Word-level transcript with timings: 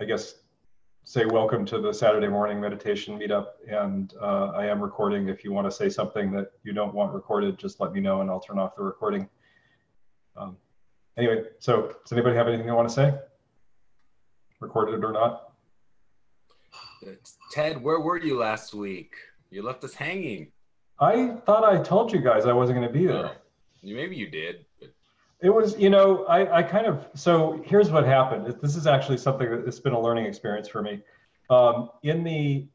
I 0.00 0.04
guess, 0.06 0.36
say 1.04 1.26
welcome 1.26 1.66
to 1.66 1.78
the 1.78 1.92
Saturday 1.92 2.26
morning 2.26 2.58
meditation 2.58 3.18
meetup. 3.18 3.48
And 3.68 4.14
uh, 4.18 4.52
I 4.54 4.64
am 4.64 4.80
recording. 4.80 5.28
If 5.28 5.44
you 5.44 5.52
want 5.52 5.66
to 5.66 5.70
say 5.70 5.90
something 5.90 6.32
that 6.32 6.52
you 6.64 6.72
don't 6.72 6.94
want 6.94 7.12
recorded, 7.12 7.58
just 7.58 7.80
let 7.80 7.92
me 7.92 8.00
know 8.00 8.22
and 8.22 8.30
I'll 8.30 8.40
turn 8.40 8.58
off 8.58 8.74
the 8.76 8.82
recording. 8.82 9.28
Um, 10.38 10.56
anyway, 11.18 11.42
so 11.58 11.94
does 12.02 12.12
anybody 12.12 12.34
have 12.34 12.48
anything 12.48 12.64
they 12.64 12.72
want 12.72 12.88
to 12.88 12.94
say? 12.94 13.12
Recorded 14.60 15.04
or 15.04 15.12
not? 15.12 15.52
Ted, 17.52 17.82
where 17.82 18.00
were 18.00 18.18
you 18.18 18.38
last 18.38 18.72
week? 18.72 19.16
You 19.50 19.62
left 19.62 19.84
us 19.84 19.92
hanging. 19.92 20.50
I 20.98 21.36
thought 21.44 21.62
I 21.62 21.82
told 21.82 22.10
you 22.10 22.20
guys 22.20 22.46
I 22.46 22.54
wasn't 22.54 22.78
going 22.78 22.88
to 22.90 22.98
be 22.98 23.06
there. 23.06 23.32
Oh, 23.34 23.36
maybe 23.82 24.16
you 24.16 24.30
did. 24.30 24.64
It 25.42 25.50
was, 25.50 25.78
you 25.78 25.88
know, 25.88 26.24
I, 26.26 26.58
I 26.58 26.62
kind 26.62 26.86
of, 26.86 27.06
so 27.14 27.62
here's 27.64 27.90
what 27.90 28.04
happened. 28.04 28.54
This 28.60 28.76
is 28.76 28.86
actually 28.86 29.16
something 29.16 29.50
that 29.50 29.66
it's 29.66 29.78
been 29.78 29.94
a 29.94 30.00
learning 30.00 30.26
experience 30.26 30.68
for 30.68 30.82
me. 30.82 31.00
Um, 31.48 31.90
in 32.02 32.22
the, 32.22 32.66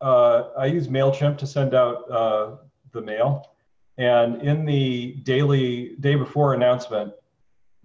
uh, 0.00 0.50
I 0.58 0.66
use 0.66 0.88
MailChimp 0.88 1.38
to 1.38 1.46
send 1.46 1.74
out 1.74 2.10
uh, 2.10 2.56
the 2.92 3.00
mail. 3.00 3.54
And 3.96 4.42
in 4.42 4.66
the 4.66 5.12
daily, 5.22 5.96
day 6.00 6.14
before 6.14 6.54
announcement, 6.54 7.12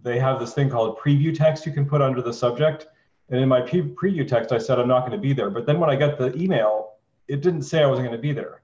they 0.02 0.20
have 0.20 0.40
this 0.40 0.54
thing 0.54 0.70
called 0.70 0.98
preview 0.98 1.36
text 1.36 1.66
you 1.66 1.72
can 1.72 1.86
put 1.86 2.02
under 2.02 2.22
the 2.22 2.34
subject. 2.34 2.88
And 3.30 3.40
in 3.40 3.48
my 3.48 3.62
pre- 3.62 3.82
preview 3.84 4.28
text, 4.28 4.52
I 4.52 4.58
said 4.58 4.80
I'm 4.80 4.88
not 4.88 5.02
going 5.02 5.12
to 5.12 5.18
be 5.18 5.34
there. 5.34 5.50
But 5.50 5.66
then 5.66 5.80
when 5.80 5.90
I 5.90 5.96
got 5.96 6.18
the 6.18 6.36
email, 6.36 6.94
it 7.28 7.42
didn't 7.42 7.64
say 7.64 7.84
I 7.84 7.86
wasn't 7.86 8.08
going 8.08 8.18
to 8.18 8.22
be 8.22 8.34
there. 8.34 8.62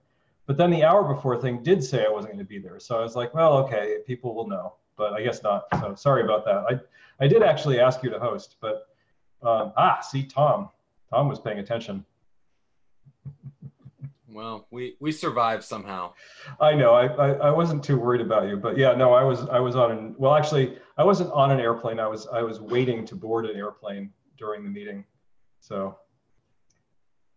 But 0.47 0.57
then 0.57 0.69
the 0.69 0.83
hour 0.83 1.03
before 1.13 1.39
thing 1.39 1.63
did 1.63 1.83
say 1.83 2.05
I 2.05 2.09
wasn't 2.09 2.33
going 2.33 2.45
to 2.45 2.49
be 2.49 2.59
there. 2.59 2.79
So 2.79 2.97
I 2.97 3.01
was 3.01 3.15
like, 3.15 3.33
well, 3.33 3.57
okay, 3.59 3.97
people 4.05 4.35
will 4.35 4.47
know, 4.47 4.73
but 4.97 5.13
I 5.13 5.21
guess 5.21 5.43
not. 5.43 5.65
So 5.79 5.95
sorry 5.95 6.23
about 6.23 6.45
that. 6.45 6.63
I, 6.69 7.23
I 7.23 7.27
did 7.27 7.43
actually 7.43 7.79
ask 7.79 8.03
you 8.03 8.09
to 8.09 8.19
host, 8.19 8.55
but 8.61 8.87
um, 9.41 9.73
ah, 9.77 9.99
see, 10.01 10.23
Tom, 10.23 10.69
Tom 11.09 11.27
was 11.27 11.39
paying 11.39 11.59
attention. 11.59 12.05
Well, 14.27 14.67
we 14.69 14.97
we 14.99 15.13
survived 15.13 15.63
somehow. 15.63 16.13
I 16.59 16.73
know. 16.73 16.93
I, 16.93 17.05
I, 17.05 17.31
I 17.47 17.51
wasn't 17.51 17.81
too 17.81 17.97
worried 17.97 18.19
about 18.19 18.49
you, 18.49 18.57
but 18.57 18.77
yeah, 18.77 18.93
no, 18.93 19.13
I 19.13 19.23
was 19.23 19.47
I 19.47 19.59
was 19.59 19.77
on 19.77 19.91
an 19.91 20.15
well, 20.17 20.35
actually, 20.35 20.77
I 20.97 21.05
wasn't 21.05 21.31
on 21.31 21.51
an 21.51 21.59
airplane. 21.61 22.01
I 22.01 22.07
was 22.07 22.27
I 22.27 22.41
was 22.41 22.59
waiting 22.59 23.05
to 23.05 23.15
board 23.15 23.45
an 23.45 23.55
airplane 23.55 24.11
during 24.37 24.63
the 24.63 24.69
meeting, 24.69 25.05
so 25.61 25.97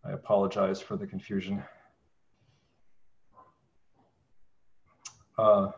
I 0.03 0.11
apologize 0.11 0.81
for 0.81 0.97
the 0.97 1.07
confusion. 1.07 1.63
Uh, 5.37 5.71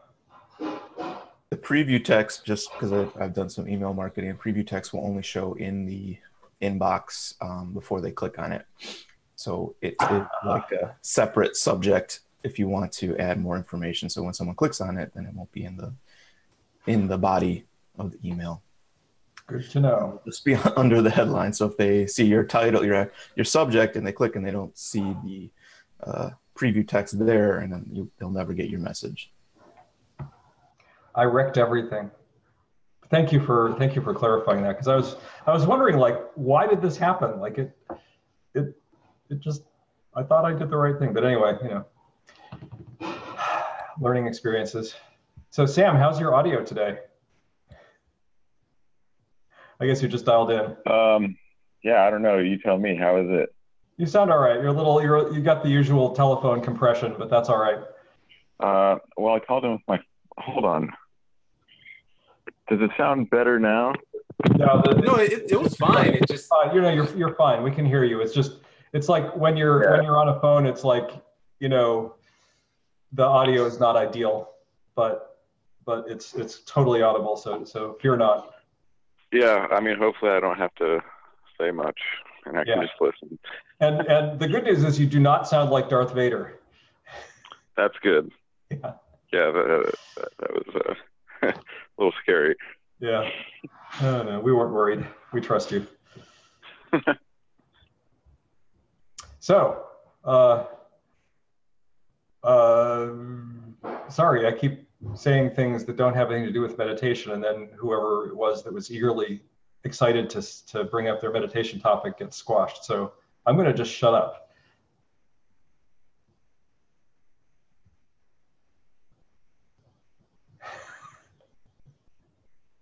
the 1.51 1.57
preview 1.57 2.03
text, 2.03 2.45
just 2.45 2.71
because 2.71 2.93
I've 3.19 3.33
done 3.33 3.49
some 3.49 3.67
email 3.67 3.93
marketing, 3.93 4.35
preview 4.37 4.65
text 4.65 4.93
will 4.93 5.05
only 5.05 5.21
show 5.21 5.53
in 5.55 5.85
the 5.85 6.17
inbox 6.61 7.35
um, 7.41 7.73
before 7.73 7.99
they 7.99 8.11
click 8.11 8.39
on 8.39 8.53
it. 8.53 8.65
So 9.35 9.75
it 9.81 9.95
is 10.09 10.23
like 10.45 10.71
a 10.71 10.95
separate 11.01 11.57
subject 11.57 12.21
if 12.43 12.57
you 12.57 12.69
want 12.69 12.91
to 12.93 13.17
add 13.17 13.39
more 13.39 13.57
information. 13.57 14.09
So 14.09 14.23
when 14.23 14.33
someone 14.33 14.55
clicks 14.55 14.79
on 14.79 14.97
it, 14.97 15.11
then 15.13 15.25
it 15.25 15.33
won't 15.33 15.51
be 15.51 15.65
in 15.65 15.75
the 15.75 15.93
in 16.87 17.07
the 17.07 17.17
body 17.17 17.65
of 17.99 18.11
the 18.11 18.19
email. 18.27 18.63
Good 19.45 19.69
to 19.71 19.81
know. 19.81 20.21
Just 20.25 20.45
be 20.45 20.55
under 20.77 21.01
the 21.01 21.09
headline. 21.09 21.51
So 21.51 21.65
if 21.65 21.75
they 21.75 22.07
see 22.07 22.25
your 22.25 22.45
title, 22.45 22.85
your 22.85 23.11
your 23.35 23.45
subject, 23.45 23.97
and 23.97 24.07
they 24.07 24.13
click 24.13 24.37
and 24.37 24.45
they 24.45 24.51
don't 24.51 24.77
see 24.77 25.15
the 25.25 25.49
uh, 26.01 26.29
preview 26.55 26.87
text 26.87 27.19
there, 27.19 27.59
and 27.59 27.73
then 27.73 27.85
you, 27.91 28.09
they'll 28.17 28.29
never 28.29 28.53
get 28.53 28.69
your 28.69 28.79
message. 28.79 29.31
I 31.15 31.23
wrecked 31.23 31.57
everything. 31.57 32.11
Thank 33.09 33.31
you 33.31 33.41
for 33.41 33.75
thank 33.77 33.95
you 33.95 34.01
for 34.01 34.13
clarifying 34.13 34.63
that 34.63 34.73
because 34.73 34.87
I 34.87 34.95
was 34.95 35.17
I 35.45 35.51
was 35.51 35.65
wondering 35.65 35.97
like 35.97 36.17
why 36.35 36.65
did 36.65 36.81
this 36.81 36.97
happen? 36.97 37.39
Like 37.39 37.57
it 37.57 37.77
it 38.53 38.75
it 39.29 39.39
just 39.39 39.63
I 40.15 40.23
thought 40.23 40.45
I 40.45 40.53
did 40.53 40.69
the 40.69 40.77
right 40.77 40.97
thing, 40.97 41.13
but 41.13 41.25
anyway, 41.25 41.57
you 41.61 41.69
know, 43.01 43.15
learning 43.99 44.27
experiences. 44.27 44.95
So 45.49 45.65
Sam, 45.65 45.95
how's 45.95 46.19
your 46.19 46.33
audio 46.33 46.63
today? 46.63 46.99
I 49.81 49.87
guess 49.87 50.01
you 50.01 50.07
just 50.07 50.25
dialed 50.25 50.51
in. 50.51 50.75
Um, 50.91 51.35
yeah, 51.83 52.03
I 52.03 52.11
don't 52.11 52.21
know. 52.21 52.37
You 52.37 52.59
tell 52.59 52.77
me. 52.77 52.95
How 52.95 53.17
is 53.17 53.27
it? 53.29 53.53
You 53.97 54.05
sound 54.05 54.31
all 54.31 54.37
right. 54.37 54.55
You're 54.55 54.67
a 54.67 54.73
little. 54.73 55.01
You're 55.01 55.33
you 55.33 55.41
got 55.41 55.63
the 55.63 55.69
usual 55.69 56.13
telephone 56.15 56.61
compression, 56.61 57.15
but 57.17 57.29
that's 57.29 57.49
all 57.49 57.57
right. 57.57 57.79
Uh, 58.59 58.99
well, 59.17 59.33
I 59.33 59.39
called 59.39 59.65
in 59.65 59.71
with 59.71 59.81
my. 59.87 59.99
Hold 60.37 60.65
on. 60.65 60.91
Does 62.71 62.79
it 62.79 62.91
sound 62.95 63.29
better 63.29 63.59
now? 63.59 63.93
No, 64.57 64.81
the, 64.81 65.01
no, 65.05 65.15
it, 65.15 65.51
it 65.51 65.61
was 65.61 65.75
fine. 65.75 66.13
It 66.13 66.25
just 66.25 66.49
uh, 66.53 66.71
you 66.73 66.79
know 66.79 66.89
you're 66.89 67.17
you're 67.17 67.35
fine. 67.35 67.63
We 67.63 67.71
can 67.71 67.85
hear 67.85 68.05
you. 68.05 68.21
It's 68.21 68.33
just 68.33 68.59
it's 68.93 69.09
like 69.09 69.35
when 69.35 69.57
you're 69.57 69.83
yeah. 69.83 69.91
when 69.91 70.05
you're 70.05 70.17
on 70.17 70.29
a 70.29 70.39
phone. 70.39 70.65
It's 70.65 70.85
like 70.85 71.11
you 71.59 71.67
know 71.67 72.15
the 73.11 73.25
audio 73.25 73.65
is 73.65 73.77
not 73.77 73.97
ideal, 73.97 74.51
but 74.95 75.41
but 75.85 76.05
it's 76.07 76.33
it's 76.33 76.61
totally 76.61 77.01
audible. 77.01 77.35
So 77.35 77.65
so 77.65 77.97
fear 78.01 78.15
not. 78.15 78.53
Yeah, 79.33 79.67
I 79.69 79.81
mean, 79.81 79.97
hopefully 79.97 80.31
I 80.31 80.39
don't 80.39 80.57
have 80.57 80.73
to 80.75 81.01
say 81.59 81.71
much, 81.71 81.99
and 82.45 82.57
I 82.57 82.63
yeah. 82.65 82.75
can 82.75 82.83
just 82.83 83.01
listen. 83.01 83.37
And 83.81 84.07
and 84.07 84.39
the 84.39 84.47
good 84.47 84.63
news 84.63 84.85
is 84.85 84.97
you 84.97 85.07
do 85.07 85.19
not 85.19 85.45
sound 85.45 85.71
like 85.71 85.89
Darth 85.89 86.13
Vader. 86.13 86.61
That's 87.75 87.97
good. 88.01 88.31
Yeah. 88.71 88.93
Yeah, 89.33 89.51
that, 89.51 89.93
that, 90.15 90.29
that 90.39 90.51
was. 90.53 90.95
Uh, 91.41 91.51
a 92.01 92.03
little 92.03 92.19
scary. 92.21 92.55
Yeah. 92.99 93.29
No, 94.01 94.23
no, 94.23 94.39
we 94.39 94.51
weren't 94.53 94.73
worried. 94.73 95.05
We 95.33 95.41
trust 95.41 95.71
you. 95.71 95.85
so, 99.39 99.83
uh, 100.25 100.65
uh, 102.43 103.09
sorry, 104.09 104.47
I 104.47 104.51
keep 104.51 104.87
saying 105.15 105.51
things 105.51 105.85
that 105.85 105.95
don't 105.95 106.13
have 106.13 106.31
anything 106.31 106.47
to 106.47 106.53
do 106.53 106.61
with 106.61 106.77
meditation, 106.77 107.31
and 107.31 107.43
then 107.43 107.69
whoever 107.77 108.27
it 108.27 108.35
was 108.35 108.63
that 108.63 108.73
was 108.73 108.91
eagerly 108.91 109.41
excited 109.83 110.29
to, 110.31 110.65
to 110.67 110.83
bring 110.85 111.07
up 111.07 111.21
their 111.21 111.31
meditation 111.31 111.79
topic 111.79 112.19
gets 112.19 112.37
squashed. 112.37 112.85
So 112.85 113.13
I'm 113.45 113.55
going 113.55 113.67
to 113.67 113.73
just 113.73 113.91
shut 113.91 114.13
up. 114.13 114.50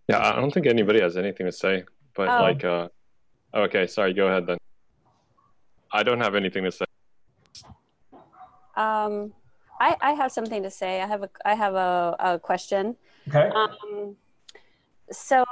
Yeah, 0.10 0.28
I 0.28 0.38
don't 0.38 0.52
think 0.52 0.66
anybody 0.66 1.02
has 1.02 1.18
anything 1.18 1.46
to 1.46 1.52
say, 1.52 1.84
but 2.16 2.28
oh. 2.28 2.42
like, 2.42 2.66
uh, 2.66 2.88
okay, 3.54 3.86
sorry, 3.86 4.12
go 4.12 4.26
ahead 4.26 4.48
then. 4.48 4.58
I 5.94 6.02
don't 6.02 6.20
have 6.20 6.34
anything 6.34 6.64
to 6.64 6.72
say. 6.72 6.86
Um, 8.76 9.34
I, 9.80 9.96
I 10.02 10.14
have 10.14 10.32
something 10.32 10.64
to 10.64 10.72
say. 10.72 11.00
I 11.02 11.06
have 11.06 11.22
a, 11.22 11.30
I 11.46 11.54
have 11.54 11.76
a, 11.76 12.16
a 12.20 12.40
question. 12.40 12.96
Okay. 13.28 13.52
Um, 13.54 14.16
so, 15.12 15.46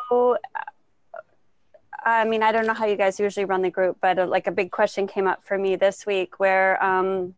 I 2.04 2.26
mean, 2.26 2.42
I 2.42 2.52
don't 2.52 2.66
know 2.66 2.74
how 2.74 2.88
you 2.88 2.96
guys 2.96 3.20
usually 3.20 3.46
run 3.46 3.62
the 3.62 3.70
group, 3.70 3.98
but 4.02 4.18
uh, 4.18 4.26
like 4.26 4.48
a 4.48 4.52
big 4.52 4.72
question 4.72 5.06
came 5.06 5.28
up 5.28 5.46
for 5.46 5.60
me 5.60 5.76
this 5.76 6.08
week 6.08 6.40
where, 6.40 6.84
um, 6.84 7.36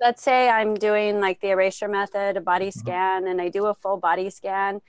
let's 0.00 0.22
say 0.22 0.48
I'm 0.48 0.74
doing 0.74 1.20
like 1.20 1.40
the 1.40 1.50
erasure 1.50 1.86
method, 1.86 2.36
a 2.36 2.40
body 2.40 2.70
mm-hmm. 2.70 2.80
scan, 2.80 3.28
and 3.28 3.40
I 3.40 3.50
do 3.50 3.66
a 3.66 3.74
full 3.74 3.98
body 3.98 4.30
scan 4.30 4.80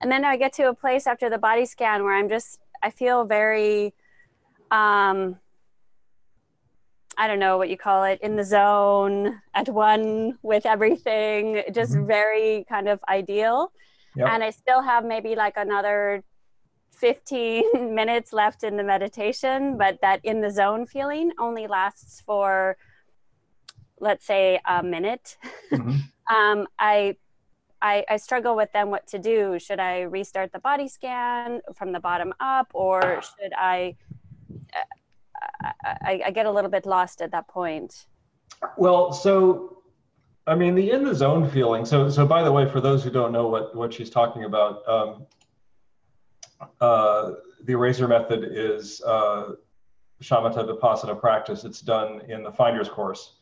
and 0.00 0.10
then 0.10 0.24
I 0.24 0.36
get 0.36 0.52
to 0.54 0.68
a 0.68 0.74
place 0.74 1.06
after 1.06 1.28
the 1.30 1.38
body 1.38 1.66
scan 1.66 2.04
where 2.04 2.16
I'm 2.16 2.28
just 2.28 2.58
I 2.82 2.90
feel 2.90 3.24
very 3.24 3.94
um 4.70 5.36
I 7.16 7.26
don't 7.26 7.40
know 7.40 7.58
what 7.58 7.68
you 7.68 7.76
call 7.76 8.04
it 8.04 8.20
in 8.22 8.36
the 8.36 8.44
zone 8.44 9.40
at 9.54 9.68
one 9.68 10.38
with 10.42 10.66
everything 10.66 11.62
just 11.72 11.92
mm-hmm. 11.92 12.06
very 12.06 12.64
kind 12.68 12.88
of 12.88 13.00
ideal 13.08 13.72
yep. 14.14 14.28
and 14.30 14.44
I 14.44 14.50
still 14.50 14.82
have 14.82 15.04
maybe 15.04 15.34
like 15.34 15.56
another 15.56 16.22
15 16.92 17.94
minutes 17.94 18.32
left 18.32 18.62
in 18.62 18.76
the 18.76 18.84
meditation 18.84 19.76
but 19.76 19.98
that 20.00 20.20
in 20.24 20.40
the 20.40 20.50
zone 20.50 20.86
feeling 20.86 21.32
only 21.38 21.66
lasts 21.66 22.22
for 22.24 22.76
let's 24.00 24.24
say 24.24 24.60
a 24.64 24.82
minute 24.82 25.36
mm-hmm. 25.72 25.96
um, 26.34 26.68
I 26.78 27.16
I, 27.80 28.04
I 28.08 28.16
struggle 28.16 28.56
with 28.56 28.70
then 28.72 28.90
what 28.90 29.06
to 29.08 29.18
do. 29.18 29.58
Should 29.58 29.80
I 29.80 30.02
restart 30.02 30.52
the 30.52 30.58
body 30.58 30.88
scan 30.88 31.60
from 31.74 31.92
the 31.92 32.00
bottom 32.00 32.32
up, 32.40 32.70
or 32.74 33.22
should 33.22 33.52
I? 33.56 33.96
Uh, 34.74 35.70
I, 35.84 36.22
I 36.26 36.30
get 36.30 36.46
a 36.46 36.50
little 36.50 36.70
bit 36.70 36.86
lost 36.86 37.20
at 37.20 37.30
that 37.30 37.48
point. 37.48 38.06
Well, 38.76 39.12
so 39.12 39.78
I 40.48 40.54
mean, 40.54 40.74
the 40.74 40.90
in 40.90 41.04
the 41.04 41.14
zone 41.14 41.48
feeling. 41.50 41.84
So, 41.84 42.08
so 42.08 42.26
by 42.26 42.42
the 42.42 42.50
way, 42.50 42.66
for 42.68 42.80
those 42.80 43.04
who 43.04 43.10
don't 43.10 43.32
know 43.32 43.48
what 43.48 43.76
what 43.76 43.92
she's 43.92 44.08
talking 44.08 44.44
about, 44.44 44.88
um, 44.88 45.26
uh, 46.80 47.32
the 47.64 47.72
eraser 47.74 48.08
method 48.08 48.48
is 48.50 49.02
uh, 49.02 49.52
shamatha 50.22 50.66
vipassana 50.66 51.20
practice. 51.20 51.64
It's 51.64 51.82
done 51.82 52.22
in 52.28 52.42
the 52.42 52.50
Finder's 52.50 52.88
course. 52.88 53.34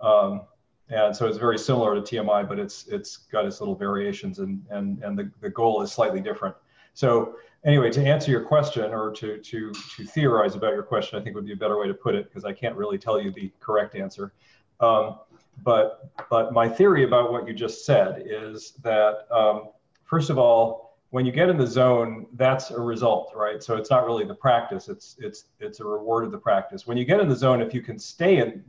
Um, 0.00 0.42
and 0.88 1.14
so 1.14 1.26
it's 1.26 1.38
very 1.38 1.58
similar 1.58 1.94
to 1.94 2.00
TMI, 2.00 2.48
but 2.48 2.58
it's 2.58 2.86
it's 2.86 3.16
got 3.16 3.44
its 3.44 3.60
little 3.60 3.74
variations, 3.74 4.38
and 4.38 4.64
and 4.70 5.02
and 5.02 5.18
the, 5.18 5.30
the 5.40 5.50
goal 5.50 5.82
is 5.82 5.92
slightly 5.92 6.20
different. 6.20 6.54
So 6.94 7.36
anyway, 7.66 7.90
to 7.90 8.02
answer 8.02 8.30
your 8.30 8.40
question 8.40 8.94
or 8.94 9.10
to, 9.12 9.38
to, 9.38 9.72
to 9.72 10.04
theorize 10.04 10.54
about 10.54 10.72
your 10.72 10.82
question, 10.82 11.18
I 11.18 11.22
think 11.22 11.34
would 11.34 11.44
be 11.44 11.52
a 11.52 11.56
better 11.56 11.78
way 11.78 11.88
to 11.88 11.94
put 11.94 12.14
it 12.14 12.24
because 12.24 12.46
I 12.46 12.52
can't 12.52 12.74
really 12.74 12.96
tell 12.96 13.20
you 13.20 13.30
the 13.30 13.52
correct 13.60 13.94
answer. 13.96 14.32
Um, 14.80 15.18
but, 15.62 16.10
but 16.30 16.52
my 16.52 16.68
theory 16.68 17.04
about 17.04 17.32
what 17.32 17.46
you 17.46 17.52
just 17.52 17.84
said 17.84 18.22
is 18.24 18.72
that, 18.82 19.26
um, 19.30 19.70
first 20.04 20.30
of 20.30 20.38
all, 20.38 20.96
when 21.10 21.26
you 21.26 21.32
get 21.32 21.48
in 21.48 21.56
the 21.56 21.66
zone, 21.66 22.26
that's 22.34 22.70
a 22.70 22.80
result, 22.80 23.32
right? 23.34 23.62
So 23.62 23.76
it's 23.76 23.90
not 23.90 24.06
really 24.06 24.24
the 24.24 24.34
practice, 24.34 24.88
it's, 24.88 25.16
it's, 25.18 25.44
it's 25.60 25.80
a 25.80 25.84
reward 25.84 26.24
of 26.24 26.30
the 26.30 26.38
practice. 26.38 26.86
When 26.86 26.96
you 26.96 27.04
get 27.04 27.20
in 27.20 27.28
the 27.28 27.36
zone, 27.36 27.60
if 27.60 27.74
you 27.74 27.82
can 27.82 27.98
stay 27.98 28.38
in 28.38 28.62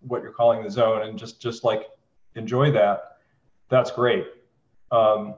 what 0.00 0.22
you're 0.22 0.32
calling 0.32 0.62
the 0.62 0.70
zone 0.70 1.02
and 1.02 1.18
just, 1.18 1.40
just 1.40 1.64
like 1.64 1.88
enjoy 2.34 2.70
that, 2.72 3.18
that's 3.68 3.90
great. 3.90 4.26
Um, 4.90 5.34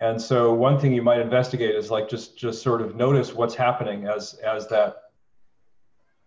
and 0.00 0.20
so 0.20 0.54
one 0.54 0.78
thing 0.78 0.92
you 0.92 1.02
might 1.02 1.20
investigate 1.20 1.74
is 1.74 1.90
like 1.90 2.08
just 2.08 2.38
just 2.38 2.62
sort 2.62 2.80
of 2.80 2.96
notice 2.96 3.34
what's 3.34 3.54
happening 3.54 4.06
as 4.06 4.34
as 4.34 4.66
that 4.68 4.96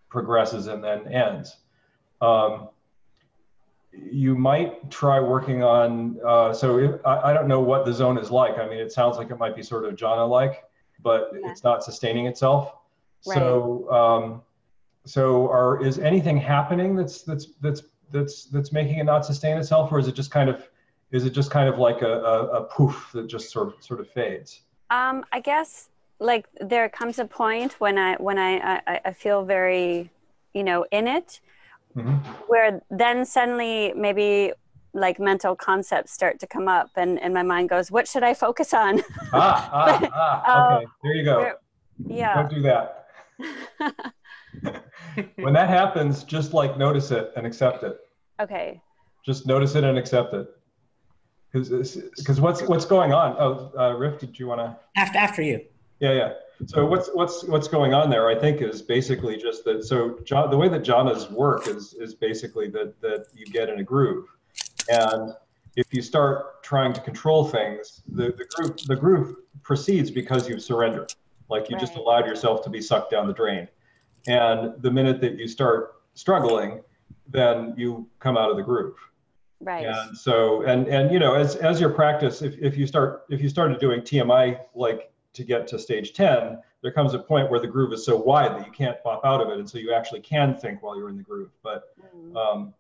progresses 0.10 0.68
and 0.68 0.84
then 0.84 1.12
ends. 1.12 1.58
Um, 2.22 2.70
you 3.92 4.36
might 4.36 4.90
try 4.92 5.20
working 5.20 5.64
on. 5.64 6.20
Uh, 6.26 6.54
so 6.54 6.78
if, 6.78 7.06
I, 7.06 7.32
I, 7.32 7.34
don't 7.34 7.48
know 7.48 7.60
what 7.60 7.86
the 7.86 7.94
zone 7.94 8.18
is 8.18 8.32
like. 8.32 8.58
I 8.58 8.68
mean, 8.68 8.80
it 8.80 8.92
sounds 8.92 9.18
like 9.18 9.30
it 9.30 9.38
might 9.38 9.56
be 9.56 9.64
sort 9.64 9.86
of 9.86 9.96
jhana-like, 9.96 10.64
but 11.02 11.32
yeah. 11.34 11.50
it's 11.50 11.64
not 11.64 11.84
sustaining 11.84 12.28
itself. 12.28 12.74
Right. 13.26 13.38
So 13.38 13.92
um, 13.92 14.42
so 15.06 15.50
are 15.50 15.84
is 15.84 16.00
anything 16.00 16.38
happening 16.38 16.96
that's 16.96 17.24
that's 17.24 17.48
that's 17.62 17.84
that's 18.12 18.46
that's 18.46 18.72
making 18.72 19.00
it 19.00 19.04
not 19.04 19.26
sustain 19.26 19.58
itself, 19.58 19.92
or 19.92 20.00
is 20.00 20.08
it 20.08 20.16
just 20.16 20.32
kind 20.32 20.50
of 20.50 20.70
is 21.12 21.26
it 21.26 21.32
just 21.32 21.52
kind 21.52 21.70
of 21.70 21.78
like 21.78 22.02
a, 22.02 22.12
a, 22.12 22.48
a 22.48 22.64
poof 22.64 23.12
that 23.14 23.28
just 23.28 23.52
sort 23.52 23.68
of 23.68 23.84
sort 23.84 24.00
of 24.00 24.10
fades? 24.10 24.62
Um, 24.90 25.26
I 25.32 25.40
guess 25.40 25.90
like 26.20 26.48
there 26.62 26.88
comes 26.90 27.20
a 27.20 27.26
point 27.26 27.80
when 27.80 27.98
I 27.98 28.16
when 28.16 28.38
I 28.38 28.82
I, 28.88 29.02
I 29.06 29.14
feel 29.14 29.44
very, 29.44 30.10
you 30.54 30.64
know, 30.64 30.86
in 30.92 31.08
it, 31.08 31.42
mm-hmm. 31.96 32.16
where 32.48 32.82
then 32.90 33.26
suddenly 33.26 33.94
maybe 33.96 34.54
like 34.94 35.20
mental 35.20 35.56
concepts 35.56 36.12
start 36.12 36.40
to 36.40 36.48
come 36.48 36.68
up 36.68 36.92
and, 36.96 37.20
and 37.20 37.34
my 37.34 37.42
mind 37.42 37.68
goes 37.68 37.90
what 37.90 38.08
should 38.08 38.22
i 38.22 38.32
focus 38.32 38.76
on 38.76 39.02
ah, 39.34 39.70
ah, 39.74 40.44
ah 40.46 40.78
okay 40.78 40.86
there 41.02 41.14
you 41.16 41.26
go 41.26 41.52
yeah 42.06 42.36
don't 42.36 42.54
do 42.54 42.62
that 42.62 43.08
when 45.36 45.54
that 45.54 45.70
happens 45.70 46.24
just 46.24 46.54
like 46.54 46.78
notice 46.78 47.12
it 47.12 47.32
and 47.36 47.46
accept 47.46 47.84
it 47.84 47.98
okay 48.40 48.82
just 49.26 49.46
notice 49.46 49.76
it 49.76 49.84
and 49.84 49.98
accept 49.98 50.34
it 50.34 50.48
because 51.54 52.42
what's 52.42 52.64
what's 52.64 52.86
going 52.86 53.14
on? 53.14 53.36
Oh, 53.38 53.72
uh, 53.78 53.94
Riff, 53.94 54.20
did 54.20 54.40
you 54.40 54.48
want 54.48 54.60
to? 54.60 54.76
After 55.00 55.18
after 55.20 55.42
you. 55.44 55.64
Yeah, 56.00 56.14
yeah. 56.14 56.34
So 56.66 56.86
what's 56.86 57.10
what's 57.14 57.44
what's 57.44 57.68
going 57.68 57.94
on 57.94 58.10
there? 58.10 58.28
I 58.28 58.40
think 58.40 58.62
is 58.62 58.82
basically 58.82 59.38
just 59.38 59.64
that. 59.66 59.84
So 59.84 60.20
John, 60.26 60.50
the 60.50 60.58
way 60.58 60.68
that 60.70 60.84
jhanas 60.84 61.30
work 61.32 61.68
is 61.68 61.94
is 61.94 62.16
basically 62.16 62.70
that 62.70 63.00
that 63.02 63.28
you 63.36 63.46
get 63.46 63.70
in 63.70 63.80
a 63.80 63.84
groove, 63.84 64.28
and 64.90 65.34
if 65.76 65.94
you 65.94 66.02
start 66.02 66.64
trying 66.64 66.92
to 66.94 67.02
control 67.02 67.48
things, 67.48 68.02
the 68.08 68.32
the 68.32 68.46
groove 68.56 68.78
the 68.88 68.96
groove 68.96 69.36
proceeds 69.62 70.10
because 70.10 70.50
you've 70.50 70.64
surrendered. 70.64 71.14
Like 71.50 71.70
you 71.70 71.76
right. 71.76 71.86
just 71.86 71.98
allowed 71.98 72.26
yourself 72.26 72.64
to 72.64 72.70
be 72.72 72.82
sucked 72.82 73.12
down 73.12 73.28
the 73.28 73.34
drain, 73.34 73.68
and 74.28 74.82
the 74.82 74.92
minute 74.92 75.22
that 75.22 75.38
you 75.38 75.48
start 75.48 75.96
struggling, 76.14 76.82
then 77.28 77.74
you 77.78 78.08
come 78.20 78.38
out 78.38 78.50
of 78.50 78.58
the 78.58 78.64
groove. 78.64 78.96
Right. 79.60 79.86
And 79.86 80.18
so, 80.18 80.64
and 80.64 80.88
and 80.88 81.12
you 81.12 81.20
know, 81.20 81.36
as 81.36 81.56
as 81.56 81.80
your 81.80 81.90
practice, 81.90 82.42
if 82.42 82.58
if 82.60 82.78
you 82.78 82.86
start 82.86 83.24
if 83.30 83.42
you 83.42 83.50
started 83.50 83.80
doing 83.80 84.02
TMI 84.02 84.60
like 84.76 85.12
to 85.34 85.44
get 85.44 85.68
to 85.68 85.80
stage 85.80 86.14
10, 86.14 86.60
there 86.82 86.92
comes 86.92 87.14
a 87.14 87.20
point 87.20 87.50
where 87.50 87.60
the 87.60 87.68
groove 87.68 87.94
is 87.94 88.06
so 88.06 88.16
wide 88.16 88.52
that 88.52 88.66
you 88.66 88.72
can't 88.72 89.02
pop 89.04 89.22
out 89.26 89.42
of 89.42 89.50
it, 89.50 89.60
and 89.60 89.70
so 89.70 89.78
you 89.78 89.94
actually 89.94 90.20
can 90.20 90.56
think 90.56 90.84
while 90.84 90.98
you're 90.98 91.10
in 91.10 91.18
the 91.18 91.24
groove. 91.24 91.50
But 91.64 91.96
mm-hmm. 91.98 92.36
um, 92.36 92.74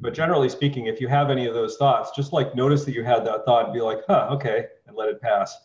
but 0.00 0.14
generally 0.14 0.48
speaking, 0.48 0.86
if 0.86 1.00
you 1.00 1.08
have 1.08 1.30
any 1.30 1.46
of 1.46 1.54
those 1.54 1.76
thoughts, 1.76 2.10
just 2.16 2.32
like 2.32 2.54
notice 2.54 2.84
that 2.84 2.92
you 2.92 3.04
had 3.04 3.24
that 3.26 3.44
thought 3.44 3.66
and 3.66 3.74
be 3.74 3.80
like, 3.80 3.98
huh, 4.08 4.28
okay, 4.32 4.66
and 4.86 4.96
let 4.96 5.08
it 5.08 5.20
pass. 5.20 5.56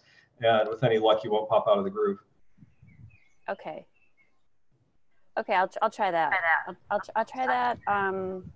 And 0.41 0.67
with 0.67 0.83
any 0.83 0.99
luck, 0.99 1.23
you 1.23 1.31
won't 1.31 1.49
pop 1.49 1.67
out 1.69 1.77
of 1.77 1.85
the 1.85 1.89
groove. 1.89 2.19
Okay. 3.47 3.85
Okay, 5.37 5.53
I'll, 5.53 5.69
I'll 5.81 5.89
try 5.89 6.11
that. 6.11 6.33
I'll, 6.67 6.75
I'll, 6.91 7.01
I'll 7.15 7.25
try 7.25 7.45
that. 7.45 7.77
Um, 7.87 8.51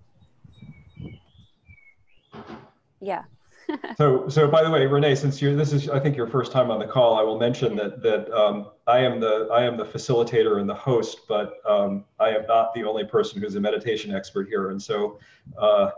yeah. 3.02 3.24
so, 3.98 4.28
so 4.30 4.48
by 4.48 4.64
the 4.64 4.72
way, 4.72 4.86
Renee, 4.86 5.16
since 5.16 5.42
you're 5.42 5.56
this 5.56 5.74
is 5.74 5.90
I 5.90 6.00
think 6.00 6.16
your 6.16 6.26
first 6.26 6.52
time 6.52 6.72
on 6.72 6.80
the 6.80 6.88
call, 6.88 7.16
I 7.20 7.22
will 7.22 7.38
mention 7.38 7.76
that 7.76 8.02
that 8.02 8.31
um, 8.31 8.72
I 8.88 9.00
am 9.00 9.20
the 9.20 9.48
I 9.52 9.64
am 9.64 9.78
the 9.78 9.86
facilitator 9.86 10.60
and 10.60 10.68
the 10.68 10.76
host, 10.76 11.22
but 11.28 11.58
um, 11.70 12.06
I 12.20 12.30
am 12.30 12.48
not 12.48 12.74
the 12.74 12.84
only 12.84 13.06
person 13.06 13.42
who's 13.42 13.56
a 13.56 13.60
meditation 13.60 14.14
expert 14.14 14.48
here, 14.48 14.72
and 14.72 14.82
so 14.82 15.20
uh, 15.58 15.92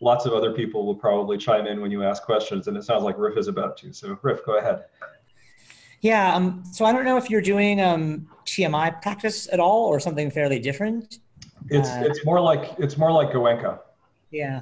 lots 0.00 0.26
of 0.26 0.32
other 0.32 0.52
people 0.52 0.84
will 0.86 0.94
probably 0.94 1.38
chime 1.38 1.66
in 1.66 1.80
when 1.80 1.90
you 1.90 2.02
ask 2.02 2.22
questions, 2.24 2.66
and 2.66 2.76
it 2.76 2.84
sounds 2.84 3.04
like 3.04 3.18
Riff 3.18 3.36
is 3.36 3.48
about 3.48 3.76
to. 3.78 3.92
So, 3.92 4.18
Riff, 4.22 4.44
go 4.44 4.58
ahead. 4.58 4.84
Yeah. 6.04 6.34
Um, 6.34 6.62
so 6.70 6.84
I 6.84 6.92
don't 6.92 7.06
know 7.06 7.16
if 7.16 7.30
you're 7.30 7.40
doing 7.40 7.80
um, 7.80 8.28
TMI 8.44 9.00
practice 9.00 9.48
at 9.50 9.58
all, 9.58 9.86
or 9.86 9.98
something 9.98 10.30
fairly 10.30 10.58
different. 10.58 11.20
It's 11.70 11.88
uh, 11.88 12.02
it's 12.04 12.26
more 12.26 12.42
like 12.42 12.74
it's 12.78 12.98
more 12.98 13.10
like 13.10 13.30
Goenka. 13.30 13.78
Yeah. 14.30 14.60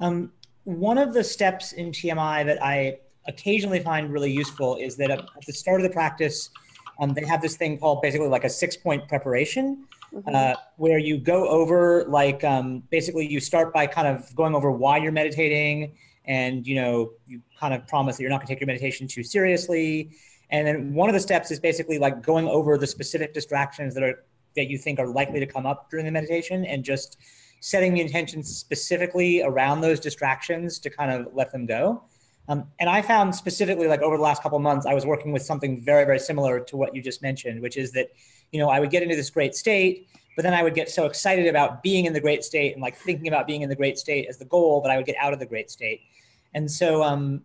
Um, 0.00 0.32
one 0.64 0.98
of 0.98 1.14
the 1.14 1.22
steps 1.22 1.70
in 1.72 1.92
TMI 1.92 2.44
that 2.46 2.60
I 2.60 2.98
occasionally 3.28 3.78
find 3.78 4.12
really 4.12 4.32
useful 4.32 4.74
is 4.74 4.96
that 4.96 5.12
at 5.12 5.24
the 5.46 5.52
start 5.52 5.80
of 5.80 5.84
the 5.84 5.92
practice, 5.92 6.50
um, 6.98 7.14
they 7.14 7.24
have 7.26 7.40
this 7.40 7.56
thing 7.56 7.78
called 7.78 8.02
basically 8.02 8.26
like 8.26 8.42
a 8.42 8.50
six 8.50 8.76
point 8.76 9.06
preparation. 9.06 9.86
Mm-hmm. 10.12 10.34
Uh, 10.34 10.54
where 10.76 10.98
you 10.98 11.16
go 11.16 11.48
over 11.48 12.04
like 12.06 12.42
um, 12.42 12.82
basically 12.90 13.26
you 13.26 13.38
start 13.38 13.72
by 13.72 13.86
kind 13.86 14.08
of 14.08 14.34
going 14.34 14.54
over 14.54 14.70
why 14.70 14.98
you're 14.98 15.12
meditating 15.12 15.96
and 16.26 16.66
you 16.66 16.74
know 16.74 17.12
you 17.26 17.40
kind 17.58 17.72
of 17.72 17.86
promise 17.88 18.16
that 18.16 18.22
you're 18.22 18.30
not 18.30 18.40
going 18.40 18.46
to 18.46 18.52
take 18.52 18.60
your 18.60 18.66
meditation 18.66 19.08
too 19.08 19.22
seriously 19.22 20.10
and 20.52 20.66
then 20.66 20.94
one 20.94 21.08
of 21.08 21.14
the 21.14 21.20
steps 21.20 21.50
is 21.50 21.58
basically 21.58 21.98
like 21.98 22.22
going 22.22 22.46
over 22.46 22.78
the 22.78 22.86
specific 22.86 23.34
distractions 23.34 23.94
that 23.94 24.04
are 24.04 24.22
that 24.54 24.68
you 24.68 24.76
think 24.76 24.98
are 24.98 25.06
likely 25.06 25.40
to 25.40 25.46
come 25.46 25.66
up 25.66 25.90
during 25.90 26.04
the 26.04 26.12
meditation 26.12 26.64
and 26.66 26.84
just 26.84 27.16
setting 27.60 27.94
the 27.94 28.00
intention 28.02 28.42
specifically 28.42 29.42
around 29.42 29.80
those 29.80 29.98
distractions 29.98 30.78
to 30.78 30.90
kind 30.90 31.10
of 31.10 31.34
let 31.34 31.50
them 31.52 31.64
go. 31.64 32.02
Um, 32.48 32.66
and 32.80 32.90
I 32.90 33.00
found 33.00 33.34
specifically, 33.34 33.86
like 33.86 34.02
over 34.02 34.16
the 34.16 34.22
last 34.22 34.42
couple 34.42 34.58
months, 34.58 34.84
I 34.84 34.92
was 34.92 35.06
working 35.06 35.32
with 35.32 35.42
something 35.42 35.80
very, 35.80 36.04
very 36.04 36.18
similar 36.18 36.60
to 36.60 36.76
what 36.76 36.94
you 36.94 37.00
just 37.00 37.22
mentioned, 37.22 37.62
which 37.62 37.78
is 37.78 37.92
that, 37.92 38.10
you 38.50 38.58
know, 38.58 38.68
I 38.68 38.78
would 38.78 38.90
get 38.90 39.02
into 39.02 39.16
this 39.16 39.30
great 39.30 39.54
state, 39.54 40.08
but 40.36 40.42
then 40.42 40.52
I 40.52 40.62
would 40.62 40.74
get 40.74 40.90
so 40.90 41.06
excited 41.06 41.46
about 41.46 41.82
being 41.82 42.04
in 42.04 42.12
the 42.12 42.20
great 42.20 42.44
state 42.44 42.72
and 42.72 42.82
like 42.82 42.96
thinking 42.96 43.28
about 43.28 43.46
being 43.46 43.62
in 43.62 43.70
the 43.70 43.76
great 43.76 43.96
state 43.96 44.26
as 44.28 44.38
the 44.38 44.44
goal 44.44 44.82
that 44.82 44.90
I 44.90 44.96
would 44.96 45.06
get 45.06 45.16
out 45.18 45.32
of 45.32 45.38
the 45.38 45.46
great 45.46 45.70
state. 45.70 46.02
And 46.52 46.70
so, 46.70 47.02
um, 47.02 47.42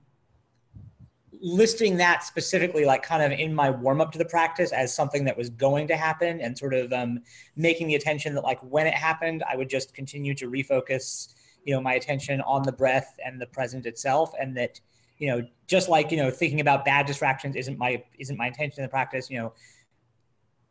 listing 1.41 1.98
that 1.98 2.24
specifically 2.24 2.86
like 2.86 3.03
kind 3.03 3.22
of 3.22 3.38
in 3.38 3.53
my 3.53 3.70
warm 3.70 4.01
up 4.01 4.12
to 4.12 4.17
the 4.17 4.25
practice 4.25 4.72
as 4.72 4.96
something 4.96 5.25
that 5.25 5.38
was 5.38 5.50
going 5.50 5.88
to 5.88 5.96
happen 5.96 6.41
and 6.41 6.58
sort 6.58 6.74
of 6.74 6.91
um, 6.94 7.20
making 7.56 7.88
the 7.88 7.96
attention 7.96 8.34
that 8.34 8.44
like 8.44 8.60
when 8.62 8.88
it 8.88 8.94
happened 8.94 9.44
i 9.50 9.56
would 9.56 9.70
just 9.70 9.94
continue 9.94 10.34
to 10.34 10.50
refocus 10.50 11.34
you 11.67 11.74
know 11.74 11.82
my 11.82 11.94
attention 11.94 12.39
on 12.41 12.63
the 12.63 12.72
breath 12.72 13.20
and 13.24 13.39
the 13.39 13.46
present 13.46 13.86
itself. 13.86 14.32
And 14.39 14.56
that 14.58 14.79
you 15.20 15.27
know 15.27 15.46
just 15.67 15.89
like 15.89 16.10
you 16.12 16.17
know 16.17 16.32
thinking 16.32 16.62
about 16.62 16.86
bad 16.86 17.06
distractions 17.06 17.56
isn't 17.56 17.77
my 17.77 18.01
isn't 18.17 18.38
my 18.38 18.48
intention 18.48 18.79
in 18.79 18.84
the 18.84 18.89
practice 18.89 19.29
you 19.29 19.38
know 19.38 19.53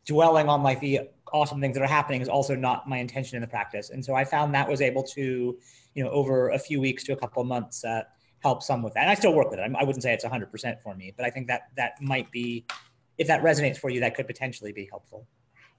dwelling 0.05 0.49
on 0.49 0.63
like 0.63 0.79
the 0.79 1.01
awesome 1.33 1.61
things 1.61 1.75
that 1.75 1.83
are 1.83 1.87
happening 1.87 2.21
is 2.21 2.29
also 2.29 2.55
not 2.55 2.87
my 2.87 2.97
intention 2.97 3.35
in 3.35 3.41
the 3.41 3.47
practice. 3.47 3.91
And 3.91 4.03
so 4.03 4.15
i 4.15 4.25
found 4.25 4.53
that 4.55 4.67
was 4.67 4.81
able 4.81 5.03
to 5.03 5.57
you 5.93 6.03
know 6.03 6.09
over 6.09 6.49
a 6.49 6.59
few 6.59 6.81
weeks 6.81 7.03
to 7.05 7.13
a 7.13 7.15
couple 7.15 7.41
of 7.41 7.47
months 7.47 7.85
uh, 7.85 8.01
help 8.47 8.63
some 8.63 8.81
with 8.81 8.93
that. 8.93 9.01
And 9.01 9.09
I 9.09 9.13
still 9.13 9.33
work 9.33 9.49
with 9.51 9.59
it. 9.59 9.75
I 9.77 9.83
wouldn't 9.83 10.03
say 10.03 10.13
it's 10.13 10.25
100% 10.25 10.81
for 10.81 10.95
me, 10.95 11.13
but 11.15 11.25
I 11.25 11.29
think 11.29 11.47
that 11.47 11.63
that 11.75 12.01
might 12.01 12.31
be, 12.31 12.65
if 13.17 13.27
that 13.27 13.41
resonates 13.43 13.77
for 13.77 13.89
you, 13.89 13.99
that 13.99 14.15
could 14.15 14.27
potentially 14.27 14.71
be 14.71 14.87
helpful. 14.89 15.27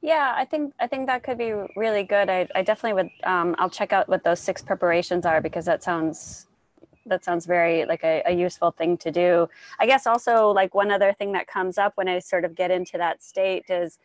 Yeah, 0.01 0.33
I 0.37 0.45
think 0.45 0.75
I 0.79 0.87
think 0.87 1.09
that 1.09 1.25
could 1.25 1.39
be 1.39 1.53
really 1.75 2.05
good. 2.05 2.31
I, 2.31 2.47
I 2.55 2.63
definitely 2.63 3.03
would. 3.03 3.11
Um, 3.25 3.57
I'll 3.59 3.71
check 3.71 3.93
out 3.93 4.09
what 4.09 4.23
those 4.23 4.39
six 4.39 4.63
preparations 4.63 5.27
are 5.27 5.41
because 5.41 5.65
that 5.65 5.83
sounds 5.83 6.47
that 7.07 7.25
sounds 7.25 7.47
very 7.47 7.85
like 7.85 8.05
a, 8.05 8.23
a, 8.27 8.33
useful 8.33 8.71
thing 8.71 8.97
to 8.99 9.11
do. 9.11 9.49
I 9.81 9.87
guess 9.87 10.07
also 10.07 10.51
like 10.51 10.75
one 10.75 10.91
other 10.91 11.13
thing 11.15 11.33
that 11.33 11.47
comes 11.47 11.79
up 11.79 11.95
when 11.97 12.07
I 12.07 12.19
sort 12.19 12.45
of 12.45 12.55
get 12.55 12.71
into 12.71 12.99
that 12.99 13.23
state 13.23 13.65
is 13.71 13.99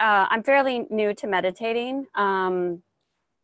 uh, 0.00 0.26
I'm 0.30 0.42
fairly 0.42 0.86
new 0.90 1.12
to 1.14 1.26
meditating. 1.26 2.06
Um, 2.14 2.82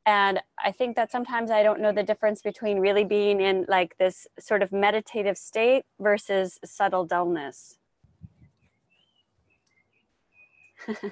and 0.06 0.40
i 0.64 0.70
think 0.70 0.96
that 0.96 1.10
sometimes 1.10 1.50
i 1.50 1.62
don't 1.62 1.80
know 1.80 1.92
the 1.92 2.02
difference 2.02 2.40
between 2.40 2.78
really 2.78 3.04
being 3.04 3.40
in 3.40 3.66
like 3.68 3.96
this 3.98 4.26
sort 4.38 4.62
of 4.62 4.72
meditative 4.72 5.36
state 5.36 5.84
versus 6.00 6.58
subtle 6.64 7.04
dullness. 7.04 7.78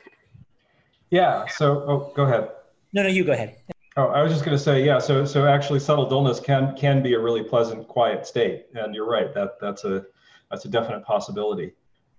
Yeah 1.10 1.46
so 1.46 1.84
oh 1.86 2.12
go 2.16 2.24
ahead. 2.24 2.50
No 2.92 3.02
no 3.02 3.08
you 3.08 3.24
go 3.24 3.32
ahead. 3.32 3.56
Oh 3.96 4.06
i 4.06 4.20
was 4.20 4.32
just 4.32 4.44
going 4.44 4.56
to 4.56 4.62
say 4.62 4.84
yeah 4.84 4.98
so 4.98 5.24
so 5.24 5.46
actually 5.46 5.78
subtle 5.78 6.08
dullness 6.08 6.40
can 6.40 6.74
can 6.76 7.04
be 7.04 7.14
a 7.14 7.20
really 7.20 7.44
pleasant 7.44 7.86
quiet 7.86 8.26
state. 8.26 8.66
And 8.74 8.94
you're 8.96 9.08
right 9.08 9.32
that 9.32 9.60
that's 9.60 9.84
a 9.84 10.04
that's 10.50 10.64
a 10.64 10.68
definite 10.68 11.04
possibility. 11.04 11.72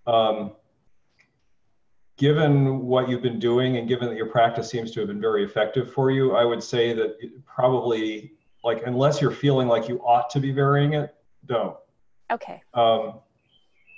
Um, 0.08 0.54
given 2.18 2.80
what 2.80 3.10
you've 3.10 3.22
been 3.22 3.40
doing 3.40 3.78
and 3.78 3.88
given 3.88 4.08
that 4.10 4.16
your 4.16 4.28
practice 4.28 4.70
seems 4.70 4.92
to 4.92 5.00
have 5.02 5.08
been 5.08 5.22
very 5.22 5.44
effective 5.44 5.94
for 5.94 6.12
you, 6.12 6.36
I 6.36 6.46
would 6.46 6.64
say 6.64 6.94
that 6.94 7.18
it 7.20 7.46
probably, 7.46 8.32
like, 8.64 8.84
unless 8.86 9.22
you're 9.22 9.32
feeling 9.32 9.68
like 9.68 9.90
you 9.90 10.00
ought 10.00 10.30
to 10.32 10.40
be 10.40 10.52
varying 10.52 10.94
it, 10.94 11.14
don't. 11.46 11.76
Okay. 12.32 12.62
Um, 12.74 13.20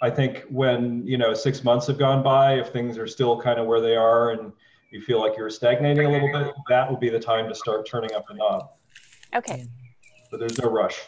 I 0.02 0.10
think 0.10 0.46
when, 0.50 1.06
you 1.06 1.18
know, 1.18 1.34
six 1.34 1.64
months 1.64 1.88
have 1.88 1.98
gone 1.98 2.24
by, 2.24 2.60
if 2.60 2.70
things 2.70 2.98
are 2.98 3.08
still 3.08 3.40
kind 3.40 3.60
of 3.60 3.68
where 3.68 3.82
they 3.82 3.96
are 3.96 4.32
and 4.32 4.52
you 4.92 5.02
feel 5.02 5.22
like 5.22 5.38
you're 5.38 5.50
stagnating 5.50 6.06
a 6.06 6.10
little 6.10 6.32
bit, 6.32 6.54
that 6.70 6.90
will 6.90 6.98
be 6.98 7.10
the 7.10 7.20
time 7.20 7.48
to 7.50 7.56
start 7.56 7.88
turning 7.88 8.14
up 8.14 8.26
the 8.28 8.36
knob. 8.36 8.70
Okay. 9.36 9.68
But 10.32 10.40
there's 10.40 10.58
no 10.60 10.70
rush. 10.70 11.00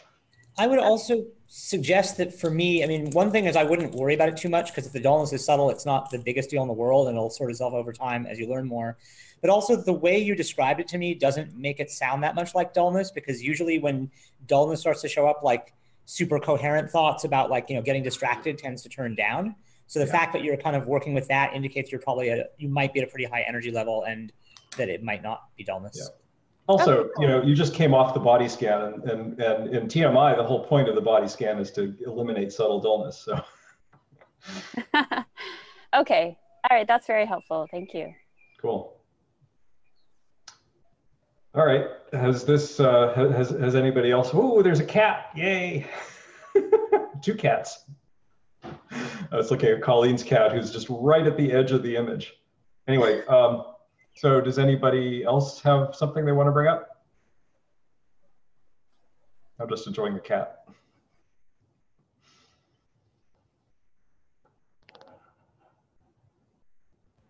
I 0.58 0.66
would 0.66 0.78
also 0.78 1.26
suggest 1.46 2.16
that 2.18 2.32
for 2.38 2.50
me, 2.50 2.84
I 2.84 2.86
mean, 2.86 3.10
one 3.10 3.30
thing 3.30 3.46
is 3.46 3.56
I 3.56 3.64
wouldn't 3.64 3.94
worry 3.94 4.14
about 4.14 4.28
it 4.28 4.36
too 4.36 4.48
much 4.48 4.68
because 4.70 4.86
if 4.86 4.92
the 4.92 5.00
dullness 5.00 5.32
is 5.32 5.44
subtle, 5.44 5.70
it's 5.70 5.86
not 5.86 6.10
the 6.10 6.18
biggest 6.18 6.50
deal 6.50 6.62
in 6.62 6.68
the 6.68 6.74
world 6.74 7.08
and 7.08 7.16
it'll 7.16 7.30
sort 7.30 7.50
itself 7.50 7.72
over 7.72 7.92
time 7.92 8.26
as 8.26 8.38
you 8.38 8.46
learn 8.48 8.66
more. 8.66 8.96
But 9.40 9.50
also 9.50 9.74
the 9.74 9.92
way 9.92 10.18
you 10.18 10.34
described 10.34 10.80
it 10.80 10.88
to 10.88 10.98
me 10.98 11.14
doesn't 11.14 11.56
make 11.56 11.80
it 11.80 11.90
sound 11.90 12.22
that 12.22 12.34
much 12.34 12.54
like 12.54 12.74
dullness 12.74 13.10
because 13.10 13.42
usually 13.42 13.78
when 13.78 14.10
dullness 14.46 14.80
starts 14.80 15.00
to 15.02 15.08
show 15.08 15.26
up, 15.26 15.42
like 15.42 15.72
super 16.04 16.38
coherent 16.38 16.90
thoughts 16.90 17.24
about 17.24 17.50
like, 17.50 17.70
you 17.70 17.76
know, 17.76 17.82
getting 17.82 18.02
distracted 18.02 18.58
tends 18.58 18.82
to 18.82 18.88
turn 18.88 19.14
down. 19.14 19.54
So 19.86 19.98
the 19.98 20.06
Yeah. 20.06 20.12
fact 20.12 20.32
that 20.34 20.44
you're 20.44 20.56
kind 20.56 20.76
of 20.76 20.86
working 20.86 21.14
with 21.14 21.26
that 21.28 21.54
indicates 21.54 21.90
you're 21.90 22.00
probably 22.00 22.30
at, 22.30 22.52
you 22.58 22.68
might 22.68 22.92
be 22.92 23.00
at 23.00 23.08
a 23.08 23.10
pretty 23.10 23.24
high 23.24 23.42
energy 23.48 23.70
level 23.70 24.04
and 24.04 24.32
that 24.76 24.88
it 24.88 25.02
might 25.02 25.22
not 25.22 25.44
be 25.56 25.64
dullness. 25.64 25.96
Yeah. 25.98 26.16
Also, 26.70 27.08
cool. 27.16 27.22
you 27.22 27.26
know, 27.26 27.42
you 27.42 27.56
just 27.56 27.74
came 27.74 27.92
off 27.92 28.14
the 28.14 28.20
body 28.20 28.48
scan, 28.48 28.80
and, 28.82 29.02
and, 29.10 29.40
and 29.40 29.74
in 29.74 29.88
TMI, 29.88 30.36
the 30.36 30.44
whole 30.44 30.64
point 30.64 30.88
of 30.88 30.94
the 30.94 31.00
body 31.00 31.26
scan 31.26 31.58
is 31.58 31.72
to 31.72 31.96
eliminate 32.06 32.52
subtle 32.52 32.80
dullness. 32.80 33.18
So, 33.18 33.42
okay. 35.96 36.38
All 36.70 36.76
right. 36.76 36.86
That's 36.86 37.08
very 37.08 37.26
helpful. 37.26 37.66
Thank 37.72 37.92
you. 37.92 38.14
cool. 38.60 38.96
All 41.56 41.66
right. 41.66 41.86
Has 42.12 42.44
this, 42.44 42.78
uh, 42.78 43.12
has, 43.16 43.50
has 43.50 43.74
anybody 43.74 44.12
else? 44.12 44.30
Oh, 44.32 44.62
there's 44.62 44.78
a 44.78 44.84
cat. 44.84 45.30
Yay. 45.34 45.88
Two 47.22 47.34
cats. 47.34 47.84
I 48.62 49.36
was 49.36 49.50
looking 49.50 49.70
at 49.70 49.82
Colleen's 49.82 50.22
cat, 50.22 50.52
who's 50.52 50.70
just 50.70 50.86
right 50.88 51.26
at 51.26 51.36
the 51.36 51.50
edge 51.50 51.72
of 51.72 51.82
the 51.82 51.96
image. 51.96 52.34
Anyway, 52.86 53.24
um, 53.26 53.64
so 54.14 54.40
does 54.40 54.58
anybody 54.58 55.24
else 55.24 55.60
have 55.62 55.94
something 55.94 56.24
they 56.24 56.32
want 56.32 56.46
to 56.46 56.52
bring 56.52 56.68
up? 56.68 57.04
I'm 59.58 59.68
just 59.68 59.86
enjoying 59.86 60.14
the 60.14 60.20
cat. 60.20 60.64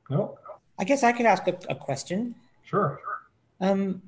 No, 0.08 0.38
I 0.78 0.84
guess 0.84 1.04
I 1.04 1.12
could 1.12 1.26
ask 1.26 1.46
a, 1.46 1.56
a 1.68 1.74
question. 1.74 2.34
sure. 2.64 3.00
Um, 3.60 4.02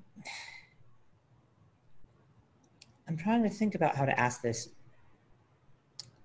I'm 3.06 3.16
trying 3.16 3.42
to 3.42 3.50
think 3.50 3.74
about 3.74 3.94
how 3.94 4.04
to 4.04 4.18
ask 4.18 4.40
this. 4.40 4.70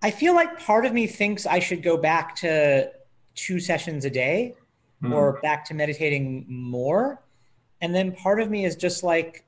I 0.02 0.10
feel 0.10 0.34
like 0.34 0.60
part 0.60 0.86
of 0.86 0.94
me 0.94 1.06
thinks 1.06 1.46
I 1.46 1.60
should 1.60 1.84
go 1.84 1.98
back 1.98 2.36
to 2.38 2.92
two 3.36 3.60
sessions 3.60 4.06
a 4.06 4.10
day 4.10 4.56
Hmm. 5.02 5.14
or 5.14 5.40
back 5.42 5.64
to 5.66 5.74
meditating 5.74 6.46
more. 6.48 7.24
And 7.82 7.94
then 7.94 8.14
part 8.14 8.40
of 8.40 8.50
me 8.50 8.66
is 8.66 8.76
just 8.76 9.04
like, 9.04 9.46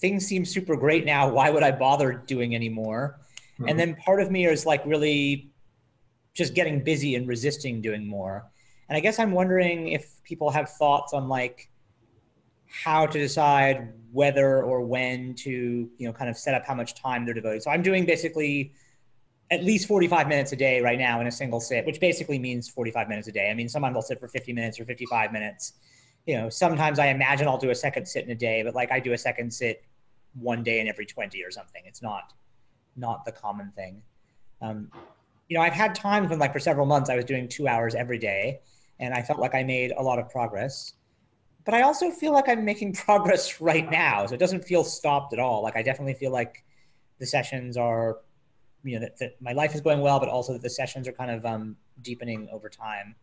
things 0.00 0.26
seem 0.26 0.44
super 0.44 0.76
great 0.76 1.04
now. 1.04 1.30
Why 1.30 1.50
would 1.50 1.62
I 1.62 1.70
bother 1.70 2.12
doing 2.12 2.54
any 2.54 2.68
more? 2.68 3.20
Mhm. 3.60 3.70
And 3.70 3.78
then 3.78 3.94
part 3.96 4.20
of 4.20 4.30
me 4.30 4.46
is 4.46 4.66
like 4.66 4.84
really 4.84 5.50
just 6.34 6.54
getting 6.54 6.82
busy 6.82 7.14
and 7.14 7.28
resisting 7.28 7.80
doing 7.80 8.06
more. 8.06 8.50
And 8.88 8.96
I 8.96 9.00
guess 9.00 9.18
I'm 9.18 9.30
wondering 9.32 9.88
if 9.88 10.20
people 10.24 10.50
have 10.50 10.70
thoughts 10.70 11.12
on 11.12 11.28
like 11.28 11.70
how 12.66 13.06
to 13.06 13.18
decide 13.18 13.92
whether 14.12 14.62
or 14.64 14.80
when 14.80 15.34
to, 15.34 15.50
you 15.96 16.06
know, 16.06 16.12
kind 16.12 16.28
of 16.30 16.36
set 16.36 16.54
up 16.54 16.64
how 16.64 16.74
much 16.74 16.94
time 16.94 17.24
they're 17.24 17.34
devoting. 17.34 17.60
So 17.60 17.70
I'm 17.70 17.82
doing 17.82 18.04
basically 18.04 18.72
at 19.50 19.64
least 19.64 19.88
45 19.88 20.28
minutes 20.28 20.52
a 20.52 20.56
day 20.56 20.80
right 20.80 20.98
now 20.98 21.20
in 21.20 21.26
a 21.26 21.32
single 21.32 21.60
sit, 21.60 21.84
which 21.84 21.98
basically 21.98 22.38
means 22.38 22.68
45 22.68 23.08
minutes 23.08 23.26
a 23.28 23.32
day. 23.32 23.50
I 23.50 23.54
mean, 23.54 23.68
sometimes 23.68 23.96
I'll 23.96 24.02
sit 24.02 24.20
for 24.20 24.28
50 24.28 24.52
minutes 24.52 24.78
or 24.78 24.84
55 24.84 25.32
minutes. 25.32 25.72
You 26.26 26.36
know, 26.36 26.48
sometimes 26.48 26.98
I 26.98 27.08
imagine 27.08 27.48
I'll 27.48 27.58
do 27.58 27.70
a 27.70 27.74
second 27.74 28.06
sit 28.06 28.24
in 28.24 28.30
a 28.30 28.34
day, 28.34 28.62
but 28.62 28.74
like 28.74 28.92
I 28.92 29.00
do 29.00 29.12
a 29.12 29.18
second 29.18 29.52
sit 29.52 29.82
one 30.34 30.62
day 30.62 30.78
in 30.78 30.86
every 30.86 31.04
20 31.04 31.42
or 31.42 31.50
something. 31.50 31.82
It's 31.84 32.02
not 32.02 32.32
not 32.96 33.24
the 33.24 33.32
common 33.32 33.72
thing. 33.74 34.02
Um, 34.60 34.90
you 35.48 35.56
know, 35.56 35.62
I've 35.62 35.72
had 35.72 35.94
times 35.94 36.30
when 36.30 36.38
like 36.38 36.52
for 36.52 36.60
several 36.60 36.86
months 36.86 37.10
I 37.10 37.16
was 37.16 37.24
doing 37.24 37.48
two 37.48 37.66
hours 37.66 37.94
every 37.94 38.18
day 38.18 38.60
and 39.00 39.14
I 39.14 39.22
felt 39.22 39.40
like 39.40 39.54
I 39.54 39.64
made 39.64 39.92
a 39.96 40.02
lot 40.02 40.18
of 40.18 40.28
progress. 40.28 40.94
But 41.64 41.74
I 41.74 41.82
also 41.82 42.10
feel 42.10 42.32
like 42.32 42.48
I'm 42.48 42.64
making 42.64 42.92
progress 43.06 43.60
right 43.60 43.90
now. 43.90 44.26
So 44.26 44.34
it 44.34 44.38
doesn't 44.38 44.64
feel 44.64 44.84
stopped 44.84 45.32
at 45.32 45.40
all. 45.40 45.62
Like 45.62 45.76
I 45.76 45.82
definitely 45.82 46.14
feel 46.14 46.30
like 46.30 46.62
the 47.18 47.26
sessions 47.26 47.76
are 47.76 48.18
you 48.82 48.98
know 48.98 49.00
that, 49.00 49.18
that 49.18 49.40
my 49.40 49.52
life 49.52 49.74
is 49.74 49.80
going 49.80 50.00
well 50.00 50.18
but 50.20 50.28
also 50.28 50.52
that 50.52 50.62
the 50.62 50.70
sessions 50.70 51.06
are 51.06 51.12
kind 51.12 51.30
of 51.30 51.44
um, 51.44 51.76
deepening 52.02 52.48
over 52.52 52.68
time. 52.68 53.14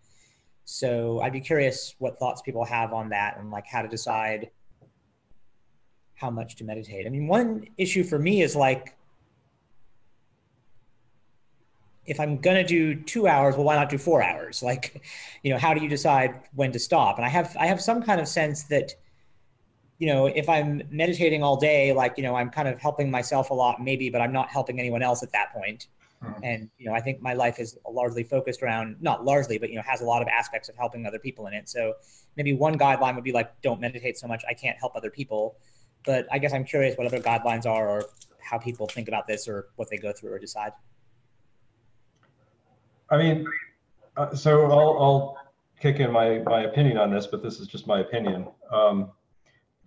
So 0.66 1.22
i'd 1.22 1.34
be 1.34 1.40
curious 1.40 1.96
what 2.00 2.20
thoughts 2.20 2.42
people 2.42 2.66
have 2.66 2.94
on 2.94 3.10
that 3.10 3.38
and 3.40 3.52
like 3.52 3.66
how 3.68 3.82
to 3.82 3.88
decide 3.88 4.50
how 6.16 6.30
much 6.32 6.56
to 6.58 6.64
meditate. 6.64 7.06
I 7.06 7.10
mean 7.10 7.28
one 7.28 7.68
issue 7.78 8.04
for 8.04 8.20
me 8.20 8.42
is 8.42 8.56
like 8.56 8.96
if 12.06 12.22
i'm 12.22 12.40
to 12.40 12.64
do 12.64 12.96
two 12.96 13.28
hours 13.28 13.56
well 13.56 13.66
why 13.66 13.76
not 13.76 13.90
do 13.90 13.98
four 13.98 14.24
hours? 14.24 14.62
Like 14.64 15.02
you 15.44 15.52
know 15.52 15.60
how 15.60 15.74
do 15.74 15.82
you 15.82 15.90
decide 15.90 16.42
when 16.54 16.72
to 16.72 16.80
stop? 16.80 17.18
And 17.18 17.26
i 17.26 17.30
have 17.30 17.56
i 17.60 17.68
have 17.68 17.82
some 17.82 18.04
kind 18.04 18.20
of 18.20 18.28
sense 18.28 18.64
that 18.64 18.94
you 20.00 20.08
know, 20.08 20.28
if 20.28 20.48
I'm 20.48 20.84
meditating 20.92 21.42
all 21.42 21.58
day, 21.58 21.92
like, 21.92 22.18
you 22.18 22.24
know, 22.24 22.36
I'm 22.36 22.50
kind 22.50 22.68
of 22.68 22.80
helping 22.80 23.10
myself 23.10 23.50
a 23.50 23.54
lot, 23.54 23.82
maybe, 23.82 24.10
but 24.10 24.22
I'm 24.22 24.32
not 24.32 24.50
helping 24.50 24.80
anyone 24.80 25.02
else 25.02 25.24
at 25.24 25.32
that 25.32 25.54
point. 25.54 25.88
Mhm. 26.24 26.40
And, 26.44 26.70
you 26.78 26.88
know, 26.88 26.94
I 26.94 27.00
think 27.00 27.22
my 27.22 27.34
life 27.34 27.60
is 27.60 27.78
largely 27.88 28.24
focused 28.24 28.62
around, 28.62 28.98
not 29.02 29.26
largely, 29.26 29.58
but, 29.58 29.70
you 29.70 29.76
know, 29.76 29.82
has 29.84 30.02
a 30.02 30.06
lot 30.06 30.22
of 30.22 30.28
aspects 30.28 30.70
of 30.70 30.76
helping 30.76 31.06
other 31.06 31.20
people 31.20 31.48
in 31.48 31.54
it. 31.54 31.70
So 31.70 31.94
maybe 32.36 32.54
one 32.54 32.78
guideline 32.78 33.16
would 33.16 33.24
be 33.24 33.32
like, 33.32 33.60
don't 33.62 33.80
meditate 33.80 34.18
so 34.18 34.28
much. 34.28 34.44
I 34.48 34.54
can't 34.54 34.78
help 34.78 34.96
other 34.96 35.10
people. 35.10 35.56
But 36.06 36.28
I 36.32 36.38
guess 36.38 36.54
I'm 36.54 36.64
curious 36.64 36.98
what 36.98 37.08
other 37.08 37.20
guidelines 37.20 37.66
are 37.66 37.90
or 37.90 38.06
how 38.40 38.58
people 38.58 38.88
think 38.88 39.08
about 39.08 39.28
this 39.28 39.48
or 39.48 39.68
what 39.76 39.90
they 39.90 39.98
go 39.98 40.12
through 40.12 40.32
or 40.32 40.40
decide. 40.40 40.74
I 43.10 43.18
mean, 43.18 43.46
uh, 44.16 44.34
so 44.34 44.66
I'll, 44.66 44.98
I'll 45.00 45.38
kick 45.80 46.00
in 46.00 46.12
my, 46.12 46.40
my 46.40 46.64
opinion 46.64 46.98
on 46.98 47.12
this, 47.12 47.28
but 47.28 47.44
this 47.44 47.60
is 47.60 47.68
just 47.68 47.88
my 47.88 48.00
opinion. 48.00 48.48
Um, 48.72 49.12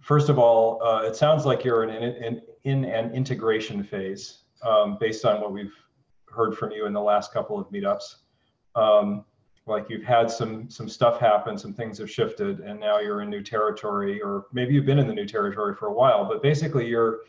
first 0.01 0.29
of 0.29 0.39
all, 0.39 0.83
uh, 0.83 1.03
it 1.03 1.17
sounds 1.17 1.47
like 1.47 1.65
you're 1.65 1.85
in, 1.85 1.91
in, 1.91 2.43
in 2.65 2.85
an 2.85 3.15
integration 3.15 3.83
phase 3.83 4.43
um, 4.63 4.97
based 4.99 5.25
on 5.25 5.41
what 5.41 5.53
we've 5.53 5.75
heard 6.29 6.57
from 6.57 6.71
you 6.71 6.87
in 6.87 6.93
the 6.93 7.01
last 7.01 7.33
couple 7.33 7.59
of 7.59 7.71
meetups. 7.71 8.17
Um, 8.75 9.25
like 9.67 9.89
you've 9.89 10.05
had 10.05 10.31
some 10.31 10.69
some 10.71 10.89
stuff 10.89 11.21
happen, 11.21 11.57
some 11.57 11.73
things 11.73 11.99
have 11.99 12.11
shifted, 12.11 12.61
and 12.61 12.81
now 12.81 12.99
you're 12.99 13.23
in 13.23 13.31
new 13.31 13.43
territory, 13.43 14.21
or 14.21 14.47
maybe 14.53 14.75
you've 14.75 14.87
been 14.87 14.99
in 14.99 15.07
the 15.07 15.15
new 15.15 15.27
territory 15.27 15.75
for 15.75 15.87
a 15.87 15.93
while. 15.93 16.25
But 16.25 16.43
basically, 16.43 16.87
you're 16.87 17.21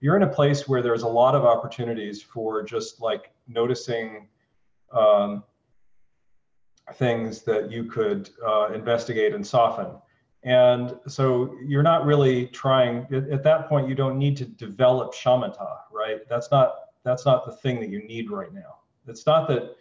you're 0.00 0.16
in 0.16 0.22
a 0.22 0.28
place 0.28 0.66
where 0.66 0.82
there's 0.82 1.02
a 1.02 1.08
lot 1.08 1.34
of 1.34 1.44
opportunities 1.44 2.22
for 2.22 2.62
just 2.62 3.00
like 3.00 3.32
noticing 3.48 4.28
um, 4.92 5.44
things 6.94 7.42
that 7.42 7.70
you 7.70 7.84
could 7.84 8.30
uh, 8.46 8.68
investigate 8.72 9.34
and 9.34 9.46
soften. 9.46 9.88
And 10.42 10.96
so 11.06 11.54
you're 11.64 11.82
not 11.82 12.06
really 12.06 12.46
trying 12.46 13.06
at, 13.12 13.28
at 13.28 13.42
that 13.42 13.68
point. 13.68 13.88
You 13.88 13.94
don't 13.94 14.18
need 14.18 14.36
to 14.38 14.46
develop 14.46 15.14
shamatha, 15.14 15.80
right? 15.92 16.26
That's 16.28 16.50
not 16.50 16.76
that's 17.04 17.26
not 17.26 17.44
the 17.44 17.52
thing 17.52 17.80
that 17.80 17.90
you 17.90 18.02
need 18.06 18.30
right 18.30 18.52
now. 18.52 18.78
It's 19.06 19.26
not 19.26 19.48
that. 19.48 19.76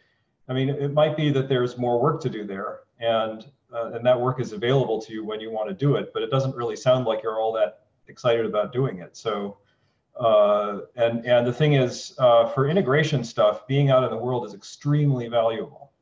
I 0.47 0.53
mean, 0.53 0.69
it 0.69 0.93
might 0.93 1.15
be 1.15 1.31
that 1.31 1.47
there's 1.47 1.77
more 1.77 2.01
work 2.01 2.21
to 2.21 2.29
do 2.29 2.43
there, 2.43 2.81
and 2.99 3.45
uh, 3.73 3.91
and 3.93 4.05
that 4.05 4.19
work 4.19 4.41
is 4.41 4.51
available 4.51 5.01
to 5.01 5.13
you 5.13 5.23
when 5.23 5.39
you 5.39 5.49
want 5.49 5.69
to 5.69 5.75
do 5.75 5.95
it. 5.95 6.11
But 6.13 6.23
it 6.23 6.31
doesn't 6.31 6.55
really 6.55 6.75
sound 6.75 7.05
like 7.05 7.23
you're 7.23 7.39
all 7.39 7.53
that 7.53 7.85
excited 8.07 8.45
about 8.45 8.73
doing 8.73 8.99
it. 8.99 9.15
So, 9.15 9.57
uh, 10.19 10.79
and 10.95 11.25
and 11.25 11.47
the 11.47 11.53
thing 11.53 11.73
is, 11.73 12.15
uh, 12.17 12.49
for 12.49 12.67
integration 12.67 13.23
stuff, 13.23 13.65
being 13.67 13.91
out 13.91 14.03
in 14.03 14.09
the 14.09 14.17
world 14.17 14.45
is 14.45 14.53
extremely 14.53 15.29
valuable. 15.29 15.93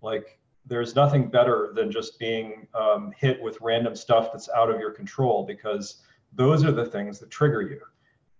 Like 0.00 0.39
there's 0.70 0.94
nothing 0.94 1.28
better 1.28 1.72
than 1.74 1.90
just 1.90 2.16
being 2.18 2.68
um, 2.74 3.12
hit 3.18 3.42
with 3.42 3.58
random 3.60 3.96
stuff 3.96 4.30
that's 4.32 4.48
out 4.50 4.70
of 4.70 4.78
your 4.78 4.92
control 4.92 5.44
because 5.44 5.96
those 6.32 6.64
are 6.64 6.70
the 6.70 6.86
things 6.86 7.18
that 7.18 7.28
trigger 7.28 7.60
you. 7.60 7.80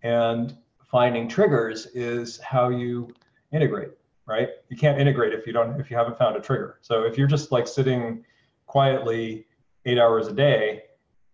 And 0.02 0.56
finding 0.86 1.28
triggers 1.28 1.86
is 1.86 2.38
how 2.38 2.68
you 2.68 3.12
integrate, 3.52 3.90
right? 4.26 4.48
You 4.68 4.76
can't 4.76 5.00
integrate 5.00 5.34
if 5.34 5.44
you 5.44 5.52
don't 5.52 5.78
if 5.80 5.90
you 5.90 5.96
haven't 5.96 6.16
found 6.18 6.36
a 6.36 6.40
trigger. 6.40 6.78
So 6.82 7.02
if 7.02 7.18
you're 7.18 7.26
just 7.26 7.50
like 7.50 7.66
sitting 7.66 8.24
quietly 8.66 9.46
eight 9.84 9.98
hours 9.98 10.28
a 10.28 10.32
day, 10.32 10.84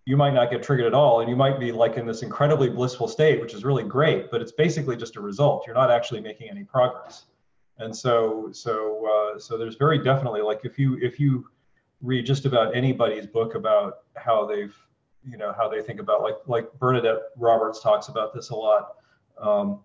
you 0.07 0.17
might 0.17 0.33
not 0.33 0.51
get 0.51 0.63
triggered 0.63 0.87
at 0.87 0.95
all, 0.95 1.21
and 1.21 1.29
you 1.29 1.37
might 1.37 1.61
be 1.61 1.73
like 1.73 1.99
in 1.99 2.07
this 2.07 2.23
incredibly 2.23 2.71
blissful 2.71 3.09
state, 3.09 3.39
which 3.41 3.53
is 3.53 3.65
really 3.65 3.83
great, 3.83 4.31
but 4.31 4.41
it's 4.41 4.53
basically 4.53 4.97
just 4.97 5.17
a 5.17 5.21
result. 5.21 5.67
You're 5.67 5.75
not 5.75 5.91
actually 5.91 6.21
making 6.21 6.49
any 6.49 6.65
progress. 6.65 7.27
And 7.79 7.95
so 7.95 8.49
so 8.53 9.07
uh, 9.07 9.39
so 9.39 9.59
there's 9.59 9.77
very 9.77 10.03
definitely 10.03 10.41
like 10.41 10.61
if 10.65 10.79
you 10.79 10.99
if 11.03 11.21
you 11.21 11.49
read 12.03 12.25
just 12.27 12.47
about 12.47 12.75
anybody's 12.75 13.27
book 13.27 13.55
about 13.55 13.99
how 14.15 14.47
they've 14.47 14.75
you 15.25 15.37
know 15.37 15.53
how 15.57 15.69
they 15.69 15.83
think 15.83 16.01
about 16.01 16.23
like 16.23 16.37
like 16.47 16.73
Bernadette 16.79 17.23
Roberts 17.37 17.81
talks 17.81 18.09
about 18.09 18.33
this 18.33 18.51
a 18.51 18.57
lot. 18.57 18.97
Um, 19.39 19.81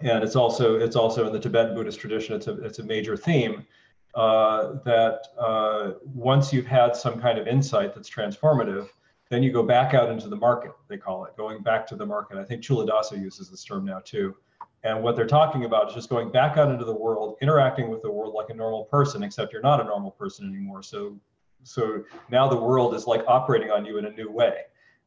and 0.00 0.22
it's 0.22 0.36
also 0.36 0.78
it's 0.78 0.96
also 0.96 1.26
in 1.26 1.32
the 1.32 1.40
Tibetan 1.40 1.74
Buddhist 1.74 1.98
tradition. 1.98 2.36
It's 2.36 2.46
a 2.46 2.54
it's 2.64 2.78
a 2.78 2.84
major 2.84 3.16
theme 3.16 3.66
uh, 4.14 4.74
that 4.84 5.28
uh, 5.38 5.92
once 6.04 6.52
you've 6.52 6.66
had 6.66 6.96
some 6.96 7.20
kind 7.20 7.38
of 7.38 7.46
insight 7.46 7.94
that's 7.94 8.10
transformative, 8.10 8.88
then 9.28 9.42
you 9.42 9.52
go 9.52 9.62
back 9.62 9.94
out 9.94 10.10
into 10.10 10.28
the 10.28 10.36
market. 10.36 10.72
They 10.88 10.96
call 10.96 11.24
it 11.24 11.36
going 11.36 11.62
back 11.62 11.86
to 11.88 11.96
the 11.96 12.06
market. 12.06 12.38
I 12.38 12.44
think 12.44 12.62
Culadasa 12.62 13.20
uses 13.20 13.50
this 13.50 13.64
term 13.64 13.84
now 13.84 14.00
too. 14.04 14.36
And 14.82 15.02
what 15.02 15.14
they're 15.14 15.26
talking 15.26 15.64
about 15.64 15.88
is 15.88 15.94
just 15.94 16.08
going 16.08 16.30
back 16.30 16.56
out 16.56 16.70
into 16.70 16.84
the 16.84 16.94
world, 16.94 17.36
interacting 17.42 17.90
with 17.90 18.00
the 18.00 18.10
world 18.10 18.34
like 18.34 18.48
a 18.48 18.54
normal 18.54 18.84
person, 18.84 19.22
except 19.22 19.52
you're 19.52 19.62
not 19.62 19.80
a 19.80 19.84
normal 19.84 20.10
person 20.10 20.48
anymore. 20.48 20.82
So, 20.82 21.18
so 21.64 22.02
now 22.30 22.48
the 22.48 22.56
world 22.56 22.94
is 22.94 23.06
like 23.06 23.22
operating 23.28 23.70
on 23.70 23.84
you 23.84 23.98
in 23.98 24.06
a 24.06 24.10
new 24.10 24.30
way, 24.30 24.62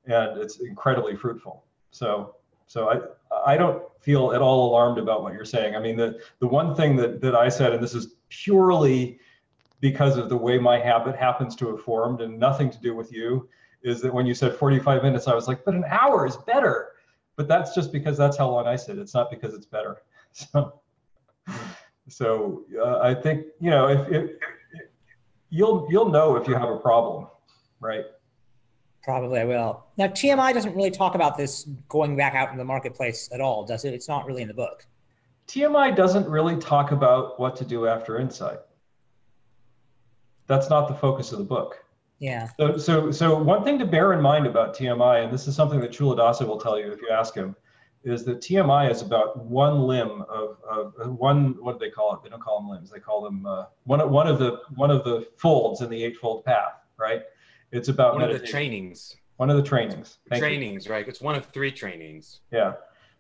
and 0.06 0.38
it's 0.40 0.60
incredibly 0.60 1.16
fruitful. 1.16 1.64
So, 1.90 2.36
so 2.68 2.90
I, 2.90 3.54
I 3.54 3.58
don't 3.58 3.84
feel 4.00 4.34
at 4.34 4.42
all 4.42 4.70
alarmed 4.70 5.00
about 5.00 5.24
what 5.24 5.34
you're 5.34 5.46
saying. 5.46 5.76
I 5.76 5.80
mean, 5.80 5.98
the 5.98 6.20
the 6.40 6.48
one 6.48 6.76
thing 6.76 6.96
that 6.98 7.20
that 7.22 7.36
I 7.36 7.50
said, 7.50 7.74
and 7.74 7.84
this 7.84 7.96
is 7.96 8.16
purely 8.30 9.20
because 9.80 10.18
of 10.18 10.30
the 10.30 10.38
way 10.38 10.60
my 10.60 10.78
habit 10.78 11.16
happens 11.16 11.56
to 11.58 11.70
have 11.70 11.82
formed, 11.82 12.22
and 12.22 12.40
nothing 12.40 12.70
to 12.70 12.80
do 12.80 12.96
with 12.96 13.12
you, 13.12 13.50
is 13.82 14.02
that 14.02 14.14
when 14.14 14.26
you 14.26 14.36
said 14.36 14.56
45 14.56 15.02
minutes, 15.02 15.28
I 15.28 15.34
was 15.34 15.48
like, 15.48 15.66
but 15.66 15.74
an 15.74 15.84
hour 15.90 16.28
is 16.28 16.38
better 16.38 16.93
but 17.36 17.48
that's 17.48 17.74
just 17.74 17.92
because 17.92 18.18
that's 18.18 18.38
how 18.38 18.50
long 18.50 18.68
I 18.68 18.76
sit. 18.76 18.98
It's 18.98 19.14
not 19.14 19.30
because 19.30 19.54
it's 19.54 19.66
better. 19.66 20.02
So, 20.36 20.82
so 22.10 22.64
uh, 22.84 22.98
I 22.98 23.14
think 23.14 23.46
you 23.60 23.70
know 23.70 23.88
if, 23.88 24.12
if, 24.12 24.32
if, 24.32 24.82
you'll 25.52 25.88
you'll 25.92 26.10
know 26.10 26.36
if 26.38 26.48
you 26.48 26.56
have 26.56 26.70
a 26.70 26.78
problem, 26.78 27.28
right? 27.80 28.06
Probably 29.04 29.42
I 29.42 29.46
will. 29.46 29.86
Now 29.96 30.08
TMI 30.08 30.56
doesn't 30.56 30.76
really 30.76 30.90
talk 30.90 31.14
about 31.14 31.38
this 31.38 31.70
going 31.88 32.18
back 32.18 32.34
out 32.34 32.52
in 32.52 32.58
the 32.58 32.66
marketplace 32.66 33.30
at 33.32 33.42
all, 33.42 33.64
does 33.64 33.86
it? 33.86 33.94
It's 33.94 34.08
not 34.08 34.26
really 34.26 34.42
in 34.42 34.48
the 34.48 34.56
book. 34.56 34.88
TMI 35.48 35.96
doesn't 35.96 36.28
really 36.28 36.58
talk 36.58 36.92
about 36.92 37.40
what 37.40 37.56
to 37.58 37.66
do 37.66 37.86
after 37.86 38.20
insight. 38.20 38.60
That's 40.48 40.70
not 40.70 40.88
the 40.88 40.96
focus 40.96 41.32
of 41.32 41.38
the 41.38 41.46
book. 41.46 41.83
Yeah. 42.24 42.48
So, 42.58 42.78
so, 42.78 43.12
so 43.12 43.38
one 43.38 43.66
thing 43.66 43.78
to 43.80 43.86
bear 43.86 44.14
in 44.14 44.22
mind 44.22 44.48
about 44.48 44.74
TMI, 44.74 45.26
and 45.26 45.34
this 45.34 45.46
is 45.46 45.58
something 45.58 45.82
that 45.82 45.92
Culadasa 45.92 46.48
will 46.48 46.58
tell 46.58 46.80
you 46.80 46.90
if 46.90 47.02
you 47.02 47.10
ask 47.10 47.36
him, 47.36 47.54
is 48.06 48.24
that 48.24 48.40
TMI 48.40 48.90
is 48.90 49.02
about 49.02 49.44
one 49.46 49.82
limb 49.82 50.24
of, 50.30 50.58
of 50.66 51.18
one. 51.20 51.58
What 51.62 51.78
do 51.78 51.86
they 51.86 51.92
call 51.92 52.14
it? 52.14 52.24
They 52.24 52.30
don't 52.30 52.42
call 52.42 52.62
them 52.62 52.70
limbs. 52.70 52.90
They 52.90 53.02
call 53.02 53.22
them 53.22 53.46
uh, 53.46 53.66
one 53.84 54.00
of 54.00 54.10
one 54.10 54.28
of 54.28 54.40
the 54.40 54.62
one 54.76 54.90
of 54.90 55.04
the 55.04 55.28
folds 55.36 55.82
in 55.82 55.90
the 55.90 56.02
eightfold 56.02 56.46
path. 56.46 56.76
Right. 56.98 57.24
It's 57.74 57.90
about 57.90 58.14
one 58.14 58.22
meditation. 58.22 58.44
of 58.44 58.48
the 58.48 58.52
trainings. 58.52 59.16
One 59.36 59.50
of 59.50 59.58
the 59.58 59.64
trainings. 59.64 60.20
Thank 60.30 60.42
trainings, 60.42 60.86
you. 60.86 60.94
right? 60.94 61.06
It's 61.06 61.20
one 61.20 61.36
of 61.36 61.46
three 61.48 61.72
trainings. 61.72 62.40
Yeah. 62.52 62.74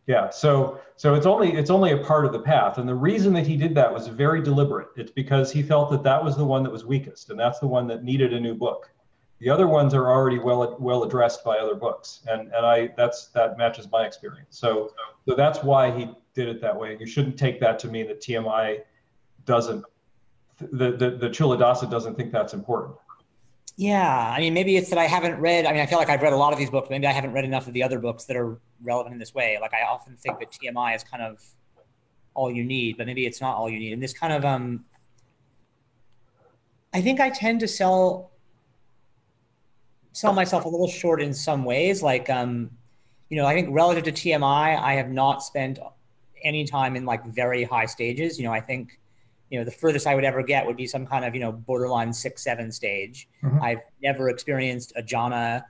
Yeah, 0.05 0.29
so 0.29 0.81
so 0.98 1.15
it's 1.15 1.25
only 1.25 1.53
it's 1.53 1.69
only 1.69 1.91
a 1.91 1.98
part 1.98 2.25
of 2.25 2.33
the 2.33 2.39
path, 2.39 2.77
and 2.77 2.88
the 2.88 2.95
reason 2.95 3.31
that 3.33 3.48
he 3.48 3.55
did 3.55 3.74
that 3.75 3.93
was 3.93 4.07
very 4.07 4.41
deliberate. 4.41 4.89
It's 4.98 5.12
because 5.12 5.50
he 5.50 5.63
felt 5.63 5.91
that 5.91 6.03
that 6.03 6.22
was 6.22 6.36
the 6.36 6.43
one 6.43 6.62
that 6.63 6.69
was 6.69 6.83
weakest, 6.83 7.29
and 7.29 7.39
that's 7.39 7.60
the 7.60 7.67
one 7.67 7.88
that 7.88 8.03
needed 8.03 8.33
a 8.33 8.39
new 8.39 8.53
book. 8.53 8.89
The 9.40 9.50
other 9.50 9.68
ones 9.68 9.94
are 9.94 10.10
already 10.10 10.40
well 10.40 10.78
well 10.80 11.04
addressed 11.04 11.44
by 11.44 11.58
other 11.58 11.75
books, 11.75 12.22
and 12.28 12.52
and 12.54 12.66
I 12.66 12.90
that's 12.96 13.28
that 13.30 13.58
matches 13.58 13.90
my 13.92 14.06
experience. 14.06 14.58
So 14.58 14.94
so 15.28 15.36
that's 15.36 15.63
why 15.63 15.92
he 15.92 16.10
did 16.34 16.48
it 16.48 16.62
that 16.62 16.78
way. 16.78 16.98
You 17.00 17.06
shouldn't 17.06 17.38
take 17.38 17.60
that 17.60 17.78
to 17.80 17.88
mean 17.88 18.08
that 18.08 18.22
TMI 18.22 18.82
doesn't 19.46 19.84
the 20.58 20.92
the, 20.92 21.12
the 21.12 21.30
Culadasa 21.30 21.90
doesn't 21.90 22.16
think 22.16 22.32
that's 22.32 22.54
important. 22.54 22.96
Yeah, 23.75 24.34
I 24.38 24.40
mean, 24.40 24.54
maybe 24.54 24.78
it's 24.78 24.90
that 24.92 25.00
I 25.00 25.08
haven't 25.08 25.40
read. 25.40 25.66
I 25.66 25.72
mean, 25.72 25.82
I 25.82 25.88
feel 25.88 25.98
like 25.98 26.10
I've 26.10 26.22
read 26.22 26.34
a 26.34 26.38
lot 26.38 26.54
of 26.54 26.60
these 26.60 26.70
books. 26.70 26.90
Maybe 26.92 27.08
I 27.08 27.12
haven't 27.12 27.34
read 27.34 27.44
enough 27.44 27.68
of 27.68 27.74
the 27.74 27.82
other 27.82 27.98
books 27.98 28.26
that 28.26 28.38
are 28.38 28.60
relevant 28.84 29.13
in 29.13 29.19
this 29.19 29.34
way. 29.34 29.58
Like 29.60 29.74
I 29.74 29.82
often 29.82 30.15
think 30.15 30.39
that 30.39 30.52
TMI 30.52 30.96
is 30.96 31.04
kind 31.04 31.24
of 31.24 31.43
all 32.36 32.52
you 32.52 32.63
need, 32.63 32.98
but 32.98 33.08
maybe 33.08 33.26
it's 33.26 33.41
not 33.41 33.56
all 33.56 33.69
you 33.69 33.80
need. 33.80 33.93
And 33.93 34.02
this 34.02 34.13
kind 34.13 34.32
of, 34.32 34.46
um, 34.46 34.86
I 36.93 37.02
think 37.02 37.19
I 37.19 37.32
tend 37.32 37.62
to 37.62 37.67
sell 37.67 38.32
sell 40.13 40.34
myself 40.34 40.65
a 40.65 40.69
little 40.69 40.88
short 40.88 41.21
in 41.21 41.34
some 41.34 41.65
ways. 41.65 42.02
Like, 42.02 42.30
um, 42.30 42.71
you 43.30 43.38
know, 43.38 43.45
I 43.45 43.54
think 43.54 43.69
relative 43.71 44.04
to 44.06 44.12
TMI, 44.12 44.80
I 44.80 44.93
have 44.93 45.10
not 45.10 45.43
spent 45.43 45.80
any 46.43 46.65
time 46.65 46.95
in 46.95 47.06
like 47.06 47.26
very 47.26 47.63
high 47.63 47.86
stages. 47.86 48.39
You 48.39 48.45
know, 48.45 48.54
I 48.54 48.62
think 48.62 48.99
you 49.54 49.60
know 49.60 49.65
the 49.65 49.71
furthest 49.71 50.08
i 50.08 50.15
would 50.15 50.23
ever 50.23 50.41
get 50.41 50.65
would 50.65 50.76
be 50.76 50.88
some 50.88 51.06
kind 51.06 51.23
of 51.23 51.36
you 51.36 51.39
know 51.39 51.52
borderline 51.52 52.12
six 52.12 52.43
seven 52.43 52.71
stage 52.71 53.30
mm-hmm. 53.43 53.62
i've 53.62 53.82
never 54.02 54.30
experienced 54.30 54.93
a 54.95 55.04
jhana 55.04 55.63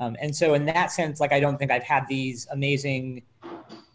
um, 0.00 0.16
and 0.20 0.34
so 0.34 0.54
in 0.54 0.66
that 0.66 0.90
sense 0.90 1.20
like 1.20 1.32
i 1.32 1.38
don't 1.38 1.56
think 1.56 1.70
i've 1.70 1.84
had 1.84 2.04
these 2.08 2.48
amazing 2.50 3.22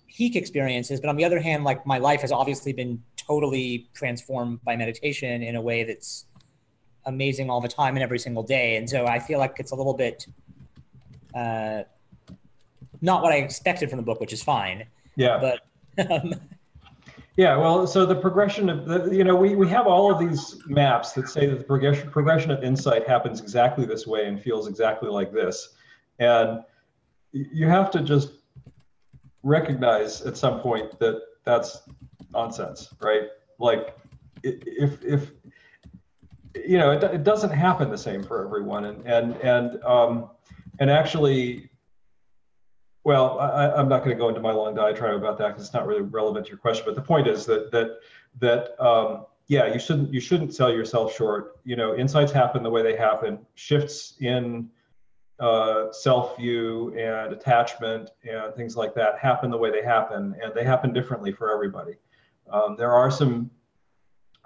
peak 0.08 0.38
experiences 0.38 1.02
but 1.02 1.10
on 1.10 1.18
the 1.18 1.26
other 1.26 1.42
hand 1.42 1.66
like 1.66 1.86
my 1.86 1.98
life 1.98 2.22
has 2.22 2.32
obviously 2.32 2.72
been 2.72 3.04
totally 3.18 3.90
transformed 3.94 4.64
by 4.64 4.74
meditation 4.74 5.44
in 5.44 5.58
a 5.58 5.62
way 5.62 5.84
that's 5.84 6.28
amazing 7.06 7.50
all 7.50 7.62
the 7.62 7.68
time 7.68 7.96
and 7.96 8.04
every 8.04 8.20
single 8.20 8.44
day 8.44 8.78
and 8.78 8.90
so 8.90 9.06
i 9.06 9.20
feel 9.20 9.40
like 9.40 9.56
it's 9.60 9.72
a 9.72 9.76
little 9.76 9.94
bit 9.94 10.26
uh, 11.36 11.84
not 13.02 13.22
what 13.22 13.32
i 13.32 13.38
expected 13.38 13.90
from 13.90 13.98
the 13.98 14.04
book 14.04 14.20
which 14.20 14.34
is 14.34 14.42
fine 14.42 14.86
yeah 15.16 15.38
but 15.40 16.12
um, 16.12 16.34
yeah, 17.38 17.58
well, 17.58 17.86
so 17.86 18.06
the 18.06 18.16
progression 18.16 18.70
of 18.70 18.86
the, 18.86 19.14
you 19.14 19.24
know, 19.26 19.36
we, 19.36 19.56
we 19.56 19.68
have 19.68 19.88
all 19.88 20.12
of 20.12 20.20
these 20.20 20.58
maps 20.68 21.12
that 21.14 21.28
say 21.28 21.48
that 21.48 21.58
the 21.58 21.64
progression 21.64 22.10
progression 22.10 22.52
of 22.52 22.64
insight 22.64 23.08
happens 23.08 23.42
exactly 23.42 23.86
this 23.86 24.08
way 24.08 24.28
and 24.28 24.42
feels 24.42 24.68
exactly 24.68 25.10
like 25.10 25.34
this. 25.34 25.70
And 26.20 26.62
you 27.34 27.68
have 27.68 27.92
to 27.92 28.02
just 28.02 28.32
recognize 29.44 30.22
at 30.22 30.38
some 30.38 30.62
point 30.62 30.98
that 31.00 31.22
that's 31.44 31.82
nonsense, 32.32 32.94
right? 33.02 33.24
Like 33.60 33.98
if 34.44 35.04
if 35.04 35.32
you 36.68 36.78
know, 36.78 36.92
it, 36.92 37.04
it 37.04 37.24
doesn't 37.24 37.52
happen 37.52 37.90
the 37.90 37.98
same 37.98 38.24
for 38.24 38.44
everyone. 38.46 38.86
And 38.86 39.06
and 39.06 39.36
and 39.38 39.84
um 39.84 40.30
and 40.80 40.90
actually 40.90 41.70
well, 43.06 43.40
I, 43.40 43.80
am 43.80 43.88
not 43.88 44.00
going 44.04 44.18
to 44.18 44.20
go 44.20 44.30
into 44.30 44.42
my 44.42 44.52
long 44.52 44.74
diatribe 44.74 45.16
about 45.16 45.38
that 45.38 45.50
because 45.50 45.64
it's 45.64 45.74
not 45.76 45.86
really 45.86 46.02
relevant 46.02 46.48
to 46.48 46.50
your 46.50 46.58
question. 46.58 46.86
But 46.88 46.96
the 46.96 47.04
point 47.04 47.28
is 47.28 47.46
that 47.46 47.72
that 47.72 48.00
that 48.40 48.84
um, 48.84 49.28
yeah, 49.48 49.72
you 49.72 49.80
shouldn't 49.80 50.12
you 50.12 50.20
shouldn't 50.20 50.56
sell 50.56 50.74
yourself 50.74 51.16
short. 51.16 51.60
You 51.64 51.76
know, 51.76 51.96
insights 51.96 52.32
happen 52.32 52.64
the 52.64 52.70
way 52.70 52.82
they 52.82 52.96
happen. 52.96 53.46
Shifts 53.54 54.16
in 54.22 54.70
uh, 55.40 55.92
self 55.92 56.36
view 56.36 56.96
and 56.98 57.32
attachment 57.32 58.10
and 58.24 58.56
things 58.56 58.76
like 58.76 58.96
that 58.96 59.20
happen 59.20 59.52
the 59.52 59.58
way 59.58 59.70
they 59.70 59.84
happen, 59.84 60.36
and 60.42 60.52
they 60.56 60.64
happen 60.64 60.92
differently 60.92 61.32
for 61.32 61.54
everybody. 61.54 61.94
Um, 62.52 62.76
there 62.76 62.92
are 62.92 63.12
some 63.12 63.52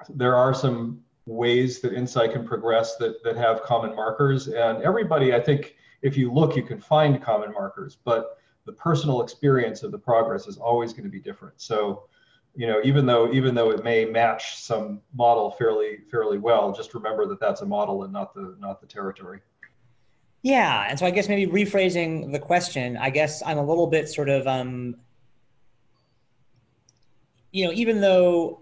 there 0.09 0.35
are 0.35 0.53
some 0.53 0.99
ways 1.29 1.79
that 1.79 1.93
insight 1.93 2.33
can 2.33 2.45
progress 2.45 2.97
that 2.97 3.23
that 3.23 3.37
have 3.37 3.61
common 3.63 3.95
markers, 3.95 4.47
and 4.47 4.81
everybody, 4.83 5.33
I 5.33 5.39
think, 5.39 5.75
if 6.01 6.17
you 6.17 6.31
look, 6.31 6.55
you 6.55 6.63
can 6.63 6.79
find 6.79 7.21
common 7.21 7.53
markers, 7.53 7.97
but 8.03 8.39
the 8.65 8.73
personal 8.73 9.21
experience 9.21 9.83
of 9.83 9.91
the 9.91 9.97
progress 9.97 10.47
is 10.47 10.57
always 10.57 10.91
going 10.91 11.03
to 11.03 11.09
be 11.09 11.19
different. 11.19 11.61
So, 11.61 12.03
you 12.55 12.67
know, 12.67 12.81
even 12.83 13.05
though 13.05 13.31
even 13.31 13.53
though 13.53 13.69
it 13.71 13.83
may 13.83 14.05
match 14.05 14.57
some 14.57 15.01
model 15.13 15.51
fairly 15.51 15.99
fairly 16.11 16.39
well, 16.39 16.71
just 16.71 16.93
remember 16.93 17.25
that 17.27 17.39
that's 17.39 17.61
a 17.61 17.65
model 17.65 18.03
and 18.03 18.11
not 18.11 18.33
the 18.33 18.55
not 18.59 18.81
the 18.81 18.87
territory. 18.87 19.39
Yeah, 20.41 20.87
and 20.89 20.97
so 20.97 21.05
I 21.05 21.11
guess 21.11 21.27
maybe 21.27 21.51
rephrasing 21.51 22.31
the 22.31 22.39
question, 22.39 22.97
I 22.97 23.09
guess 23.09 23.43
I'm 23.45 23.57
a 23.57 23.65
little 23.65 23.87
bit 23.87 24.09
sort 24.09 24.29
of 24.29 24.47
um 24.47 24.95
you 27.51 27.65
know, 27.65 27.71
even 27.73 28.01
though 28.01 28.61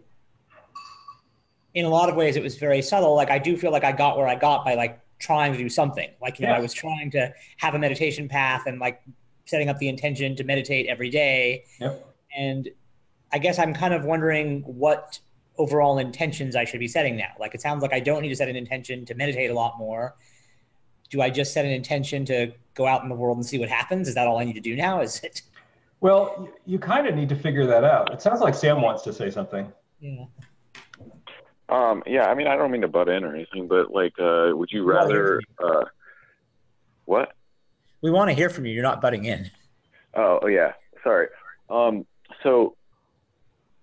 in 1.74 1.86
a 1.86 1.90
lot 1.90 2.10
of 2.10 2.16
ways 2.16 2.36
it 2.36 2.44
was 2.44 2.58
very 2.58 2.82
subtle, 2.82 3.16
like 3.16 3.30
I 3.30 3.40
do 3.40 3.58
feel 3.58 3.72
like 3.72 3.84
I 3.84 3.92
got 3.92 4.18
where 4.18 4.28
I 4.28 4.36
got 4.36 4.66
by 4.66 4.76
like 4.76 5.00
trying 5.20 5.52
to 5.52 5.58
do 5.58 5.70
something. 5.70 6.10
Like, 6.22 6.40
you 6.40 6.48
know, 6.48 6.54
I 6.54 6.60
was 6.60 6.74
trying 6.74 7.12
to 7.12 7.34
have 7.58 7.76
a 7.76 7.80
meditation 7.80 8.28
path 8.28 8.64
and 8.66 8.80
like 8.80 9.02
setting 9.46 9.70
up 9.70 9.78
the 9.78 9.88
intention 9.88 10.36
to 10.36 10.44
meditate 10.44 10.88
every 10.88 11.10
day. 11.10 11.66
Yep. 11.80 12.16
And 12.36 12.70
I 13.32 13.40
guess 13.40 13.60
I'm 13.60 13.74
kind 13.74 13.94
of 13.94 14.06
wondering 14.06 14.62
what 14.62 15.20
overall 15.58 15.98
intentions 15.98 16.56
I 16.56 16.66
should 16.66 16.80
be 16.80 16.88
setting 16.88 17.16
now. 17.16 17.32
Like 17.40 17.56
it 17.56 17.62
sounds 17.62 17.82
like 17.82 17.94
I 17.94 18.00
don't 18.00 18.22
need 18.22 18.30
to 18.30 18.36
set 18.36 18.48
an 18.48 18.56
intention 18.56 19.06
to 19.06 19.16
meditate 19.16 19.50
a 19.50 19.54
lot 19.54 19.78
more. 19.78 20.16
Do 21.10 21.22
I 21.22 21.30
just 21.30 21.54
set 21.54 21.66
an 21.66 21.72
intention 21.72 22.26
to 22.26 22.52
go 22.74 22.86
out 22.86 23.02
in 23.04 23.10
the 23.10 23.16
world 23.16 23.38
and 23.38 23.46
see 23.46 23.58
what 23.58 23.70
happens? 23.70 24.08
Is 24.08 24.16
that 24.16 24.28
all 24.28 24.38
I 24.40 24.44
need 24.44 24.54
to 24.54 24.62
do 24.62 24.76
now? 24.76 25.02
Is 25.02 25.20
it? 25.24 25.42
Well, 26.00 26.50
you 26.66 26.78
kind 26.78 27.08
of 27.08 27.16
need 27.16 27.30
to 27.30 27.36
figure 27.36 27.66
that 27.66 27.84
out. 27.84 28.14
It 28.14 28.22
sounds 28.22 28.42
like 28.42 28.54
Sam 28.54 28.82
wants 28.82 29.02
to 29.04 29.14
say 29.14 29.32
something. 29.32 29.72
Yeah. 30.00 30.26
Um, 31.70 32.04
yeah, 32.06 32.26
I 32.28 32.36
mean, 32.36 32.48
I 32.48 32.56
don't 32.56 32.72
mean 32.72 32.82
to 32.82 32.88
butt 32.88 33.10
in 33.10 33.24
or 33.24 33.36
anything, 33.36 33.68
but 33.68 33.92
like, 33.92 34.14
uh, 34.20 34.52
would 34.54 34.72
you 34.72 34.84
rather, 34.84 35.42
uh, 35.62 35.86
what? 37.06 37.34
We 38.02 38.12
want 38.12 38.30
to 38.30 38.36
hear 38.36 38.50
from 38.50 38.66
you. 38.66 38.74
You're 38.74 38.84
not 38.84 39.02
butting 39.02 39.26
in. 39.26 39.52
Oh, 40.14 40.40
oh 40.44 40.48
yeah. 40.48 40.74
Sorry. 41.04 41.28
Um, 41.70 42.06
so 42.44 42.76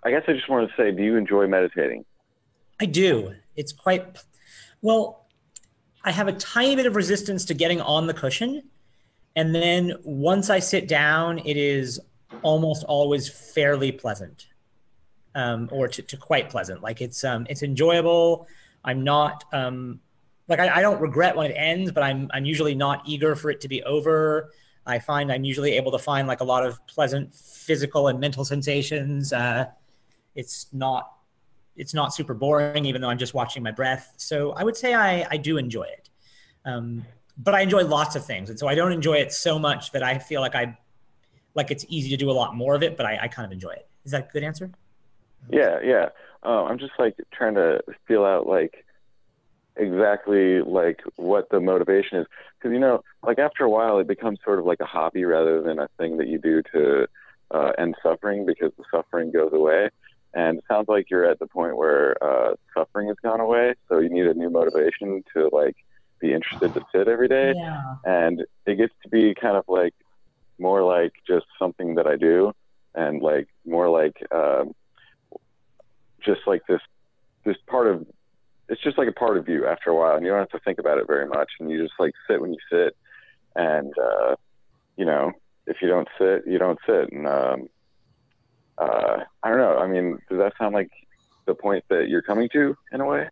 I 0.03 0.11
guess 0.11 0.23
I 0.29 0.33
just 0.33 0.49
wanted 0.49 0.69
to 0.69 0.73
say, 0.77 0.93
do 0.93 1.03
you 1.03 1.17
enjoy 1.17 1.47
meditating? 1.47 2.05
I 2.81 2.87
do. 2.87 3.35
It's 3.57 3.73
quite 3.73 4.19
well. 4.83 5.27
I 6.05 6.11
have 6.11 6.29
a 6.29 6.33
tiny 6.33 6.77
bit 6.77 6.87
of 6.87 6.97
resistance 6.97 7.47
to 7.47 7.55
getting 7.55 7.81
on 7.81 8.07
the 8.07 8.13
cushion, 8.13 8.63
and 9.35 9.55
then 9.55 9.95
once 10.05 10.51
I 10.51 10.59
sit 10.59 10.87
down, 10.87 11.39
it 11.39 11.57
is 11.57 11.99
almost 12.43 12.85
always 12.85 13.29
fairly 13.29 13.91
pleasant, 13.91 14.49
um, 15.35 15.69
or 15.73 15.89
to, 15.89 16.03
to, 16.03 16.17
quite 16.17 16.51
pleasant. 16.51 16.83
Like 16.83 17.01
it's 17.01 17.25
um, 17.25 17.47
it's 17.49 17.63
enjoyable. 17.63 18.47
I'm 18.85 19.03
not 19.03 19.45
um, 19.53 20.01
like 20.49 20.61
I, 20.61 20.77
I 20.77 20.83
don't 20.83 21.01
regret 21.01 21.37
when 21.37 21.51
it 21.51 21.55
ends, 21.55 21.91
but 21.93 22.03
I'm 22.03 22.31
I'm 22.33 22.45
usually 22.45 22.75
not 22.75 23.03
eager 23.07 23.35
for 23.35 23.51
it 23.51 23.61
to 23.63 23.69
be 23.69 23.83
over. 23.85 24.53
I 24.87 24.99
find 24.99 25.33
I'm 25.33 25.45
usually 25.45 25.73
able 25.73 25.93
to 25.93 25.99
find 25.99 26.29
like 26.29 26.41
a 26.41 26.45
lot 26.45 26.67
of 26.67 26.85
pleasant 26.87 27.35
physical 27.35 28.09
and 28.09 28.21
mental 28.21 28.45
sensations. 28.45 29.33
Uh, 29.33 29.67
it's 30.35 30.67
not 30.73 31.11
it's 31.77 31.95
not 31.95 32.15
super 32.15 32.35
boring, 32.35 32.85
even 32.85 33.01
though 33.01 33.09
I'm 33.09 33.19
just 33.19 33.35
watching 33.35 33.63
my 33.63 33.73
breath. 33.73 34.15
So 34.17 34.53
I 34.53 34.63
would 34.63 34.77
say 34.77 34.95
I, 34.95 35.27
I 35.31 35.37
do 35.37 35.57
enjoy 35.57 35.85
it. 35.85 36.09
Um, 36.65 37.05
but 37.37 37.55
I 37.55 37.63
enjoy 37.63 37.85
lots 37.85 38.15
of 38.15 38.25
things. 38.25 38.49
And 38.49 38.59
so 38.59 38.69
I 38.69 38.75
don't 38.75 38.93
enjoy 38.93 39.15
it 39.15 39.33
so 39.33 39.59
much 39.59 39.91
that 39.93 40.03
I 40.03 40.19
feel 40.19 40.41
like 40.41 40.55
I 40.55 40.79
like 41.55 41.71
it's 41.71 41.85
easy 41.89 42.11
to 42.11 42.17
do 42.17 42.31
a 42.31 42.33
lot 42.33 42.55
more 42.55 42.75
of 42.75 42.83
it, 42.83 42.97
but 42.97 43.07
I, 43.07 43.19
I 43.23 43.29
kind 43.29 43.47
of 43.47 43.53
enjoy 43.53 43.71
it. 43.71 43.89
Is 44.05 44.13
that 44.13 44.29
a 44.29 44.33
good 44.33 44.45
answer? 44.45 44.71
Yeah, 45.51 45.79
yeah. 45.83 46.09
Uh, 46.45 46.65
I'm 46.65 46.79
just 46.79 46.93
like 46.99 47.17
trying 47.33 47.55
to 47.55 47.81
feel 48.07 48.25
out 48.25 48.47
like 48.47 48.85
exactly 49.77 50.61
like 50.61 51.01
what 51.17 51.49
the 51.51 51.59
motivation 51.59 52.19
is 52.19 52.27
because 52.57 52.73
you 52.73 52.79
know 52.79 53.03
like 53.25 53.41
after 53.41 53.65
a 53.65 53.71
while 53.71 53.99
it 53.99 54.07
becomes 54.07 54.39
sort 54.45 54.61
of 54.61 54.65
like 54.65 54.79
a 54.79 54.85
hobby 54.85 55.25
rather 55.25 55.61
than 55.63 55.81
a 55.81 55.89
thing 55.99 56.17
that 56.17 56.29
you 56.29 56.39
do 56.39 56.63
to 56.73 57.09
uh, 57.51 57.73
end 57.77 57.97
suffering 58.01 58.47
because 58.47 58.71
the 58.79 58.85
suffering 58.93 59.33
goes 59.33 59.53
away 59.53 59.91
and 60.35 60.59
it 60.59 60.65
sounds 60.69 60.89
like 60.89 61.11
you're 61.11 61.25
at 61.25 61.39
the 61.39 61.47
point 61.47 61.77
where 61.77 62.23
uh, 62.23 62.55
suffering 62.77 63.09
has 63.09 63.17
gone 63.23 63.41
away, 63.41 63.75
so 63.89 63.99
you 64.01 64.11
need 64.11 64.27
a 64.27 64.35
new 64.35 64.51
motivation 64.51 65.23
to 65.33 65.49
like 65.53 65.77
be 66.21 66.33
interested 66.33 66.75
to 66.75 66.85
sit 66.93 67.09
every 67.09 67.29
day. 67.29 67.55
Yeah. 67.57 67.95
And 68.05 68.45
it 68.67 68.75
gets 68.77 68.93
to 69.05 69.09
be 69.09 69.35
kind 69.35 69.57
of 69.57 69.65
like 69.69 69.95
more 70.59 70.83
like 70.83 71.13
just 71.27 71.47
something 71.59 71.95
that 71.95 72.07
I 72.07 72.17
do, 72.17 72.53
and 72.95 73.23
like 73.23 73.49
more 73.65 73.89
like 73.89 74.17
um, 74.33 74.75
just 76.25 76.41
like 76.47 76.63
this 76.69 76.81
this 77.45 77.57
part 77.67 77.87
of 77.87 78.07
it's 78.69 78.83
just 78.83 78.97
like 78.97 79.09
a 79.09 79.13
part 79.13 79.37
of 79.37 79.49
you 79.49 79.67
after 79.67 79.91
a 79.91 79.95
while, 79.95 80.17
and 80.17 80.25
you 80.25 80.31
don't 80.31 80.41
have 80.41 80.49
to 80.51 80.61
think 80.61 80.79
about 80.79 80.99
it 80.99 81.07
very 81.07 81.27
much, 81.27 81.51
and 81.61 81.71
you 81.71 81.83
just 81.83 81.95
like 81.99 82.13
sit 82.29 82.41
when 82.41 82.53
you 82.53 82.59
sit, 82.71 82.97
and 83.55 83.93
uh, 83.99 84.37
you 84.97 85.05
know 85.05 85.33
if 85.67 85.79
you 85.81 85.89
don't 85.89 86.09
sit, 86.19 86.47
you 86.47 86.59
don't 86.59 86.79
sit, 86.87 87.13
and 87.13 87.27
um, 87.27 87.69
uh, 88.79 89.19
I 89.43 89.49
don't 89.49 89.59
know. 89.59 89.79
I 89.79 89.87
mean, 89.87 90.19
does 90.29 90.39
that 90.39 90.55
sound 90.59 90.75
like 90.75 90.91
the 91.47 91.55
point 91.55 91.85
that 91.91 92.09
you're 92.09 92.23
coming 92.23 92.49
to 92.53 92.77
in 92.93 93.01
a 93.01 93.07
way? 93.07 93.29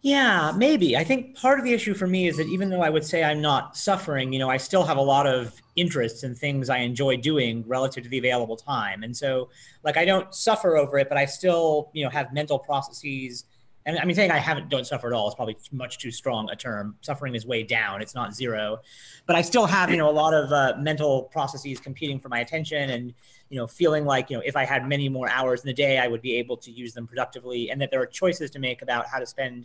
Yeah, 0.00 0.52
maybe. 0.56 0.96
I 0.96 1.02
think 1.02 1.34
part 1.36 1.58
of 1.58 1.64
the 1.64 1.72
issue 1.72 1.92
for 1.92 2.06
me 2.06 2.28
is 2.28 2.36
that 2.36 2.46
even 2.46 2.70
though 2.70 2.82
I 2.82 2.88
would 2.88 3.04
say 3.04 3.24
I'm 3.24 3.40
not 3.40 3.76
suffering, 3.76 4.32
you 4.32 4.38
know, 4.38 4.48
I 4.48 4.56
still 4.56 4.84
have 4.84 4.96
a 4.96 5.02
lot 5.02 5.26
of 5.26 5.60
interests 5.74 6.22
and 6.22 6.38
things 6.38 6.70
I 6.70 6.78
enjoy 6.78 7.16
doing 7.16 7.64
relative 7.66 8.04
to 8.04 8.08
the 8.08 8.18
available 8.18 8.56
time. 8.56 9.02
And 9.02 9.16
so, 9.16 9.50
like, 9.82 9.96
I 9.96 10.04
don't 10.04 10.32
suffer 10.32 10.76
over 10.76 10.98
it, 10.98 11.08
but 11.08 11.18
I 11.18 11.24
still, 11.24 11.90
you 11.94 12.04
know, 12.04 12.10
have 12.10 12.32
mental 12.32 12.60
processes. 12.60 13.44
And 13.86 13.98
I 13.98 14.04
mean, 14.04 14.14
saying 14.14 14.30
I 14.30 14.38
haven't 14.38 14.68
don't 14.68 14.86
suffer 14.86 15.08
at 15.08 15.12
all 15.14 15.28
is 15.28 15.34
probably 15.34 15.56
much 15.72 15.98
too 15.98 16.12
strong 16.12 16.48
a 16.50 16.54
term. 16.54 16.96
Suffering 17.00 17.34
is 17.34 17.44
way 17.44 17.64
down; 17.64 18.00
it's 18.02 18.14
not 18.14 18.34
zero, 18.34 18.78
but 19.26 19.34
I 19.34 19.42
still 19.42 19.66
have, 19.66 19.90
you 19.90 19.96
know, 19.96 20.10
a 20.10 20.12
lot 20.12 20.32
of 20.34 20.52
uh, 20.52 20.74
mental 20.78 21.22
processes 21.24 21.80
competing 21.80 22.20
for 22.20 22.28
my 22.28 22.40
attention, 22.40 22.90
and 22.90 23.14
you 23.48 23.56
know, 23.58 23.66
feeling 23.66 24.04
like, 24.04 24.30
you 24.30 24.36
know, 24.36 24.42
if 24.44 24.56
I 24.56 24.64
had 24.64 24.86
many 24.86 25.08
more 25.08 25.28
hours 25.28 25.62
in 25.62 25.66
the 25.68 25.72
day, 25.72 25.98
I 25.98 26.06
would 26.06 26.20
be 26.20 26.34
able 26.36 26.58
to 26.58 26.70
use 26.70 26.92
them 26.92 27.06
productively 27.06 27.70
and 27.70 27.80
that 27.80 27.90
there 27.90 28.00
are 28.02 28.06
choices 28.06 28.50
to 28.50 28.58
make 28.58 28.82
about 28.82 29.06
how 29.06 29.18
to 29.18 29.24
spend 29.26 29.64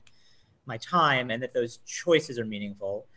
my 0.66 0.78
time 0.78 1.32
and 1.32 1.42
that 1.44 1.54
those 1.54 1.78
choices 1.86 2.40
are 2.40 2.46
meaningful. 2.46 3.08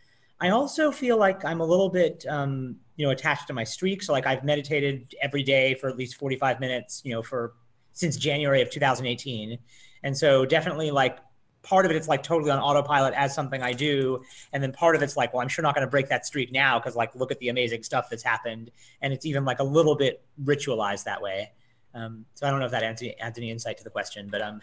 I 0.41 0.51
also 0.51 0.91
feel 0.91 1.17
like 1.17 1.45
I'm 1.45 1.61
a 1.61 1.65
little 1.65 1.89
bit, 1.89 2.25
um, 2.29 2.77
you 2.97 3.07
know, 3.07 3.13
attached 3.13 3.47
to 3.49 3.55
my 3.55 3.65
streak. 3.65 4.03
So 4.03 4.13
like 4.13 4.27
I've 4.27 4.45
meditated 4.45 5.15
every 5.23 5.43
day 5.43 5.75
for 5.75 5.89
at 5.89 5.97
least 5.97 6.17
45 6.17 6.61
minutes, 6.61 7.03
you 7.05 7.13
know, 7.13 7.23
for 7.23 7.55
since 7.93 8.17
January 8.17 8.61
of 8.61 8.71
2018. 8.71 9.59
And 10.03 10.17
so 10.17 10.45
definitely 10.45 10.91
like 10.91 11.19
part 11.67 11.85
of 11.85 11.91
it 11.91 11.97
it's 11.97 12.07
like 12.07 12.23
totally 12.23 12.51
on 12.51 12.61
autopilot 12.61 13.13
as 13.15 13.35
something 13.35 13.61
I 13.61 13.73
do, 13.73 14.23
and 14.53 14.63
then 14.63 14.73
part 14.73 14.95
of 14.95 15.03
it's 15.03 15.17
like, 15.17 15.35
well, 15.35 15.43
I'm 15.43 15.49
sure 15.49 15.63
not 15.63 15.75
going 15.75 15.87
to 15.87 15.91
break 15.91 16.09
that 16.09 16.25
streak 16.25 16.53
now 16.53 16.79
because 16.79 16.95
like 16.95 17.15
look 17.17 17.33
at 17.33 17.39
the 17.41 17.49
amazing 17.49 17.83
stuff 17.83 18.09
that's 18.09 18.23
happened, 18.23 18.71
and 19.03 19.13
it's 19.13 19.27
even 19.27 19.45
like 19.45 19.59
a 19.59 19.65
little 19.65 19.97
bit 19.97 20.23
ritualized 20.43 21.05
that 21.05 21.21
way. 21.21 21.51
Um, 21.93 22.25
so 22.35 22.47
I 22.47 22.51
don't 22.51 22.61
know 22.61 22.67
if 22.67 22.73
that 22.73 22.85
adds, 22.85 23.03
adds 23.21 23.37
any 23.37 23.51
insight 23.51 23.79
to 23.79 23.85
the 23.85 23.91
question, 23.91 24.29
but 24.31 24.41
um. 24.41 24.63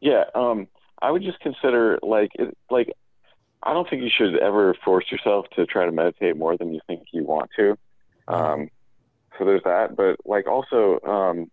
Yeah, 0.00 0.24
um, 0.34 0.68
I 1.00 1.10
would 1.10 1.22
just 1.22 1.40
consider 1.40 1.98
like 2.02 2.30
it, 2.34 2.56
like 2.70 2.92
I 3.62 3.72
don't 3.72 3.88
think 3.88 4.02
you 4.02 4.10
should 4.10 4.38
ever 4.38 4.74
force 4.84 5.06
yourself 5.10 5.46
to 5.56 5.66
try 5.66 5.84
to 5.84 5.92
meditate 5.92 6.36
more 6.36 6.56
than 6.56 6.72
you 6.72 6.80
think 6.86 7.04
you 7.12 7.24
want 7.24 7.50
to. 7.56 7.76
Um, 8.28 8.70
so 9.38 9.44
there's 9.44 9.62
that, 9.64 9.96
but 9.96 10.16
like 10.24 10.46
also 10.46 11.00
um, 11.06 11.50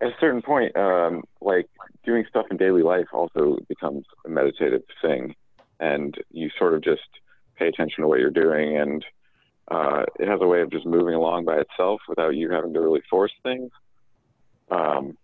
at 0.00 0.08
a 0.08 0.14
certain 0.20 0.42
point, 0.42 0.76
um, 0.76 1.22
like 1.40 1.68
doing 2.04 2.24
stuff 2.28 2.46
in 2.50 2.56
daily 2.56 2.82
life 2.82 3.06
also 3.12 3.58
becomes 3.68 4.04
a 4.26 4.28
meditative 4.28 4.82
thing, 5.00 5.34
and 5.80 6.16
you 6.30 6.50
sort 6.58 6.74
of 6.74 6.82
just 6.82 7.02
pay 7.56 7.68
attention 7.68 8.02
to 8.02 8.08
what 8.08 8.18
you're 8.18 8.30
doing, 8.30 8.76
and 8.76 9.04
uh, 9.70 10.04
it 10.18 10.28
has 10.28 10.40
a 10.42 10.46
way 10.46 10.60
of 10.60 10.70
just 10.70 10.84
moving 10.84 11.14
along 11.14 11.44
by 11.44 11.58
itself 11.58 12.00
without 12.08 12.34
you 12.34 12.50
having 12.50 12.74
to 12.74 12.80
really 12.80 13.02
force 13.08 13.32
things. 13.42 13.70
Um, 14.70 15.16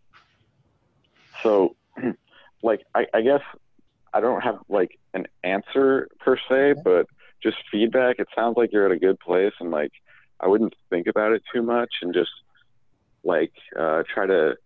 so, 1.43 1.75
like, 2.63 2.81
I, 2.95 3.07
I 3.15 3.21
guess 3.23 3.41
I 4.13 4.21
don't 4.21 4.41
have 4.41 4.59
like 4.69 4.99
an 5.15 5.27
answer 5.45 6.09
per 6.21 6.37
se, 6.49 6.75
but 6.85 7.07
just 7.43 7.57
feedback. 7.71 8.17
It 8.19 8.29
sounds 8.35 8.57
like 8.57 8.73
you're 8.73 8.87
at 8.87 8.93
a 8.93 8.99
good 8.99 9.19
place, 9.21 9.53
and 9.61 9.71
like 9.71 9.93
I 10.41 10.49
wouldn't 10.49 10.75
think 10.91 11.07
about 11.07 11.33
it 11.33 11.43
too 11.53 11.63
much, 11.63 11.91
and 12.03 12.13
just 12.15 12.31
like 13.25 13.53
uh, 13.79 14.03
try 14.13 14.27
to 14.27 14.57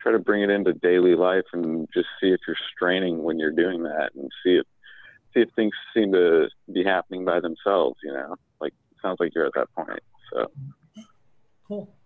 try 0.00 0.12
to 0.12 0.18
bring 0.18 0.42
it 0.42 0.50
into 0.50 0.72
daily 0.72 1.14
life 1.14 1.44
and 1.52 1.88
just 1.92 2.06
see 2.20 2.28
if 2.28 2.40
you're 2.46 2.56
straining 2.74 3.22
when 3.22 3.38
you're 3.38 3.50
doing 3.50 3.82
that 3.82 4.10
and 4.14 4.30
see 4.44 4.56
if 4.56 4.66
see 5.34 5.40
if 5.40 5.48
things 5.56 5.72
seem 5.94 6.12
to 6.12 6.48
be 6.72 6.84
happening 6.84 7.24
by 7.24 7.40
themselves 7.40 7.96
you 8.02 8.12
know? 8.12 8.36
Like 8.60 8.72
sounds 9.02 9.18
like 9.18 9.34
you're 9.34 9.46
at 9.46 9.52
that 9.54 9.68
point 9.74 10.00
so. 10.32 10.46
Cool 11.66 11.97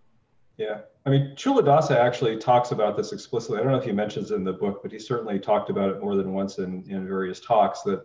yeah. 0.62 0.78
I 1.04 1.10
mean 1.10 1.34
Culadasa 1.34 1.96
actually 1.96 2.36
talks 2.38 2.70
about 2.70 2.96
this 2.96 3.12
explicitly. 3.12 3.58
I 3.58 3.62
don't 3.62 3.72
know 3.72 3.78
if 3.78 3.84
he 3.84 3.92
mentions 3.92 4.30
it 4.30 4.36
in 4.36 4.44
the 4.44 4.52
book 4.52 4.80
but 4.82 4.92
he 4.92 4.98
certainly 4.98 5.38
talked 5.38 5.70
about 5.70 5.90
it 5.90 6.00
more 6.00 6.14
than 6.14 6.32
once 6.32 6.58
in, 6.58 6.84
in 6.88 7.06
various 7.06 7.40
talks 7.40 7.82
that 7.82 8.04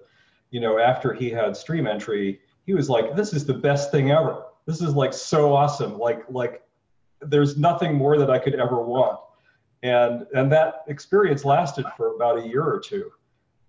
you 0.50 0.60
know 0.60 0.80
after 0.80 1.14
he 1.14 1.30
had 1.30 1.56
stream 1.56 1.86
entry 1.86 2.40
he 2.66 2.74
was 2.74 2.90
like 2.90 3.16
this 3.16 3.34
is 3.34 3.46
the 3.46 3.54
best 3.54 3.92
thing 3.92 4.12
ever. 4.12 4.44
This 4.66 4.82
is 4.82 4.94
like 4.94 5.14
so 5.14 5.56
awesome. 5.56 5.98
Like 5.98 6.24
like 6.30 6.64
there's 7.22 7.58
nothing 7.58 7.96
more 7.96 8.18
that 8.18 8.30
i 8.30 8.38
could 8.38 8.56
ever 8.56 8.82
want. 8.82 9.20
And 9.84 10.26
and 10.34 10.52
that 10.52 10.84
experience 10.88 11.46
lasted 11.46 11.86
for 11.96 12.16
about 12.16 12.40
a 12.40 12.48
year 12.48 12.64
or 12.64 12.80
two. 12.80 13.12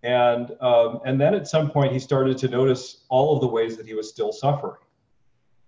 And 0.03 0.57
um, 0.61 1.01
and 1.05 1.21
then 1.21 1.35
at 1.35 1.47
some 1.47 1.71
point 1.71 1.93
he 1.93 1.99
started 1.99 2.39
to 2.39 2.49
notice 2.49 3.05
all 3.09 3.35
of 3.35 3.41
the 3.41 3.49
ways 3.49 3.77
that 3.77 3.87
he 3.87 3.95
was 3.95 4.09
still 4.09 4.33
suffering. 4.33 4.81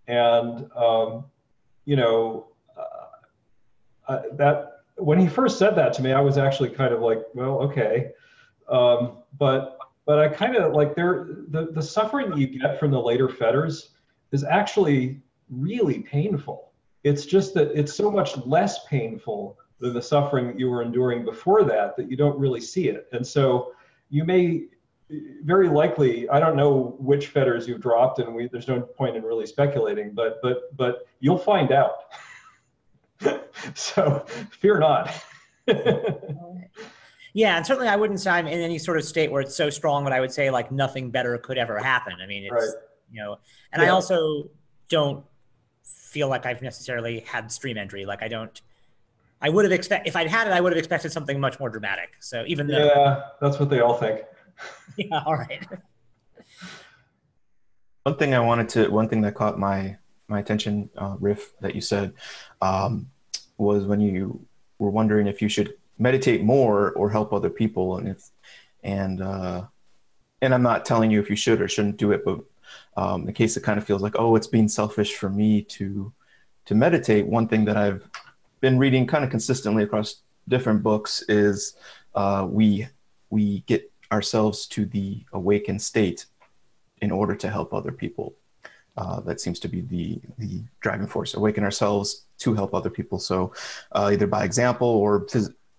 And 0.09 0.71
um, 0.73 1.27
you 1.85 1.97
know 1.97 2.50
that 4.35 4.83
when 4.97 5.19
he 5.19 5.29
first 5.29 5.59
said 5.59 5.75
that 5.75 5.93
to 5.93 6.03
me 6.03 6.13
i 6.13 6.21
was 6.21 6.39
actually 6.39 6.69
kind 6.69 6.93
of 6.93 7.01
like 7.01 7.23
well 7.35 7.59
okay. 7.61 8.11
Um, 8.69 9.19
but 9.39 9.79
but 10.07 10.19
i 10.19 10.29
kind 10.29 10.57
of 10.57 10.73
like 10.73 10.95
there 10.95 11.29
the, 11.49 11.69
the 11.73 11.83
suffering 11.83 12.37
you 12.37 12.47
get 12.47 12.79
from 12.79 12.91
the 12.91 13.01
later 13.01 13.29
fetters 13.29 13.91
is 14.33 14.45
actually 14.45 15.21
really 15.51 16.01
painful. 16.01 16.73
It's 17.03 17.27
just 17.27 17.55
that 17.55 17.77
it's 17.79 17.93
so 17.93 18.11
much 18.11 18.37
less 18.47 18.87
painful 18.87 19.59
than 19.81 19.95
the 19.95 20.03
suffering 20.03 20.47
that 20.47 20.59
you 20.59 20.71
were 20.71 20.83
enduring 20.83 21.25
before 21.25 21.65
that 21.65 21.97
that 21.97 22.11
you 22.11 22.17
don't 22.17 22.39
really 22.39 22.61
see 22.61 22.89
it. 22.89 23.09
And 23.13 23.27
so 23.27 23.73
you 24.11 24.25
may 24.25 24.67
very 25.43 25.69
likely 25.69 26.29
i 26.29 26.39
don't 26.39 26.57
know 26.57 26.95
which 26.99 27.29
fetters 27.29 27.67
you've 27.67 27.81
dropped 27.81 28.21
and 28.21 28.33
we, 28.33 28.47
there's 28.47 28.69
no 28.69 28.81
point 28.81 29.17
in 29.17 29.25
really 29.25 29.47
speculating 29.47 30.13
but 30.15 30.39
but 30.41 30.77
but 30.77 31.07
you'll 31.19 31.39
find 31.39 31.73
out 31.73 32.13
so 33.75 34.25
fear 34.51 34.79
not 34.79 35.13
yeah 37.33 37.57
and 37.57 37.67
certainly 37.67 37.89
i 37.89 37.97
wouldn't 37.97 38.21
say 38.21 38.31
i'm 38.31 38.47
in 38.47 38.61
any 38.61 38.79
sort 38.79 38.97
of 38.97 39.05
state 39.05 39.31
where 39.31 39.43
it's 39.43 39.55
so 39.55 39.71
strong 39.71 40.05
that 40.05 40.13
i 40.13 40.21
would 40.21 40.33
say 40.33 40.51
like 40.51 40.73
nothing 40.73 41.11
better 41.11 41.37
could 41.39 41.59
ever 41.59 41.79
happen 41.79 42.15
i 42.23 42.27
mean 42.27 42.45
it's 42.45 42.53
right. 42.53 42.83
you 43.11 43.23
know 43.23 43.39
and 43.73 43.83
yeah. 43.83 43.89
i 43.89 43.91
also 43.91 44.49
don't 44.89 45.25
feel 45.85 46.29
like 46.29 46.47
i've 46.47 46.63
necessarily 46.63 47.21
had 47.21 47.53
stream 47.53 47.77
entry 47.77 48.05
like 48.05 48.23
i 48.23 48.29
don't 48.29 48.63
I 49.43 49.49
would 49.49 49.65
have 49.65 49.73
expect 49.73 50.07
if 50.07 50.17
I'd 50.17 50.29
had 50.29 50.47
it, 50.47 50.53
I 50.53 50.61
would 50.61 50.73
have 50.73 50.79
expected 50.79 51.13
something 51.13 51.41
much 51.41 51.59
more 51.59 51.71
dramatic. 51.71 52.17
So 52.21 52.45
even 52.47 52.67
though 52.67 52.85
yeah, 52.85 53.23
that's 53.41 53.59
what 53.59 53.71
they 53.71 53.81
all 53.81 53.95
think. 53.95 54.23
yeah. 54.97 55.23
All 55.25 55.37
right. 55.37 55.67
One 58.03 58.17
thing 58.17 58.35
I 58.35 58.41
wanted 58.41 58.69
to, 58.71 58.89
one 58.89 59.09
thing 59.09 59.23
that 59.23 59.35
caught 59.35 59.59
my 59.59 59.97
my 60.31 60.39
attention, 60.39 60.89
uh, 60.97 61.17
Riff, 61.19 61.53
that 61.61 61.75
you 61.75 61.81
said, 61.81 62.13
um, 62.63 63.11
was 63.59 63.85
when 63.85 64.01
you 64.01 64.47
were 64.79 64.91
wondering 64.91 65.27
if 65.27 65.43
you 65.43 65.49
should 65.49 65.75
meditate 65.99 66.43
more 66.43 66.93
or 66.93 67.11
help 67.11 67.33
other 67.33 67.51
people, 67.51 67.99
and 67.99 68.09
if 68.09 68.31
and 68.83 69.21
uh, 69.21 69.65
and 70.41 70.55
I'm 70.55 70.63
not 70.63 70.85
telling 70.85 71.11
you 71.11 71.21
if 71.21 71.29
you 71.29 71.37
should 71.37 71.61
or 71.61 71.69
shouldn't 71.69 71.99
do 71.99 72.13
it, 72.13 72.25
but 72.25 72.41
um, 72.97 73.29
in 73.29 73.35
case 73.35 73.57
it 73.57 73.63
kind 73.63 73.79
of 73.79 73.85
feels 73.85 74.03
like 74.03 74.15
oh, 74.19 74.37
it's 74.37 74.47
being 74.47 74.69
selfish 74.69 75.15
for 75.17 75.29
me 75.29 75.63
to 75.63 76.13
to 76.67 76.75
meditate. 76.75 77.27
One 77.27 77.49
thing 77.49 77.65
that 77.67 77.77
I've 77.77 78.09
been 78.61 78.79
reading 78.79 79.07
kind 79.07 79.25
of 79.25 79.31
consistently 79.31 79.83
across 79.83 80.23
different 80.49 80.83
books 80.83 81.23
is 81.29 81.77
uh, 82.15 82.47
we 82.49 82.87
we 83.31 83.61
get 83.67 83.91
ourselves 84.13 84.67
to 84.67 84.85
the 84.87 85.25
awakened 85.33 85.83
state 85.83 86.27
in 87.01 87.11
order 87.11 87.35
to 87.35 87.49
help 87.49 87.73
other 87.73 87.93
people. 87.93 88.35
Uh, 89.01 89.19
that 89.21 89.41
seems 89.41 89.59
to 89.59 89.69
be 89.69 89.81
the 89.81 90.21
the 90.39 90.61
driving 90.81 91.07
force. 91.07 91.33
Awaken 91.35 91.65
ourselves 91.65 92.27
to 92.39 92.53
help 92.53 92.75
other 92.75 92.91
people. 92.91 93.19
So 93.19 93.53
uh, 93.93 94.11
either 94.13 94.27
by 94.27 94.45
example 94.45 94.89
or 94.89 95.27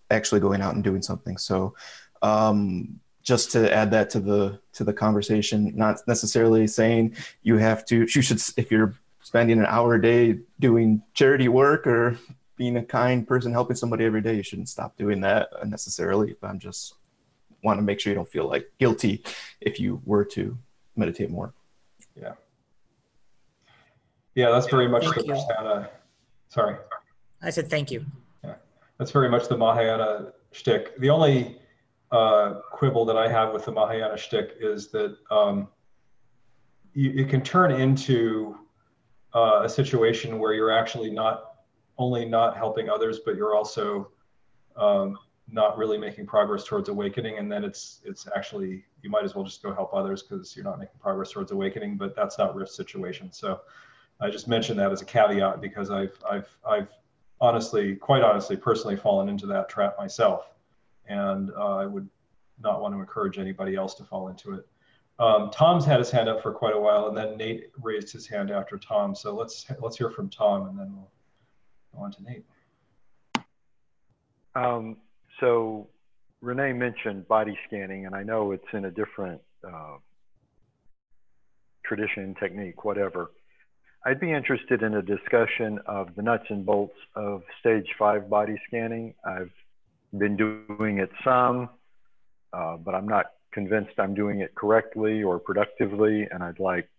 actually 0.09 0.41
going 0.41 0.61
out 0.61 0.73
and 0.73 0.83
doing 0.83 1.03
something. 1.03 1.37
So 1.37 1.75
um, 2.23 2.99
just 3.21 3.51
to 3.51 3.71
add 3.71 3.91
that 3.91 4.09
to 4.11 4.19
the 4.19 4.59
to 4.73 4.83
the 4.83 4.93
conversation, 4.93 5.71
not 5.75 5.99
necessarily 6.07 6.65
saying 6.65 7.15
you 7.43 7.57
have 7.57 7.85
to. 7.85 8.07
You 8.15 8.21
should 8.23 8.41
if 8.57 8.71
you're 8.71 8.95
spending 9.21 9.59
an 9.59 9.67
hour 9.67 9.93
a 9.93 10.01
day 10.01 10.39
doing 10.59 11.03
charity 11.13 11.47
work 11.47 11.85
or 11.85 12.17
being 12.55 12.77
a 12.77 12.83
kind 12.83 13.27
person 13.27 13.51
helping 13.51 13.75
somebody 13.75 14.03
every 14.03 14.21
day 14.21 14.35
you 14.35 14.43
shouldn't 14.43 14.69
stop 14.69 14.97
doing 14.97 15.21
that 15.21 15.47
necessarily 15.65 16.35
but 16.41 16.49
i'm 16.49 16.59
just 16.59 16.95
want 17.63 17.77
to 17.77 17.81
make 17.81 17.99
sure 17.99 18.11
you 18.11 18.15
don't 18.15 18.27
feel 18.27 18.47
like 18.47 18.71
guilty 18.79 19.23
if 19.61 19.79
you 19.79 20.01
were 20.05 20.25
to 20.25 20.57
meditate 20.95 21.29
more 21.29 21.53
yeah 22.19 22.33
yeah 24.35 24.49
that's 24.49 24.67
very 24.67 24.87
much 24.87 25.03
Thank 25.03 25.15
the 25.15 25.25
you. 25.25 25.33
Mahayana. 25.33 25.89
sorry 26.49 26.77
I 27.41 27.49
said 27.49 27.69
thank 27.69 27.91
you. 27.91 28.05
yeah 28.43 28.55
that's 28.97 29.11
very 29.11 29.29
much 29.29 29.47
the 29.47 29.57
mahayana 29.57 30.31
shtick 30.51 30.97
the 30.99 31.09
only 31.09 31.57
uh, 32.11 32.55
quibble 32.71 33.05
that 33.05 33.17
i 33.17 33.27
have 33.27 33.53
with 33.53 33.65
the 33.65 33.71
mahayana 33.71 34.17
shtick 34.17 34.57
is 34.59 34.89
that 34.89 35.17
um, 35.31 35.67
you, 36.93 37.11
it 37.11 37.29
can 37.29 37.41
turn 37.41 37.71
into 37.71 38.57
uh, 39.33 39.61
a 39.63 39.69
situation 39.69 40.39
where 40.39 40.53
you're 40.53 40.71
actually 40.71 41.09
not 41.09 41.51
only 41.97 42.25
not 42.25 42.57
helping 42.57 42.89
others, 42.89 43.19
but 43.25 43.35
you're 43.35 43.55
also 43.55 44.09
um, 44.75 45.17
not 45.49 45.77
really 45.77 45.97
making 45.97 46.25
progress 46.25 46.63
towards 46.63 46.89
awakening. 46.89 47.37
And 47.37 47.51
then 47.51 47.63
it's 47.63 48.01
it's 48.03 48.27
actually 48.35 48.83
you 49.01 49.09
might 49.09 49.23
as 49.23 49.35
well 49.35 49.43
just 49.43 49.61
go 49.63 49.73
help 49.73 49.93
others 49.93 50.23
because 50.23 50.55
you're 50.55 50.65
not 50.65 50.79
making 50.79 50.99
progress 50.99 51.31
towards 51.31 51.51
awakening. 51.51 51.97
But 51.97 52.15
that's 52.15 52.37
not 52.37 52.55
Riff's 52.55 52.75
situation. 52.75 53.31
So 53.31 53.61
I 54.21 54.29
just 54.29 54.47
mentioned 54.47 54.79
that 54.79 54.91
as 54.91 55.01
a 55.01 55.05
caveat 55.05 55.61
because 55.61 55.89
I've 55.89 56.17
I've 56.29 56.47
I've 56.67 56.89
honestly, 57.39 57.95
quite 57.95 58.21
honestly, 58.21 58.55
personally 58.55 58.95
fallen 58.95 59.27
into 59.27 59.47
that 59.47 59.67
trap 59.67 59.95
myself, 59.97 60.45
and 61.07 61.51
uh, 61.57 61.77
I 61.77 61.85
would 61.85 62.07
not 62.61 62.81
want 62.81 62.93
to 62.93 62.99
encourage 62.99 63.39
anybody 63.39 63.75
else 63.75 63.95
to 63.95 64.03
fall 64.03 64.27
into 64.27 64.53
it. 64.53 64.67
Um, 65.19 65.49
Tom's 65.51 65.85
had 65.85 65.99
his 65.99 66.09
hand 66.09 66.29
up 66.29 66.41
for 66.41 66.51
quite 66.51 66.75
a 66.75 66.79
while, 66.79 67.07
and 67.07 67.17
then 67.17 67.37
Nate 67.37 67.71
raised 67.81 68.11
his 68.11 68.27
hand 68.27 68.51
after 68.51 68.77
Tom. 68.77 69.15
So 69.15 69.35
let's 69.35 69.65
let's 69.79 69.97
hear 69.97 70.11
from 70.11 70.29
Tom, 70.29 70.67
and 70.67 70.79
then 70.79 70.93
we'll 70.95 71.11
go 71.95 72.03
on 72.03 72.11
to 72.11 72.23
Nate. 72.23 72.45
Um, 74.55 74.97
so 75.39 75.87
Renee 76.41 76.73
mentioned 76.73 77.27
body 77.27 77.57
scanning, 77.67 78.05
and 78.05 78.15
I 78.15 78.23
know 78.23 78.51
it's 78.51 78.65
in 78.73 78.85
a 78.85 78.91
different 78.91 79.41
uh, 79.67 79.97
tradition, 81.83 82.35
technique, 82.39 82.83
whatever. 82.83 83.31
I'd 84.05 84.19
be 84.19 84.31
interested 84.31 84.81
in 84.81 84.95
a 84.95 85.01
discussion 85.01 85.79
of 85.85 86.15
the 86.15 86.23
nuts 86.23 86.45
and 86.49 86.65
bolts 86.65 86.95
of 87.15 87.43
stage 87.59 87.87
five 87.99 88.29
body 88.29 88.55
scanning. 88.67 89.13
I've 89.23 89.51
been 90.17 90.35
doing 90.35 90.97
it 90.97 91.11
some, 91.23 91.69
uh, 92.51 92.77
but 92.77 92.95
I'm 92.95 93.07
not 93.07 93.27
convinced 93.53 93.91
I'm 93.99 94.15
doing 94.15 94.39
it 94.39 94.55
correctly 94.55 95.21
or 95.21 95.37
productively, 95.37 96.27
and 96.31 96.43
I'd 96.43 96.59
like 96.59 96.89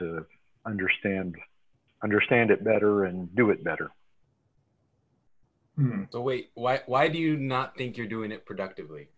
to 0.00 0.26
understand 0.66 1.36
understand 2.02 2.50
it 2.50 2.64
better 2.64 3.04
and 3.04 3.32
do 3.36 3.50
it 3.50 3.62
better. 3.62 3.90
Hmm. 5.76 6.04
So 6.10 6.20
wait, 6.22 6.50
why 6.54 6.80
why 6.86 7.08
do 7.08 7.18
you 7.18 7.36
not 7.36 7.76
think 7.76 7.96
you're 7.96 8.08
doing 8.08 8.32
it 8.32 8.44
productively? 8.44 9.08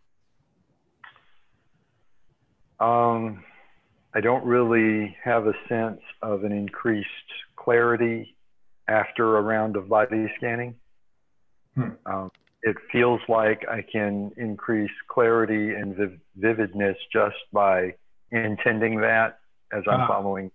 Um, 2.80 3.42
I 4.14 4.20
don't 4.20 4.44
really 4.44 5.16
have 5.22 5.46
a 5.46 5.55
sense 5.68 6.00
of 6.22 6.44
an 6.44 6.53
increased 6.53 7.09
clarity 7.57 8.37
after 8.87 9.38
a 9.38 9.42
round 9.42 9.77
of 9.77 9.88
body 9.88 10.33
scanning. 10.37 10.77
Hmm. 11.74 11.90
Um, 12.07 12.31
it 12.62 12.77
feels 12.92 13.20
like 13.29 13.66
I 13.68 13.83
can 13.83 14.31
increase 14.37 14.90
clarity 15.09 15.74
and 15.74 15.96
viv- 15.96 16.20
vividness 16.37 16.96
just 17.12 17.37
by 17.53 17.94
intending 18.31 19.00
that 19.00 19.40
as 19.72 19.83
I'm 19.88 20.03
Ah. 20.03 20.07
following. 20.07 20.50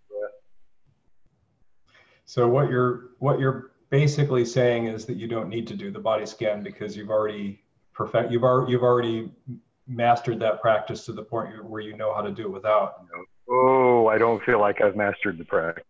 So 2.25 2.47
what 2.47 2.69
you're 2.69 3.09
what 3.17 3.39
you're 3.39 3.71
basically 3.89 4.45
saying 4.45 4.85
is 4.85 5.07
that 5.07 5.17
you 5.17 5.27
don't 5.27 5.49
need 5.49 5.67
to 5.67 5.75
do 5.75 5.89
the 5.89 5.99
body 5.99 6.27
scan 6.27 6.61
because 6.61 6.95
you've 6.95 7.09
already 7.09 7.63
perfect 7.93 8.31
you've 8.31 8.43
already 8.43 8.71
you've 8.71 8.83
already 8.83 9.31
mastered 9.87 10.39
that 10.39 10.61
practice 10.61 11.05
to 11.05 11.11
the 11.11 11.23
point 11.23 11.65
where 11.65 11.81
you 11.81 11.97
know 11.97 12.13
how 12.13 12.21
to 12.21 12.31
do 12.31 12.43
it 12.43 12.51
without. 12.51 13.03
I 14.09 14.17
don't 14.17 14.43
feel 14.43 14.59
like 14.59 14.81
I've 14.81 14.95
mastered 14.95 15.37
the 15.37 15.45
practice. 15.45 15.83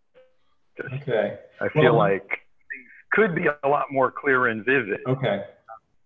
Okay. 1.02 1.38
I 1.60 1.70
feel 1.70 1.84
Well- 1.84 1.96
like 1.96 2.28
things 2.28 2.90
could 3.12 3.36
be 3.36 3.48
a 3.64 3.68
lot 3.68 3.92
more 3.92 4.12
clear 4.12 4.48
and 4.48 4.64
vivid. 4.64 5.02
Okay. 5.08 5.46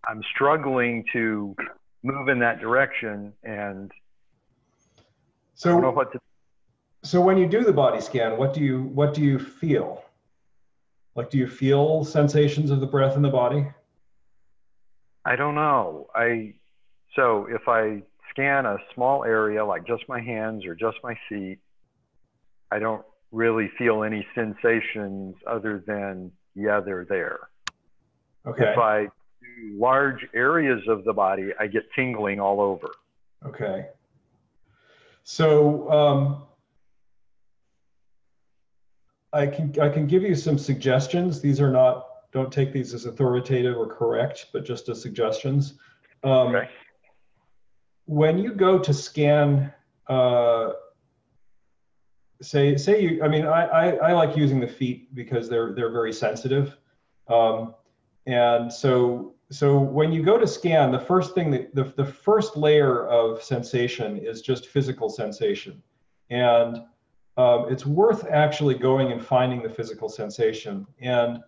I'm 0.08 0.22
struggling 0.34 1.06
to 1.14 1.56
move 2.04 2.28
in 2.28 2.40
that 2.40 2.60
direction, 2.60 3.34
and 3.44 3.92
I 4.98 5.70
don't 5.70 5.82
know 5.82 5.90
So 5.90 5.92
what 5.92 6.12
to. 6.14 6.20
so 7.04 7.22
when 7.22 7.38
you 7.38 7.48
do 7.48 7.64
the 7.64 7.72
body 7.72 8.02
scan, 8.02 8.38
what 8.38 8.54
do 8.54 8.62
you 8.62 8.84
what 8.84 9.14
do 9.14 9.22
you 9.22 9.40
feel? 9.40 10.04
Like 11.16 11.30
do 11.30 11.38
you 11.38 11.48
feel 11.48 12.04
sensations 12.04 12.72
of 12.72 12.80
the 12.80 12.88
breath 12.88 13.16
in 13.16 13.22
the 13.22 13.30
body? 13.30 13.68
I 15.26 15.36
don't 15.36 15.56
know. 15.56 16.08
I 16.16 16.56
so 17.16 17.46
if 17.50 17.68
I 17.68 18.02
scan 18.32 18.66
a 18.66 18.78
small 18.94 19.24
area 19.24 19.64
like 19.64 19.86
just 19.86 20.10
my 20.10 20.20
hands 20.20 20.66
or 20.66 20.76
just 20.76 20.98
my 21.04 21.16
feet, 21.30 21.60
I 22.74 22.80
don't 22.80 23.06
really 23.32 23.70
feel 23.78 24.04
any 24.04 24.26
sensations 24.34 25.36
other 25.46 25.84
than 25.86 26.32
yeah, 26.56 26.80
they're 26.80 27.06
there. 27.06 27.50
Okay. 28.48 28.72
If 28.72 28.78
I 28.80 29.04
do 29.04 29.80
large 29.80 30.26
areas 30.34 30.82
of 30.88 31.04
the 31.04 31.14
body, 31.14 31.52
I 31.60 31.68
get 31.68 31.84
tingling 31.96 32.40
all 32.40 32.60
over. 32.60 32.90
Okay. 33.46 33.90
So 35.24 35.90
um, 35.92 36.44
I 39.32 39.46
can 39.46 39.80
I 39.80 39.90
can 39.90 40.08
give 40.08 40.24
you 40.24 40.34
some 40.34 40.58
suggestions. 40.58 41.42
These 41.42 41.62
are 41.62 41.72
not 41.72 42.08
don't 42.32 42.52
take 42.52 42.74
these 42.74 42.96
as 42.96 43.06
authoritative 43.06 43.78
or 43.78 43.86
correct, 43.86 44.48
but 44.52 44.66
just 44.66 44.90
as 44.90 45.00
suggestions. 45.00 45.76
Um, 46.24 46.56
Okay. 46.56 46.70
When 48.06 48.38
you 48.38 48.54
go 48.54 48.80
to 48.80 48.94
scan, 48.94 49.72
uh, 50.08 50.74
say 52.44 52.78
say 52.78 53.02
you 53.02 53.24
I 53.24 53.28
mean 53.28 53.46
I, 53.46 53.66
I 53.66 53.90
I 54.10 54.14
like 54.14 54.36
using 54.38 54.60
the 54.60 54.68
feet 54.68 55.14
because 55.16 55.50
they're 55.50 55.74
they're 55.74 55.92
very 55.92 56.14
sensitive, 56.14 56.78
um, 57.28 57.74
and 58.26 58.72
so 58.72 59.34
so 59.52 59.78
when 59.78 60.12
you 60.12 60.24
go 60.24 60.38
to 60.38 60.48
scan, 60.48 60.92
the 60.92 61.00
first 61.00 61.36
thing 61.36 61.52
that 61.52 61.76
the, 61.76 61.84
the 61.96 62.06
first 62.06 62.58
layer 62.58 63.06
of 63.08 63.44
sensation 63.44 64.18
is 64.18 64.42
just 64.42 64.68
physical 64.68 65.10
sensation. 65.10 65.82
And 66.32 66.78
um, 67.38 67.68
it's 67.70 67.86
worth 67.86 68.26
actually 68.30 68.76
going 68.76 69.12
and 69.12 69.24
finding 69.24 69.62
the 69.62 69.70
physical 69.70 70.10
sensation. 70.10 70.88
And 71.00 71.40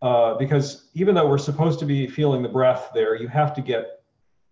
uh, 0.00 0.34
because 0.34 0.88
even 0.94 1.14
though 1.14 1.28
we're 1.28 1.38
supposed 1.38 1.78
to 1.80 1.86
be 1.86 2.06
feeling 2.06 2.42
the 2.42 2.48
breath 2.48 2.90
there, 2.94 3.14
you 3.14 3.28
have 3.28 3.52
to 3.54 3.60
get, 3.60 4.02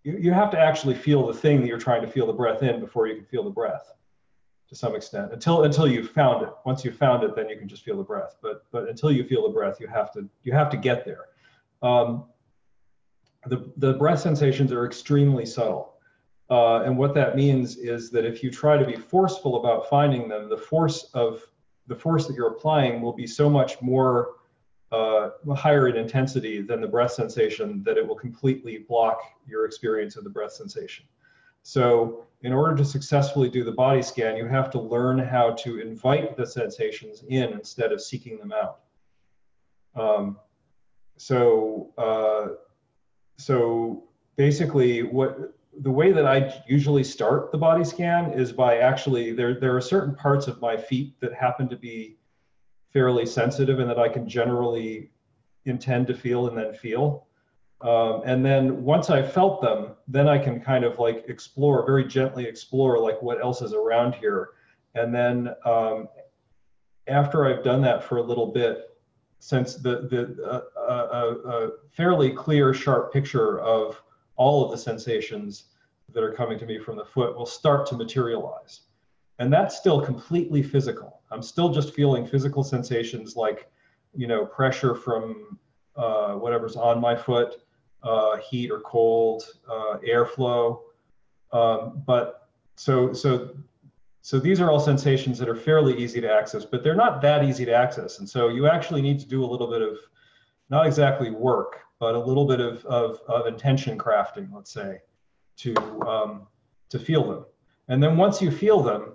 you, 0.04 0.18
you 0.18 0.32
have 0.32 0.50
to 0.50 0.58
actually 0.58 0.94
feel 0.94 1.26
the 1.26 1.34
thing 1.34 1.60
that 1.60 1.66
you're 1.66 1.78
trying 1.78 2.02
to 2.02 2.08
feel 2.08 2.26
the 2.26 2.32
breath 2.32 2.62
in 2.62 2.78
before 2.78 3.06
you 3.06 3.16
can 3.16 3.24
feel 3.24 3.42
the 3.42 3.50
breath 3.50 3.94
to 4.70 4.74
some 4.74 4.94
extent 4.94 5.33
until 5.33 5.64
until 5.64 5.87
you've 5.87 6.11
found 6.11 6.42
it 6.42 6.50
once 6.64 6.85
you've 6.85 6.96
found 6.96 7.22
it 7.22 7.37
then 7.37 7.48
you 7.48 7.59
can 7.59 7.68
just 7.68 7.83
feel 7.83 7.98
the 7.98 8.02
breath 8.02 8.37
but 8.40 8.64
but 8.70 8.88
until 8.88 9.12
you 9.12 9.24
feel 9.24 9.42
the 9.42 9.52
breath 9.52 9.78
you 9.80 9.87
have 9.87 10.11
to 10.12 10.26
you 10.44 10.52
have 10.52 10.70
to 10.70 10.78
get 10.78 11.04
there 11.04 11.26
um, 11.83 12.24
the, 13.46 13.72
the 13.76 13.94
breath 13.94 14.20
sensations 14.20 14.72
are 14.72 14.87
extremely 14.87 15.46
subtle. 15.46 15.94
Uh, 16.50 16.83
and 16.83 16.96
what 16.96 17.14
that 17.14 17.37
means 17.37 17.76
is 17.76 18.11
that 18.11 18.24
if 18.24 18.42
you 18.42 18.50
try 18.50 18.76
to 18.76 18.85
be 18.85 18.96
forceful 18.96 19.56
about 19.56 19.88
finding 19.88 20.28
them, 20.28 20.48
the 20.48 20.56
force 20.56 21.04
of 21.14 21.42
the 21.87 21.94
force 21.94 22.26
that 22.26 22.35
you're 22.35 22.48
applying 22.48 23.00
will 23.00 23.12
be 23.12 23.26
so 23.26 23.48
much 23.48 23.80
more 23.80 24.35
uh, 24.92 25.30
higher 25.54 25.88
in 25.88 25.96
intensity 25.96 26.61
than 26.61 26.80
the 26.80 26.87
breath 26.87 27.12
sensation 27.12 27.83
that 27.85 27.96
it 27.96 28.06
will 28.06 28.16
completely 28.16 28.78
block 28.88 29.20
your 29.46 29.64
experience 29.64 30.16
of 30.16 30.24
the 30.24 30.30
breath 30.30 30.52
sensation. 30.52 31.04
So, 31.62 32.24
in 32.42 32.52
order 32.52 32.74
to 32.76 32.84
successfully 32.84 33.50
do 33.50 33.64
the 33.64 33.72
body 33.72 34.00
scan, 34.00 34.36
you 34.36 34.46
have 34.46 34.70
to 34.70 34.80
learn 34.80 35.18
how 35.18 35.52
to 35.52 35.78
invite 35.78 36.36
the 36.36 36.46
sensations 36.46 37.22
in 37.28 37.52
instead 37.52 37.92
of 37.92 38.00
seeking 38.00 38.38
them 38.38 38.52
out. 38.52 38.80
Um, 39.94 40.38
so, 41.18 41.90
uh, 41.98 42.54
so 43.36 44.04
basically 44.36 45.02
what 45.02 45.54
the 45.80 45.90
way 45.90 46.12
that 46.12 46.26
I 46.26 46.62
usually 46.66 47.04
start 47.04 47.52
the 47.52 47.58
body 47.58 47.84
scan 47.84 48.32
is 48.32 48.52
by 48.52 48.78
actually 48.78 49.32
there 49.32 49.58
there 49.60 49.76
are 49.76 49.80
certain 49.80 50.14
parts 50.14 50.46
of 50.46 50.60
my 50.60 50.76
feet 50.76 51.14
that 51.20 51.32
happen 51.34 51.68
to 51.68 51.76
be 51.76 52.16
fairly 52.92 53.24
sensitive 53.24 53.78
and 53.78 53.88
that 53.88 53.98
I 53.98 54.08
can 54.08 54.28
generally 54.28 55.10
intend 55.64 56.06
to 56.08 56.14
feel 56.14 56.48
and 56.48 56.56
then 56.56 56.72
feel. 56.72 57.26
Um, 57.82 58.22
and 58.26 58.44
then 58.44 58.84
once 58.84 59.08
I've 59.08 59.32
felt 59.32 59.62
them, 59.62 59.92
then 60.06 60.28
I 60.28 60.38
can 60.38 60.60
kind 60.60 60.84
of 60.84 60.98
like 60.98 61.24
explore, 61.28 61.86
very 61.86 62.04
gently 62.04 62.44
explore 62.44 62.98
like 62.98 63.20
what 63.22 63.40
else 63.40 63.62
is 63.62 63.72
around 63.72 64.14
here. 64.14 64.50
And 64.94 65.14
then 65.14 65.54
um, 65.64 66.08
after 67.06 67.46
I've 67.46 67.64
done 67.64 67.80
that 67.82 68.04
for 68.04 68.18
a 68.18 68.22
little 68.22 68.46
bit, 68.46 68.86
since 69.38 69.76
the 69.76 70.06
the 70.10 70.36
uh, 70.44 70.80
uh, 70.80 71.48
uh, 71.48 71.70
fairly 71.90 72.30
clear, 72.30 72.74
sharp 72.74 73.12
picture 73.12 73.58
of 73.60 74.02
all 74.36 74.64
of 74.64 74.70
the 74.70 74.76
sensations 74.76 75.64
that 76.12 76.22
are 76.22 76.32
coming 76.32 76.58
to 76.58 76.66
me 76.66 76.78
from 76.78 76.96
the 76.96 77.04
foot 77.04 77.36
will 77.36 77.46
start 77.46 77.86
to 77.86 77.94
materialize. 77.94 78.82
And 79.38 79.50
that's 79.50 79.76
still 79.76 80.00
completely 80.04 80.62
physical. 80.62 81.22
I'm 81.30 81.42
still 81.42 81.70
just 81.70 81.94
feeling 81.94 82.26
physical 82.26 82.62
sensations 82.62 83.36
like, 83.36 83.70
you 84.14 84.26
know, 84.26 84.44
pressure 84.44 84.94
from 84.94 85.58
uh, 85.96 86.34
whatever's 86.34 86.76
on 86.76 87.00
my 87.00 87.16
foot, 87.16 87.62
uh, 88.02 88.36
heat 88.38 88.70
or 88.70 88.80
cold, 88.80 89.44
uh, 89.68 89.98
airflow. 89.98 90.80
Um, 91.52 92.02
but 92.06 92.48
so 92.76 93.12
so 93.12 93.50
so 94.22 94.38
these 94.38 94.60
are 94.60 94.70
all 94.70 94.80
sensations 94.80 95.38
that 95.38 95.48
are 95.48 95.56
fairly 95.56 95.96
easy 95.96 96.20
to 96.20 96.30
access, 96.30 96.64
but 96.64 96.82
they're 96.82 96.94
not 96.94 97.22
that 97.22 97.44
easy 97.44 97.64
to 97.64 97.72
access. 97.72 98.18
And 98.18 98.28
so 98.28 98.48
you 98.48 98.66
actually 98.66 99.02
need 99.02 99.18
to 99.20 99.26
do 99.26 99.42
a 99.44 99.46
little 99.46 99.66
bit 99.66 99.82
of 99.82 99.96
not 100.68 100.86
exactly 100.86 101.30
work, 101.30 101.80
but 101.98 102.14
a 102.14 102.18
little 102.18 102.46
bit 102.46 102.60
of, 102.60 102.84
of, 102.84 103.20
of 103.28 103.46
intention 103.46 103.96
crafting, 103.98 104.52
let's 104.52 104.72
say, 104.72 105.00
to, 105.56 105.74
um, 106.06 106.46
to 106.90 106.98
feel 106.98 107.28
them. 107.28 107.44
And 107.88 108.02
then 108.02 108.16
once 108.16 108.42
you 108.42 108.50
feel 108.50 108.82
them, 108.82 109.14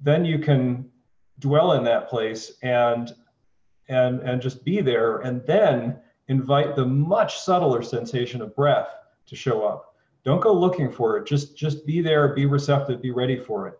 then 0.00 0.24
you 0.24 0.38
can 0.38 0.90
dwell 1.38 1.72
in 1.72 1.84
that 1.84 2.08
place 2.08 2.52
and, 2.62 3.12
and, 3.88 4.20
and 4.20 4.42
just 4.42 4.64
be 4.64 4.80
there 4.80 5.18
and 5.18 5.46
then 5.46 5.98
invite 6.28 6.76
the 6.76 6.86
much 6.86 7.38
subtler 7.40 7.82
sensation 7.82 8.40
of 8.42 8.54
breath 8.54 8.88
to 9.26 9.36
show 9.36 9.64
up. 9.64 9.96
Don't 10.24 10.40
go 10.40 10.52
looking 10.52 10.90
for 10.90 11.16
it. 11.16 11.26
Just, 11.26 11.56
just 11.56 11.84
be 11.86 12.00
there, 12.00 12.28
be 12.28 12.46
receptive, 12.46 13.02
be 13.02 13.10
ready 13.10 13.38
for 13.38 13.68
it 13.68 13.78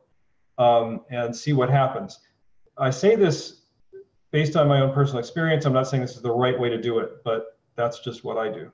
um, 0.58 1.02
and 1.10 1.34
see 1.34 1.52
what 1.52 1.70
happens. 1.70 2.20
I 2.76 2.90
say 2.90 3.16
this 3.16 3.62
based 4.30 4.56
on 4.56 4.66
my 4.66 4.80
own 4.80 4.92
personal 4.92 5.20
experience. 5.20 5.64
I'm 5.66 5.72
not 5.72 5.86
saying 5.86 6.00
this 6.00 6.16
is 6.16 6.22
the 6.22 6.32
right 6.32 6.58
way 6.58 6.68
to 6.68 6.80
do 6.80 6.98
it, 6.98 7.22
but 7.24 7.58
that's 7.76 8.00
just 8.00 8.24
what 8.24 8.38
I 8.38 8.50
do. 8.50 8.72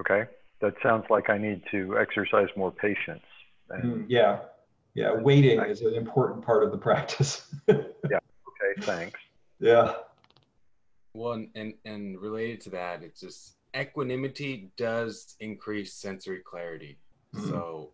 Okay. 0.00 0.24
That 0.60 0.74
sounds 0.82 1.04
like 1.10 1.30
I 1.30 1.38
need 1.38 1.62
to 1.70 1.98
exercise 1.98 2.48
more 2.56 2.72
patience. 2.72 3.24
Mm, 3.70 4.06
yeah. 4.08 4.40
Yeah. 4.94 5.12
Waiting 5.12 5.60
is 5.60 5.82
an 5.82 5.94
important 5.94 6.44
part 6.44 6.64
of 6.64 6.70
the 6.70 6.78
practice. 6.78 7.54
yeah. 7.68 7.74
Okay. 7.74 8.80
Thanks. 8.80 9.20
Yeah. 9.60 9.94
Well, 11.16 11.44
and, 11.54 11.74
and 11.84 12.20
related 12.20 12.60
to 12.62 12.70
that, 12.70 13.02
it's 13.02 13.20
just 13.20 13.56
equanimity 13.74 14.70
does 14.76 15.34
increase 15.40 15.94
sensory 15.94 16.40
clarity. 16.44 16.98
Mm-hmm. 17.34 17.48
So 17.48 17.92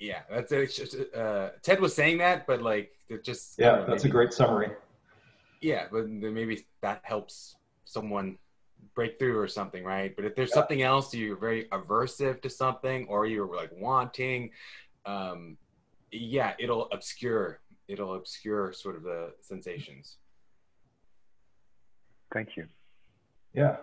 yeah, 0.00 0.20
that's 0.30 0.50
it. 0.50 0.74
Just, 0.74 0.96
uh, 1.14 1.50
Ted 1.62 1.80
was 1.80 1.94
saying 1.94 2.18
that, 2.18 2.46
but 2.46 2.60
like, 2.60 2.92
it 3.08 3.24
just 3.24 3.58
yeah, 3.58 3.84
that's 3.86 4.04
maybe, 4.04 4.10
a 4.10 4.12
great 4.12 4.32
summary. 4.32 4.70
Yeah, 5.60 5.86
but 5.90 6.08
maybe 6.08 6.66
that 6.82 7.00
helps 7.04 7.56
someone 7.84 8.38
break 8.94 9.18
through 9.18 9.38
or 9.38 9.48
something, 9.48 9.84
right? 9.84 10.14
But 10.14 10.24
if 10.24 10.34
there's 10.34 10.50
yeah. 10.50 10.54
something 10.54 10.82
else 10.82 11.14
you're 11.14 11.36
very 11.36 11.66
aversive 11.66 12.42
to 12.42 12.50
something, 12.50 13.06
or 13.08 13.26
you're 13.26 13.54
like 13.54 13.70
wanting, 13.72 14.50
um, 15.06 15.56
yeah, 16.10 16.54
it'll 16.58 16.88
obscure 16.90 17.60
it'll 17.86 18.14
obscure 18.14 18.72
sort 18.72 18.96
of 18.96 19.02
the 19.02 19.32
sensations. 19.40 20.16
Thank 22.32 22.56
you. 22.56 22.66
Yeah. 23.54 23.76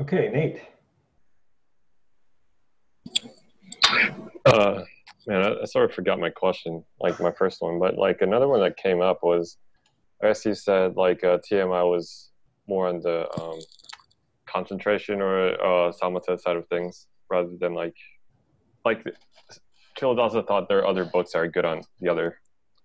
Okay, 0.00 0.30
Nate. 0.32 0.60
Uh, 4.46 4.84
Man, 5.26 5.42
I, 5.42 5.62
I, 5.62 5.64
sort 5.64 5.88
of 5.88 5.94
forgot 5.94 6.18
my 6.18 6.30
question, 6.30 6.82
like 6.98 7.20
my 7.20 7.30
first 7.30 7.60
one, 7.60 7.78
but 7.78 7.98
like 7.98 8.22
another 8.22 8.48
one 8.48 8.60
that 8.60 8.76
came 8.76 9.00
up 9.00 9.20
was, 9.22 9.58
I 10.22 10.28
guess 10.28 10.44
you 10.44 10.54
said 10.54 10.96
like 10.96 11.22
uh, 11.22 11.38
TMI 11.38 11.88
was 11.88 12.30
more 12.66 12.88
on 12.88 13.00
the 13.00 13.30
um, 13.40 13.58
concentration 14.46 15.20
or 15.20 15.50
uh, 15.50 15.92
samatha 15.92 16.40
side 16.40 16.56
of 16.56 16.66
things 16.68 17.06
rather 17.30 17.50
than 17.60 17.74
like, 17.74 17.94
like 18.84 19.04
Chilled 19.98 20.18
also 20.18 20.42
thought 20.42 20.68
there 20.68 20.78
are 20.78 20.86
other 20.86 21.04
books 21.04 21.32
that 21.32 21.40
are 21.40 21.48
good 21.48 21.66
on 21.66 21.82
the 22.00 22.08
other 22.08 22.38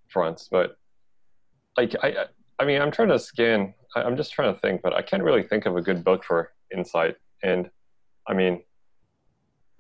fronts, 0.10 0.50
but 0.52 0.78
like 1.78 1.96
I, 2.04 2.26
I 2.60 2.66
mean, 2.66 2.82
I'm 2.82 2.92
trying 2.92 3.10
to 3.10 3.20
scan. 3.20 3.74
I'm 3.96 4.18
just 4.18 4.34
trying 4.34 4.54
to 4.54 4.60
think, 4.60 4.82
but 4.82 4.94
I 4.94 5.02
can't 5.02 5.24
really 5.24 5.44
think 5.44 5.66
of 5.66 5.76
a 5.76 5.82
good 5.82 6.04
book 6.04 6.24
for 6.24 6.52
insight. 6.74 7.16
And 7.44 7.70
I 8.28 8.34
mean, 8.34 8.64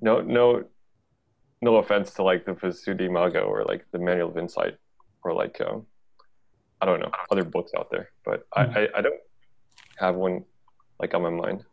no, 0.02 0.22
no, 0.22 0.64
no 1.62 1.78
offense 1.78 2.12
to 2.16 2.24
like 2.24 2.46
the 2.46 2.54
Visuddhimagga 2.54 3.46
or 3.46 3.64
like 3.64 3.86
the 3.92 4.00
Manual 4.00 4.30
of 4.30 4.38
Insight 4.38 4.78
or 5.24 5.34
like 5.34 5.60
um, 5.62 5.86
I 6.82 6.86
don't 6.86 7.00
know 7.00 7.12
other 7.32 7.44
books 7.44 7.72
out 7.78 7.90
there, 7.90 8.10
but 8.24 8.48
mm-hmm. 8.52 8.78
I, 8.78 8.82
I, 8.82 8.88
I 8.98 9.02
don't 9.02 9.20
have 9.98 10.16
one 10.16 10.44
like 11.00 11.14
on 11.14 11.22
my 11.22 11.30
mind. 11.30 11.64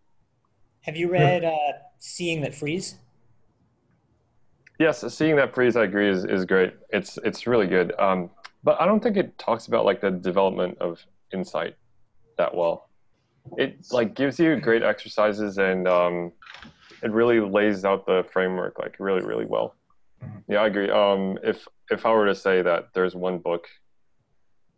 Have 0.82 0.96
you 0.96 1.10
read 1.10 1.44
uh, 1.44 1.72
Seeing 1.98 2.40
That 2.40 2.54
Frees? 2.54 2.96
Yes, 4.78 5.04
Seeing 5.14 5.36
That 5.36 5.54
Frees, 5.54 5.76
I 5.76 5.84
agree, 5.84 6.08
is, 6.08 6.24
is 6.24 6.44
great. 6.44 6.74
It's 6.90 7.18
it's 7.24 7.46
really 7.46 7.66
good. 7.66 7.92
Um, 8.00 8.30
but 8.64 8.80
I 8.80 8.86
don't 8.86 9.02
think 9.02 9.16
it 9.16 9.36
talks 9.38 9.66
about 9.66 9.84
like 9.84 10.00
the 10.00 10.10
development 10.10 10.78
of 10.78 11.04
insight 11.32 11.76
that 12.38 12.54
well. 12.54 12.88
It 13.56 13.86
like 13.90 14.14
gives 14.14 14.38
you 14.38 14.56
great 14.56 14.82
exercises 14.82 15.58
and 15.58 15.88
um, 15.88 16.32
it 17.02 17.10
really 17.10 17.40
lays 17.40 17.84
out 17.84 18.06
the 18.06 18.24
framework 18.32 18.78
like 18.78 18.96
really 18.98 19.22
really 19.22 19.46
well. 19.46 19.74
Mm-hmm. 20.22 20.52
Yeah, 20.52 20.60
I 20.60 20.66
agree. 20.66 20.90
Um, 20.90 21.38
if 21.42 21.66
if 21.90 22.06
I 22.06 22.12
were 22.12 22.26
to 22.26 22.34
say 22.34 22.62
that 22.62 22.88
there's 22.94 23.14
one 23.14 23.38
book 23.38 23.66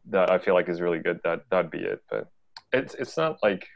that 0.06 0.30
I 0.30 0.38
feel 0.38 0.54
like 0.54 0.68
is 0.68 0.80
really 0.80 0.98
good, 0.98 1.20
that 1.24 1.44
that'd 1.50 1.70
be 1.70 1.78
it. 1.78 2.02
But 2.10 2.30
it's 2.72 2.94
it's 2.94 3.16
not 3.16 3.38
like 3.42 3.66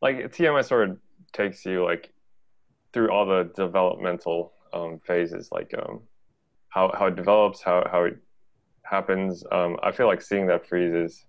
like 0.00 0.16
TMI 0.32 0.64
sort 0.64 0.90
of 0.90 0.98
takes 1.32 1.64
you 1.64 1.84
like 1.84 2.12
through 2.92 3.10
all 3.10 3.26
the 3.26 3.50
developmental 3.54 4.52
um, 4.72 5.00
phases, 5.06 5.48
like 5.50 5.74
um, 5.76 6.02
how 6.68 6.92
how 6.96 7.06
it 7.06 7.16
develops, 7.16 7.62
how 7.62 7.86
how 7.90 8.04
it 8.04 8.18
happens. 8.88 9.44
Um, 9.52 9.76
I 9.82 9.92
feel 9.92 10.06
like 10.06 10.22
seeing 10.22 10.46
that 10.46 10.66
frees 10.66 10.94
is 10.94 11.24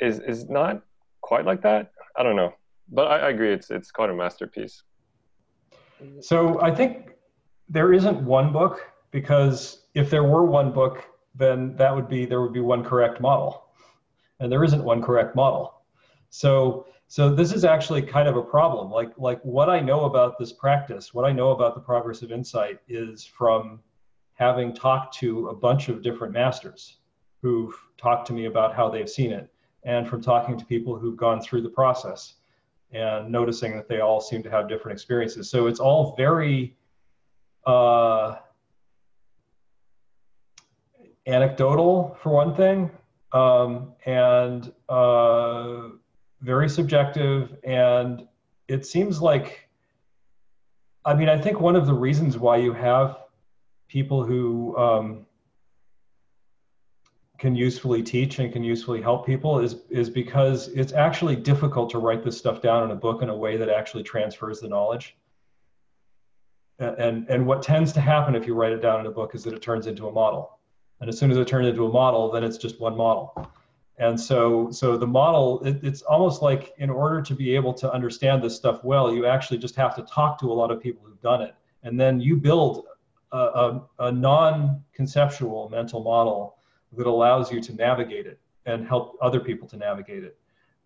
is 0.00 0.20
is 0.20 0.48
not 0.48 0.82
quite 1.20 1.44
like 1.44 1.62
that. 1.62 1.92
I 2.16 2.22
don't 2.22 2.36
know, 2.36 2.52
but 2.90 3.06
I, 3.08 3.18
I 3.18 3.28
agree. 3.30 3.52
It's 3.52 3.70
it's 3.70 3.90
quite 3.90 4.10
a 4.10 4.14
masterpiece. 4.14 4.82
So 6.20 6.60
I 6.60 6.74
think 6.74 7.12
there 7.68 7.92
isn't 7.92 8.22
one 8.22 8.52
book 8.52 8.86
because 9.10 9.86
if 9.94 10.10
there 10.10 10.24
were 10.24 10.44
one 10.44 10.72
book, 10.72 11.04
then 11.34 11.74
that 11.76 11.94
would 11.94 12.08
be 12.08 12.26
there 12.26 12.40
would 12.40 12.52
be 12.52 12.60
one 12.60 12.84
correct 12.84 13.20
model, 13.20 13.64
and 14.40 14.50
there 14.50 14.64
isn't 14.64 14.82
one 14.82 15.02
correct 15.02 15.34
model. 15.34 15.82
So 16.30 16.86
so 17.08 17.34
this 17.34 17.52
is 17.52 17.64
actually 17.64 18.02
kind 18.02 18.28
of 18.28 18.36
a 18.36 18.42
problem. 18.42 18.90
Like 18.90 19.12
like 19.16 19.40
what 19.42 19.70
I 19.70 19.80
know 19.80 20.04
about 20.04 20.38
this 20.38 20.52
practice, 20.52 21.14
what 21.14 21.24
I 21.24 21.32
know 21.32 21.50
about 21.50 21.74
the 21.74 21.80
progress 21.80 22.22
of 22.22 22.32
insight 22.32 22.78
is 22.88 23.24
from 23.24 23.80
having 24.36 24.72
talked 24.72 25.14
to 25.18 25.48
a 25.48 25.54
bunch 25.54 25.88
of 25.88 26.02
different 26.02 26.32
masters 26.32 26.98
who've 27.42 27.74
talked 27.98 28.26
to 28.28 28.32
me 28.32 28.46
about 28.46 28.74
how 28.74 28.88
they've 28.88 29.10
seen 29.10 29.32
it, 29.32 29.50
and 29.84 30.08
from 30.08 30.20
talking 30.22 30.58
to 30.58 30.64
people 30.64 30.98
who've 30.98 31.16
gone 31.16 31.40
through 31.40 31.62
the 31.62 31.68
process 31.68 32.34
and 32.92 33.30
noticing 33.30 33.76
that 33.76 33.88
they 33.88 34.00
all 34.00 34.20
seem 34.20 34.42
to 34.42 34.50
have 34.50 34.68
different 34.68 34.94
experiences. 34.96 35.50
So 35.50 35.66
it's 35.66 35.80
all 35.80 36.14
very 36.16 36.76
uh, 37.66 38.36
anecdotal, 41.26 42.16
for 42.20 42.30
one 42.30 42.54
thing, 42.54 42.90
um, 43.32 43.92
and 44.06 44.72
uh, 44.88 45.88
very 46.42 46.68
subjective. 46.68 47.56
And 47.64 48.26
it 48.68 48.86
seems 48.86 49.20
like, 49.20 49.68
I 51.04 51.14
mean, 51.14 51.28
I 51.28 51.38
think 51.38 51.60
one 51.60 51.76
of 51.76 51.86
the 51.86 51.94
reasons 51.94 52.38
why 52.38 52.56
you 52.58 52.72
have 52.72 53.25
people 53.88 54.24
who 54.24 54.76
um, 54.76 55.26
can 57.38 57.54
usefully 57.54 58.02
teach 58.02 58.38
and 58.38 58.52
can 58.52 58.64
usefully 58.64 59.02
help 59.02 59.26
people 59.26 59.58
is 59.58 59.76
is 59.90 60.08
because 60.08 60.68
it's 60.68 60.92
actually 60.92 61.36
difficult 61.36 61.90
to 61.90 61.98
write 61.98 62.22
this 62.22 62.36
stuff 62.36 62.62
down 62.62 62.84
in 62.84 62.90
a 62.90 62.96
book 62.96 63.22
in 63.22 63.28
a 63.28 63.36
way 63.36 63.56
that 63.56 63.68
actually 63.68 64.02
transfers 64.02 64.60
the 64.60 64.68
knowledge. 64.68 65.16
And 66.78 67.26
and 67.28 67.46
what 67.46 67.62
tends 67.62 67.92
to 67.94 68.00
happen 68.00 68.34
if 68.34 68.46
you 68.46 68.54
write 68.54 68.72
it 68.72 68.82
down 68.82 69.00
in 69.00 69.06
a 69.06 69.10
book 69.10 69.34
is 69.34 69.44
that 69.44 69.54
it 69.54 69.62
turns 69.62 69.86
into 69.86 70.08
a 70.08 70.12
model. 70.12 70.58
And 71.00 71.08
as 71.10 71.18
soon 71.18 71.30
as 71.30 71.36
it 71.36 71.46
turns 71.46 71.66
into 71.66 71.86
a 71.86 71.92
model 71.92 72.30
then 72.30 72.44
it's 72.44 72.58
just 72.58 72.80
one 72.80 72.96
model. 72.96 73.50
And 73.98 74.20
so, 74.20 74.70
so 74.70 74.98
the 74.98 75.06
model, 75.06 75.62
it, 75.64 75.82
it's 75.82 76.02
almost 76.02 76.42
like 76.42 76.74
in 76.78 76.90
order 76.90 77.22
to 77.22 77.34
be 77.34 77.54
able 77.54 77.72
to 77.74 77.90
understand 77.90 78.42
this 78.42 78.54
stuff 78.54 78.84
well, 78.84 79.14
you 79.14 79.24
actually 79.24 79.58
just 79.58 79.74
have 79.76 79.96
to 79.96 80.02
talk 80.02 80.38
to 80.40 80.52
a 80.52 80.54
lot 80.54 80.70
of 80.70 80.82
people 80.82 81.06
who've 81.06 81.20
done 81.22 81.40
it. 81.40 81.54
And 81.82 81.98
then 81.98 82.20
you 82.20 82.36
build 82.36 82.84
a, 83.32 83.38
a, 83.38 83.82
a 84.00 84.12
non-conceptual 84.12 85.68
mental 85.68 86.02
model 86.02 86.56
that 86.96 87.06
allows 87.06 87.50
you 87.50 87.60
to 87.60 87.74
navigate 87.74 88.26
it 88.26 88.40
and 88.66 88.86
help 88.86 89.16
other 89.20 89.40
people 89.40 89.68
to 89.68 89.76
navigate 89.76 90.24
it. 90.24 90.38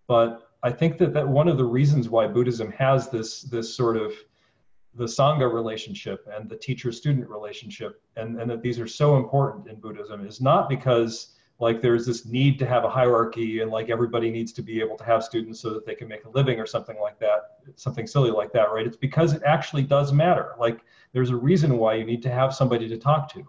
But 0.07 0.51
I 0.63 0.71
think 0.71 0.99
that, 0.99 1.13
that 1.15 1.27
one 1.27 1.49
of 1.49 1.57
the 1.57 1.65
reasons 1.65 2.09
why 2.09 2.27
Buddhism 2.27 2.71
has 2.73 3.09
this, 3.09 3.43
this 3.43 3.75
sort 3.75 3.97
of 3.97 4.13
the 4.95 5.05
Sangha 5.05 5.53
relationship 5.53 6.27
and 6.35 6.49
the 6.49 6.57
teacher 6.57 6.91
student 6.93 7.29
relationship, 7.29 8.03
and, 8.17 8.41
and 8.41 8.51
that 8.51 8.61
these 8.61 8.81
are 8.81 8.89
so 8.89 9.17
important 9.17 9.69
in 9.69 9.77
Buddhism, 9.77 10.27
is 10.27 10.41
not 10.41 10.69
because 10.69 11.37
like 11.61 11.83
there's 11.83 12.07
this 12.07 12.25
need 12.25 12.59
to 12.59 12.67
have 12.67 12.85
a 12.85 12.89
hierarchy 12.89 13.61
and 13.61 13.71
like 13.71 13.91
everybody 13.91 14.31
needs 14.31 14.53
to 14.55 14.63
be 14.63 14.81
able 14.81 14.97
to 14.97 15.05
have 15.05 15.23
students 15.23 15.61
so 15.61 15.71
that 15.71 15.87
they 15.87 15.95
can 15.95 16.09
make 16.09 16.25
a 16.25 16.31
living 16.31 16.59
or 16.59 16.67
something 16.67 16.99
like 17.01 17.19
that 17.21 17.59
something 17.77 18.07
silly 18.07 18.31
like 18.31 18.51
that 18.53 18.73
right 18.73 18.87
it's 18.87 18.97
because 18.97 19.35
it 19.35 19.43
actually 19.45 19.83
does 19.83 20.13
matter 20.13 20.55
like 20.59 20.81
there's 21.13 21.31
a 21.31 21.37
reason 21.37 21.77
why 21.77 21.95
you 21.95 22.05
need 22.05 22.23
to 22.23 22.31
have 22.31 22.55
somebody 22.55 22.89
to 22.89 22.97
talk 22.97 23.33
to. 23.33 23.47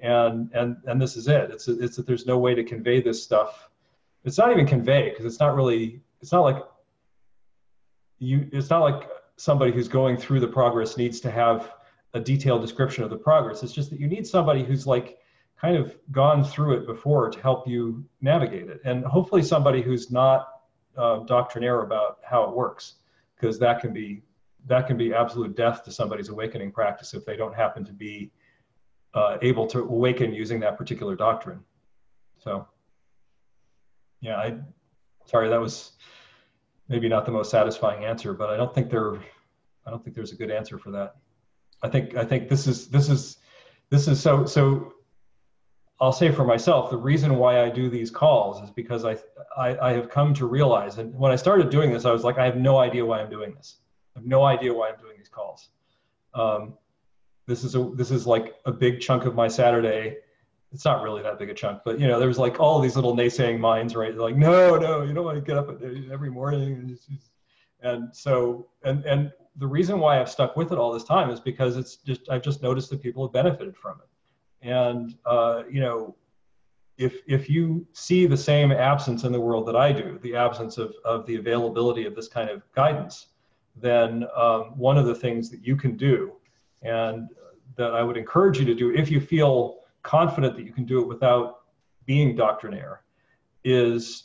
And 0.00 0.50
and 0.54 0.76
and 0.86 1.00
this 1.00 1.16
is 1.16 1.28
it. 1.28 1.50
It's 1.50 1.68
it's 1.68 1.96
that 1.96 2.06
there's 2.06 2.26
no 2.26 2.38
way 2.38 2.54
to 2.54 2.64
convey 2.64 3.02
this 3.02 3.22
stuff. 3.22 3.68
It's 4.24 4.38
not 4.38 4.50
even 4.50 4.66
convey 4.66 5.10
because 5.10 5.24
it's 5.24 5.40
not 5.40 5.54
really 5.54 6.00
it's 6.20 6.32
not 6.32 6.40
like 6.40 6.62
you 8.18 8.48
it's 8.52 8.70
not 8.70 8.80
like 8.80 9.08
somebody 9.36 9.72
who's 9.72 9.88
going 9.88 10.16
through 10.16 10.40
the 10.40 10.48
progress 10.48 10.96
needs 10.96 11.20
to 11.20 11.30
have 11.30 11.72
a 12.14 12.20
detailed 12.20 12.60
description 12.60 13.04
of 13.04 13.10
the 13.10 13.16
progress. 13.16 13.62
It's 13.62 13.72
just 13.72 13.90
that 13.90 14.00
you 14.00 14.08
need 14.08 14.26
somebody 14.26 14.64
who's 14.64 14.86
like 14.86 15.18
kind 15.60 15.76
of 15.76 15.96
gone 16.10 16.42
through 16.42 16.78
it 16.78 16.86
before 16.86 17.30
to 17.30 17.40
help 17.40 17.68
you 17.68 18.04
navigate 18.20 18.68
it. 18.68 18.80
And 18.84 19.04
hopefully 19.04 19.42
somebody 19.42 19.82
who's 19.82 20.10
not 20.10 20.48
uh, 20.96 21.20
doctrinaire 21.20 21.82
about 21.82 22.18
how 22.22 22.44
it 22.44 22.54
works, 22.54 22.94
because 23.36 23.58
that 23.58 23.80
can 23.80 23.92
be 23.92 24.22
that 24.66 24.86
can 24.86 24.96
be 24.96 25.12
absolute 25.14 25.56
death 25.56 25.84
to 25.84 25.92
somebody's 25.92 26.28
awakening 26.28 26.72
practice 26.72 27.14
if 27.14 27.24
they 27.24 27.36
don't 27.36 27.54
happen 27.54 27.84
to 27.84 27.92
be 27.92 28.30
uh, 29.14 29.38
able 29.42 29.66
to 29.66 29.80
awaken 29.80 30.32
using 30.32 30.60
that 30.60 30.76
particular 30.76 31.16
doctrine. 31.16 31.60
So, 32.38 32.66
yeah, 34.20 34.36
I 34.36 34.56
sorry 35.26 35.48
that 35.48 35.60
was 35.60 35.92
maybe 36.88 37.08
not 37.08 37.24
the 37.24 37.32
most 37.32 37.50
satisfying 37.50 38.04
answer, 38.04 38.32
but 38.32 38.50
I 38.50 38.56
don't 38.56 38.74
think 38.74 38.90
there 38.90 39.16
I 39.86 39.90
don't 39.90 40.02
think 40.02 40.14
there's 40.14 40.32
a 40.32 40.36
good 40.36 40.50
answer 40.50 40.78
for 40.78 40.90
that. 40.92 41.16
I 41.82 41.88
think 41.88 42.16
I 42.16 42.24
think 42.24 42.48
this 42.48 42.66
is 42.66 42.88
this 42.88 43.08
is 43.08 43.38
this 43.90 44.08
is 44.08 44.20
so 44.20 44.44
so 44.44 44.94
I'll 46.00 46.12
say 46.12 46.30
for 46.30 46.44
myself, 46.44 46.90
the 46.90 46.96
reason 46.96 47.36
why 47.36 47.62
I 47.62 47.68
do 47.68 47.90
these 47.90 48.10
calls 48.10 48.62
is 48.62 48.70
because 48.70 49.04
I, 49.04 49.18
I, 49.56 49.90
I, 49.90 49.92
have 49.92 50.08
come 50.08 50.32
to 50.32 50.46
realize, 50.46 50.96
and 50.96 51.12
when 51.14 51.30
I 51.30 51.36
started 51.36 51.68
doing 51.68 51.92
this, 51.92 52.06
I 52.06 52.10
was 52.10 52.24
like, 52.24 52.38
I 52.38 52.46
have 52.46 52.56
no 52.56 52.78
idea 52.78 53.04
why 53.04 53.20
I'm 53.20 53.28
doing 53.28 53.54
this. 53.54 53.76
Have 54.20 54.26
no 54.26 54.44
idea 54.44 54.72
why 54.72 54.88
I'm 54.88 55.00
doing 55.00 55.16
these 55.16 55.28
calls. 55.28 55.70
Um, 56.34 56.74
this 57.46 57.64
is 57.64 57.74
a, 57.74 57.90
this 57.94 58.10
is 58.10 58.26
like 58.26 58.54
a 58.66 58.72
big 58.72 59.00
chunk 59.00 59.24
of 59.24 59.34
my 59.34 59.48
Saturday. 59.48 60.18
It's 60.72 60.84
not 60.84 61.02
really 61.02 61.22
that 61.22 61.38
big 61.38 61.50
a 61.50 61.54
chunk, 61.54 61.80
but 61.84 61.98
you 61.98 62.06
know, 62.06 62.20
there's 62.20 62.38
like 62.38 62.60
all 62.60 62.80
these 62.80 62.94
little 62.94 63.16
naysaying 63.16 63.58
minds, 63.58 63.96
right? 63.96 64.12
They're 64.12 64.22
like, 64.22 64.36
no, 64.36 64.76
no, 64.76 65.02
you 65.02 65.12
don't 65.12 65.24
want 65.24 65.36
to 65.36 65.40
get 65.40 65.56
up 65.56 65.68
every 66.12 66.30
morning. 66.30 66.96
And 67.82 68.14
so, 68.14 68.68
and, 68.84 69.04
and 69.04 69.32
the 69.56 69.66
reason 69.66 69.98
why 69.98 70.20
I've 70.20 70.30
stuck 70.30 70.54
with 70.54 70.70
it 70.70 70.78
all 70.78 70.92
this 70.92 71.02
time 71.02 71.30
is 71.30 71.40
because 71.40 71.76
it's 71.76 71.96
just, 71.96 72.30
I've 72.30 72.42
just 72.42 72.62
noticed 72.62 72.90
that 72.90 73.02
people 73.02 73.26
have 73.26 73.32
benefited 73.32 73.76
from 73.76 73.98
it 74.00 74.10
and 74.62 75.14
uh, 75.24 75.62
you 75.70 75.80
know, 75.80 76.16
if 76.98 77.20
if 77.26 77.48
you 77.48 77.86
see 77.92 78.26
the 78.26 78.36
same 78.36 78.72
absence 78.72 79.24
in 79.24 79.32
the 79.32 79.40
world 79.40 79.66
that 79.68 79.76
I 79.76 79.92
do, 79.92 80.18
the 80.22 80.36
absence 80.36 80.78
of 80.78 80.94
of 81.04 81.26
the 81.26 81.36
availability 81.36 82.04
of 82.04 82.14
this 82.14 82.28
kind 82.28 82.50
of 82.50 82.62
guidance, 82.74 83.28
then 83.80 84.26
um, 84.36 84.76
one 84.76 84.96
of 84.98 85.06
the 85.06 85.14
things 85.14 85.50
that 85.50 85.64
you 85.64 85.76
can 85.76 85.96
do, 85.96 86.32
and 86.82 87.28
that 87.76 87.94
I 87.94 88.02
would 88.02 88.16
encourage 88.16 88.58
you 88.58 88.64
to 88.66 88.74
do, 88.74 88.94
if 88.94 89.10
you 89.10 89.20
feel 89.20 89.80
confident 90.02 90.56
that 90.56 90.64
you 90.64 90.72
can 90.72 90.84
do 90.84 91.00
it 91.00 91.08
without 91.08 91.60
being 92.06 92.34
doctrinaire, 92.34 93.02
is 93.64 94.24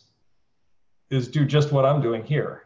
is 1.10 1.28
do 1.28 1.46
just 1.46 1.72
what 1.72 1.86
I'm 1.86 2.02
doing 2.02 2.24
here. 2.24 2.64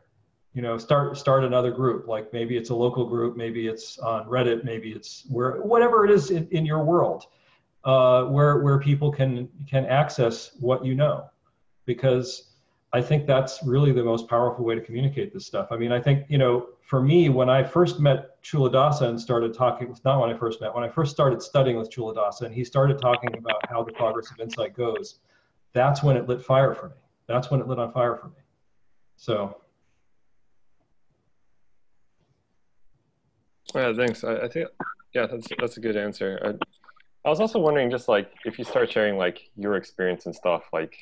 You 0.53 0.61
know 0.61 0.77
start 0.77 1.17
start 1.17 1.43
another 1.43 1.71
group. 1.71 2.07
Like 2.07 2.33
maybe 2.33 2.57
it's 2.57 2.69
a 2.69 2.75
local 2.75 3.05
group 3.05 3.37
maybe 3.37 3.67
it's 3.67 3.97
on 3.99 4.25
reddit 4.25 4.63
maybe 4.63 4.91
it's 4.91 5.25
where 5.29 5.61
whatever 5.61 6.05
it 6.05 6.11
is 6.11 6.31
in, 6.31 6.47
in 6.51 6.65
your 6.65 6.83
world 6.83 7.25
uh, 7.83 8.23
where 8.25 8.59
where 8.59 8.79
people 8.79 9.11
can 9.11 9.49
can 9.67 9.85
access 9.85 10.51
what 10.59 10.83
you 10.83 10.95
know, 10.95 11.29
because 11.85 12.48
I 12.91 13.01
think 13.01 13.27
that's 13.27 13.59
really 13.63 13.91
the 13.91 14.03
most 14.03 14.27
powerful 14.27 14.65
way 14.65 14.73
to 14.73 14.81
communicate 14.81 15.31
this 15.31 15.45
stuff. 15.45 15.67
I 15.69 15.77
mean, 15.77 15.91
I 15.91 16.01
think 16.01 16.25
you 16.27 16.39
know, 16.39 16.69
for 16.81 17.01
me, 17.01 17.29
when 17.29 17.49
I 17.49 17.63
first 17.63 17.99
met 17.99 18.41
Culadasa 18.43 19.03
and 19.03 19.19
started 19.19 19.53
talking, 19.53 19.95
not 20.03 20.19
when 20.19 20.31
I 20.31 20.37
first 20.37 20.59
met, 20.59 20.73
when 20.73 20.83
I 20.83 20.89
first 20.89 21.11
started 21.11 21.41
studying 21.41 21.77
with 21.77 21.91
Culadasa 21.91 22.43
and 22.43 22.53
he 22.53 22.63
started 22.63 22.99
talking 22.99 23.29
about 23.37 23.67
how 23.69 23.83
the 23.83 23.93
progress 23.93 24.31
of 24.31 24.39
insight 24.39 24.75
goes, 24.75 25.19
that's 25.73 26.01
when 26.01 26.17
it 26.17 26.27
lit 26.27 26.41
fire 26.41 26.73
for 26.73 26.89
me. 26.89 26.95
That's 27.27 27.51
when 27.51 27.61
it 27.61 27.67
lit 27.67 27.77
on 27.77 27.91
fire 27.91 28.15
for 28.15 28.27
me. 28.27 28.41
So. 29.17 29.61
Yeah, 33.75 33.93
thanks. 33.93 34.23
I, 34.23 34.37
I 34.37 34.47
think, 34.47 34.67
yeah, 35.13 35.27
that's 35.27 35.47
that's 35.59 35.77
a 35.77 35.79
good 35.79 35.95
answer. 35.95 36.39
I, 36.43 37.27
I 37.27 37.29
was 37.29 37.39
also 37.39 37.59
wondering, 37.59 37.91
just 37.91 38.07
like 38.07 38.31
if 38.45 38.57
you 38.57 38.65
start 38.65 38.91
sharing 38.91 39.15
like 39.15 39.51
your 39.55 39.75
experience 39.75 40.25
and 40.25 40.33
stuff, 40.33 40.63
like 40.73 40.95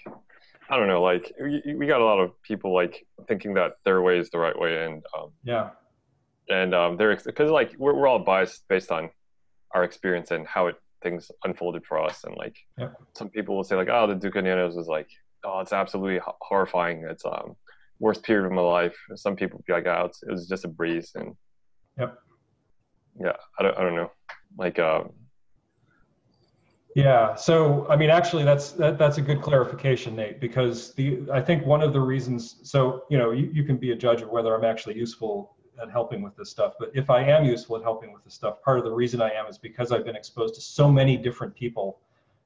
I 0.70 0.78
don't 0.78 0.88
know, 0.88 1.02
like 1.02 1.32
we, 1.42 1.76
we 1.76 1.88
got 1.88 2.02
a 2.02 2.06
lot 2.06 2.20
of 2.20 2.32
people 2.42 2.74
like 2.74 3.06
thinking 3.28 3.54
that 3.54 3.74
their 3.86 4.02
way 4.02 4.18
is 4.20 4.30
the 4.30 4.40
right 4.40 4.58
way, 4.58 4.86
and 4.86 5.04
um, 5.18 5.32
yeah, 5.44 5.70
and 6.50 6.76
um, 6.76 6.98
they're 6.98 7.16
because 7.16 7.50
like 7.50 7.74
we're 7.78 7.94
we're 7.94 8.08
all 8.08 8.20
biased 8.20 8.68
based 8.68 8.92
on 8.92 9.10
our 9.74 9.84
experience 9.84 10.32
and 10.32 10.46
how 10.48 10.68
it 10.68 10.76
things 11.02 11.32
unfolded 11.44 11.86
for 11.86 12.00
us, 12.00 12.24
and 12.26 12.36
like 12.36 12.56
yeah. 12.78 12.90
some 13.14 13.30
people 13.30 13.56
will 13.56 13.64
say 13.64 13.76
like, 13.76 13.90
oh, 13.90 14.08
the 14.08 14.16
Dukkha 14.16 14.44
Nanas 14.44 14.76
was 14.76 14.88
like, 14.88 15.10
oh, 15.46 15.60
it's 15.60 15.74
absolutely 15.74 16.20
horrifying. 16.42 17.06
It's 17.10 17.26
um 17.26 17.56
worst 18.00 18.24
period 18.24 18.46
of 18.46 18.52
my 18.52 18.62
life. 18.62 18.98
Some 19.16 19.36
people 19.36 19.64
be 19.66 19.74
like, 19.74 19.88
oh, 19.88 20.10
it 20.28 20.32
was 20.32 20.48
just 20.48 20.66
a 20.66 20.70
breeze, 20.70 21.12
and 21.16 21.34
yep, 21.98 22.18
yeah, 23.22 23.34
I 23.58 23.64
don't 23.64 23.78
I 23.78 23.82
don't 23.84 23.96
know, 23.96 24.12
like 24.58 24.80
um 24.80 25.12
yeah. 26.98 27.36
So, 27.36 27.86
I 27.92 27.96
mean, 27.96 28.10
actually, 28.10 28.44
that's 28.44 28.72
that, 28.72 28.98
that's 28.98 29.20
a 29.20 29.22
good 29.22 29.40
clarification, 29.40 30.16
Nate, 30.16 30.42
because 30.42 30.96
the 30.96 31.20
I 31.32 31.40
think 31.40 31.64
one 31.64 31.84
of 31.84 31.94
the 31.94 32.00
reasons. 32.00 32.56
So, 32.64 33.04
you 33.12 33.20
know, 33.20 33.30
you, 33.30 33.52
you 33.54 33.64
can 33.64 33.78
be 33.78 33.92
a 33.92 33.96
judge 33.96 34.24
of 34.24 34.30
whether 34.30 34.56
I'm 34.56 34.64
actually 34.64 34.98
useful 34.98 35.54
at 35.80 35.92
helping 35.92 36.24
with 36.24 36.36
this 36.36 36.50
stuff. 36.50 36.74
But 36.80 36.90
if 36.96 37.12
I 37.12 37.22
am 37.22 37.46
useful 37.46 37.76
at 37.76 37.84
helping 37.84 38.12
with 38.12 38.24
this 38.24 38.34
stuff, 38.34 38.64
part 38.64 38.80
of 38.80 38.84
the 38.84 38.92
reason 38.92 39.22
I 39.22 39.30
am 39.30 39.46
is 39.46 39.60
because 39.60 39.92
I've 39.92 40.06
been 40.06 40.16
exposed 40.16 40.56
to 40.56 40.62
so 40.62 40.92
many 40.92 41.18
different 41.18 41.54
people 41.54 42.00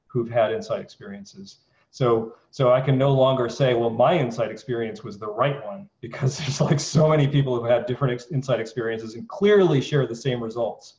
who've 0.06 0.28
had 0.28 0.52
insight 0.52 0.82
experiences. 0.82 1.60
So, 1.90 2.34
so 2.50 2.74
I 2.74 2.82
can 2.82 2.98
no 2.98 3.10
longer 3.10 3.48
say, 3.48 3.72
well, 3.72 3.88
my 3.88 4.18
insight 4.18 4.50
experience 4.50 5.02
was 5.02 5.18
the 5.18 5.28
right 5.28 5.64
one 5.64 5.88
because 6.02 6.36
there's 6.36 6.60
like 6.60 6.78
so 6.78 7.08
many 7.08 7.26
people 7.26 7.58
who 7.58 7.64
had 7.64 7.86
different 7.86 8.12
ex- 8.12 8.30
insight 8.30 8.60
experiences 8.60 9.14
and 9.14 9.26
clearly 9.30 9.80
share 9.80 10.06
the 10.06 10.14
same 10.14 10.42
results 10.42 10.96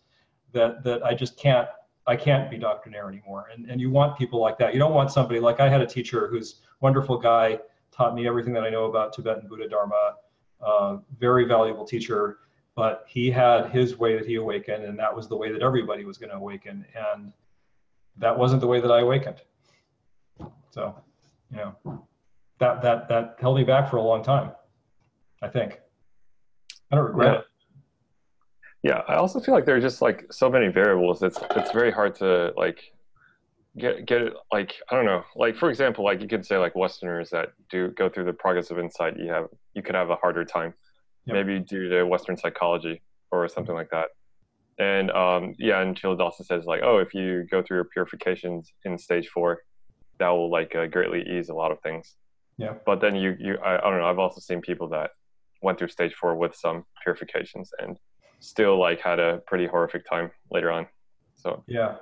that 0.53 0.83
that 0.83 1.05
I 1.05 1.13
just 1.13 1.37
can't 1.37 1.67
I 2.05 2.15
can't 2.15 2.49
be 2.49 2.57
doctrinaire 2.57 3.07
anymore. 3.07 3.47
And, 3.53 3.69
and 3.69 3.79
you 3.79 3.89
want 3.89 4.17
people 4.17 4.39
like 4.39 4.57
that. 4.57 4.73
You 4.73 4.79
don't 4.79 4.93
want 4.93 5.11
somebody 5.11 5.39
like 5.39 5.59
I 5.59 5.69
had 5.69 5.81
a 5.81 5.87
teacher 5.87 6.27
who's 6.27 6.61
wonderful 6.81 7.17
guy, 7.17 7.59
taught 7.91 8.13
me 8.13 8.27
everything 8.27 8.53
that 8.53 8.63
I 8.63 8.69
know 8.69 8.85
about 8.85 9.13
Tibetan 9.13 9.47
Buddha 9.47 9.69
Dharma, 9.69 10.15
uh, 10.61 10.97
very 11.17 11.45
valuable 11.45 11.85
teacher, 11.85 12.39
but 12.75 13.05
he 13.07 13.29
had 13.31 13.69
his 13.69 13.97
way 13.97 14.17
that 14.17 14.25
he 14.25 14.35
awakened, 14.35 14.83
and 14.83 14.97
that 14.99 15.15
was 15.15 15.27
the 15.27 15.35
way 15.35 15.51
that 15.51 15.61
everybody 15.61 16.03
was 16.05 16.17
going 16.17 16.31
to 16.31 16.35
awaken. 16.35 16.85
And 17.13 17.31
that 18.17 18.37
wasn't 18.37 18.61
the 18.61 18.67
way 18.67 18.81
that 18.81 18.91
I 18.91 18.99
awakened. 18.99 19.41
So, 20.71 20.95
you 21.51 21.57
know, 21.57 22.07
that, 22.59 22.81
that, 22.81 23.07
that 23.09 23.37
held 23.39 23.57
me 23.57 23.63
back 23.63 23.89
for 23.89 23.97
a 23.97 24.01
long 24.01 24.23
time, 24.23 24.51
I 25.41 25.47
think. 25.47 25.79
I 26.91 26.95
don't 26.95 27.05
regret 27.05 27.33
yeah. 27.33 27.39
it. 27.39 27.45
Yeah, 28.84 29.01
I 29.07 29.15
also 29.15 29.39
feel 29.39 29.53
like 29.55 29.65
there 29.65 29.77
are 29.77 29.81
just 29.81 30.01
like 30.01 30.25
so 30.31 30.49
many 30.49 30.67
variables. 30.67 31.23
It's 31.23 31.39
it's 31.55 31.71
very 31.71 31.91
hard 31.91 32.15
to 32.15 32.53
like 32.57 32.93
get 33.77 34.05
get 34.05 34.21
it 34.21 34.34
like 34.51 34.75
I 34.91 34.95
don't 34.95 35.05
know. 35.05 35.23
Like 35.36 35.55
for 35.55 35.69
example, 35.69 36.03
like 36.03 36.21
you 36.21 36.27
could 36.27 36.45
say 36.45 36.57
like 36.57 36.75
Westerners 36.75 37.29
that 37.29 37.53
do 37.69 37.89
go 37.89 38.09
through 38.09 38.25
the 38.25 38.34
progress 38.34 38.71
of 38.71 38.79
insight, 38.79 39.17
you 39.17 39.31
have 39.31 39.47
you 39.73 39.81
could 39.81 39.95
have 39.95 40.09
a 40.09 40.17
harder 40.17 40.43
time, 40.43 40.73
yep. 41.25 41.36
maybe 41.36 41.59
due 41.59 41.88
to 41.89 42.03
Western 42.03 42.36
psychology 42.36 43.01
or 43.31 43.47
something 43.47 43.73
like 43.73 43.89
that. 43.91 44.09
And 44.79 45.11
um, 45.11 45.55
yeah, 45.57 45.81
and 45.81 45.99
Culadasa 45.99 46.45
says 46.45 46.65
like, 46.65 46.81
oh, 46.84 46.97
if 46.97 47.13
you 47.13 47.45
go 47.49 47.61
through 47.61 47.77
your 47.77 47.86
purifications 47.86 48.73
in 48.84 48.97
stage 48.97 49.29
four, 49.29 49.61
that 50.19 50.29
will 50.29 50.51
like 50.51 50.75
uh, 50.75 50.88
greatly 50.88 51.23
ease 51.23 51.47
a 51.47 51.53
lot 51.53 51.71
of 51.71 51.79
things. 51.81 52.15
Yeah. 52.57 52.73
But 52.86 52.99
then 52.99 53.15
you 53.15 53.36
you 53.39 53.57
I, 53.59 53.77
I 53.77 53.89
don't 53.89 53.99
know. 53.99 54.07
I've 54.07 54.19
also 54.19 54.41
seen 54.41 54.59
people 54.59 54.89
that 54.89 55.11
went 55.61 55.79
through 55.79 55.88
stage 55.88 56.13
four 56.15 56.36
with 56.36 56.53
some 56.53 56.84
purifications 57.01 57.71
and 57.79 57.97
still 58.43 58.77
like 58.77 58.99
had 58.99 59.19
a 59.19 59.37
pretty 59.47 59.65
horrific 59.65 60.07
time 60.07 60.29
later 60.51 60.69
on. 60.69 60.85
So 61.35 61.63
yeah, 61.67 61.95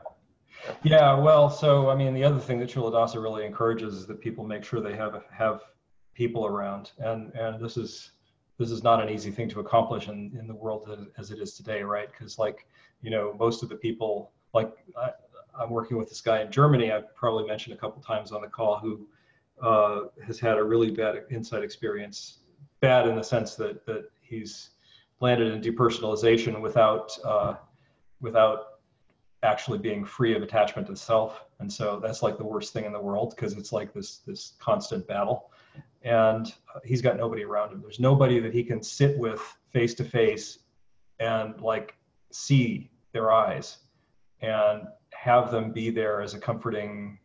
Yeah, 0.84 1.18
well, 1.18 1.50
so 1.50 1.90
I 1.90 1.96
mean, 1.96 2.14
the 2.14 2.24
other 2.24 2.40
thing 2.40 2.60
that 2.60 2.70
Culadasa 2.70 3.22
really 3.22 3.46
encourages 3.46 3.96
is 3.96 4.08
that 4.08 4.20
people 4.20 4.44
make 4.44 4.64
sure 4.64 4.82
they 4.82 4.96
have 4.96 5.24
have 5.32 5.62
people 6.14 6.46
around, 6.46 6.92
and 7.00 7.34
and 7.36 7.64
this 7.64 7.78
is 7.78 8.12
this 8.58 8.72
is 8.72 8.84
not 8.84 9.02
an 9.02 9.10
easy 9.10 9.32
thing 9.32 9.50
to 9.50 9.60
accomplish 9.60 10.08
in 10.08 10.36
in 10.40 10.48
the 10.48 10.56
world 10.56 11.10
as 11.18 11.32
it 11.32 11.40
is 11.40 11.54
today, 11.54 11.84
right? 11.84 12.12
Because 12.12 12.38
like 12.40 12.68
you 13.02 13.12
know, 13.12 13.36
most 13.40 13.64
of 13.64 13.70
the 13.70 13.76
people 13.76 14.32
like 14.54 14.72
I, 14.98 15.12
I'm 15.60 15.70
working 15.70 15.98
with 15.98 16.10
this 16.10 16.22
guy 16.22 16.42
in 16.42 16.52
Germany. 16.52 16.92
I've 16.92 17.16
probably 17.16 17.46
mentioned 17.46 17.76
a 17.76 17.78
couple 17.78 18.02
times 18.02 18.32
on 18.32 18.42
the 18.42 18.48
call 18.48 18.80
who 18.80 19.08
uh, 19.62 20.08
has 20.26 20.40
had 20.40 20.58
a 20.58 20.64
really 20.64 20.92
bad 20.92 21.24
insight 21.30 21.64
experience. 21.64 22.40
Bad 22.80 23.08
in 23.08 23.16
the 23.16 23.24
sense 23.24 23.56
that 23.56 23.86
that 23.86 24.10
he's 24.22 24.72
landed 25.22 25.54
in 25.54 25.62
depersonalization 25.62 26.60
without 26.60 27.18
uh, 27.24 27.56
without 28.20 28.66
actually 29.44 29.80
being 29.80 30.06
free 30.06 30.36
of 30.36 30.44
attachment 30.44 30.88
to 30.88 30.96
self. 30.96 31.46
And 31.60 31.72
so 31.72 32.00
that's 32.00 32.22
like 32.22 32.38
the 32.38 32.44
worst 32.44 32.74
thing 32.74 32.86
in 32.86 32.94
the 32.94 33.00
world 33.00 33.34
because 33.36 33.54
it's 33.54 33.72
like 33.72 33.94
this 33.94 34.18
this 34.18 34.54
constant 34.60 35.08
battle. 35.08 35.52
And 36.04 36.54
uh, 36.76 36.80
he's 36.84 37.02
got 37.02 37.18
nobody 37.18 37.44
around 37.44 37.72
him. 37.72 37.82
There's 37.82 38.00
nobody 38.00 38.40
that 38.40 38.54
he 38.54 38.64
can 38.64 38.82
sit 38.82 39.18
with 39.18 39.42
face 39.72 39.94
to 39.96 40.04
face 40.04 40.60
and 41.20 41.60
like 41.62 41.96
see 42.32 42.90
their 43.14 43.32
eyes 43.32 43.78
and 44.42 44.88
have 45.14 45.52
them 45.52 45.72
be 45.72 45.92
there 45.92 46.22
as 46.22 46.34
a 46.34 46.40
comforting 46.40 47.20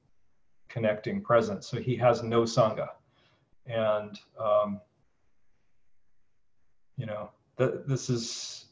connecting 0.68 1.22
presence. 1.22 1.66
So 1.66 1.80
he 1.80 1.96
has 1.96 2.22
no 2.22 2.42
sangha. 2.42 2.88
And 3.66 4.18
um, 4.38 4.80
you 6.96 7.06
know 7.06 7.30
th- 7.58 7.80
this 7.86 8.10
is 8.10 8.66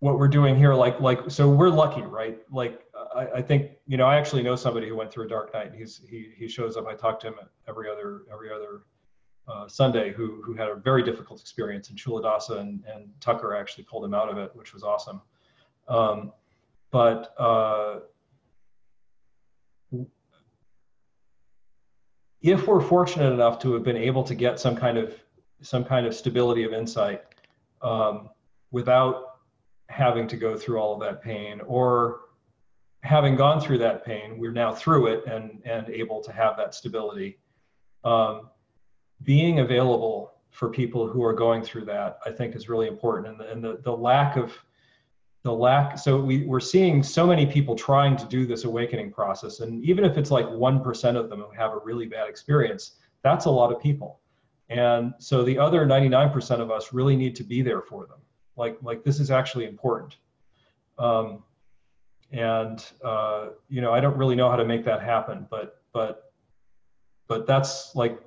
what 0.00 0.18
we're 0.18 0.28
doing 0.28 0.56
here 0.56 0.74
like 0.74 1.00
like 1.00 1.30
so 1.30 1.48
we're 1.48 1.70
lucky 1.70 2.02
right? 2.02 2.38
Like 2.50 2.84
I, 3.14 3.26
I 3.36 3.42
think 3.42 3.70
you 3.86 3.96
know 3.96 4.06
i 4.06 4.16
actually 4.16 4.42
know 4.42 4.56
somebody 4.56 4.88
who 4.88 4.96
went 4.96 5.10
through 5.10 5.26
a 5.26 5.28
dark 5.28 5.54
night. 5.54 5.72
He's 5.74 6.02
he, 6.08 6.30
he 6.36 6.48
shows 6.48 6.76
up 6.76 6.86
i 6.86 6.94
talk 6.94 7.20
to 7.20 7.28
him 7.28 7.34
every 7.68 7.88
other 7.90 8.22
every 8.32 8.50
other 8.52 8.82
uh, 9.48 9.68
sunday 9.68 10.12
who 10.12 10.42
who 10.42 10.54
had 10.54 10.68
a 10.68 10.74
very 10.74 11.02
difficult 11.02 11.40
experience 11.40 11.90
in 11.90 11.96
culadasa 11.96 12.58
and, 12.60 12.82
and 12.92 13.08
tucker 13.20 13.54
actually 13.54 13.84
pulled 13.84 14.04
him 14.04 14.14
out 14.14 14.28
of 14.28 14.38
it 14.38 14.50
which 14.54 14.74
was 14.74 14.82
awesome. 14.82 15.20
Um, 15.88 16.32
but 16.90 17.34
uh, 17.38 18.00
if 22.40 22.66
we're 22.66 22.80
fortunate 22.80 23.32
enough 23.32 23.58
to 23.60 23.72
have 23.72 23.82
been 23.82 23.96
able 23.96 24.22
to 24.24 24.34
get 24.34 24.60
some 24.60 24.76
kind 24.76 24.98
of 24.98 25.14
some 25.64 25.84
kind 25.84 26.06
of 26.06 26.14
stability 26.14 26.62
of 26.62 26.72
insight 26.72 27.22
um, 27.82 28.28
without 28.70 29.38
having 29.88 30.26
to 30.28 30.36
go 30.36 30.56
through 30.56 30.78
all 30.78 30.94
of 30.94 31.00
that 31.00 31.22
pain. 31.22 31.60
Or 31.66 32.20
having 33.02 33.36
gone 33.36 33.60
through 33.60 33.76
that 33.76 34.04
pain 34.04 34.38
we're 34.38 34.50
now 34.50 34.72
through 34.72 35.06
it 35.08 35.26
and 35.26 35.60
and 35.66 35.88
able 35.90 36.20
to 36.22 36.32
have 36.32 36.56
that 36.56 36.74
stability. 36.74 37.38
Um, 38.02 38.50
being 39.22 39.60
available 39.60 40.32
for 40.50 40.68
people 40.68 41.06
who 41.06 41.22
are 41.24 41.32
going 41.32 41.62
through 41.62 41.84
that 41.84 42.18
i 42.26 42.30
think 42.30 42.54
is 42.54 42.68
really 42.68 42.88
important. 42.88 43.28
And 43.28 43.40
the, 43.40 43.50
and 43.50 43.64
the, 43.64 43.80
the 43.82 43.96
lack 43.96 44.36
of 44.36 44.52
the 45.42 45.52
lack 45.52 45.98
so 45.98 46.18
we, 46.18 46.46
we're 46.46 46.60
seeing 46.60 47.02
so 47.02 47.26
many 47.26 47.44
people 47.44 47.76
trying 47.76 48.16
to 48.16 48.24
do 48.26 48.46
this 48.46 48.64
awakening 48.64 49.12
process. 49.12 49.60
And 49.60 49.84
even 49.84 50.04
if 50.04 50.16
it's 50.16 50.30
like 50.30 50.46
1% 50.46 51.16
of 51.16 51.28
them 51.28 51.40
who 51.40 51.52
have 51.54 51.72
a 51.72 51.78
really 51.84 52.06
bad 52.06 52.28
experience 52.28 52.92
that's 53.22 53.44
a 53.44 53.50
lot 53.50 53.70
of 53.72 53.80
people 53.80 54.20
and 54.68 55.14
so 55.18 55.44
the 55.44 55.58
other 55.58 55.86
99% 55.86 56.60
of 56.60 56.70
us 56.70 56.92
really 56.92 57.16
need 57.16 57.36
to 57.36 57.44
be 57.44 57.62
there 57.62 57.82
for 57.82 58.06
them. 58.06 58.18
Like 58.56 58.78
like 58.82 59.04
this 59.04 59.20
is 59.20 59.30
actually 59.30 59.66
important. 59.66 60.16
Um, 60.98 61.42
and 62.32 62.84
uh, 63.04 63.48
you 63.68 63.80
know 63.80 63.92
i 63.92 64.00
don't 64.00 64.16
really 64.16 64.34
know 64.34 64.50
how 64.50 64.56
to 64.56 64.64
make 64.64 64.84
that 64.84 65.02
happen 65.02 65.46
but 65.50 65.82
but 65.92 66.32
but 67.28 67.46
that's 67.46 67.94
like 67.94 68.18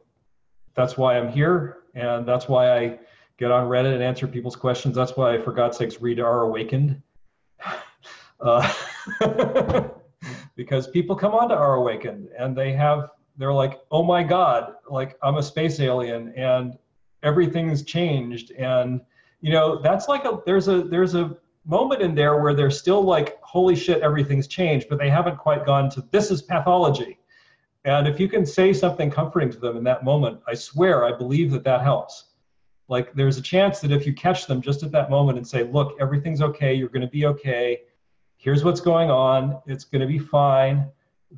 that's 0.74 0.98
why 0.98 1.18
i'm 1.18 1.30
here. 1.30 1.78
And 1.96 2.28
that's 2.28 2.48
why 2.48 2.78
i 2.78 3.00
get 3.38 3.52
on 3.52 3.68
reddit 3.68 3.94
and 3.94 4.04
answer 4.04 4.28
people's 4.28 4.56
questions. 4.56 4.96
That's 4.96 5.16
why 5.18 5.34
i 5.34 5.42
for 5.42 5.52
god's 5.52 5.78
sakes 5.78 6.02
read 6.02 6.20
r/awakened. 6.20 7.02
Uh, 8.40 8.72
because 10.56 10.88
people 10.90 11.16
come 11.16 11.34
onto 11.34 11.56
r/awakened 11.56 12.30
and 12.38 12.56
they 12.56 12.72
have 12.72 13.10
they're 13.38 13.54
like 13.54 13.80
oh 13.92 14.04
my 14.04 14.24
god 14.24 14.74
like 14.90 15.18
i'm 15.24 15.38
a 15.38 15.44
space 15.44 15.80
alien 15.80 16.34
and 16.36 16.78
everything's 17.24 17.84
changed. 17.84 18.52
And 18.52 19.02
you 19.42 19.52
know 19.52 19.82
that's 19.82 20.08
like 20.08 20.26
a 20.26 20.40
there's 20.46 20.68
a 20.68 20.82
there's 20.84 21.16
a 21.16 21.38
moment 21.66 22.02
in 22.02 22.16
there 22.16 22.42
where 22.42 22.54
they're 22.54 22.72
still 22.72 23.04
like 23.04 23.38
holy 23.42 23.76
shit 23.76 24.02
everything's 24.02 24.48
changed 24.48 24.88
but 24.90 24.98
they 24.98 25.10
haven't 25.10 25.38
quite 25.38 25.66
gone 25.66 25.90
to 25.92 26.02
this 26.12 26.32
is 26.32 26.42
pathology. 26.42 27.20
And 27.86 28.08
if 28.08 28.20
you 28.20 28.28
can 28.28 28.46
say 28.46 28.74
something 28.74 29.10
comforting 29.10 29.50
to 29.52 29.60
them 29.60 29.78
in 29.78 29.84
that 29.84 30.04
moment 30.04 30.40
i 30.48 30.54
swear 30.54 31.06
i 31.06 31.16
believe 31.16 31.52
that 31.52 31.64
that 31.64 31.82
helps. 31.82 32.26
Like 32.90 33.14
there's 33.14 33.38
a 33.38 33.42
chance 33.42 33.82
that 33.82 33.92
if 33.92 34.06
you 34.08 34.14
catch 34.14 34.48
them 34.48 34.62
just 34.62 34.82
at 34.82 34.92
that 34.94 35.10
moment 35.10 35.38
and 35.38 35.48
say 35.48 35.64
look 35.64 35.98
everything's 36.00 36.42
okay 36.42 36.74
you're 36.74 36.90
going 36.90 37.02
to 37.02 37.16
be 37.20 37.26
okay. 37.26 37.82
Here's 38.38 38.64
what's 38.64 38.82
going 38.82 39.10
on. 39.10 39.60
It's 39.66 39.84
going 39.84 40.02
to 40.02 40.08
be 40.08 40.20
fine 40.20 40.90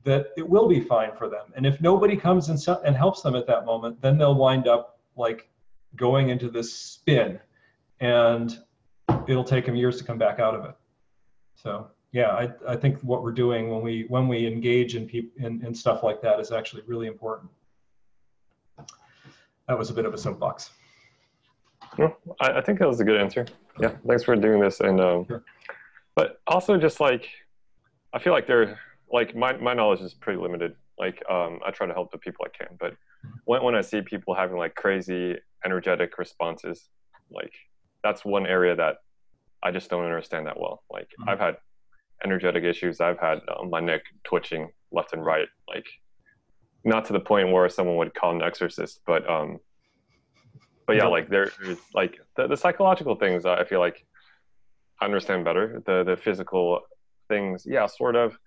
that 0.04 0.28
it 0.38 0.48
will 0.48 0.68
be 0.68 0.80
fine 0.80 1.12
for 1.18 1.30
them 1.30 1.46
and 1.56 1.66
if 1.66 1.82
nobody 1.82 2.16
comes 2.16 2.50
and, 2.50 2.60
and 2.86 2.96
helps 2.96 3.22
them 3.22 3.36
at 3.36 3.48
that 3.48 3.66
moment 3.66 4.00
then 4.02 4.18
they'll 4.18 4.36
wind 4.36 4.68
up 4.68 5.00
like 5.16 5.50
going 5.96 6.30
into 6.30 6.50
this 6.50 6.74
spin 6.74 7.40
and 8.00 8.60
it'll 9.28 9.44
take 9.44 9.66
them 9.66 9.76
years 9.76 9.98
to 9.98 10.04
come 10.04 10.18
back 10.18 10.40
out 10.40 10.56
of 10.56 10.66
it. 10.66 10.76
So 11.56 11.88
yeah, 12.12 12.30
I, 12.30 12.50
I 12.68 12.76
think 12.76 13.00
what 13.02 13.24
we're 13.24 13.32
doing 13.32 13.70
when 13.70 13.82
we 13.82 14.06
when 14.08 14.28
we 14.28 14.48
engage 14.48 14.96
in 14.96 15.06
people 15.06 15.46
in, 15.46 15.64
in 15.66 15.74
stuff 15.74 16.04
like 16.04 16.22
that 16.22 16.40
is 16.40 16.52
actually 16.52 16.84
really 16.88 17.08
important. 17.08 17.52
That 19.68 19.78
was 19.78 19.90
a 19.90 19.94
bit 19.94 20.06
of 20.06 20.14
a 20.14 20.18
soapbox. 20.18 20.72
No, 21.98 22.16
I, 22.40 22.54
I 22.54 22.62
think 22.62 22.80
that 22.80 22.88
was 22.88 23.00
a 23.00 23.04
good 23.04 23.20
answer. 23.20 23.46
Yeah, 23.80 23.92
thanks 24.08 24.24
for 24.24 24.36
doing 24.36 24.60
this. 24.60 24.80
And 24.80 25.00
um, 25.00 25.26
sure. 25.28 25.44
but 26.16 26.42
also 26.48 26.78
just 26.78 27.00
like 27.00 27.30
I 28.14 28.20
feel 28.20 28.34
like 28.34 28.48
they're 28.48 28.80
like 29.12 29.36
my 29.36 29.56
my 29.58 29.74
knowledge 29.74 30.02
is 30.02 30.14
pretty 30.14 30.40
limited. 30.40 30.76
Like 30.98 31.24
um, 31.30 31.60
I 31.66 31.72
try 31.72 31.88
to 31.88 31.94
help 31.94 32.12
the 32.12 32.18
people 32.18 32.46
I 32.46 32.58
can, 32.58 32.78
but 32.80 32.96
when 33.46 33.64
when 33.64 33.76
I 33.76 33.82
see 33.82 34.02
people 34.02 34.34
having 34.34 34.58
like 34.58 34.76
crazy 34.76 35.38
energetic 35.66 36.18
responses, 36.18 36.90
like 37.32 37.54
that's 38.04 38.24
one 38.24 38.46
area 38.46 38.76
that 38.76 38.98
I 39.64 39.72
just 39.72 39.90
don't 39.90 40.04
understand 40.04 40.48
that 40.48 40.60
well. 40.60 40.84
Like 40.92 41.08
mm-hmm. 41.20 41.30
I've 41.30 41.40
had 41.40 41.58
energetic 42.24 42.64
issues. 42.64 43.02
I've 43.02 43.20
had 43.20 43.40
uh, 43.48 43.64
my 43.64 43.80
neck 43.80 44.02
twitching 44.24 44.70
left 44.92 45.14
and 45.14 45.26
right, 45.26 45.48
like 45.68 45.86
not 46.84 47.06
to 47.06 47.14
the 47.14 47.20
point 47.20 47.52
where 47.52 47.68
someone 47.70 47.98
would 47.98 48.14
call 48.14 48.32
an 48.36 48.42
exorcist, 48.42 49.02
but 49.06 49.30
um, 49.30 49.60
but 50.88 50.96
yeah, 50.96 51.08
like 51.08 51.30
there's 51.30 51.52
like 51.94 52.20
the, 52.36 52.48
the 52.48 52.58
psychological 52.58 53.16
things. 53.16 53.46
I 53.46 53.64
feel 53.64 53.80
like 53.80 54.06
I 55.00 55.06
understand 55.06 55.46
better. 55.46 55.82
The 55.86 56.04
the 56.04 56.18
physical 56.18 56.82
things, 57.28 57.64
yeah, 57.66 57.86
sort 57.86 58.16
of. 58.16 58.38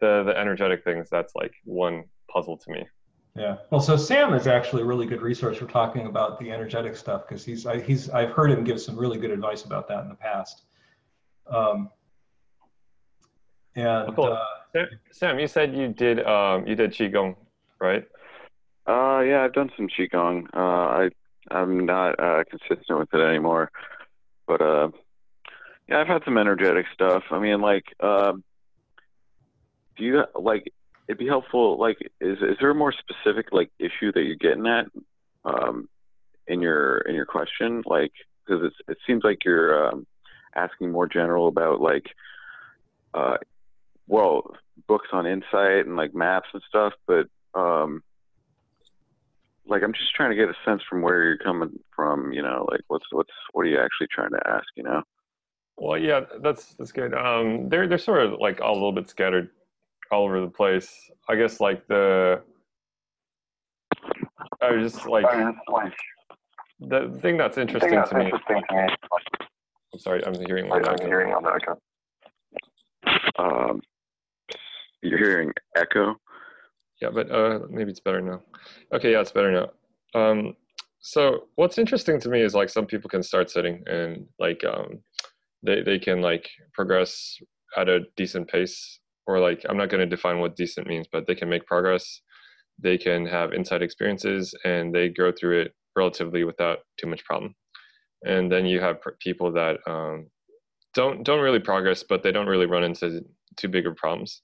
The 0.00 0.24
the 0.24 0.38
energetic 0.38 0.84
things, 0.84 1.08
that's 1.10 1.34
like 1.34 1.52
one 1.64 2.04
puzzle 2.30 2.56
to 2.58 2.70
me. 2.70 2.86
Yeah. 3.34 3.56
Well, 3.70 3.80
so 3.80 3.96
Sam 3.96 4.32
is 4.32 4.46
actually 4.46 4.82
a 4.82 4.84
really 4.86 5.06
good 5.06 5.20
resource 5.20 5.58
for 5.58 5.66
talking 5.66 6.06
about 6.06 6.38
the 6.40 6.50
energetic 6.50 6.96
stuff 6.96 7.28
because 7.28 7.44
he's 7.44 7.66
I, 7.66 7.80
he's 7.80 8.08
I've 8.10 8.30
heard 8.30 8.50
him 8.50 8.64
give 8.64 8.80
some 8.80 8.98
really 8.98 9.18
good 9.18 9.30
advice 9.30 9.64
about 9.64 9.88
that 9.88 10.02
in 10.02 10.08
the 10.08 10.14
past. 10.14 10.62
Um, 11.46 11.90
and 13.74 14.14
cool. 14.16 14.36
uh, 14.74 14.84
Sam, 15.12 15.38
you 15.38 15.48
said 15.48 15.74
you 15.74 15.88
did 15.88 16.24
um, 16.26 16.66
you 16.66 16.74
did 16.74 16.92
qigong, 16.92 17.36
right? 17.78 18.04
Uh, 18.86 19.20
yeah, 19.20 19.42
I've 19.42 19.52
done 19.52 19.70
some 19.76 19.88
qigong. 19.88 20.46
Uh, 20.54 20.58
I 20.58 21.10
I'm 21.50 21.84
not 21.84 22.18
uh, 22.18 22.44
consistent 22.48 22.98
with 22.98 23.12
it 23.12 23.20
anymore, 23.20 23.70
but 24.46 24.60
uh, 24.62 24.88
yeah, 25.88 26.00
I've 26.00 26.06
had 26.06 26.22
some 26.24 26.38
energetic 26.38 26.86
stuff. 26.92 27.22
I 27.30 27.38
mean, 27.38 27.60
like, 27.60 27.84
um, 28.00 28.42
do 29.96 30.04
you 30.04 30.24
like? 30.34 30.72
it'd 31.08 31.18
be 31.18 31.26
helpful. 31.26 31.78
Like, 31.78 31.98
is 32.20 32.38
is 32.38 32.56
there 32.60 32.70
a 32.70 32.74
more 32.74 32.92
specific 32.92 33.52
like 33.52 33.70
issue 33.78 34.12
that 34.12 34.22
you're 34.22 34.36
getting 34.36 34.66
at 34.66 34.86
um, 35.44 35.88
in 36.46 36.60
your 36.60 36.98
in 36.98 37.14
your 37.14 37.26
question? 37.26 37.82
Like, 37.86 38.12
because 38.44 38.72
it 38.88 38.98
seems 39.06 39.22
like 39.24 39.44
you're 39.44 39.88
um, 39.88 40.06
asking 40.54 40.90
more 40.90 41.08
general 41.08 41.48
about 41.48 41.80
like, 41.80 42.06
uh, 43.14 43.36
well, 44.06 44.54
books 44.86 45.08
on 45.12 45.26
insight 45.26 45.86
and 45.86 45.96
like 45.96 46.14
maps 46.14 46.48
and 46.52 46.62
stuff, 46.68 46.92
but 47.06 47.26
um, 47.54 48.02
like 49.66 49.82
I'm 49.82 49.92
just 49.92 50.14
trying 50.14 50.30
to 50.30 50.36
get 50.36 50.48
a 50.48 50.54
sense 50.64 50.82
from 50.88 51.02
where 51.02 51.22
you're 51.24 51.38
coming 51.38 51.78
from. 51.94 52.32
You 52.32 52.42
know, 52.42 52.66
like 52.70 52.82
what's 52.88 53.06
what's 53.12 53.30
what 53.52 53.62
are 53.62 53.70
you 53.70 53.80
actually 53.80 54.08
trying 54.10 54.30
to 54.30 54.40
ask? 54.46 54.66
You 54.76 54.82
know. 54.82 55.02
Well, 55.78 55.98
yeah, 55.98 56.22
that's 56.40 56.74
that's 56.74 56.92
good. 56.92 57.12
Um, 57.14 57.68
they're 57.68 57.86
they're 57.86 57.98
sort 57.98 58.24
of 58.24 58.40
like 58.40 58.60
all 58.60 58.72
a 58.72 58.74
little 58.74 58.92
bit 58.92 59.10
scattered 59.10 59.50
all 60.10 60.24
over 60.24 60.40
the 60.40 60.48
place. 60.50 61.10
I 61.28 61.36
guess 61.36 61.60
like 61.60 61.86
the 61.88 62.42
I 64.62 64.70
was 64.70 64.92
just 64.92 65.06
like 65.06 65.26
the 66.80 67.18
thing 67.22 67.36
that's 67.36 67.58
interesting, 67.58 67.90
thing 67.90 67.98
that's 67.98 68.10
to, 68.10 68.20
interesting 68.20 68.56
me, 68.56 68.62
to 68.68 68.74
me. 68.74 68.96
I'm 69.92 69.98
sorry, 69.98 70.26
I'm 70.26 70.34
hearing 70.46 70.68
one. 70.68 70.86
I'm 70.86 70.98
hearing 71.06 71.32
on 71.32 71.42
that. 71.44 71.78
Um, 73.38 73.80
You're 75.02 75.18
hearing 75.18 75.52
echo. 75.76 76.16
Yeah, 77.00 77.10
but 77.12 77.30
uh, 77.30 77.60
maybe 77.70 77.90
it's 77.90 78.00
better 78.00 78.20
now. 78.20 78.42
Okay, 78.92 79.12
yeah, 79.12 79.20
it's 79.20 79.32
better 79.32 79.52
now. 79.52 80.20
Um, 80.20 80.56
so 81.00 81.44
what's 81.56 81.78
interesting 81.78 82.18
to 82.20 82.28
me 82.28 82.40
is 82.40 82.54
like 82.54 82.68
some 82.68 82.86
people 82.86 83.08
can 83.08 83.22
start 83.22 83.50
sitting 83.50 83.82
and 83.86 84.26
like 84.38 84.64
um, 84.64 85.00
they 85.62 85.82
they 85.82 85.98
can 85.98 86.20
like 86.20 86.48
progress 86.72 87.38
at 87.76 87.88
a 87.88 88.00
decent 88.16 88.48
pace, 88.48 88.98
or 89.26 89.40
like 89.40 89.64
I'm 89.68 89.76
not 89.76 89.90
going 89.90 90.00
to 90.00 90.16
define 90.16 90.38
what 90.38 90.56
decent 90.56 90.86
means, 90.86 91.06
but 91.10 91.26
they 91.26 91.34
can 91.34 91.48
make 91.48 91.66
progress. 91.66 92.20
They 92.78 92.98
can 92.98 93.26
have 93.26 93.52
insight 93.54 93.82
experiences, 93.82 94.54
and 94.64 94.94
they 94.94 95.08
go 95.08 95.32
through 95.32 95.60
it 95.62 95.74
relatively 95.96 96.44
without 96.44 96.80
too 96.98 97.06
much 97.06 97.24
problem. 97.24 97.54
And 98.24 98.50
then 98.52 98.66
you 98.66 98.80
have 98.80 98.98
people 99.20 99.52
that 99.52 99.78
um, 99.86 100.28
don't 100.94 101.24
don't 101.24 101.40
really 101.40 101.60
progress, 101.60 102.02
but 102.02 102.22
they 102.22 102.32
don't 102.32 102.48
really 102.48 102.66
run 102.66 102.84
into 102.84 103.22
too 103.56 103.68
big 103.68 103.86
of 103.86 103.96
problems 103.96 104.42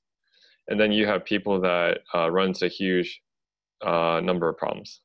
and 0.69 0.81
then 0.81 0.93
you 0.93 1.07
have 1.07 1.25
people 1.25 1.61
that 1.61 2.01
uh, 2.15 2.31
runs 2.31 2.63
a 2.63 2.69
huge 2.69 3.21
uh, 3.85 4.21
number 4.23 4.49
of 4.49 4.57
problems 4.57 5.01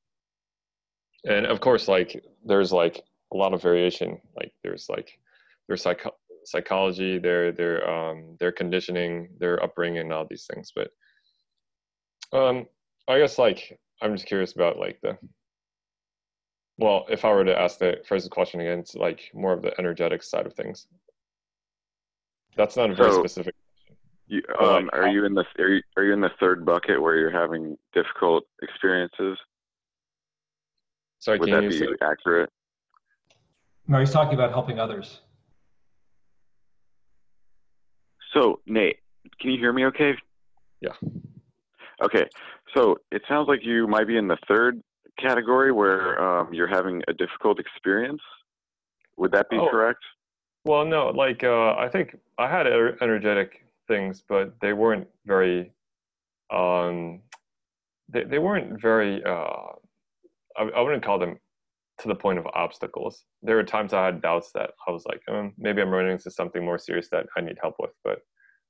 and 1.26 1.46
of 1.46 1.60
course 1.60 1.88
like 1.88 2.22
there's 2.46 2.72
like 2.72 3.02
a 3.34 3.38
lot 3.38 3.54
of 3.54 3.62
variation 3.62 4.18
like 4.36 4.52
there's 4.64 4.88
like 4.90 5.10
there's 5.68 5.82
psych- 5.82 6.06
psychology 6.48 7.18
their 7.20 7.52
their 7.52 7.88
um 7.90 8.38
their 8.40 8.54
conditioning 8.54 9.28
their 9.38 9.62
upbringing 9.62 10.14
all 10.14 10.26
these 10.30 10.48
things 10.54 10.72
but 10.74 10.90
um 12.32 12.66
i 13.10 13.20
guess 13.20 13.38
like 13.38 13.78
i'm 14.02 14.14
just 14.16 14.26
curious 14.28 14.54
about 14.54 14.80
like 14.80 14.98
the 15.02 15.18
well 16.78 17.06
if 17.10 17.26
i 17.26 17.30
were 17.30 17.44
to 17.44 17.60
ask 17.60 17.80
the 17.80 17.98
first 18.08 18.30
question 18.32 18.62
again 18.62 18.80
it's 18.80 18.96
like 18.96 19.30
more 19.34 19.52
of 19.52 19.62
the 19.62 19.78
energetic 19.78 20.24
side 20.24 20.46
of 20.46 20.54
things 20.54 20.88
that's 22.56 22.78
not 22.78 22.90
a 22.90 22.96
very 22.96 23.12
So- 23.12 23.20
specific 23.20 23.54
You, 24.30 24.42
um, 24.60 24.86
like, 24.86 24.96
are 24.96 25.08
you 25.10 25.26
in 25.26 25.34
the 25.34 25.46
are 25.60 25.70
you, 25.70 25.82
are 25.98 26.04
you 26.04 26.14
in 26.14 26.22
the 26.22 26.32
third 26.40 26.66
bucket 26.66 27.02
where 27.02 27.16
you're 27.18 27.32
having 27.44 27.78
difficult 27.94 28.44
experiences? 28.62 29.38
sorry 31.20 31.40
Would 31.40 31.50
can 31.50 31.56
that 31.58 31.64
you 31.64 31.70
be 31.70 31.80
say 31.80 31.88
accurate? 32.02 32.50
No, 33.90 34.00
he's 34.00 34.12
talking 34.12 34.34
about 34.34 34.52
helping 34.52 34.80
others. 34.80 35.22
So, 38.38 38.60
Nate, 38.68 38.98
can 39.40 39.52
you 39.52 39.58
hear 39.58 39.74
me 39.74 39.86
okay? 39.86 40.14
Yeah. 40.82 40.94
Okay. 42.04 42.26
So, 42.76 42.98
it 43.12 43.24
sounds 43.28 43.48
like 43.48 43.62
you 43.64 43.88
might 43.88 44.06
be 44.06 44.18
in 44.18 44.28
the 44.28 44.38
third 44.48 44.82
category 45.18 45.72
where 45.72 46.22
um, 46.22 46.54
you're 46.54 46.68
having 46.68 47.02
a 47.08 47.14
difficult 47.14 47.60
experience. 47.60 48.22
Would 49.18 49.32
that 49.32 49.50
be 49.50 49.58
Oh. 49.58 49.68
correct? 49.70 50.00
Well, 50.66 50.86
no, 50.86 51.08
like 51.10 51.44
uh, 51.44 51.76
I 51.78 51.88
think 51.90 52.18
I 52.38 52.50
had 52.50 52.66
ener- 52.66 53.02
energetic 53.02 53.66
things, 53.88 54.22
but 54.28 54.54
they 54.60 54.74
weren't 54.74 55.08
very. 55.26 55.72
Um, 56.52 57.22
they 58.10 58.26
they 58.26 58.38
weren't 58.38 58.82
very. 58.82 59.24
Uh, 59.24 59.72
I, 60.58 60.64
I 60.76 60.82
wouldn't 60.82 61.04
call 61.04 61.20
them 61.20 61.40
to 62.00 62.08
the 62.08 62.16
point 62.16 62.40
of 62.40 62.48
obstacles. 62.54 63.24
There 63.42 63.56
were 63.56 63.64
times 63.64 63.94
I 63.94 64.06
had 64.06 64.22
doubts 64.22 64.52
that 64.54 64.72
I 64.88 64.92
was 64.92 65.06
like, 65.06 65.22
um, 65.30 65.54
maybe 65.58 65.82
I'm 65.82 65.90
running 65.90 66.12
into 66.12 66.32
something 66.32 66.64
more 66.64 66.78
serious 66.78 67.10
that 67.12 67.26
I 67.36 67.42
need 67.42 67.58
help 67.62 67.76
with, 67.80 67.92
but 68.04 68.20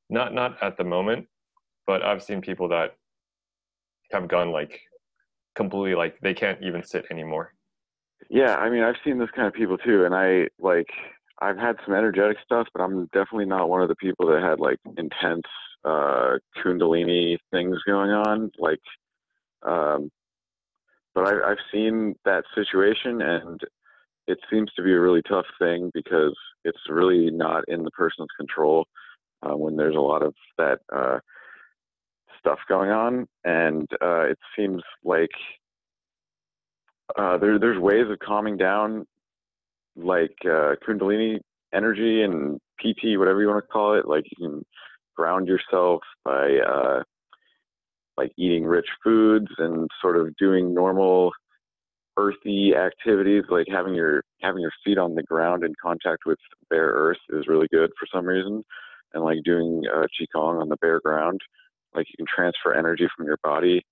not 0.09 0.33
not 0.33 0.61
at 0.63 0.77
the 0.77 0.83
moment. 0.83 1.27
But 1.85 2.03
I've 2.03 2.23
seen 2.23 2.41
people 2.41 2.67
that 2.69 2.95
have 4.11 4.27
gone 4.27 4.51
like 4.51 4.79
completely 5.55 5.95
like 5.95 6.19
they 6.21 6.33
can't 6.33 6.61
even 6.61 6.83
sit 6.83 7.05
anymore. 7.11 7.53
Yeah, 8.29 8.55
I 8.55 8.69
mean, 8.69 8.83
I've 8.83 8.95
seen 9.03 9.19
this 9.19 9.29
kind 9.35 9.47
of 9.47 9.53
people 9.53 9.77
too, 9.77 10.05
and 10.05 10.15
I 10.15 10.47
like 10.59 10.89
I've 11.41 11.57
had 11.57 11.75
some 11.85 11.93
energetic 11.93 12.37
stuff, 12.43 12.67
but 12.73 12.81
I'm 12.81 13.05
definitely 13.07 13.45
not 13.45 13.69
one 13.69 13.81
of 13.81 13.89
the 13.89 13.95
people 13.95 14.27
that 14.27 14.41
had 14.41 14.59
like 14.59 14.77
intense 14.97 15.43
uh 15.85 16.37
kundalini 16.63 17.37
things 17.51 17.77
going 17.85 18.11
on. 18.11 18.51
Like, 18.57 18.79
um, 19.65 20.09
but 21.17 21.25
I, 21.25 21.49
I've 21.49 21.57
seen 21.71 22.13
that 22.25 22.43
situation, 22.53 23.23
and 23.23 23.59
it 24.27 24.37
seems 24.51 24.71
to 24.75 24.83
be 24.83 24.93
a 24.93 24.99
really 24.99 25.23
tough 25.23 25.47
thing 25.57 25.89
because 25.91 26.37
it's 26.63 26.77
really 26.87 27.31
not 27.31 27.63
in 27.67 27.81
the 27.81 27.89
person's 27.89 28.27
control 28.37 28.85
uh, 29.41 29.57
when 29.57 29.75
there's 29.75 29.95
a 29.95 29.99
lot 29.99 30.21
of 30.21 30.35
that 30.59 30.77
uh, 30.95 31.17
stuff 32.39 32.59
going 32.69 32.91
on, 32.91 33.27
and 33.43 33.87
uh, 33.99 34.25
it 34.25 34.37
seems 34.55 34.83
like 35.03 35.31
uh, 37.17 37.39
there, 37.39 37.57
there's 37.57 37.79
ways 37.79 38.05
of 38.11 38.19
calming 38.19 38.55
down, 38.55 39.07
like 39.95 40.35
uh, 40.45 40.75
Kundalini 40.87 41.39
energy 41.73 42.21
and 42.21 42.59
PT, 42.79 43.17
whatever 43.17 43.41
you 43.41 43.47
want 43.47 43.63
to 43.63 43.73
call 43.73 43.95
it. 43.95 44.07
Like 44.07 44.25
you 44.37 44.47
can 44.49 44.65
ground 45.15 45.47
yourself 45.47 46.01
by 46.23 46.59
uh, 46.59 47.01
like 48.17 48.31
eating 48.37 48.65
rich 48.65 48.87
foods 49.03 49.47
and 49.57 49.87
sort 50.01 50.17
of 50.17 50.35
doing 50.37 50.73
normal 50.73 51.31
earthy 52.17 52.73
activities, 52.75 53.43
like 53.49 53.67
having 53.69 53.93
your 53.93 54.23
having 54.41 54.61
your 54.61 54.71
feet 54.83 54.97
on 54.97 55.15
the 55.15 55.23
ground 55.23 55.63
in 55.63 55.73
contact 55.81 56.25
with 56.25 56.39
bare 56.69 56.87
earth 56.87 57.17
is 57.29 57.47
really 57.47 57.67
good 57.71 57.91
for 57.99 58.07
some 58.13 58.25
reason, 58.25 58.63
and 59.13 59.23
like 59.23 59.37
doing 59.43 59.83
uh, 59.93 60.05
qigong 60.19 60.59
on 60.61 60.69
the 60.69 60.77
bare 60.77 60.99
ground, 60.99 61.39
like 61.95 62.07
you 62.09 62.15
can 62.17 62.25
transfer 62.33 62.73
energy 62.73 63.07
from 63.15 63.25
your 63.25 63.37
body 63.43 63.83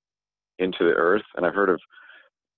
into 0.57 0.79
the 0.79 0.95
earth. 0.95 1.23
And 1.35 1.45
I've 1.45 1.53
heard 1.53 1.69
of 1.69 1.79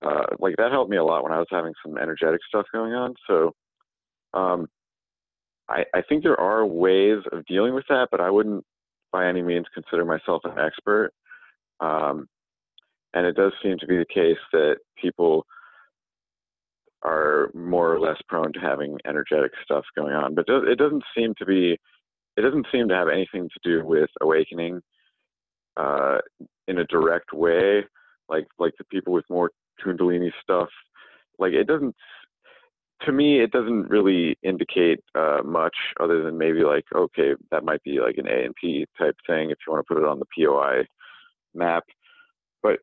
uh, 0.04 0.36
like 0.38 0.54
that 0.56 0.72
helped 0.72 0.90
me 0.90 0.96
a 0.96 1.04
lot 1.04 1.22
when 1.22 1.32
I 1.32 1.38
was 1.38 1.48
having 1.50 1.74
some 1.84 1.98
energetic 1.98 2.40
stuff 2.48 2.66
going 2.72 2.94
on. 2.94 3.14
So 3.26 3.52
um, 4.32 4.68
I, 5.68 5.84
I 5.94 6.02
think 6.08 6.22
there 6.22 6.40
are 6.40 6.64
ways 6.64 7.18
of 7.32 7.44
dealing 7.46 7.74
with 7.74 7.84
that, 7.88 8.08
but 8.10 8.20
I 8.20 8.30
wouldn't 8.30 8.64
by 9.12 9.26
any 9.26 9.42
means 9.42 9.66
consider 9.74 10.04
myself 10.04 10.42
an 10.44 10.58
expert. 10.58 11.12
Um, 11.80 12.26
and 13.14 13.26
it 13.26 13.36
does 13.36 13.52
seem 13.62 13.78
to 13.78 13.86
be 13.86 13.96
the 13.96 14.06
case 14.12 14.38
that 14.52 14.76
people 15.00 15.46
are 17.02 17.50
more 17.54 17.92
or 17.92 18.00
less 18.00 18.18
prone 18.28 18.52
to 18.52 18.60
having 18.60 18.98
energetic 19.06 19.52
stuff 19.64 19.84
going 19.96 20.14
on, 20.14 20.34
but 20.34 20.42
it 20.42 20.46
does- 20.48 20.68
it 20.68 20.76
doesn't 20.76 21.04
seem 21.16 21.34
to 21.36 21.46
be. 21.46 21.78
It 22.36 22.42
doesn't 22.42 22.66
seem 22.72 22.88
to 22.88 22.94
have 22.94 23.08
anything 23.08 23.48
to 23.48 23.60
do 23.62 23.84
with 23.84 24.10
awakening 24.20 24.82
uh, 25.76 26.20
in 26.68 26.78
a 26.78 26.84
direct 26.86 27.32
way, 27.32 27.84
like 28.28 28.46
like 28.58 28.74
the 28.78 28.84
people 28.84 29.12
with 29.12 29.28
more 29.30 29.50
kundalini 29.84 30.32
stuff 30.42 30.68
like 31.38 31.52
it 31.52 31.66
doesn't 31.66 31.94
to 33.02 33.12
me 33.12 33.40
it 33.40 33.52
doesn't 33.52 33.88
really 33.88 34.36
indicate 34.42 35.00
uh, 35.14 35.38
much 35.44 35.76
other 36.00 36.22
than 36.22 36.36
maybe 36.36 36.62
like 36.62 36.84
okay 36.94 37.34
that 37.50 37.64
might 37.64 37.82
be 37.84 38.00
like 38.00 38.18
an 38.18 38.26
a 38.28 38.44
and 38.44 38.54
p 38.60 38.84
type 38.98 39.16
thing 39.26 39.50
if 39.50 39.58
you 39.66 39.72
want 39.72 39.84
to 39.86 39.94
put 39.94 40.02
it 40.02 40.06
on 40.08 40.18
the 40.18 40.26
poi 40.36 40.84
map 41.54 41.84
but 42.62 42.78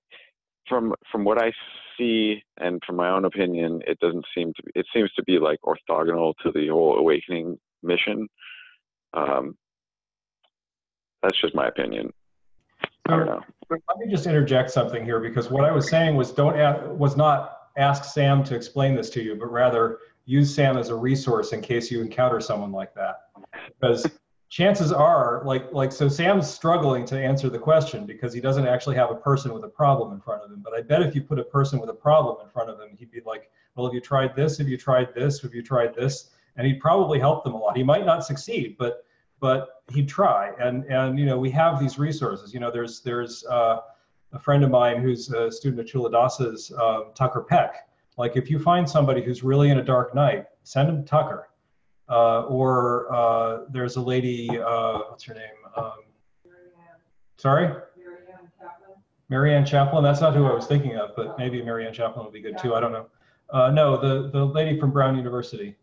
from 0.67 0.93
from 1.11 1.23
what 1.23 1.41
i 1.41 1.51
see 1.97 2.41
and 2.57 2.81
from 2.85 2.95
my 2.95 3.09
own 3.09 3.25
opinion 3.25 3.81
it 3.87 3.99
doesn't 3.99 4.25
seem 4.35 4.51
to 4.55 4.63
be 4.63 4.71
it 4.75 4.85
seems 4.93 5.11
to 5.13 5.23
be 5.23 5.39
like 5.39 5.59
orthogonal 5.61 6.33
to 6.43 6.51
the 6.51 6.67
whole 6.67 6.97
awakening 6.97 7.57
mission. 7.85 8.27
Um, 9.13 9.55
that's 11.23 11.39
just 11.39 11.55
my 11.55 11.67
opinion. 11.67 12.11
I 13.07 13.17
don't 13.17 13.25
know. 13.27 13.41
Let 13.69 13.79
me 13.97 14.09
just 14.09 14.25
interject 14.25 14.71
something 14.71 15.03
here 15.05 15.19
because 15.19 15.49
what 15.49 15.63
I 15.63 15.71
was 15.71 15.89
saying 15.89 16.15
was 16.15 16.31
don't 16.31 16.59
a- 16.59 16.91
was 16.93 17.15
not 17.15 17.57
ask 17.77 18.03
Sam 18.03 18.43
to 18.45 18.55
explain 18.55 18.95
this 18.95 19.09
to 19.11 19.21
you, 19.21 19.35
but 19.35 19.51
rather 19.51 19.99
use 20.25 20.53
Sam 20.53 20.77
as 20.77 20.89
a 20.89 20.95
resource 20.95 21.53
in 21.53 21.61
case 21.61 21.91
you 21.91 22.01
encounter 22.01 22.39
someone 22.39 22.71
like 22.71 22.93
that. 22.95 23.21
Because 23.79 24.07
chances 24.49 24.91
are, 24.91 25.41
like 25.45 25.71
like 25.71 25.91
so, 25.91 26.07
Sam's 26.07 26.49
struggling 26.49 27.05
to 27.05 27.19
answer 27.19 27.49
the 27.49 27.59
question 27.59 28.05
because 28.05 28.33
he 28.33 28.41
doesn't 28.41 28.67
actually 28.67 28.95
have 28.95 29.11
a 29.11 29.15
person 29.15 29.53
with 29.53 29.63
a 29.63 29.69
problem 29.69 30.13
in 30.13 30.21
front 30.21 30.43
of 30.43 30.51
him. 30.51 30.61
But 30.63 30.73
I 30.73 30.81
bet 30.81 31.01
if 31.01 31.15
you 31.15 31.21
put 31.21 31.39
a 31.39 31.43
person 31.43 31.79
with 31.79 31.89
a 31.89 31.93
problem 31.93 32.37
in 32.43 32.49
front 32.49 32.69
of 32.69 32.79
him, 32.79 32.95
he'd 32.97 33.11
be 33.11 33.21
like, 33.25 33.49
"Well, 33.75 33.85
have 33.85 33.93
you 33.93 34.01
tried 34.01 34.35
this? 34.35 34.57
Have 34.57 34.67
you 34.67 34.77
tried 34.77 35.13
this? 35.13 35.41
Have 35.41 35.53
you 35.53 35.63
tried 35.63 35.95
this?" 35.95 36.31
And 36.57 36.65
he'd 36.65 36.79
probably 36.79 37.19
help 37.19 37.43
them 37.43 37.53
a 37.53 37.57
lot. 37.57 37.75
He 37.75 37.83
might 37.83 38.05
not 38.05 38.25
succeed, 38.25 38.77
but 38.77 39.05
but 39.39 39.81
he'd 39.91 40.07
try. 40.07 40.51
And 40.59 40.85
and 40.85 41.19
you 41.19 41.25
know 41.25 41.37
we 41.37 41.51
have 41.51 41.79
these 41.79 41.97
resources. 41.99 42.53
You 42.53 42.59
know 42.59 42.71
there's 42.71 43.01
there's 43.01 43.45
uh, 43.45 43.81
a 44.33 44.39
friend 44.39 44.63
of 44.63 44.69
mine 44.69 45.01
who's 45.01 45.31
a 45.31 45.51
student 45.51 45.79
of 45.79 45.87
Culadasa's, 45.87 46.71
uh, 46.79 47.05
Tucker 47.13 47.41
Peck. 47.41 47.87
Like 48.17 48.37
if 48.37 48.49
you 48.49 48.59
find 48.59 48.89
somebody 48.89 49.23
who's 49.23 49.43
really 49.43 49.69
in 49.69 49.79
a 49.79 49.83
dark 49.83 50.15
night, 50.15 50.45
send 50.63 50.89
him 50.89 51.05
Tucker. 51.05 51.49
Uh, 52.07 52.43
or 52.43 53.13
uh, 53.13 53.65
there's 53.69 53.95
a 53.95 54.01
lady, 54.01 54.49
uh, 54.49 54.99
what's 55.09 55.23
her 55.23 55.33
name? 55.33 55.43
Um, 55.75 55.91
sorry? 57.37 57.67
Marianne 57.67 58.51
Chaplin. 58.59 58.95
Marianne 59.29 59.65
Chaplin. 59.65 60.03
That's 60.03 60.21
not 60.21 60.35
who 60.35 60.45
I 60.45 60.53
was 60.53 60.67
thinking 60.67 60.95
of, 60.97 61.15
but 61.15 61.37
maybe 61.37 61.61
Marianne 61.63 61.93
Chaplin 61.93 62.25
would 62.25 62.33
be 62.33 62.41
good 62.41 62.57
too. 62.57 62.75
I 62.75 62.79
don't 62.79 62.91
know. 62.91 63.07
Uh, 63.49 63.71
no, 63.71 63.97
the, 63.97 64.29
the 64.29 64.45
lady 64.45 64.79
from 64.79 64.91
Brown 64.91 65.15
University. 65.15 65.75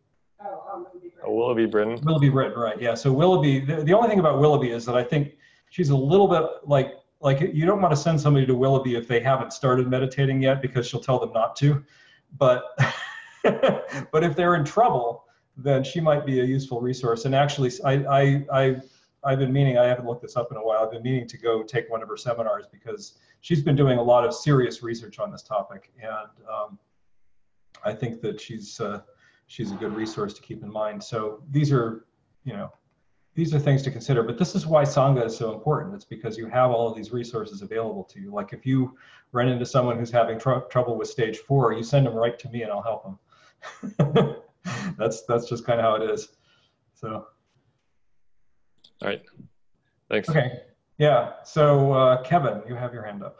Oh, 1.24 1.34
Willoughby 1.34 1.66
Britton. 1.66 2.00
Willoughby 2.04 2.28
Britton, 2.28 2.58
right? 2.58 2.80
Yeah. 2.80 2.94
So 2.94 3.12
Willoughby. 3.12 3.60
The, 3.60 3.84
the 3.84 3.92
only 3.92 4.08
thing 4.08 4.18
about 4.18 4.40
Willoughby 4.40 4.70
is 4.70 4.84
that 4.86 4.96
I 4.96 5.04
think 5.04 5.36
she's 5.70 5.90
a 5.90 5.96
little 5.96 6.28
bit 6.28 6.42
like 6.64 6.94
like 7.20 7.40
you 7.40 7.64
don't 7.64 7.80
want 7.80 7.92
to 7.92 7.96
send 7.96 8.20
somebody 8.20 8.44
to 8.46 8.54
Willoughby 8.54 8.96
if 8.96 9.06
they 9.06 9.20
haven't 9.20 9.52
started 9.52 9.88
meditating 9.88 10.42
yet 10.42 10.60
because 10.60 10.86
she'll 10.86 11.00
tell 11.00 11.20
them 11.20 11.32
not 11.32 11.54
to. 11.56 11.84
But 12.36 12.64
but 13.42 14.24
if 14.24 14.34
they're 14.34 14.56
in 14.56 14.64
trouble, 14.64 15.21
then 15.56 15.84
she 15.84 16.00
might 16.00 16.24
be 16.24 16.40
a 16.40 16.44
useful 16.44 16.80
resource. 16.80 17.24
And 17.24 17.34
actually, 17.34 17.70
I 17.84 17.92
I 17.92 18.44
I, 18.52 18.76
I've 19.24 19.38
been 19.38 19.52
meaning, 19.52 19.78
I 19.78 19.86
haven't 19.86 20.06
looked 20.06 20.22
this 20.22 20.36
up 20.36 20.50
in 20.50 20.56
a 20.56 20.62
while. 20.62 20.82
I've 20.82 20.90
been 20.90 21.02
meaning 21.02 21.28
to 21.28 21.38
go 21.38 21.62
take 21.62 21.88
one 21.90 22.02
of 22.02 22.08
her 22.08 22.16
seminars 22.16 22.66
because 22.70 23.18
she's 23.40 23.62
been 23.62 23.76
doing 23.76 23.98
a 23.98 24.02
lot 24.02 24.24
of 24.24 24.34
serious 24.34 24.82
research 24.82 25.18
on 25.18 25.30
this 25.30 25.42
topic. 25.42 25.90
And 26.00 26.48
um, 26.52 26.78
I 27.84 27.92
think 27.92 28.20
that 28.22 28.40
she's, 28.40 28.80
uh, 28.80 29.02
she's 29.46 29.70
a 29.70 29.76
good 29.76 29.94
resource 29.94 30.34
to 30.34 30.42
keep 30.42 30.62
in 30.62 30.72
mind. 30.72 31.02
So 31.02 31.42
these 31.50 31.70
are, 31.70 32.06
you 32.44 32.52
know, 32.52 32.72
these 33.34 33.54
are 33.54 33.58
things 33.58 33.82
to 33.82 33.90
consider, 33.90 34.22
but 34.22 34.38
this 34.38 34.54
is 34.54 34.66
why 34.66 34.82
Sangha 34.82 35.24
is 35.24 35.36
so 35.36 35.54
important. 35.54 35.94
It's 35.94 36.04
because 36.04 36.36
you 36.36 36.48
have 36.48 36.70
all 36.70 36.88
of 36.88 36.96
these 36.96 37.12
resources 37.12 37.62
available 37.62 38.04
to 38.04 38.20
you. 38.20 38.30
Like 38.30 38.52
if 38.52 38.66
you 38.66 38.96
run 39.32 39.48
into 39.48 39.64
someone 39.64 39.98
who's 39.98 40.10
having 40.10 40.38
tr 40.38 40.58
trouble 40.70 40.98
with 40.98 41.08
stage 41.08 41.38
four, 41.38 41.72
you 41.72 41.82
send 41.82 42.06
them 42.06 42.14
right 42.14 42.38
to 42.38 42.48
me 42.50 42.62
and 42.62 42.70
I'll 42.70 42.82
help 42.82 43.18
them. 43.98 44.36
that's, 44.98 45.22
that's 45.22 45.48
just 45.48 45.66
kind 45.66 45.80
of 45.80 45.84
how 45.84 45.94
it 45.96 46.10
is. 46.10 46.28
So. 46.94 47.26
All 49.02 49.08
right. 49.08 49.22
Thanks. 50.10 50.28
Okay. 50.28 50.60
Yeah. 50.98 51.32
So 51.44 51.92
uh, 51.92 52.22
Kevin, 52.22 52.62
you 52.68 52.74
have 52.74 52.92
your 52.94 53.02
hand 53.02 53.22
up. 53.22 53.38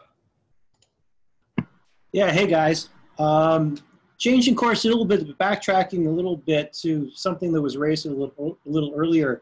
Yeah. 2.11 2.31
Hey 2.31 2.47
guys. 2.47 2.89
Um, 3.17 3.77
changing 4.17 4.55
course 4.55 4.85
a 4.85 4.87
little 4.87 5.05
bit, 5.05 5.37
backtracking 5.37 6.07
a 6.07 6.09
little 6.09 6.37
bit 6.37 6.73
to 6.81 7.09
something 7.13 7.51
that 7.51 7.61
was 7.61 7.77
raised 7.77 8.05
a 8.05 8.09
little, 8.09 8.57
a 8.65 8.69
little 8.69 8.93
earlier. 8.95 9.41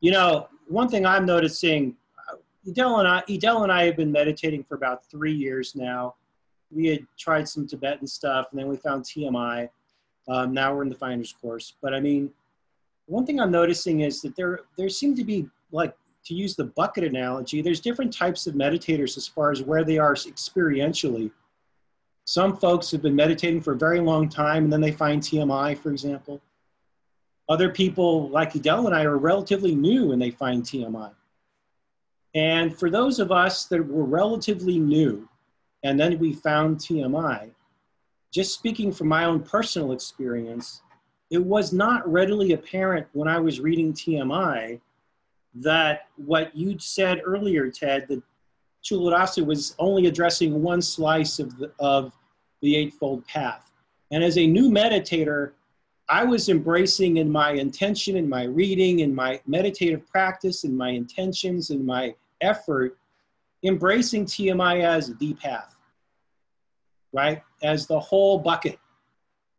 You 0.00 0.12
know, 0.12 0.48
one 0.66 0.88
thing 0.88 1.04
I'm 1.04 1.26
noticing, 1.26 1.96
Edel 2.66 2.98
and 2.98 3.08
I, 3.08 3.22
Edel 3.28 3.62
and 3.64 3.72
I 3.72 3.84
have 3.84 3.96
been 3.96 4.12
meditating 4.12 4.64
for 4.64 4.74
about 4.74 5.04
three 5.10 5.32
years 5.32 5.74
now. 5.74 6.14
We 6.70 6.86
had 6.86 7.06
tried 7.18 7.48
some 7.48 7.66
Tibetan 7.66 8.06
stuff, 8.06 8.48
and 8.50 8.60
then 8.60 8.68
we 8.68 8.76
found 8.76 9.04
TMI. 9.04 9.68
Um, 10.28 10.52
now 10.52 10.74
we're 10.74 10.82
in 10.82 10.88
the 10.88 10.94
finder's 10.94 11.32
course. 11.32 11.74
But 11.80 11.94
I 11.94 12.00
mean, 12.00 12.30
one 13.06 13.24
thing 13.24 13.40
I'm 13.40 13.50
noticing 13.50 14.00
is 14.00 14.20
that 14.22 14.36
there 14.36 14.60
there 14.76 14.88
seem 14.88 15.14
to 15.16 15.24
be 15.24 15.48
like 15.72 15.94
to 16.24 16.34
use 16.34 16.54
the 16.54 16.64
bucket 16.64 17.04
analogy. 17.04 17.62
There's 17.62 17.80
different 17.80 18.12
types 18.12 18.46
of 18.46 18.54
meditators 18.54 19.16
as 19.16 19.26
far 19.26 19.50
as 19.50 19.62
where 19.62 19.84
they 19.84 19.98
are 19.98 20.14
experientially. 20.14 21.30
Some 22.24 22.58
folks 22.58 22.90
have 22.90 23.00
been 23.00 23.16
meditating 23.16 23.62
for 23.62 23.72
a 23.72 23.78
very 23.78 24.00
long 24.00 24.28
time, 24.28 24.64
and 24.64 24.72
then 24.72 24.82
they 24.82 24.92
find 24.92 25.22
TMI, 25.22 25.78
for 25.78 25.90
example. 25.90 26.42
Other 27.48 27.70
people, 27.70 28.28
like 28.28 28.54
Edel 28.54 28.86
and 28.86 28.94
I, 28.94 29.04
are 29.04 29.16
relatively 29.16 29.74
new 29.74 30.12
and 30.12 30.20
they 30.20 30.30
find 30.30 30.62
TMI. 30.62 31.12
And 32.34 32.76
for 32.76 32.90
those 32.90 33.18
of 33.18 33.32
us 33.32 33.64
that 33.66 33.86
were 33.86 34.04
relatively 34.04 34.78
new, 34.78 35.26
and 35.82 35.98
then 35.98 36.18
we 36.18 36.34
found 36.34 36.76
TMI, 36.76 37.50
just 38.32 38.54
speaking 38.54 38.92
from 38.92 39.08
my 39.08 39.24
own 39.24 39.42
personal 39.42 39.92
experience, 39.92 40.82
it 41.30 41.42
was 41.42 41.72
not 41.72 42.10
readily 42.10 42.52
apparent 42.52 43.06
when 43.12 43.28
I 43.28 43.38
was 43.38 43.60
reading 43.60 43.92
TMI 43.92 44.80
that 45.54 46.08
what 46.16 46.56
you'd 46.56 46.82
said 46.82 47.20
earlier, 47.24 47.70
Ted, 47.70 48.06
that 48.08 48.22
Culadasa 48.84 49.44
was 49.44 49.74
only 49.78 50.06
addressing 50.06 50.62
one 50.62 50.80
slice 50.80 51.38
of 51.38 51.56
the, 51.58 51.72
of 51.78 52.12
the 52.62 52.76
Eightfold 52.76 53.26
Path. 53.26 53.70
And 54.10 54.22
as 54.22 54.38
a 54.38 54.46
new 54.46 54.70
meditator, 54.70 55.52
I 56.08 56.24
was 56.24 56.48
embracing 56.48 57.18
in 57.18 57.30
my 57.30 57.52
intention, 57.52 58.16
in 58.16 58.28
my 58.28 58.44
reading, 58.44 59.00
in 59.00 59.14
my 59.14 59.40
meditative 59.46 60.06
practice, 60.06 60.64
in 60.64 60.74
my 60.74 60.90
intentions, 60.90 61.70
in 61.70 61.84
my 61.84 62.14
effort, 62.40 62.96
embracing 63.62 64.24
TMI 64.24 64.82
as 64.82 65.14
the 65.16 65.34
path, 65.34 65.76
right? 67.12 67.42
As 67.62 67.86
the 67.86 67.98
whole 67.98 68.38
bucket, 68.38 68.78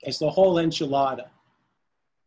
as 0.05 0.19
the 0.19 0.29
whole 0.29 0.55
enchilada. 0.55 1.27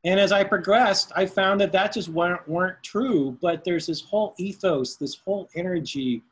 And 0.04 0.18
as 0.18 0.32
I 0.32 0.42
progressed, 0.42 1.12
I 1.14 1.26
found 1.26 1.60
that 1.60 1.72
that 1.72 1.92
just 1.92 2.08
weren't, 2.08 2.46
weren't 2.48 2.82
true, 2.82 3.38
but 3.40 3.62
there's 3.64 3.86
this 3.86 4.00
whole 4.00 4.34
ethos, 4.36 4.96
this 4.96 5.16
whole 5.24 5.48
energy 5.54 6.22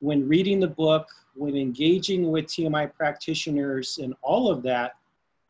when 0.00 0.28
reading 0.28 0.58
the 0.58 0.66
book, 0.66 1.06
when 1.34 1.56
engaging 1.56 2.30
with 2.30 2.46
TMI 2.46 2.92
practitioners 2.92 3.98
and 4.02 4.14
all 4.20 4.50
of 4.50 4.62
that, 4.64 4.96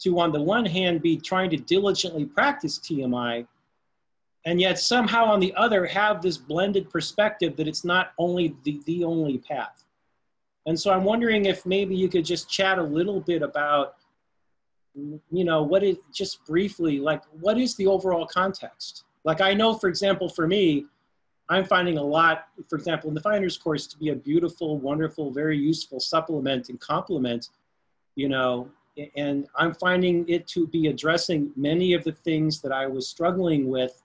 to 0.01 0.19
on 0.19 0.33
the 0.33 0.43
one 0.43 0.67
hand 0.67 1.01
be 1.01 1.17
trying 1.17 1.49
to 1.51 1.57
diligently 1.57 2.27
practice 2.27 2.79
TMI, 2.79 3.47
and 4.45 4.61
yet 4.61 4.79
somehow 4.79 5.25
on 5.25 5.41
the 5.41 5.55
other 5.55 5.87
have 5.87 6.21
this 6.21 6.37
blended 6.37 6.91
perspective 6.91 7.57
that 7.57 7.69
it's 7.69 7.85
not 7.85 8.13
only 8.19 8.55
the, 8.65 8.81
the 8.85 9.05
only 9.05 9.39
path. 9.39 9.82
And 10.67 10.79
so 10.79 10.93
I'm 10.93 11.05
wondering 11.05 11.47
if 11.47 11.67
maybe 11.67 11.95
you 11.95 12.09
could 12.09 12.25
just 12.25 12.49
chat 12.49 12.79
a 12.79 12.83
little 12.83 13.21
bit 13.21 13.43
about, 13.43 13.97
you 14.95 15.45
know, 15.45 15.63
what 15.63 15.83
is, 15.83 15.97
just 16.13 16.45
briefly, 16.45 17.01
like 17.01 17.23
what 17.41 17.59
is 17.59 17.75
the 17.77 17.87
overall 17.87 18.27
context? 18.27 19.05
Like 19.25 19.41
I 19.41 19.55
know, 19.55 19.75
for 19.75 19.89
example, 19.89 20.29
for 20.29 20.47
me, 20.47 20.87
I'm 21.49 21.65
finding 21.65 21.99
a 21.99 22.03
lot, 22.03 22.47
for 22.69 22.77
example, 22.77 23.09
in 23.09 23.15
the 23.15 23.21
Finder's 23.21 23.59
course 23.59 23.87
to 23.89 23.99
be 23.99 24.11
a 24.11 24.15
beautiful, 24.15 24.79
wonderful, 24.79 25.31
very 25.33 25.59
useful 25.59 26.01
supplement 26.01 26.69
and 26.69 26.81
complement, 26.81 27.51
you 28.15 28.29
know, 28.29 28.69
and 29.17 29.49
I'm 29.57 29.75
finding 29.75 30.29
it 30.29 30.47
to 30.49 30.67
be 30.67 30.89
addressing 30.89 31.51
many 31.57 31.95
of 31.95 32.05
the 32.05 32.13
things 32.13 32.61
that 32.61 32.73
I 32.73 32.87
was 32.87 33.09
struggling 33.09 33.69
with 33.69 34.03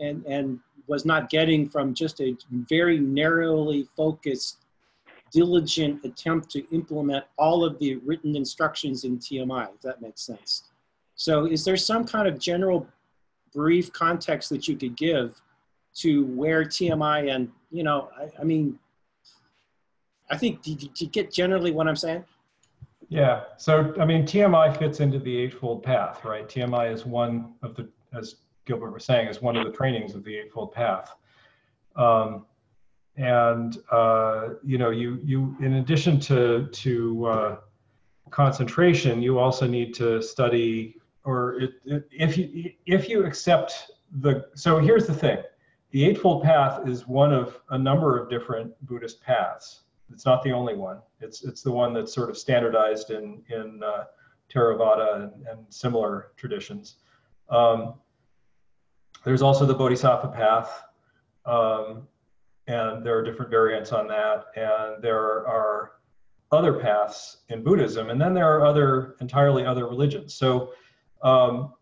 and, 0.00 0.24
and 0.26 0.60
was 0.86 1.04
not 1.04 1.30
getting 1.30 1.68
from 1.68 1.94
just 1.94 2.20
a 2.20 2.36
very 2.50 2.98
narrowly 2.98 3.88
focused, 3.96 4.66
diligent 5.32 6.04
attempt 6.04 6.50
to 6.50 6.66
implement 6.74 7.24
all 7.36 7.64
of 7.64 7.78
the 7.78 7.96
written 7.96 8.36
instructions 8.36 9.04
in 9.04 9.18
TMI, 9.18 9.68
if 9.74 9.80
that 9.82 10.00
makes 10.00 10.22
sense. 10.22 10.64
So 11.14 11.46
is 11.46 11.64
there 11.64 11.76
some 11.76 12.04
kind 12.04 12.28
of 12.28 12.38
general 12.38 12.86
brief 13.52 13.92
context 13.92 14.50
that 14.50 14.68
you 14.68 14.76
could 14.76 14.96
give 14.96 15.40
to 15.96 16.24
where 16.26 16.64
TMI 16.64 17.34
and, 17.34 17.50
you 17.70 17.82
know, 17.82 18.10
I, 18.16 18.28
I 18.40 18.44
mean, 18.44 18.78
I 20.30 20.36
think, 20.36 20.62
do 20.62 20.76
you 20.96 21.06
get 21.08 21.32
generally 21.32 21.72
what 21.72 21.88
I'm 21.88 21.96
saying? 21.96 22.24
Yeah. 23.08 23.44
So, 23.56 23.94
I 23.98 24.04
mean, 24.04 24.24
TMI 24.24 24.76
fits 24.78 25.00
into 25.00 25.18
the 25.18 25.36
Eightfold 25.36 25.82
Path, 25.82 26.24
right? 26.24 26.46
TMI 26.46 26.92
is 26.92 27.06
one 27.06 27.54
of 27.62 27.74
the, 27.74 27.88
as 28.14 28.36
Gilbert 28.66 28.92
was 28.92 29.04
saying, 29.04 29.28
is 29.28 29.40
one 29.40 29.56
of 29.56 29.64
the 29.64 29.72
trainings 29.72 30.14
of 30.14 30.24
the 30.24 30.36
Eightfold 30.36 30.72
Path. 30.72 31.14
Um, 31.96 32.44
and 33.18 33.78
uh, 33.90 34.50
you 34.64 34.78
know, 34.78 34.90
you 34.90 35.20
you 35.24 35.56
in 35.60 35.74
addition 35.74 36.18
to 36.20 36.68
to 36.68 37.26
uh, 37.26 37.56
concentration, 38.30 39.20
you 39.20 39.38
also 39.38 39.66
need 39.66 39.92
to 39.94 40.22
study, 40.22 40.96
or 41.24 41.60
it, 41.60 41.70
it, 41.84 42.08
if 42.12 42.38
you 42.38 42.72
if 42.86 43.08
you 43.08 43.26
accept 43.26 43.90
the. 44.20 44.46
So 44.54 44.78
here's 44.78 45.06
the 45.06 45.14
thing: 45.14 45.38
the 45.90 46.04
Eightfold 46.04 46.44
Path 46.44 46.86
is 46.86 47.08
one 47.08 47.32
of 47.32 47.60
a 47.70 47.78
number 47.78 48.18
of 48.18 48.30
different 48.30 48.72
Buddhist 48.86 49.20
paths. 49.20 49.80
It's 50.12 50.24
not 50.24 50.42
the 50.44 50.52
only 50.52 50.76
one. 50.76 51.00
It's 51.20 51.44
it's 51.44 51.62
the 51.62 51.72
one 51.72 51.92
that's 51.92 52.14
sort 52.14 52.30
of 52.30 52.38
standardized 52.38 53.10
in 53.10 53.42
in 53.48 53.82
uh, 53.82 54.04
Theravada 54.48 55.24
and, 55.24 55.46
and, 55.48 55.66
similar 55.68 56.32
traditions. 56.36 56.96
Um, 57.50 57.94
there's 59.24 59.42
also 59.42 59.66
the 59.66 59.74
Bodhisattva 59.74 60.28
path, 60.28 60.84
um, 61.44 62.06
and 62.68 63.04
there 63.04 63.18
are 63.18 63.22
different 63.22 63.50
variants 63.50 63.92
on 63.92 64.06
that. 64.06 64.46
And 64.54 65.02
there 65.02 65.46
are 65.46 65.92
other 66.52 66.74
paths 66.74 67.38
in 67.48 67.64
Buddhism, 67.64 68.10
and 68.10 68.20
then 68.20 68.32
there 68.34 68.46
are 68.46 68.64
other 68.64 69.16
entirely 69.20 69.66
other 69.66 69.86
religions. 69.86 70.34
So 70.34 70.72
um, 71.22 71.74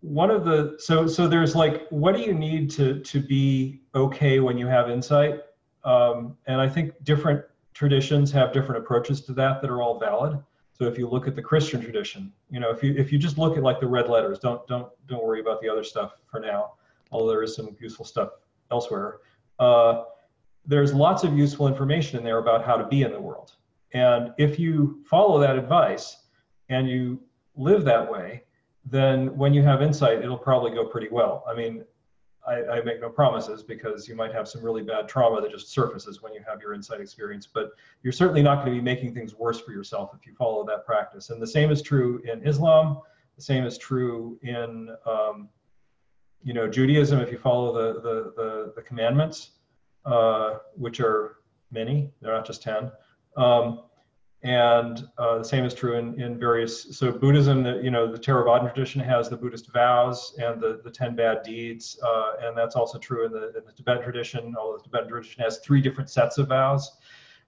one 0.00 0.30
of 0.30 0.44
the 0.44 0.76
so 0.78 1.06
so 1.06 1.26
there's 1.26 1.56
like 1.56 1.88
what 1.88 2.14
do 2.14 2.22
you 2.22 2.32
need 2.32 2.70
to 2.70 3.00
to 3.00 3.20
be 3.20 3.82
okay 3.94 4.38
when 4.38 4.56
you 4.56 4.66
have 4.66 4.88
insight 4.88 5.40
um, 5.84 6.36
and 6.46 6.60
I 6.60 6.68
think 6.68 6.92
different 7.04 7.44
traditions 7.72 8.30
have 8.32 8.52
different 8.52 8.82
approaches 8.82 9.20
to 9.22 9.32
that 9.34 9.62
that 9.62 9.70
are 9.70 9.82
all 9.82 9.98
valid. 9.98 10.38
So 10.74 10.84
if 10.84 10.98
you 10.98 11.08
look 11.08 11.26
at 11.26 11.34
the 11.34 11.42
Christian 11.42 11.80
tradition, 11.80 12.32
you 12.50 12.60
know, 12.60 12.70
if 12.70 12.82
you 12.82 12.94
if 12.96 13.10
you 13.10 13.18
just 13.18 13.38
look 13.38 13.56
at 13.56 13.62
like 13.62 13.80
the 13.80 13.86
red 13.86 14.08
letters, 14.08 14.38
don't 14.38 14.66
don't 14.66 14.88
don't 15.06 15.24
worry 15.24 15.40
about 15.40 15.60
the 15.62 15.68
other 15.68 15.84
stuff 15.84 16.12
for 16.26 16.40
now. 16.40 16.72
Although 17.10 17.30
there 17.30 17.42
is 17.42 17.54
some 17.54 17.74
useful 17.80 18.04
stuff 18.04 18.30
elsewhere. 18.70 19.18
Uh, 19.58 20.04
there's 20.66 20.92
lots 20.92 21.24
of 21.24 21.36
useful 21.36 21.68
information 21.68 22.18
in 22.18 22.24
there 22.24 22.38
about 22.38 22.64
how 22.64 22.76
to 22.76 22.86
be 22.86 23.02
in 23.02 23.12
the 23.12 23.20
world. 23.20 23.52
And 23.92 24.32
if 24.36 24.58
you 24.58 25.02
follow 25.08 25.38
that 25.40 25.56
advice 25.56 26.24
and 26.68 26.88
you 26.88 27.20
live 27.54 27.84
that 27.84 28.10
way, 28.10 28.42
then 28.84 29.36
when 29.36 29.54
you 29.54 29.62
have 29.62 29.82
insight, 29.82 30.22
it'll 30.22 30.38
probably 30.38 30.72
go 30.72 30.84
pretty 30.84 31.08
well. 31.10 31.44
I 31.48 31.54
mean, 31.54 31.84
I, 32.46 32.62
I, 32.64 32.82
make 32.82 33.00
no 33.00 33.08
promises 33.08 33.64
because 33.64 34.08
you 34.08 34.14
might 34.14 34.32
have 34.32 34.46
some 34.46 34.62
really 34.62 34.82
bad 34.82 35.08
trauma 35.08 35.40
that 35.40 35.50
just 35.50 35.68
surfaces 35.68 36.22
when 36.22 36.32
you 36.32 36.40
have 36.48 36.60
your 36.60 36.74
insight 36.74 37.00
experience. 37.00 37.48
But 37.52 37.70
you're 38.02 38.12
certainly 38.12 38.42
not 38.42 38.56
going 38.56 38.68
to 38.68 38.80
be 38.80 38.84
making 38.84 39.14
things 39.14 39.34
worse 39.34 39.60
for 39.60 39.72
yourself 39.72 40.10
if 40.16 40.24
you 40.24 40.32
follow 40.34 40.64
that 40.66 40.86
practice. 40.86 41.30
And 41.30 41.42
the 41.42 41.46
same 41.46 41.72
is 41.72 41.82
true 41.82 42.22
in 42.24 42.46
Islam. 42.46 43.00
The 43.36 43.42
same 43.42 43.64
is 43.64 43.76
true 43.78 44.38
in 44.42 44.94
um, 45.06 45.48
you 46.42 46.54
know 46.54 46.68
Judaism. 46.68 47.20
If 47.20 47.30
you 47.30 47.38
follow 47.38 47.72
the 47.72 48.00
the 48.00 48.32
the, 48.36 48.72
the 48.76 48.82
commandments, 48.82 49.50
uh, 50.04 50.58
which 50.74 51.00
are 51.00 51.36
many, 51.70 52.10
they're 52.20 52.32
not 52.32 52.46
just 52.46 52.62
ten. 52.62 52.90
Um, 53.36 53.80
and 54.42 55.08
uh, 55.18 55.38
the 55.38 55.44
same 55.44 55.64
is 55.64 55.74
true 55.74 55.96
in, 55.96 56.20
in 56.20 56.38
various 56.38 56.96
so 56.96 57.10
buddhism 57.10 57.62
the, 57.62 57.80
you 57.82 57.90
know 57.90 58.10
the 58.10 58.18
theravada 58.18 58.72
tradition 58.72 59.00
has 59.00 59.28
the 59.28 59.36
buddhist 59.36 59.72
vows 59.72 60.36
and 60.38 60.60
the, 60.60 60.80
the 60.84 60.90
10 60.90 61.16
bad 61.16 61.42
deeds 61.42 61.98
uh, 62.04 62.32
and 62.42 62.56
that's 62.56 62.76
also 62.76 62.98
true 62.98 63.24
in 63.26 63.32
the, 63.32 63.48
in 63.56 63.64
the 63.66 63.72
tibetan 63.72 64.02
tradition 64.02 64.54
although 64.58 64.76
the 64.76 64.84
tibetan 64.84 65.08
tradition 65.08 65.42
has 65.42 65.58
three 65.58 65.80
different 65.80 66.10
sets 66.10 66.38
of 66.38 66.48
vows 66.48 66.92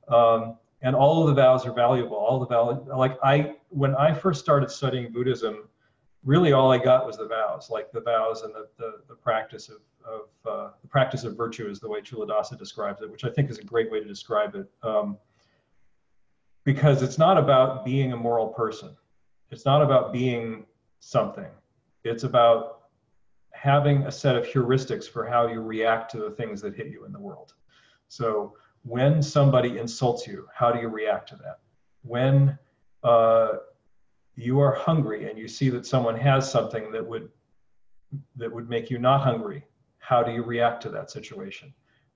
um, 0.08 0.56
and 0.82 0.96
all 0.96 1.22
of 1.22 1.28
the 1.28 1.40
vows 1.40 1.66
are 1.66 1.72
valuable 1.72 2.16
all 2.16 2.40
the 2.40 2.46
vows 2.46 2.84
like 2.96 3.16
i 3.22 3.54
when 3.68 3.94
i 3.94 4.12
first 4.12 4.40
started 4.40 4.70
studying 4.70 5.12
buddhism 5.12 5.68
really 6.24 6.52
all 6.52 6.72
i 6.72 6.78
got 6.78 7.06
was 7.06 7.16
the 7.16 7.26
vows 7.26 7.68
like 7.70 7.90
the 7.92 8.00
vows 8.00 8.42
and 8.42 8.54
the, 8.54 8.68
the, 8.76 9.00
the 9.08 9.14
practice 9.14 9.68
of, 9.68 9.78
of 10.04 10.50
uh, 10.50 10.70
the 10.82 10.88
practice 10.88 11.24
of 11.24 11.36
virtue 11.36 11.68
is 11.68 11.80
the 11.80 11.88
way 11.88 12.00
Culadasa 12.00 12.58
describes 12.58 13.02
it 13.02 13.10
which 13.10 13.24
i 13.24 13.30
think 13.30 13.50
is 13.50 13.58
a 13.58 13.64
great 13.64 13.90
way 13.90 14.00
to 14.00 14.06
describe 14.06 14.54
it 14.54 14.68
um, 14.82 15.16
because 16.68 17.00
it's 17.00 17.16
not 17.16 17.38
about 17.38 17.82
being 17.82 18.12
a 18.12 18.16
moral 18.16 18.48
person. 18.48 18.94
It's 19.50 19.64
not 19.64 19.80
about 19.80 20.12
being 20.12 20.66
something. 21.00 21.48
It's 22.04 22.24
about 22.24 22.90
having 23.52 24.02
a 24.02 24.12
set 24.12 24.36
of 24.36 24.44
heuristics 24.44 25.08
for 25.08 25.24
how 25.26 25.48
you 25.48 25.62
react 25.62 26.10
to 26.10 26.18
the 26.18 26.30
things 26.30 26.60
that 26.60 26.74
hit 26.74 26.88
you 26.88 27.06
in 27.06 27.12
the 27.12 27.18
world. 27.18 27.54
So 28.08 28.52
when 28.82 29.22
somebody 29.22 29.78
insults 29.78 30.26
you, 30.26 30.46
how 30.54 30.70
do 30.70 30.78
you 30.78 30.88
react 30.88 31.30
to 31.30 31.36
that? 31.36 31.60
When 32.02 32.58
uh, 33.02 33.48
you 34.38 34.60
are 34.60 34.72
hungry 34.72 35.28
and 35.28 35.36
you 35.36 35.48
see 35.48 35.68
that 35.68 35.84
someone 35.84 36.16
has 36.16 36.50
something 36.50 36.92
that 36.92 37.04
would 37.04 37.28
that 38.36 38.50
would 38.50 38.70
make 38.70 38.88
you 38.88 38.98
not 38.98 39.20
hungry, 39.20 39.64
how 39.98 40.22
do 40.22 40.32
you 40.32 40.42
react 40.42 40.80
to 40.82 40.88
that 40.90 41.10
situation? 41.10 41.74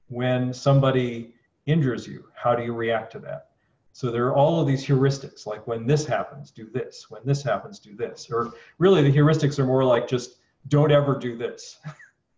When 0.09 0.55
somebody 0.55 1.35
injures 1.66 2.07
you, 2.07 2.29
how 2.35 2.55
do 2.55 2.62
you 2.62 2.75
react 2.75 3.12
to 3.12 3.18
that? 3.20 3.49
So 3.93 4.11
there 4.11 4.27
are 4.29 4.35
all 4.35 4.61
of 4.61 4.66
these 4.68 4.87
heuristics, 4.87 5.47
like 5.47 5.66
when 5.66 5.85
this 5.85 6.07
happens, 6.07 6.51
do 6.53 6.70
this. 6.73 7.11
When 7.11 7.20
this 7.25 7.43
happens, 7.43 7.79
do 7.79 7.95
this. 7.95 8.29
Or 8.31 8.53
really, 8.79 9.03
the 9.03 9.12
heuristics 9.12 9.59
are 9.59 9.66
more 9.66 9.85
like 9.85 10.07
just 10.09 10.39
don't 10.68 10.93
ever 10.93 11.18
do 11.18 11.37
this, 11.37 11.79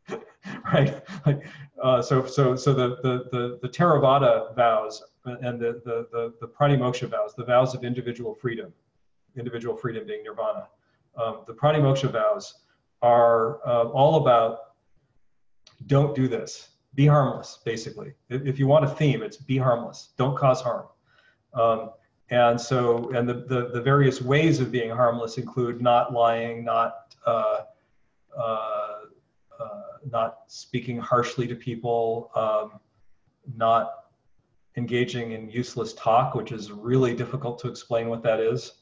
right? 0.73 1.01
Like, 1.27 1.47
uh, 1.81 2.01
so 2.01 2.25
so 2.25 2.57
so 2.57 2.73
the 2.73 2.97
the 3.03 3.29
the, 3.31 3.59
the 3.63 3.69
Theravada 3.69 4.57
vows 4.57 5.03
and 5.27 5.61
the, 5.61 5.81
the 5.85 6.09
the 6.11 6.35
the 6.41 6.49
Pratimoksha 6.49 7.09
vows, 7.09 7.35
the 7.37 7.45
vows 7.45 7.75
of 7.75 7.85
individual 7.85 8.35
freedom, 8.35 8.73
individual 9.37 9.77
freedom 9.77 10.07
being 10.07 10.23
nirvana. 10.25 10.69
Um, 11.17 11.43
the 11.47 11.55
Pratimoksha 11.55 12.11
vows 12.11 12.55
are 13.03 13.67
uh, 13.67 13.89
all 13.89 14.17
about 14.17 14.59
don't 15.87 16.15
do 16.15 16.29
this, 16.29 16.71
be 16.95 17.07
harmless, 17.07 17.59
basically. 17.65 18.15
If, 18.29 18.47
if 18.47 18.59
you 18.59 18.67
want 18.67 18.85
a 18.85 18.89
theme, 18.89 19.23
it's 19.23 19.37
be 19.37 19.59
harmless, 19.59 20.11
don't 20.17 20.37
cause 20.37 20.61
harm. 20.61 20.87
Um, 21.53 21.91
and 22.31 22.61
so, 22.61 23.11
and 23.11 23.29
the, 23.29 23.35
the, 23.35 23.69
the, 23.73 23.83
various 23.83 24.23
ways 24.23 24.59
of 24.59 24.73
being 24.73 24.91
harmless 24.91 25.37
include 25.37 25.81
not 25.81 26.13
lying, 26.13 26.65
not, 26.65 27.15
uh, 27.27 27.59
uh, 28.37 29.01
uh, 29.61 29.83
not 30.11 30.39
speaking 30.47 30.99
harshly 30.99 31.47
to 31.47 31.55
people, 31.55 32.31
um, 32.35 32.81
not 33.57 34.05
engaging 34.77 35.33
in 35.33 35.49
useless 35.49 35.93
talk, 35.93 36.35
which 36.35 36.51
is 36.51 36.73
really 36.73 37.15
difficult 37.15 37.59
to 37.61 37.69
explain 37.69 38.09
what 38.09 38.23
that 38.23 38.41
is, 38.41 38.73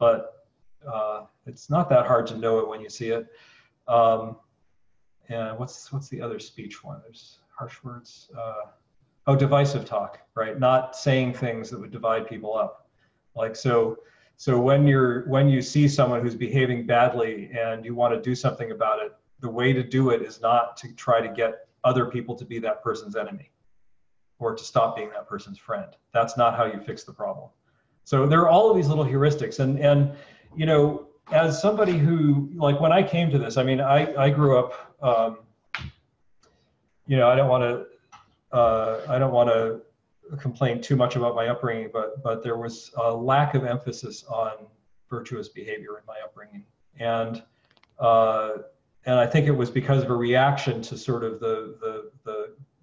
but 0.00 0.48
uh, 0.92 1.26
it's 1.46 1.70
not 1.70 1.88
that 1.90 2.06
hard 2.06 2.26
to 2.26 2.36
know 2.36 2.58
it 2.58 2.66
when 2.66 2.80
you 2.80 2.90
see 2.90 3.10
it. 3.10 3.28
Um, 3.86 4.36
and 5.28 5.56
what's 5.56 5.92
what's 5.92 6.08
the 6.08 6.20
other 6.20 6.40
speech 6.40 6.82
one? 6.82 7.00
There's 7.04 7.38
harsh 7.56 7.76
words. 7.84 8.30
Uh, 8.36 8.70
oh 9.26 9.36
divisive 9.36 9.84
talk 9.84 10.18
right 10.34 10.58
not 10.58 10.96
saying 10.96 11.32
things 11.32 11.70
that 11.70 11.78
would 11.78 11.90
divide 11.90 12.26
people 12.26 12.56
up 12.56 12.88
like 13.36 13.54
so 13.54 13.96
so 14.36 14.58
when 14.58 14.86
you're 14.86 15.28
when 15.28 15.48
you 15.48 15.60
see 15.60 15.86
someone 15.86 16.20
who's 16.20 16.34
behaving 16.34 16.86
badly 16.86 17.50
and 17.56 17.84
you 17.84 17.94
want 17.94 18.14
to 18.14 18.20
do 18.20 18.34
something 18.34 18.70
about 18.70 19.00
it 19.00 19.12
the 19.40 19.48
way 19.48 19.72
to 19.72 19.82
do 19.82 20.10
it 20.10 20.22
is 20.22 20.40
not 20.40 20.76
to 20.76 20.92
try 20.94 21.20
to 21.20 21.28
get 21.28 21.68
other 21.84 22.06
people 22.06 22.34
to 22.34 22.44
be 22.44 22.58
that 22.58 22.82
person's 22.82 23.16
enemy 23.16 23.50
or 24.38 24.54
to 24.54 24.64
stop 24.64 24.96
being 24.96 25.10
that 25.10 25.28
person's 25.28 25.58
friend 25.58 25.96
that's 26.12 26.36
not 26.36 26.56
how 26.56 26.64
you 26.64 26.80
fix 26.80 27.04
the 27.04 27.12
problem 27.12 27.48
so 28.10 28.26
there 28.26 28.40
are 28.40 28.48
all 28.48 28.68
of 28.68 28.76
these 28.76 28.88
little 28.88 29.04
heuristics. 29.04 29.60
And 29.60 29.78
and 29.78 30.12
you 30.56 30.66
know 30.66 31.06
as 31.32 31.62
somebody 31.62 31.96
who 31.96 32.50
like 32.56 32.80
when 32.80 32.90
i 32.90 33.02
came 33.04 33.30
to 33.30 33.38
this 33.38 33.56
i 33.56 33.62
mean 33.62 33.80
i 33.80 33.98
i 34.24 34.28
grew 34.28 34.58
up 34.58 34.72
um, 35.00 35.38
you 37.06 37.16
know 37.16 37.28
i 37.30 37.36
don't 37.36 37.48
want 37.48 37.62
to 37.62 37.86
uh, 38.52 39.00
I 39.08 39.18
don't 39.20 39.32
want 39.32 39.48
to 39.48 39.80
complain 40.36 40.80
too 40.80 40.96
much 40.96 41.14
about 41.14 41.36
my 41.36 41.46
upbringing, 41.48 41.90
but 41.92 42.20
but 42.22 42.42
there 42.42 42.56
was 42.56 42.90
a 42.96 43.14
lack 43.14 43.54
of 43.54 43.64
emphasis 43.64 44.24
on 44.24 44.52
virtuous 45.08 45.48
behavior 45.48 45.98
in 45.98 46.04
my 46.06 46.16
upbringing, 46.24 46.64
and 46.98 47.42
uh, 48.00 48.54
and 49.06 49.20
I 49.20 49.26
think 49.26 49.46
it 49.46 49.56
was 49.62 49.70
because 49.70 50.02
of 50.02 50.10
a 50.10 50.16
reaction 50.16 50.82
to 50.82 50.98
sort 50.98 51.22
of 51.22 51.38
the 51.38 51.76
the 51.80 52.10
the 52.24 52.38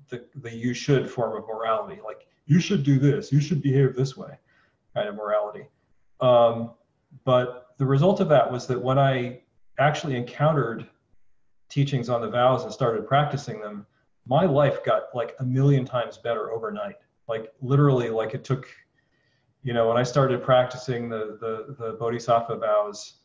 the, 0.09 0.25
the 0.41 0.55
you 0.55 0.73
should 0.73 1.09
form 1.09 1.35
of 1.35 1.45
morality, 1.47 1.99
like 2.01 2.27
you 2.45 2.61
should 2.61 2.83
do 2.83 2.97
this, 2.97 3.29
you 3.29 3.41
should 3.41 3.61
behave 3.61 3.93
this 3.93 4.15
way, 4.15 4.39
kind 4.97 5.09
of 5.09 5.15
morality. 5.15 5.65
Um, 6.19 6.71
but 7.23 7.67
the 7.77 7.85
result 7.85 8.19
of 8.19 8.29
that 8.29 8.51
was 8.51 8.65
that 8.67 8.81
when 8.81 8.97
I 8.97 9.41
actually 9.79 10.15
encountered 10.15 10.87
teachings 11.69 12.09
on 12.09 12.21
the 12.21 12.29
vows 12.29 12.63
and 12.63 12.73
started 12.73 13.07
practicing 13.07 13.59
them, 13.59 13.85
my 14.25 14.45
life 14.45 14.83
got 14.83 15.03
like 15.13 15.35
a 15.39 15.43
million 15.43 15.85
times 15.85 16.17
better 16.17 16.51
overnight. 16.51 16.95
Like 17.27 17.53
literally, 17.61 18.09
like 18.09 18.33
it 18.33 18.43
took, 18.43 18.67
you 19.63 19.73
know, 19.73 19.87
when 19.87 19.97
I 19.97 20.03
started 20.03 20.41
practicing 20.41 21.09
the 21.09 21.37
the 21.39 21.75
the 21.77 21.93
Bodhisattva 21.93 22.57
vows, 22.57 23.19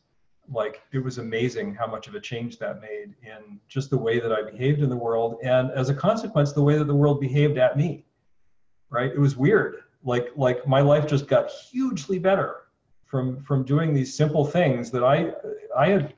like 0.49 0.81
it 0.91 0.99
was 0.99 1.17
amazing 1.17 1.73
how 1.73 1.87
much 1.87 2.07
of 2.07 2.15
a 2.15 2.19
change 2.19 2.59
that 2.59 2.81
made 2.81 3.15
in 3.23 3.59
just 3.67 3.89
the 3.89 3.97
way 3.97 4.19
that 4.19 4.31
I 4.31 4.43
behaved 4.43 4.81
in 4.81 4.89
the 4.89 4.97
world, 5.07 5.37
and 5.43 5.71
as 5.71 5.89
a 5.89 5.93
consequence, 5.93 6.51
the 6.51 6.61
way 6.61 6.77
that 6.77 6.85
the 6.85 6.95
world 6.95 7.19
behaved 7.19 7.57
at 7.57 7.77
me. 7.77 8.05
Right? 8.89 9.11
It 9.11 9.19
was 9.19 9.35
weird. 9.35 9.82
Like 10.03 10.29
like 10.35 10.67
my 10.67 10.81
life 10.81 11.07
just 11.07 11.27
got 11.27 11.49
hugely 11.49 12.19
better 12.19 12.63
from 13.05 13.41
from 13.43 13.63
doing 13.63 13.93
these 13.93 14.15
simple 14.15 14.45
things 14.45 14.91
that 14.91 15.03
I 15.03 15.33
I 15.77 15.89
had 15.89 16.13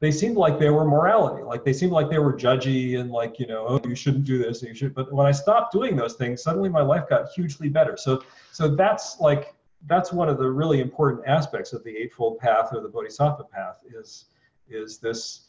they 0.00 0.10
seemed 0.10 0.36
like 0.36 0.58
they 0.58 0.70
were 0.70 0.84
morality 0.84 1.42
like 1.42 1.64
they 1.64 1.72
seemed 1.72 1.92
like 1.92 2.10
they 2.10 2.18
were 2.18 2.32
judgy 2.32 3.00
and 3.00 3.10
like 3.10 3.38
you 3.38 3.46
know 3.46 3.64
oh 3.66 3.80
you 3.88 3.94
shouldn't 3.94 4.24
do 4.24 4.38
this 4.38 4.62
you 4.62 4.74
should 4.74 4.94
but 4.94 5.10
when 5.10 5.26
i 5.26 5.32
stopped 5.32 5.72
doing 5.72 5.96
those 5.96 6.14
things 6.14 6.42
suddenly 6.42 6.68
my 6.68 6.82
life 6.82 7.08
got 7.08 7.30
hugely 7.30 7.68
better. 7.68 7.96
So 7.96 8.22
so 8.52 8.74
that's 8.74 9.18
like 9.20 9.54
that's 9.86 10.12
one 10.12 10.28
of 10.28 10.38
the 10.38 10.50
really 10.50 10.80
important 10.80 11.26
aspects 11.26 11.72
of 11.72 11.82
the 11.84 11.96
eightfold 11.96 12.38
path 12.38 12.70
or 12.72 12.80
the 12.80 12.88
bodhisattva 12.88 13.44
path 13.44 13.78
is 13.92 14.26
is 14.68 14.98
this 14.98 15.48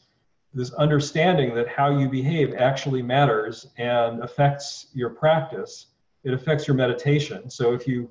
this 0.54 0.72
understanding 0.74 1.54
that 1.54 1.68
how 1.68 1.90
you 1.98 2.08
behave 2.08 2.54
actually 2.54 3.02
matters 3.02 3.66
and 3.76 4.22
affects 4.22 4.86
your 4.94 5.10
practice 5.10 5.86
it 6.24 6.34
affects 6.34 6.66
your 6.66 6.76
meditation 6.76 7.48
so 7.50 7.72
if 7.72 7.86
you 7.86 8.10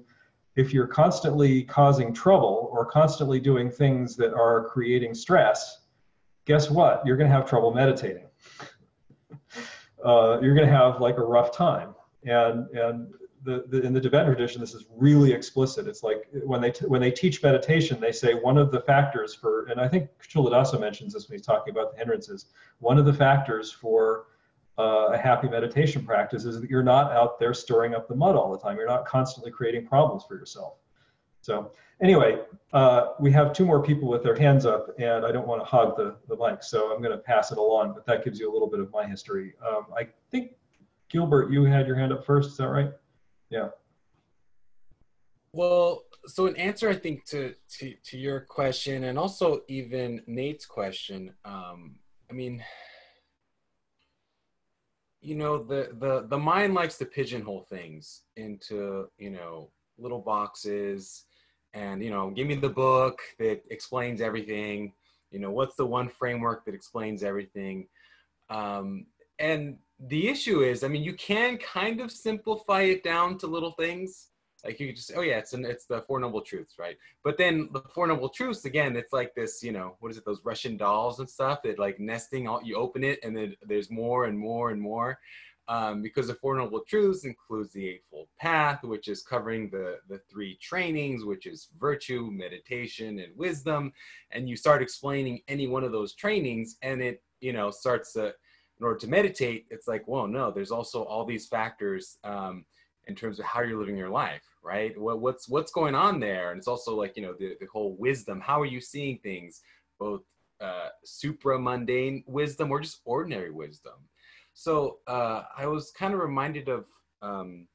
if 0.56 0.74
you're 0.74 0.88
constantly 0.88 1.64
causing 1.64 2.14
trouble 2.14 2.70
or 2.72 2.86
constantly 2.86 3.40
doing 3.40 3.70
things 3.70 4.16
that 4.16 4.34
are 4.34 4.66
creating 4.70 5.14
stress 5.14 5.82
guess 6.48 6.72
what? 6.72 7.06
You're 7.06 7.18
going 7.18 7.30
to 7.30 7.36
have 7.36 7.48
trouble 7.48 7.72
meditating. 7.72 8.24
Uh, 10.04 10.40
you're 10.42 10.56
going 10.56 10.68
to 10.68 10.74
have 10.74 11.02
like 11.02 11.18
a 11.18 11.24
rough 11.24 11.52
time. 11.52 11.94
And 12.24 12.70
and 12.70 13.14
the, 13.44 13.66
the, 13.68 13.82
in 13.82 13.94
the 13.94 14.02
Tibetan 14.02 14.28
tradition, 14.28 14.60
this 14.60 14.74
is 14.74 14.86
really 14.90 15.32
explicit. 15.32 15.88
It's 15.88 16.04
like 16.04 16.28
when 16.44 16.62
they 16.62 16.72
when 16.88 17.02
they 17.02 17.12
teach 17.12 17.44
meditation, 17.44 18.00
they 18.00 18.12
say 18.12 18.34
one 18.34 18.58
of 18.58 18.72
the 18.72 18.80
factors 18.82 19.36
for, 19.36 19.66
and 19.66 19.80
I 19.80 19.88
think 19.88 20.10
Culadasa 20.22 20.80
mentions 20.80 21.14
this 21.14 21.30
when 21.30 21.38
he's 21.38 21.46
talking 21.46 21.72
about 21.72 21.92
the 21.92 21.98
hindrances. 21.98 22.48
One 22.80 22.98
of 22.98 23.06
the 23.06 23.14
factors 23.14 23.72
for 23.72 24.28
uh, 24.78 25.10
a 25.14 25.18
happy 25.18 25.50
meditation 25.50 26.06
practice 26.06 26.46
is 26.46 26.62
that 26.62 26.70
you're 26.70 26.84
not 26.84 27.12
out 27.12 27.40
there 27.40 27.54
stirring 27.54 27.96
up 27.96 28.08
the 28.08 28.16
mud 28.16 28.36
all 28.36 28.52
the 28.52 28.60
time. 28.60 28.78
You're 28.78 28.88
not 28.88 29.06
constantly 29.06 29.52
creating 29.52 29.88
problems 29.88 30.24
for 30.28 30.36
yourself. 30.36 30.76
So 31.42 31.72
anyway, 32.02 32.40
uh, 32.74 33.14
we 33.20 33.32
have 33.32 33.54
two 33.54 33.66
more 33.66 33.82
people 33.82 34.08
with 34.10 34.22
their 34.24 34.36
hands 34.36 34.66
up, 34.66 34.90
and 35.00 35.26
I 35.26 35.32
don't 35.32 35.48
want 35.48 35.62
to 35.62 35.66
hog 35.66 35.96
the, 35.96 36.16
the 36.28 36.36
mic, 36.36 36.62
so 36.62 36.94
I'm 36.94 37.02
going 37.02 37.12
to 37.12 37.18
pass 37.18 37.52
it 37.52 37.58
along, 37.58 37.94
but 37.94 38.06
that 38.06 38.24
gives 38.24 38.40
you 38.40 38.52
a 38.52 38.54
little 38.54 38.70
bit 38.70 38.80
of 38.80 38.92
my 38.92 39.08
history. 39.08 39.54
Um, 39.68 39.88
I 39.98 40.08
think, 40.30 40.52
Gilbert, 41.10 41.52
you 41.52 41.64
had 41.64 41.88
your 41.88 41.96
hand 41.96 42.12
up 42.12 42.26
first, 42.26 42.52
is 42.52 42.58
that 42.58 42.68
right? 42.68 42.92
Yeah. 43.50 43.70
Well, 45.54 46.04
so 46.26 46.46
an 46.48 46.58
answer, 46.58 46.90
I 46.90 46.96
think, 46.96 47.26
to, 47.28 47.56
to, 47.80 47.94
to 48.04 48.18
your 48.18 48.42
question, 48.42 49.06
and 49.06 49.18
also 49.18 49.62
even 49.70 50.22
Nate's 50.28 50.66
question, 50.66 51.34
um, 51.46 51.96
I 52.30 52.34
mean, 52.34 52.62
you 55.22 55.36
know, 55.36 55.58
the, 55.64 55.90
the, 56.00 56.28
the 56.28 56.38
mind 56.38 56.74
likes 56.74 56.98
to 56.98 57.06
pigeonhole 57.06 57.66
things 57.70 58.22
into, 58.36 59.10
you 59.18 59.30
know, 59.30 59.72
little 59.98 60.20
boxes 60.20 61.24
and 61.74 62.04
you 62.04 62.10
know 62.10 62.30
give 62.32 62.48
me 62.48 62.56
the 62.56 62.70
book 62.70 63.20
that 63.40 63.62
explains 63.70 64.22
everything. 64.22 64.94
You 65.32 65.40
know 65.40 65.52
what's 65.52 65.76
the 65.76 65.86
one 65.86 66.10
framework 66.10 66.66
that 66.66 66.76
explains 66.76 67.24
everything? 67.24 67.88
Um, 68.50 69.08
and 69.40 69.78
the 70.00 70.28
issue 70.28 70.62
is 70.62 70.84
i 70.84 70.88
mean 70.88 71.04
you 71.04 71.14
can 71.14 71.58
kind 71.58 72.02
of 72.02 72.12
simplify 72.12 72.82
it 72.82 73.04
down 73.04 73.36
to 73.36 73.48
little 73.48 73.72
things 73.72 74.28
like 74.64 74.80
you 74.80 74.88
could 74.88 74.96
just, 74.96 75.12
oh 75.16 75.22
yeah, 75.22 75.38
it's 75.38 75.54
an, 75.54 75.66
it's 75.66 75.86
the 75.86 76.02
Four 76.02 76.20
Noble 76.20 76.42
Truths, 76.42 76.76
right? 76.80 76.98
But 77.24 77.38
then 77.38 77.70
the 77.74 77.82
Four 77.94 78.08
Noble 78.08 78.30
Truths 78.30 78.66
again, 78.66 78.96
it's 78.96 79.14
like 79.14 79.34
this, 79.36 79.62
you 79.64 79.72
know, 79.72 79.96
what 80.00 80.12
is 80.12 80.18
it? 80.18 80.26
Those 80.26 80.44
Russian 80.44 80.78
dolls 80.78 81.20
and 81.20 81.30
stuff 81.30 81.62
that 81.64 81.80
like 81.80 82.00
nesting. 82.00 82.48
All 82.48 82.62
you 82.64 82.76
open 82.76 83.04
it 83.04 83.20
and 83.24 83.36
then 83.36 83.56
there's 83.62 83.92
more 83.92 84.26
and 84.26 84.38
more 84.38 84.72
and 84.72 84.82
more. 84.82 85.20
Um, 85.70 86.02
because 86.02 86.28
the 86.28 86.34
Four 86.34 86.56
Noble 86.56 86.80
Truths 86.88 87.26
includes 87.26 87.74
the 87.74 87.90
Eightfold 87.90 88.30
Path, 88.40 88.84
which 88.84 89.10
is 89.10 89.22
covering 89.22 89.70
the 89.70 89.98
the 90.08 90.22
three 90.32 90.58
trainings, 90.62 91.26
which 91.26 91.46
is 91.46 91.68
virtue, 91.78 92.30
meditation, 92.32 93.20
and 93.20 93.36
wisdom. 93.36 93.92
And 94.32 94.48
you 94.48 94.56
start 94.56 94.82
explaining 94.82 95.42
any 95.50 95.68
one 95.68 95.84
of 95.84 95.92
those 95.92 96.14
trainings, 96.14 96.78
and 96.82 97.02
it 97.02 97.22
you 97.42 97.52
know 97.52 97.70
starts 97.70 98.14
to 98.14 98.34
in 98.80 98.86
order 98.86 99.00
to 99.00 99.08
meditate, 99.08 99.66
it's 99.70 99.88
like, 99.88 100.08
well, 100.08 100.28
no, 100.28 100.52
there's 100.52 100.72
also 100.72 101.04
all 101.04 101.26
these 101.26 101.48
factors 101.48 102.18
um, 102.24 102.66
in 103.08 103.16
terms 103.16 103.40
of 103.40 103.46
how 103.46 103.62
you're 103.62 103.80
living 103.80 103.98
your 103.98 104.10
life, 104.10 104.44
right? 104.64 104.98
What, 105.00 105.20
what's 105.20 105.48
what's 105.50 105.72
going 105.72 105.96
on 105.96 106.20
there, 106.20 106.52
and 106.52 106.58
it's 106.58 106.68
also 106.68 106.96
like 106.96 107.16
you 107.16 107.24
know 107.24 107.34
the, 107.38 107.56
the 107.60 107.68
whole 107.68 107.96
wisdom. 107.98 108.40
How 108.42 108.62
are 108.62 108.66
you 108.66 108.82
seeing 108.82 109.18
things, 109.20 109.62
both 110.00 110.22
uh, 110.62 110.90
supra 111.04 111.60
mundane 111.60 112.24
wisdom 112.28 112.72
or 112.72 112.82
just 112.82 113.02
ordinary 113.06 113.52
wisdom? 113.52 113.94
So 114.54 114.98
uh, 115.08 115.44
I 115.56 115.68
was 115.68 115.92
kind 115.92 116.16
of 116.16 116.20
reminded 116.20 116.68
of, 116.68 116.88
um, 117.22 117.68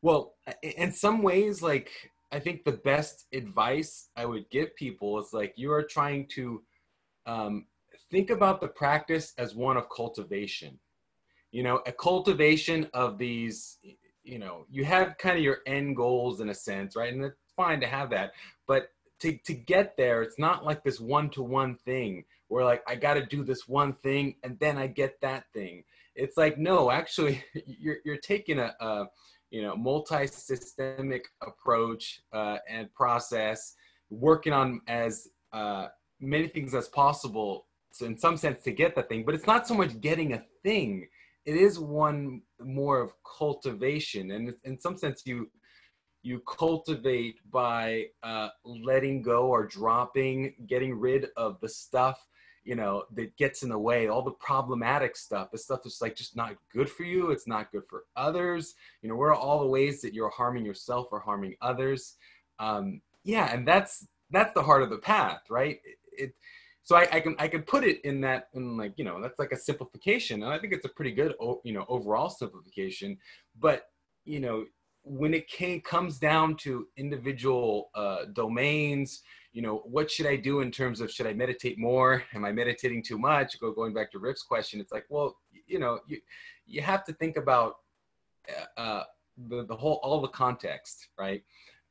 well, 0.00 0.36
in 0.62 0.90
some 0.90 1.22
ways, 1.22 1.62
like 1.62 1.90
I 2.32 2.38
think 2.38 2.64
the 2.64 2.72
best 2.72 3.26
advice 3.32 4.08
I 4.16 4.24
would 4.24 4.48
give 4.50 4.74
people 4.74 5.18
is 5.20 5.32
like 5.32 5.54
you 5.56 5.70
are 5.72 5.82
trying 5.82 6.28
to 6.28 6.62
um, 7.26 7.66
think 8.10 8.30
about 8.30 8.60
the 8.60 8.68
practice 8.68 9.34
as 9.36 9.54
one 9.54 9.76
of 9.76 9.88
cultivation. 9.94 10.78
You 11.52 11.64
know, 11.64 11.82
a 11.86 11.92
cultivation 11.92 12.88
of 12.94 13.18
these 13.18 13.78
you 14.24 14.38
know 14.38 14.66
you 14.70 14.84
have 14.84 15.16
kind 15.18 15.36
of 15.36 15.44
your 15.44 15.58
end 15.66 15.96
goals 15.96 16.40
in 16.40 16.48
a 16.48 16.54
sense 16.54 16.96
right? 16.96 17.12
And 17.12 17.24
it's 17.24 17.36
fine 17.56 17.80
to 17.80 17.86
have 17.86 18.10
that 18.10 18.32
but 18.66 18.90
to, 19.20 19.36
to 19.44 19.52
get 19.52 19.96
there 19.96 20.22
it's 20.22 20.38
not 20.38 20.64
like 20.64 20.82
this 20.82 20.98
one-to-one 21.00 21.76
thing 21.84 22.24
where 22.48 22.64
like 22.64 22.82
i 22.86 22.94
got 22.94 23.14
to 23.14 23.26
do 23.26 23.44
this 23.44 23.68
one 23.68 23.92
thing 24.02 24.36
and 24.42 24.58
then 24.58 24.78
i 24.78 24.86
get 24.86 25.20
that 25.20 25.44
thing. 25.52 25.84
It's 26.14 26.36
like 26.36 26.58
no 26.58 26.90
actually 26.90 27.42
you're, 27.66 27.98
you're 28.04 28.16
taking 28.16 28.58
a, 28.58 28.74
a 28.80 29.06
you 29.50 29.62
know 29.62 29.76
multi-systemic 29.76 31.24
approach 31.42 32.22
uh, 32.32 32.58
and 32.68 32.92
process 32.94 33.74
working 34.08 34.52
on 34.52 34.80
as 34.86 35.28
uh, 35.52 35.88
many 36.20 36.48
things 36.48 36.74
as 36.74 36.88
possible 36.88 37.66
so 37.92 38.06
in 38.06 38.16
some 38.18 38.36
sense 38.36 38.62
to 38.62 38.70
get 38.70 38.94
that 38.94 39.08
thing 39.08 39.24
but 39.24 39.34
it's 39.34 39.46
not 39.46 39.66
so 39.66 39.74
much 39.74 40.00
getting 40.00 40.32
a 40.32 40.42
thing 40.62 41.06
it 41.46 41.56
is 41.56 41.78
one 41.78 42.42
more 42.62 43.00
of 43.00 43.12
cultivation 43.24 44.30
and 44.32 44.54
in 44.64 44.78
some 44.78 44.96
sense 44.96 45.22
you 45.24 45.50
you 46.22 46.40
cultivate 46.40 47.36
by 47.50 48.06
uh, 48.22 48.48
letting 48.64 49.22
go 49.22 49.46
or 49.46 49.66
dropping 49.66 50.54
getting 50.66 50.94
rid 50.94 51.28
of 51.36 51.58
the 51.60 51.68
stuff 51.68 52.26
you 52.64 52.74
know 52.74 53.04
that 53.14 53.36
gets 53.36 53.62
in 53.62 53.68
the 53.68 53.78
way 53.78 54.08
all 54.08 54.22
the 54.22 54.30
problematic 54.32 55.16
stuff. 55.16 55.50
The 55.50 55.58
stuff 55.58 55.80
that's 55.82 56.02
like 56.02 56.14
just 56.14 56.36
not 56.36 56.56
good 56.72 56.90
for 56.90 57.04
you 57.04 57.30
it's 57.30 57.46
not 57.46 57.72
good 57.72 57.84
for 57.88 58.04
others. 58.16 58.74
You 59.02 59.08
know 59.08 59.16
where 59.16 59.30
are 59.30 59.34
all 59.34 59.60
the 59.60 59.66
ways 59.66 60.00
that 60.02 60.14
you're 60.14 60.30
harming 60.30 60.64
yourself 60.64 61.08
or 61.10 61.20
harming 61.20 61.56
others. 61.60 62.16
Um, 62.58 63.00
yeah 63.24 63.52
and 63.52 63.66
that's 63.66 64.06
that's 64.30 64.54
the 64.54 64.62
heart 64.62 64.82
of 64.82 64.90
the 64.90 64.98
path 64.98 65.42
right? 65.48 65.80
It, 65.84 65.98
it 66.24 66.34
so 66.82 66.96
I, 66.96 67.06
I, 67.12 67.20
can 67.20 67.36
I 67.38 67.48
can 67.48 67.62
put 67.62 67.84
it 67.84 68.00
in 68.04 68.20
that 68.22 68.48
in 68.54 68.76
like 68.76 68.94
you 68.96 69.04
know 69.04 69.20
that's 69.20 69.38
like 69.38 69.52
a 69.52 69.56
simplification 69.56 70.42
and 70.42 70.52
I 70.52 70.58
think 70.58 70.72
it's 70.72 70.84
a 70.84 70.90
pretty 70.90 71.12
good 71.12 71.34
you 71.64 71.72
know 71.72 71.84
overall 71.88 72.30
simplification. 72.30 73.18
But 73.58 73.84
you 74.24 74.40
know 74.40 74.64
when 75.02 75.32
it 75.32 75.48
came, 75.48 75.80
comes 75.80 76.18
down 76.18 76.56
to 76.56 76.86
individual 76.96 77.90
uh, 77.94 78.26
domains 78.32 79.22
you 79.52 79.62
know 79.62 79.82
what 79.84 80.10
should 80.10 80.26
I 80.26 80.36
do 80.36 80.60
in 80.60 80.70
terms 80.70 81.00
of 81.00 81.10
should 81.10 81.26
I 81.26 81.32
meditate 81.32 81.78
more? 81.78 82.22
Am 82.34 82.44
I 82.44 82.52
meditating 82.52 83.02
too 83.02 83.18
much? 83.18 83.58
Go 83.60 83.72
going 83.72 83.92
back 83.92 84.10
to 84.12 84.18
Rick's 84.18 84.42
question 84.42 84.80
it's 84.80 84.92
like 84.92 85.04
well 85.08 85.36
you 85.66 85.78
know 85.78 86.00
you 86.06 86.18
you 86.66 86.82
have 86.82 87.04
to 87.04 87.12
think 87.12 87.36
about 87.36 87.74
uh, 88.48 88.80
uh 88.80 89.04
the, 89.48 89.64
the 89.66 89.76
whole 89.76 90.00
all 90.02 90.20
the 90.20 90.28
context 90.28 91.08
right? 91.18 91.42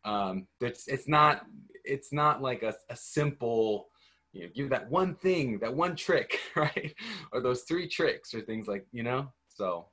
Um 0.03 0.47
it's 0.61 0.87
it's 0.87 1.07
not 1.07 1.45
it's 1.83 2.11
not 2.11 2.41
like 2.41 2.63
a, 2.63 2.73
a 2.89 2.95
simple 2.95 3.89
you 4.31 4.43
know, 4.43 4.49
give 4.53 4.69
that 4.69 4.89
one 4.89 5.15
thing, 5.15 5.59
that 5.59 5.73
one 5.73 5.95
trick, 5.95 6.39
right? 6.55 6.93
or 7.31 7.41
those 7.41 7.63
three 7.63 7.87
tricks 7.87 8.33
or 8.33 8.41
things 8.41 8.67
like, 8.67 8.85
you 8.91 9.03
know, 9.03 9.31
so 9.47 9.85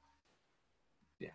yeah. 1.18 1.28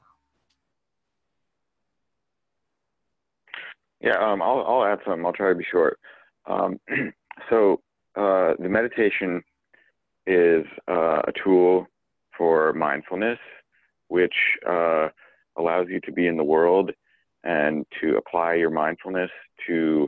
Yeah, 4.02 4.18
um, 4.18 4.42
I'll, 4.42 4.64
I'll 4.68 4.86
add 4.86 5.00
something. 5.06 5.26
I'll 5.26 5.34
try 5.34 5.50
to 5.50 5.56
be 5.56 5.66
short. 5.70 6.00
Um, 6.46 6.80
so 7.50 7.82
uh, 8.16 8.54
the 8.60 8.70
meditation 8.70 9.42
is 10.28 10.66
uh, 10.88 11.22
a 11.28 11.32
tool 11.44 11.88
for 12.38 12.74
mindfulness, 12.74 13.40
which 14.08 14.36
uh, 14.68 15.10
allows 15.58 15.88
you 15.90 16.00
to 16.02 16.12
be 16.12 16.28
in 16.28 16.38
the 16.38 16.44
world 16.44 16.92
and 17.44 17.86
to 18.00 18.18
apply 18.18 18.54
your 18.54 18.70
mindfulness 18.70 19.32
to 19.68 20.08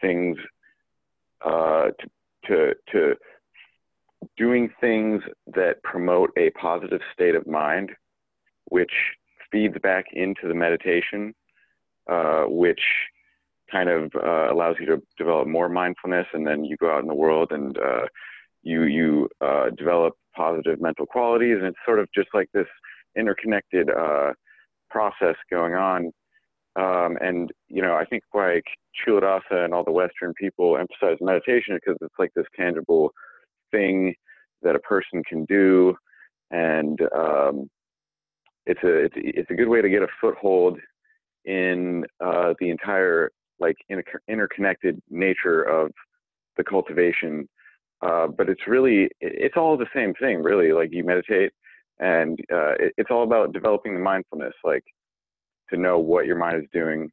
things 0.00 0.36
uh, 1.44 1.86
to 1.86 2.08
to 2.48 2.74
to 2.92 3.14
doing 4.36 4.70
things 4.80 5.22
that 5.46 5.82
promote 5.82 6.30
a 6.36 6.50
positive 6.50 7.00
state 7.12 7.34
of 7.34 7.46
mind, 7.46 7.90
which 8.66 8.92
feeds 9.50 9.76
back 9.82 10.06
into 10.12 10.48
the 10.48 10.54
meditation, 10.54 11.34
uh, 12.10 12.44
which 12.44 12.80
kind 13.70 13.88
of 13.88 14.10
uh, 14.16 14.52
allows 14.52 14.76
you 14.80 14.86
to 14.86 15.02
develop 15.16 15.46
more 15.46 15.68
mindfulness, 15.68 16.26
and 16.32 16.46
then 16.46 16.64
you 16.64 16.76
go 16.78 16.90
out 16.92 17.02
in 17.02 17.08
the 17.08 17.14
world 17.14 17.52
and 17.52 17.78
uh, 17.78 18.06
you 18.62 18.84
you 18.84 19.28
uh, 19.40 19.70
develop 19.76 20.14
positive 20.36 20.80
mental 20.80 21.06
qualities, 21.06 21.56
and 21.58 21.66
it's 21.66 21.78
sort 21.84 21.98
of 21.98 22.08
just 22.14 22.28
like 22.34 22.48
this 22.52 22.66
interconnected 23.16 23.90
uh, 23.90 24.32
process 24.90 25.36
going 25.50 25.74
on. 25.74 26.12
Um, 26.76 27.16
and 27.20 27.50
you 27.68 27.82
know, 27.82 27.94
I 27.94 28.04
think 28.04 28.22
like 28.34 28.64
Culadasa 29.06 29.64
and 29.64 29.74
all 29.74 29.84
the 29.84 29.92
Western 29.92 30.32
people 30.34 30.76
emphasize 30.76 31.18
meditation 31.20 31.74
because 31.76 31.96
it's 32.00 32.14
like 32.18 32.32
this 32.34 32.46
tangible 32.56 33.12
thing 33.70 34.14
that 34.62 34.76
a 34.76 34.80
person 34.80 35.22
can 35.28 35.44
do, 35.44 35.96
and 36.50 37.00
um, 37.14 37.68
it's 38.66 38.82
a 38.84 39.04
it's, 39.04 39.14
it's 39.16 39.50
a 39.50 39.54
good 39.54 39.68
way 39.68 39.82
to 39.82 39.88
get 39.88 40.02
a 40.02 40.08
foothold 40.20 40.78
in 41.44 42.04
uh, 42.20 42.54
the 42.60 42.70
entire 42.70 43.30
like 43.58 43.76
inter- 43.88 44.20
interconnected 44.28 45.00
nature 45.10 45.62
of 45.62 45.90
the 46.56 46.64
cultivation. 46.64 47.48
Uh, 48.00 48.28
but 48.28 48.48
it's 48.48 48.66
really 48.68 49.08
it's 49.20 49.56
all 49.56 49.76
the 49.76 49.86
same 49.94 50.14
thing, 50.14 50.42
really. 50.42 50.72
Like 50.72 50.90
you 50.92 51.02
meditate, 51.02 51.50
and 51.98 52.38
uh, 52.52 52.74
it, 52.78 52.92
it's 52.96 53.10
all 53.10 53.24
about 53.24 53.52
developing 53.52 53.94
the 53.94 54.00
mindfulness, 54.00 54.54
like 54.62 54.84
to 55.70 55.76
know 55.76 55.98
what 55.98 56.26
your 56.26 56.36
mind 56.36 56.56
is 56.62 56.68
doing 56.72 57.10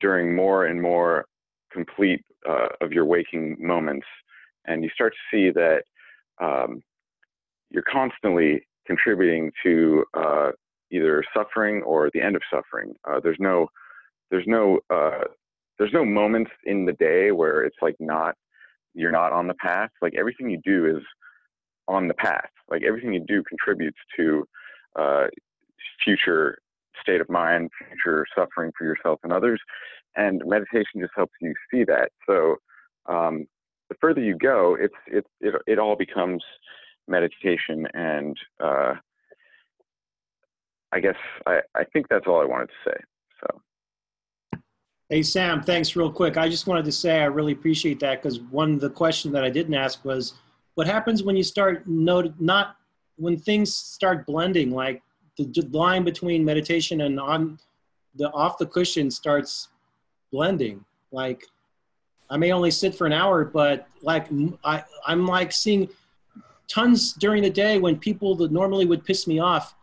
during 0.00 0.34
more 0.34 0.66
and 0.66 0.80
more 0.80 1.26
complete 1.72 2.22
uh, 2.48 2.68
of 2.80 2.92
your 2.92 3.04
waking 3.04 3.56
moments. 3.58 4.06
And 4.66 4.82
you 4.82 4.90
start 4.94 5.12
to 5.12 5.36
see 5.36 5.50
that 5.52 5.82
um, 6.40 6.82
you're 7.70 7.84
constantly 7.90 8.66
contributing 8.86 9.52
to 9.64 10.04
uh, 10.14 10.50
either 10.90 11.22
suffering 11.34 11.82
or 11.82 12.10
the 12.12 12.20
end 12.20 12.36
of 12.36 12.42
suffering. 12.50 12.94
Uh, 13.08 13.20
there's 13.22 13.38
no, 13.38 13.68
there's 14.30 14.46
no, 14.46 14.80
uh, 14.90 15.24
there's 15.78 15.92
no 15.92 16.04
moments 16.04 16.50
in 16.64 16.84
the 16.84 16.92
day 16.94 17.32
where 17.32 17.62
it's 17.62 17.76
like 17.82 17.96
not, 18.00 18.34
you're 18.94 19.12
not 19.12 19.32
on 19.32 19.46
the 19.46 19.54
path. 19.54 19.90
Like 20.00 20.14
everything 20.18 20.48
you 20.48 20.60
do 20.64 20.86
is 20.96 21.02
on 21.88 22.08
the 22.08 22.14
path. 22.14 22.48
Like 22.70 22.82
everything 22.82 23.12
you 23.12 23.24
do 23.26 23.42
contributes 23.44 23.98
to 24.16 24.48
uh, 24.98 25.26
future 26.02 26.58
state 27.00 27.20
of 27.20 27.28
mind, 27.28 27.70
future 27.78 28.26
suffering 28.36 28.72
for 28.76 28.84
yourself 28.84 29.20
and 29.22 29.32
others. 29.32 29.60
And 30.16 30.42
meditation 30.46 31.00
just 31.00 31.12
helps 31.14 31.34
you 31.40 31.54
see 31.70 31.84
that. 31.84 32.10
So 32.28 32.56
um, 33.06 33.46
the 33.88 33.96
further 34.00 34.20
you 34.20 34.36
go, 34.36 34.76
it's 34.80 34.94
it 35.06 35.26
it 35.40 35.54
it 35.66 35.78
all 35.78 35.96
becomes 35.96 36.42
meditation. 37.08 37.86
And 37.94 38.36
uh, 38.62 38.94
I 40.92 41.00
guess 41.00 41.16
I, 41.46 41.60
I 41.74 41.84
think 41.84 42.06
that's 42.08 42.26
all 42.26 42.40
I 42.40 42.44
wanted 42.44 42.68
to 42.68 42.90
say. 42.90 42.96
So. 43.40 44.60
Hey 45.08 45.22
Sam, 45.22 45.62
thanks 45.62 45.94
real 45.94 46.10
quick. 46.10 46.36
I 46.36 46.48
just 46.48 46.66
wanted 46.66 46.84
to 46.86 46.92
say 46.92 47.20
I 47.20 47.26
really 47.26 47.52
appreciate 47.52 48.00
that 48.00 48.22
because 48.22 48.40
one 48.40 48.74
of 48.74 48.80
the 48.80 48.90
question 48.90 49.30
that 49.32 49.44
I 49.44 49.50
didn't 49.50 49.74
ask 49.74 50.04
was, 50.04 50.34
what 50.74 50.86
happens 50.86 51.22
when 51.22 51.36
you 51.36 51.42
start 51.42 51.86
not 51.86 52.76
when 53.16 53.38
things 53.38 53.74
start 53.74 54.26
blending 54.26 54.70
like 54.70 55.02
the 55.36 55.68
line 55.70 56.04
between 56.04 56.44
meditation 56.44 57.02
and 57.02 57.20
on 57.20 57.58
the 58.14 58.30
off 58.32 58.58
the 58.58 58.66
cushion 58.66 59.10
starts 59.10 59.68
blending. 60.32 60.84
Like 61.12 61.46
I 62.30 62.36
may 62.36 62.52
only 62.52 62.70
sit 62.70 62.94
for 62.94 63.06
an 63.06 63.12
hour, 63.12 63.44
but 63.44 63.86
like 64.02 64.28
I, 64.64 64.82
I'm 65.06 65.26
like 65.26 65.52
seeing 65.52 65.88
tons 66.68 67.12
during 67.12 67.42
the 67.42 67.50
day 67.50 67.78
when 67.78 67.98
people 67.98 68.34
that 68.36 68.50
normally 68.50 68.86
would 68.86 69.04
piss 69.04 69.26
me 69.26 69.38
off, 69.38 69.74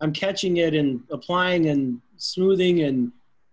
I'm 0.00 0.12
catching 0.12 0.58
it 0.58 0.74
and 0.74 1.02
applying 1.10 1.66
and 1.68 2.00
smoothing 2.16 2.82
and 2.82 3.12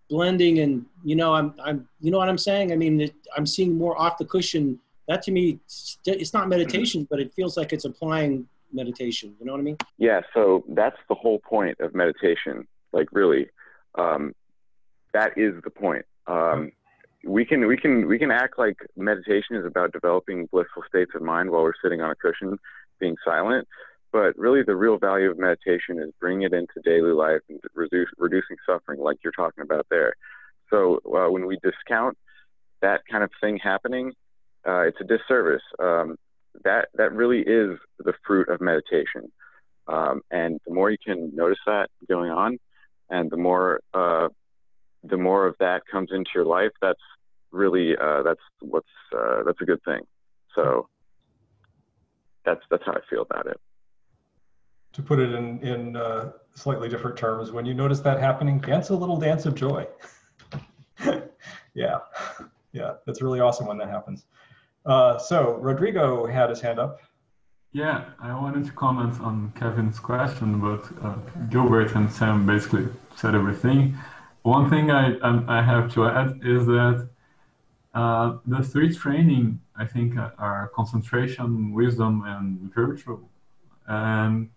blending 0.09 0.59
and 0.59 0.85
you 1.03 1.15
know 1.15 1.33
i'm 1.33 1.55
i'm 1.63 1.87
you 1.99 2.11
know 2.11 2.17
what 2.17 2.29
i'm 2.29 2.37
saying 2.37 2.71
i 2.71 2.75
mean 2.75 3.01
it, 3.01 3.15
i'm 3.35 3.45
seeing 3.45 3.75
more 3.77 3.99
off 3.99 4.17
the 4.17 4.25
cushion 4.25 4.79
that 5.07 5.21
to 5.21 5.31
me 5.31 5.59
it's 6.05 6.33
not 6.33 6.47
meditation 6.47 7.07
but 7.09 7.19
it 7.19 7.33
feels 7.33 7.57
like 7.57 7.73
it's 7.73 7.85
applying 7.85 8.47
meditation 8.74 9.36
you 9.39 9.45
know 9.45 9.53
what 9.53 9.59
i 9.59 9.63
mean 9.63 9.78
Yeah, 9.97 10.21
so 10.34 10.63
that's 10.69 10.97
the 11.07 11.15
whole 11.15 11.39
point 11.39 11.80
of 11.80 11.93
meditation. 11.95 12.67
Like 12.91 13.07
really, 13.11 13.47
um, 13.95 14.34
that 15.13 15.38
is 15.38 15.53
the 15.63 15.69
point. 15.69 16.05
Um, 16.28 16.71
we 17.26 17.45
can 17.45 17.67
we 17.67 17.78
can 17.78 18.07
we 18.07 18.19
can 18.19 18.32
act 18.32 18.59
like 18.59 18.76
meditation 18.97 19.55
is 19.55 19.65
about 19.65 19.93
developing 19.93 20.47
blissful 20.51 20.84
states 20.88 21.11
of 21.15 21.21
mind 21.21 21.51
while 21.51 21.63
we're 21.63 21.74
sitting 21.82 22.01
on 22.01 22.11
a 22.11 22.15
cushion, 22.15 22.57
being 22.99 23.15
silent. 23.24 23.67
But 24.11 24.38
really, 24.38 24.61
the 24.61 24.76
real 24.76 24.97
value 24.97 25.32
of 25.32 25.39
meditation 25.39 25.99
is 25.99 26.11
bringing 26.19 26.43
it 26.43 26.53
into 26.53 26.82
daily 26.84 27.13
life 27.13 27.41
and 27.49 27.59
reduce, 27.74 28.09
reducing 28.17 28.57
suffering, 28.65 28.99
like 28.99 29.17
you're 29.24 29.34
talking 29.34 29.63
about 29.63 29.88
there. 29.89 30.13
So 30.69 30.99
uh, 31.05 31.32
when 31.32 31.45
we 31.47 31.57
discount 31.63 32.17
that 32.82 33.01
kind 33.09 33.24
of 33.24 33.32
thing 33.41 33.57
happening, 33.57 34.11
uh, 34.67 34.82
it's 34.82 34.97
a 35.01 35.03
disservice. 35.03 35.63
Um, 35.80 36.17
that 36.63 36.89
that 36.95 37.13
really 37.13 37.39
is 37.39 37.77
the 37.99 38.13
fruit 38.25 38.49
of 38.49 38.61
meditation. 38.61 39.31
Um, 39.87 40.21
and 40.31 40.59
the 40.65 40.73
more 40.73 40.89
you 40.89 40.97
can 41.03 41.35
notice 41.35 41.59
that 41.65 41.89
going 42.07 42.31
on, 42.31 42.57
and 43.09 43.29
the 43.29 43.37
more 43.37 43.81
uh, 43.93 44.29
the 45.03 45.17
more 45.17 45.45
of 45.45 45.55
that 45.59 45.81
comes 45.91 46.09
into 46.11 46.29
your 46.35 46.45
life, 46.45 46.71
that's 46.81 47.01
really 47.51 47.95
uh, 47.97 48.23
that's 48.23 48.41
what's 48.61 48.87
uh, 49.15 49.43
that's 49.45 49.61
a 49.61 49.65
good 49.65 49.83
thing. 49.83 50.01
So 50.55 50.87
that's 52.45 52.61
that's 52.69 52.83
how 52.85 52.93
I 52.93 52.99
feel 53.09 53.21
about 53.21 53.47
it. 53.47 53.59
To 54.93 55.01
put 55.01 55.19
it 55.19 55.33
in, 55.33 55.59
in 55.61 55.95
uh, 55.95 56.33
slightly 56.53 56.87
different 56.87 57.17
terms, 57.17 57.51
when 57.51 57.65
you 57.65 57.73
notice 57.73 57.99
that 58.01 58.19
happening, 58.19 58.59
dance 58.59 58.89
a 58.89 58.95
little 58.95 59.17
dance 59.17 59.47
of 59.47 59.55
joy. 59.55 59.87
yeah, 61.73 61.97
yeah, 62.73 62.93
that's 63.05 63.21
really 63.21 63.39
awesome 63.39 63.65
when 63.65 63.77
that 63.79 63.89
happens. 63.89 64.25
Uh, 64.86 65.17
so 65.17 65.57
Rodrigo 65.61 66.25
had 66.25 66.49
his 66.49 66.61
hand 66.61 66.79
up. 66.79 66.99
Yeah, 67.71 68.05
I 68.19 68.34
wanted 68.39 68.65
to 68.65 68.71
comment 68.73 69.19
on 69.19 69.51
Kevin's 69.55 69.99
question, 69.99 70.59
but 70.59 70.86
uh, 71.03 71.15
Gilbert 71.49 71.95
and 71.95 72.11
Sam 72.11 72.45
basically 72.45 72.88
said 73.15 73.34
everything. 73.34 73.97
One 74.43 74.69
thing 74.69 74.91
I, 74.91 75.17
um, 75.19 75.45
I 75.47 75.63
have 75.63 75.91
to 75.93 76.05
add 76.05 76.41
is 76.43 76.67
that 76.67 77.09
uh, 77.95 78.38
the 78.45 78.61
three 78.61 78.93
training, 78.93 79.59
I 79.75 79.86
think, 79.86 80.17
uh, 80.17 80.31
are 80.38 80.69
concentration, 80.75 81.73
wisdom, 81.73 82.23
and 82.25 82.71
virtue. 82.73 83.25
And 83.88 84.49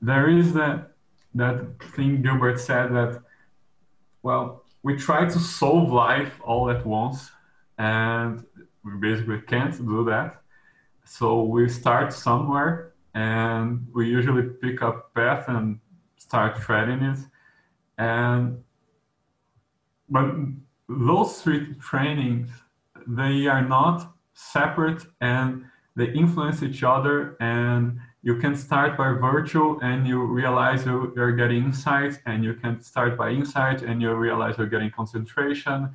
there 0.00 0.28
is 0.28 0.52
that 0.54 0.92
that 1.34 1.82
thing 1.96 2.22
Gilbert 2.22 2.60
said 2.60 2.92
that, 2.94 3.20
well, 4.22 4.64
we 4.84 4.96
try 4.96 5.24
to 5.24 5.38
solve 5.38 5.90
life 5.90 6.32
all 6.44 6.70
at 6.70 6.86
once, 6.86 7.30
and 7.78 8.44
we 8.84 8.92
basically 9.00 9.40
can't 9.40 9.76
do 9.76 10.04
that. 10.04 10.42
So 11.04 11.42
we 11.42 11.68
start 11.68 12.12
somewhere, 12.12 12.92
and 13.14 13.86
we 13.94 14.06
usually 14.06 14.42
pick 14.42 14.82
up 14.82 15.14
path 15.14 15.48
and 15.48 15.78
start 16.16 16.60
treading 16.60 17.02
it. 17.02 17.18
And 17.98 18.62
but 20.08 20.34
those 20.88 21.40
three 21.40 21.74
trainings, 21.80 22.50
they 23.06 23.46
are 23.46 23.66
not 23.66 24.14
separate, 24.34 25.06
and 25.20 25.64
they 25.96 26.08
influence 26.12 26.62
each 26.62 26.82
other. 26.82 27.36
And 27.40 28.00
you 28.22 28.36
can 28.36 28.54
start 28.56 28.96
by 28.96 29.12
virtue, 29.12 29.78
and 29.82 30.06
you 30.06 30.22
realize 30.22 30.84
you, 30.86 31.12
you're 31.16 31.32
getting 31.32 31.64
insight, 31.64 32.20
and 32.26 32.42
you 32.44 32.54
can 32.54 32.80
start 32.80 33.16
by 33.16 33.30
insight, 33.30 33.82
and 33.82 34.00
you 34.02 34.12
realize 34.14 34.56
you're 34.58 34.66
getting 34.66 34.90
concentration 34.90 35.90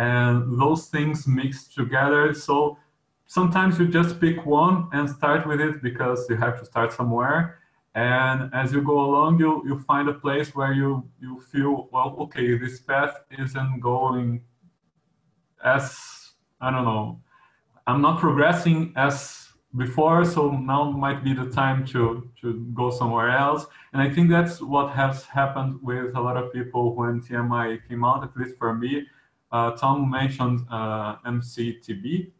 and 0.00 0.58
those 0.58 0.86
things 0.86 1.26
mixed 1.26 1.74
together. 1.74 2.32
So 2.32 2.78
sometimes 3.26 3.78
you 3.78 3.86
just 3.86 4.18
pick 4.18 4.46
one 4.46 4.88
and 4.94 5.08
start 5.10 5.46
with 5.46 5.60
it 5.60 5.82
because 5.82 6.26
you 6.30 6.36
have 6.36 6.58
to 6.58 6.64
start 6.64 6.90
somewhere. 6.94 7.58
And 7.94 8.50
as 8.54 8.72
you 8.72 8.80
go 8.80 8.98
along, 8.98 9.40
you, 9.40 9.62
you 9.66 9.78
find 9.80 10.08
a 10.08 10.14
place 10.14 10.54
where 10.54 10.72
you, 10.72 11.06
you 11.20 11.40
feel, 11.52 11.90
well, 11.92 12.16
okay, 12.20 12.56
this 12.56 12.80
path 12.80 13.14
isn't 13.38 13.80
going 13.80 14.40
as, 15.62 15.84
I 16.62 16.70
don't 16.70 16.86
know, 16.86 17.20
I'm 17.86 18.00
not 18.00 18.20
progressing 18.20 18.94
as 18.96 19.48
before, 19.76 20.24
so 20.24 20.50
now 20.50 20.90
might 20.92 21.22
be 21.22 21.34
the 21.34 21.50
time 21.50 21.84
to, 21.88 22.30
to 22.40 22.66
go 22.72 22.90
somewhere 22.90 23.30
else. 23.30 23.66
And 23.92 24.00
I 24.00 24.08
think 24.08 24.30
that's 24.30 24.62
what 24.62 24.94
has 24.94 25.24
happened 25.24 25.78
with 25.82 26.16
a 26.16 26.20
lot 26.20 26.38
of 26.38 26.54
people 26.54 26.94
when 26.94 27.20
TMI 27.20 27.86
came 27.86 28.02
out, 28.02 28.24
at 28.24 28.34
least 28.34 28.56
for 28.56 28.74
me 28.74 29.06
Tom 29.52 30.10
mentioned 30.10 30.66
uh, 30.70 31.16
MCTB. 31.26 32.30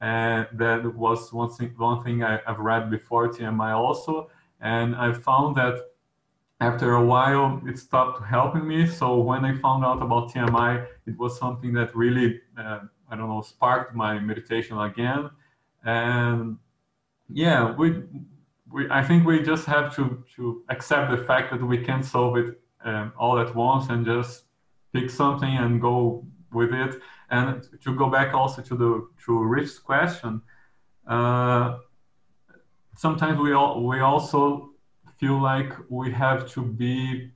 And 0.00 0.46
that 0.52 0.94
was 0.94 1.32
one 1.32 1.50
thing, 1.50 1.74
one 1.76 2.04
thing 2.04 2.22
I, 2.22 2.40
have 2.46 2.58
read 2.58 2.90
before 2.90 3.28
TMI 3.28 3.72
also. 3.74 4.30
And 4.60 4.94
I 4.94 5.12
found 5.12 5.56
that 5.56 5.74
after 6.60 6.94
a 6.94 7.04
while, 7.04 7.60
it 7.66 7.78
stopped 7.78 8.24
helping 8.24 8.66
me. 8.66 8.86
So 8.86 9.18
when 9.18 9.44
I 9.44 9.56
found 9.56 9.84
out 9.84 10.02
about 10.02 10.32
TMI, 10.32 10.86
it 11.06 11.16
was 11.18 11.38
something 11.38 11.72
that 11.74 11.94
really, 11.96 12.40
uh, 12.56 12.80
I 13.10 13.16
don't 13.16 13.28
know, 13.28 13.42
sparked 13.42 13.94
my 13.94 14.18
meditation 14.18 14.78
again. 14.78 15.30
And 15.84 16.58
yeah, 17.28 17.74
we, 17.74 18.02
we, 18.70 18.88
I 18.90 19.02
think 19.02 19.26
we 19.26 19.42
just 19.42 19.66
have 19.66 19.94
to, 19.96 20.24
to 20.36 20.62
accept 20.68 21.10
the 21.10 21.24
fact 21.24 21.52
that 21.52 21.64
we 21.64 21.78
can't 21.78 22.04
solve 22.04 22.36
it 22.36 22.60
um, 22.84 23.12
all 23.18 23.38
at 23.38 23.54
once 23.54 23.88
and 23.90 24.04
just 24.04 24.44
pick 24.92 25.10
something 25.10 25.56
and 25.56 25.80
go 25.80 26.26
with 26.52 26.72
it. 26.72 27.00
And 27.30 27.68
to 27.82 27.94
go 27.94 28.08
back 28.08 28.34
also 28.34 28.62
to 28.62 28.76
the 28.76 29.08
to 29.24 29.44
Rick's 29.44 29.78
question, 29.78 30.42
uh, 31.06 31.78
sometimes 32.96 33.38
we 33.38 33.52
all 33.52 33.86
we 33.86 34.00
also 34.00 34.70
feel 35.18 35.40
like 35.40 35.72
we 35.88 36.10
have 36.12 36.48
to 36.50 36.62
be, 36.62 37.30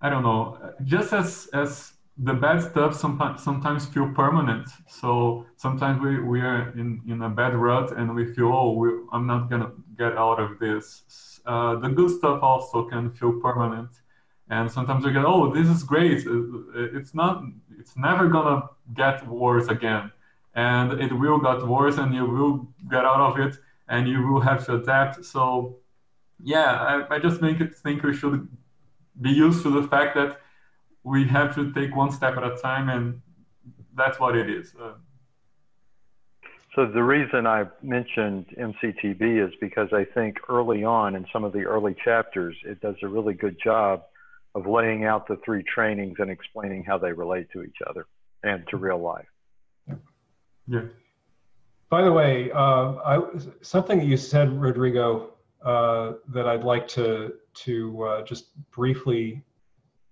I 0.00 0.10
don't 0.10 0.22
know, 0.22 0.74
just 0.84 1.12
as 1.12 1.48
as 1.52 1.94
the 2.20 2.34
bad 2.34 2.60
stuff 2.60 2.94
sometimes 2.94 3.42
sometimes 3.42 3.86
feel 3.86 4.12
permanent. 4.12 4.68
So 4.88 5.46
sometimes 5.56 6.00
we, 6.02 6.20
we 6.20 6.40
are 6.40 6.70
in, 6.76 7.00
in 7.06 7.22
a 7.22 7.28
bad 7.28 7.54
rut 7.54 7.96
and 7.96 8.14
we 8.14 8.26
feel, 8.34 8.48
oh, 8.48 8.72
we, 8.72 8.88
I'm 9.12 9.26
not 9.26 9.48
gonna 9.48 9.70
get 9.96 10.16
out 10.16 10.40
of 10.40 10.58
this. 10.58 11.40
Uh, 11.46 11.76
the 11.76 11.88
good 11.88 12.10
stuff 12.10 12.42
also 12.42 12.84
can 12.84 13.12
feel 13.12 13.32
permanent 13.40 13.90
and 14.50 14.70
sometimes 14.70 15.04
you 15.04 15.12
get 15.12 15.24
oh 15.24 15.52
this 15.52 15.68
is 15.68 15.82
great. 15.82 16.24
It's 16.96 17.14
not 17.14 17.42
it's 17.78 17.96
never 17.96 18.28
gonna 18.28 18.68
get 18.94 19.26
worse 19.26 19.68
again. 19.68 20.12
And 20.54 21.00
it 21.00 21.12
will 21.12 21.38
get 21.38 21.66
worse 21.66 21.98
and 21.98 22.14
you 22.14 22.26
will 22.26 22.66
get 22.90 23.04
out 23.04 23.20
of 23.20 23.38
it 23.38 23.56
and 23.88 24.08
you 24.08 24.26
will 24.26 24.40
have 24.40 24.64
to 24.66 24.76
adapt. 24.76 25.24
So 25.24 25.76
yeah 26.42 27.04
i, 27.10 27.16
I 27.16 27.18
just 27.18 27.42
make 27.42 27.60
it 27.60 27.74
think 27.74 28.02
we 28.02 28.14
should 28.14 28.48
be 29.20 29.30
used 29.30 29.62
to 29.64 29.70
the 29.80 29.86
fact 29.88 30.14
that 30.14 30.40
we 31.02 31.26
have 31.26 31.54
to 31.54 31.72
take 31.72 31.94
one 31.96 32.12
step 32.12 32.36
at 32.36 32.44
a 32.44 32.56
time 32.56 32.88
and 32.88 33.20
that's 33.96 34.20
what 34.20 34.36
it 34.36 34.48
is. 34.48 34.74
Uh, 34.80 34.92
so 36.74 36.86
the 36.86 37.02
reason 37.02 37.46
I 37.46 37.66
mentioned 37.82 38.46
MCTB 38.56 39.44
is 39.44 39.52
because 39.60 39.88
I 39.92 40.04
think 40.04 40.38
early 40.48 40.84
on 40.84 41.16
in 41.16 41.26
some 41.32 41.42
of 41.42 41.52
the 41.52 41.64
early 41.64 41.96
chapters, 42.04 42.56
it 42.64 42.80
does 42.80 42.94
a 43.02 43.08
really 43.08 43.34
good 43.34 43.56
job 43.60 44.04
of 44.54 44.66
laying 44.66 45.04
out 45.04 45.26
the 45.26 45.36
three 45.44 45.62
trainings 45.62 46.16
and 46.18 46.30
explaining 46.30 46.84
how 46.84 46.98
they 46.98 47.12
relate 47.12 47.50
to 47.52 47.62
each 47.62 47.78
other 47.88 48.06
and 48.42 48.66
to 48.68 48.76
real 48.76 48.98
life. 48.98 49.26
Yeah. 50.66 50.82
By 51.90 52.02
the 52.02 52.12
way, 52.12 52.50
uh, 52.52 52.94
I, 53.04 53.20
something 53.62 53.98
that 53.98 54.04
you 54.04 54.16
said, 54.16 54.52
Rodrigo, 54.52 55.30
uh, 55.64 56.12
that 56.28 56.46
I'd 56.46 56.64
like 56.64 56.86
to 56.88 57.34
to 57.54 58.02
uh, 58.04 58.22
just 58.22 58.50
briefly 58.70 59.42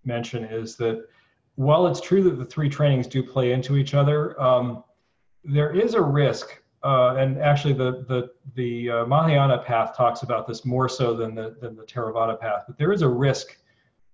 mention 0.05 0.45
is 0.45 0.77
that 0.77 1.07
while 1.55 1.87
it's 1.87 2.01
true 2.01 2.23
that 2.25 2.39
the 2.39 2.45
three 2.45 2.69
trainings 2.69 3.07
do 3.07 3.23
play 3.23 3.53
into 3.53 3.77
each 3.77 3.95
other, 3.95 4.41
um, 4.41 4.83
there 5.45 5.75
is 5.75 5.95
a 5.95 6.01
risk, 6.01 6.61
uh, 6.83 7.15
and 7.17 7.39
actually 7.41 7.75
the 7.75 8.05
the 8.09 8.31
the 8.55 8.91
uh, 8.91 9.07
Mahayana 9.07 9.59
path 9.59 9.97
talks 9.97 10.23
about 10.23 10.49
this 10.49 10.65
more 10.65 10.89
so 10.89 11.15
than 11.15 11.35
the 11.35 11.57
than 11.61 11.77
the 11.77 11.85
Theravada 11.85 12.41
path. 12.41 12.65
But 12.67 12.79
there 12.79 12.93
is 12.93 13.03
a 13.03 13.09
risk 13.09 13.57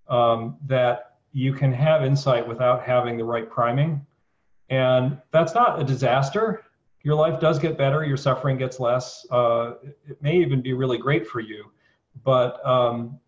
um, 0.09 0.57
that 0.66 1.12
you 1.33 1.53
can 1.53 1.73
have 1.73 2.05
insight 2.05 2.47
without 2.47 2.83
having 2.83 3.16
the 3.16 3.24
right 3.24 3.49
priming. 3.49 4.05
And 4.69 5.19
that's 5.31 5.55
not 5.55 5.81
a 5.81 5.85
disaster. 5.85 6.65
Your 7.03 7.15
life 7.15 7.41
does 7.41 7.59
get 7.59 7.77
better, 7.77 8.05
your 8.05 8.16
suffering 8.16 8.59
gets 8.59 8.79
less. 8.79 9.27
Uh, 9.31 9.74
it 10.09 10.23
may 10.23 10.37
even 10.37 10.62
be 10.62 10.73
really 10.73 10.99
great 10.99 11.27
for 11.27 11.41
you. 11.41 11.70
But 12.24 12.65
um, 12.66 13.19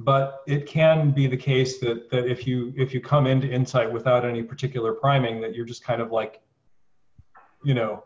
but 0.00 0.40
it 0.46 0.66
can 0.66 1.10
be 1.10 1.26
the 1.26 1.36
case 1.36 1.78
that 1.80 2.10
that 2.10 2.26
if 2.26 2.46
you 2.46 2.72
if 2.76 2.94
you 2.94 3.00
come 3.00 3.26
into 3.26 3.48
insight 3.48 3.92
without 3.92 4.24
any 4.24 4.42
particular 4.42 4.94
priming, 4.94 5.40
that 5.42 5.54
you're 5.54 5.66
just 5.66 5.84
kind 5.84 6.00
of 6.00 6.10
like, 6.10 6.40
you 7.62 7.74
know, 7.74 8.04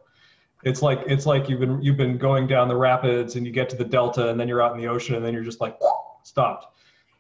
it's 0.65 0.83
like 0.83 1.03
it's 1.07 1.25
like 1.25 1.49
you've 1.49 1.61
been 1.61 1.81
you've 1.81 1.97
been 1.97 2.19
going 2.19 2.47
down 2.47 2.69
the 2.69 2.77
rapids 2.77 3.37
and 3.37 3.47
you 3.47 3.53
get 3.53 3.71
to 3.71 3.77
the 3.77 3.85
delta 3.85 4.29
and 4.29 4.39
then 4.39 4.49
you're 4.49 4.61
out 4.61 4.73
in 4.73 4.79
the 4.79 4.89
ocean 4.89 5.15
and 5.15 5.25
then 5.25 5.33
you're 5.33 5.45
just 5.45 5.61
like 5.61 5.79
stopped 6.25 6.67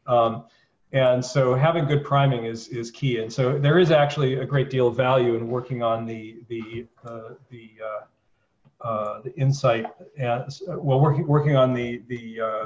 um, 0.06 0.44
And 0.92 1.24
so 1.24 1.54
having 1.54 1.86
good 1.86 2.04
priming 2.04 2.44
is, 2.44 2.68
is 2.68 2.92
key. 2.92 3.18
And 3.18 3.32
so 3.32 3.58
there 3.58 3.78
is 3.80 3.90
actually 3.90 4.34
a 4.34 4.46
great 4.46 4.70
deal 4.70 4.86
of 4.86 4.96
value 4.96 5.34
in 5.34 5.48
working 5.48 5.82
on 5.82 6.06
the, 6.06 6.36
the, 6.48 6.86
uh, 7.04 7.30
the, 7.50 7.70
uh, 7.84 8.86
uh, 8.86 9.20
the 9.22 9.34
insight, 9.34 9.86
and, 10.16 10.44
well, 10.68 11.00
working, 11.00 11.26
working 11.26 11.56
on 11.56 11.74
the, 11.74 12.02
the, 12.06 12.40
uh, 12.40 12.64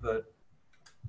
the 0.00 0.24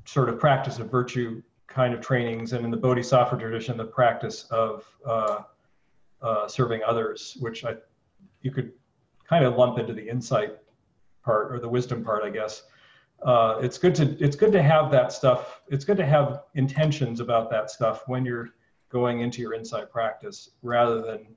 sort 0.04 0.28
of 0.28 0.38
practice 0.38 0.78
of 0.80 0.92
virtue 0.92 1.42
kind 1.68 1.94
of 1.94 2.02
trainings, 2.02 2.52
and 2.54 2.66
in 2.66 2.72
the 2.72 2.78
Bodhisattva 2.78 3.38
tradition, 3.38 3.78
the 3.78 3.86
practice 3.86 4.44
of 4.52 4.84
uh, 5.06 5.42
uh, 6.22 6.48
serving 6.48 6.82
others, 6.86 7.38
which 7.40 7.64
I, 7.64 7.76
you 8.42 8.52
could 8.52 8.74
kind 9.30 9.46
of 9.46 9.56
lump 9.56 9.80
into 9.80 9.94
the 9.94 10.08
insight 10.10 10.58
part 11.24 11.54
or 11.54 11.60
the 11.60 11.70
wisdom 11.70 12.04
part, 12.04 12.24
I 12.24 12.30
guess 12.30 12.64
uh, 13.24 13.60
it's 13.62 13.78
good 13.78 13.96
to 13.96 14.18
it's 14.20 14.36
good 14.36 14.52
to 14.52 14.62
have 14.62 14.92
that 14.92 15.12
stuff. 15.12 15.62
It's 15.68 15.86
good 15.86 15.98
to 15.98 16.06
have 16.06 16.44
intentions 16.54 17.20
about 17.20 17.50
that 17.52 17.70
stuff 17.70 18.04
when 18.08 18.26
you're 18.26 18.50
going 18.90 19.22
into 19.22 19.42
your 19.42 19.54
insight 19.54 19.92
practice, 19.92 20.52
rather 20.62 21.02
than 21.02 21.28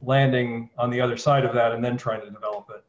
landing 0.00 0.70
on 0.78 0.90
the 0.90 1.00
other 1.00 1.16
side 1.16 1.44
of 1.44 1.54
that 1.54 1.72
and 1.72 1.84
then 1.84 1.96
trying 1.96 2.20
to 2.20 2.30
develop 2.30 2.66
it. 2.70 2.84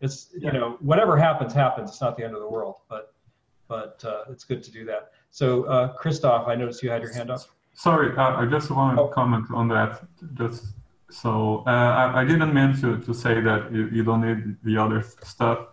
It's 0.00 0.28
you 0.38 0.52
know 0.52 0.76
whatever 0.80 1.16
happens 1.16 1.52
happens. 1.52 1.90
It's 1.90 2.00
not 2.00 2.16
the 2.16 2.24
end 2.24 2.34
of 2.34 2.40
the 2.40 2.48
world, 2.48 2.76
but 2.88 3.14
but 3.68 4.02
uh, 4.04 4.24
it's 4.30 4.44
good 4.44 4.62
to 4.62 4.70
do 4.70 4.84
that. 4.84 5.12
So 5.30 5.64
uh, 5.64 5.88
Christoph, 5.94 6.48
I 6.48 6.54
noticed 6.54 6.82
you 6.82 6.90
had 6.90 7.02
your 7.02 7.12
hand 7.12 7.30
up. 7.30 7.40
Sorry, 7.74 8.16
uh, 8.16 8.36
I 8.36 8.46
just 8.46 8.70
want 8.70 8.96
to 8.96 9.02
oh. 9.02 9.08
comment 9.08 9.46
on 9.52 9.68
that. 9.68 10.02
Just 10.34 10.64
so 11.10 11.62
uh, 11.66 11.70
I, 11.70 12.22
I, 12.22 12.24
didn't 12.24 12.52
mean 12.52 12.74
to, 12.80 12.98
to 12.98 13.14
say 13.14 13.40
that 13.40 13.72
you, 13.72 13.88
you 13.92 14.02
don't 14.02 14.22
need 14.22 14.56
the 14.64 14.76
other 14.76 15.02
stuff 15.22 15.68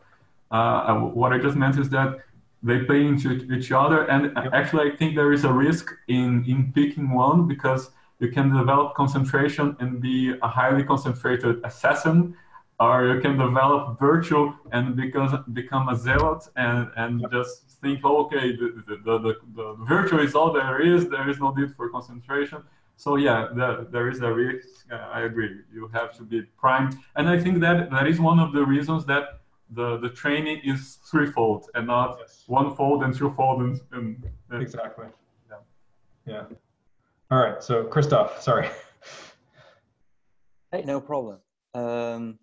uh, 0.53 0.99
what 0.99 1.34
I 1.34 1.39
just 1.39 1.57
meant 1.57 1.77
is 1.80 1.89
that 1.89 2.19
they 2.61 2.80
play 2.80 3.05
into 3.05 3.30
each 3.53 3.71
other, 3.71 4.05
and 4.05 4.31
yep. 4.35 4.53
actually, 4.53 4.91
I 4.91 4.95
think 4.95 5.15
there 5.15 5.34
is 5.34 5.43
a 5.43 5.51
risk 5.51 5.85
in 6.07 6.45
in 6.47 6.71
picking 6.73 7.09
one 7.11 7.47
because 7.47 7.91
you 8.19 8.30
can 8.31 8.55
develop 8.55 8.95
concentration 8.95 9.75
and 9.81 9.99
be 9.99 10.34
a 10.41 10.47
highly 10.47 10.84
concentrated 10.84 11.55
assassin, 11.65 12.35
or 12.80 12.95
you 13.11 13.19
can 13.19 13.38
develop 13.38 13.99
virtue 13.99 14.53
and 14.71 14.95
because 14.95 15.31
become 15.51 15.89
a 15.89 15.95
zealot 15.95 16.41
and 16.55 16.89
and 16.95 17.21
yep. 17.21 17.31
just 17.31 17.73
think, 17.81 17.99
oh, 18.05 18.23
okay, 18.23 18.55
the, 18.55 18.67
the, 18.88 18.95
the, 19.07 19.19
the, 19.25 19.34
the 19.59 19.67
virtue 19.85 20.19
is 20.19 20.35
all 20.35 20.53
there 20.53 20.81
is. 20.81 21.09
There 21.09 21.30
is 21.30 21.38
no 21.39 21.51
need 21.51 21.75
for 21.75 21.89
concentration. 21.89 22.63
So 22.95 23.17
yeah, 23.17 23.49
the, 23.53 23.88
there 23.91 24.07
is 24.07 24.21
a 24.21 24.31
risk. 24.31 24.67
Uh, 24.89 25.17
I 25.17 25.21
agree. 25.21 25.53
You 25.73 25.89
have 25.93 26.15
to 26.17 26.23
be 26.23 26.43
primed, 26.61 26.95
and 27.17 27.27
I 27.27 27.38
think 27.43 27.59
that 27.59 27.89
that 27.91 28.07
is 28.07 28.19
one 28.19 28.39
of 28.39 28.53
the 28.53 28.63
reasons 28.63 29.05
that 29.05 29.23
the 29.76 29.98
the 29.98 30.10
training 30.10 30.62
is 30.64 31.00
threefold 31.10 31.70
and 31.76 31.88
not 31.88 32.18
yes. 32.20 32.44
one 32.48 32.76
fold 32.76 33.04
and 33.04 33.16
twofold 33.16 33.62
and, 33.62 33.80
and, 33.91 34.24
and 34.50 34.62
exactly. 34.62 35.08
Yeah. 35.50 35.58
Yeah. 36.26 36.44
All 37.32 37.40
right 37.40 37.62
so 37.64 37.84
christoph 37.86 38.41
sorry. 38.41 38.70
Hey 40.72 40.84
no 40.86 41.00
problem. 41.00 41.40
Um, 41.76 42.40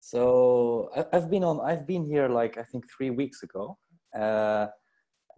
so 0.00 0.90
I, 0.96 1.04
have 1.12 1.30
been 1.30 1.44
on 1.44 1.60
i've 1.60 1.86
been 1.86 2.06
here 2.06 2.26
like 2.26 2.56
i 2.56 2.62
think 2.62 2.86
three 2.90 3.10
weeks 3.10 3.42
ago 3.42 3.76
uh, 4.18 4.66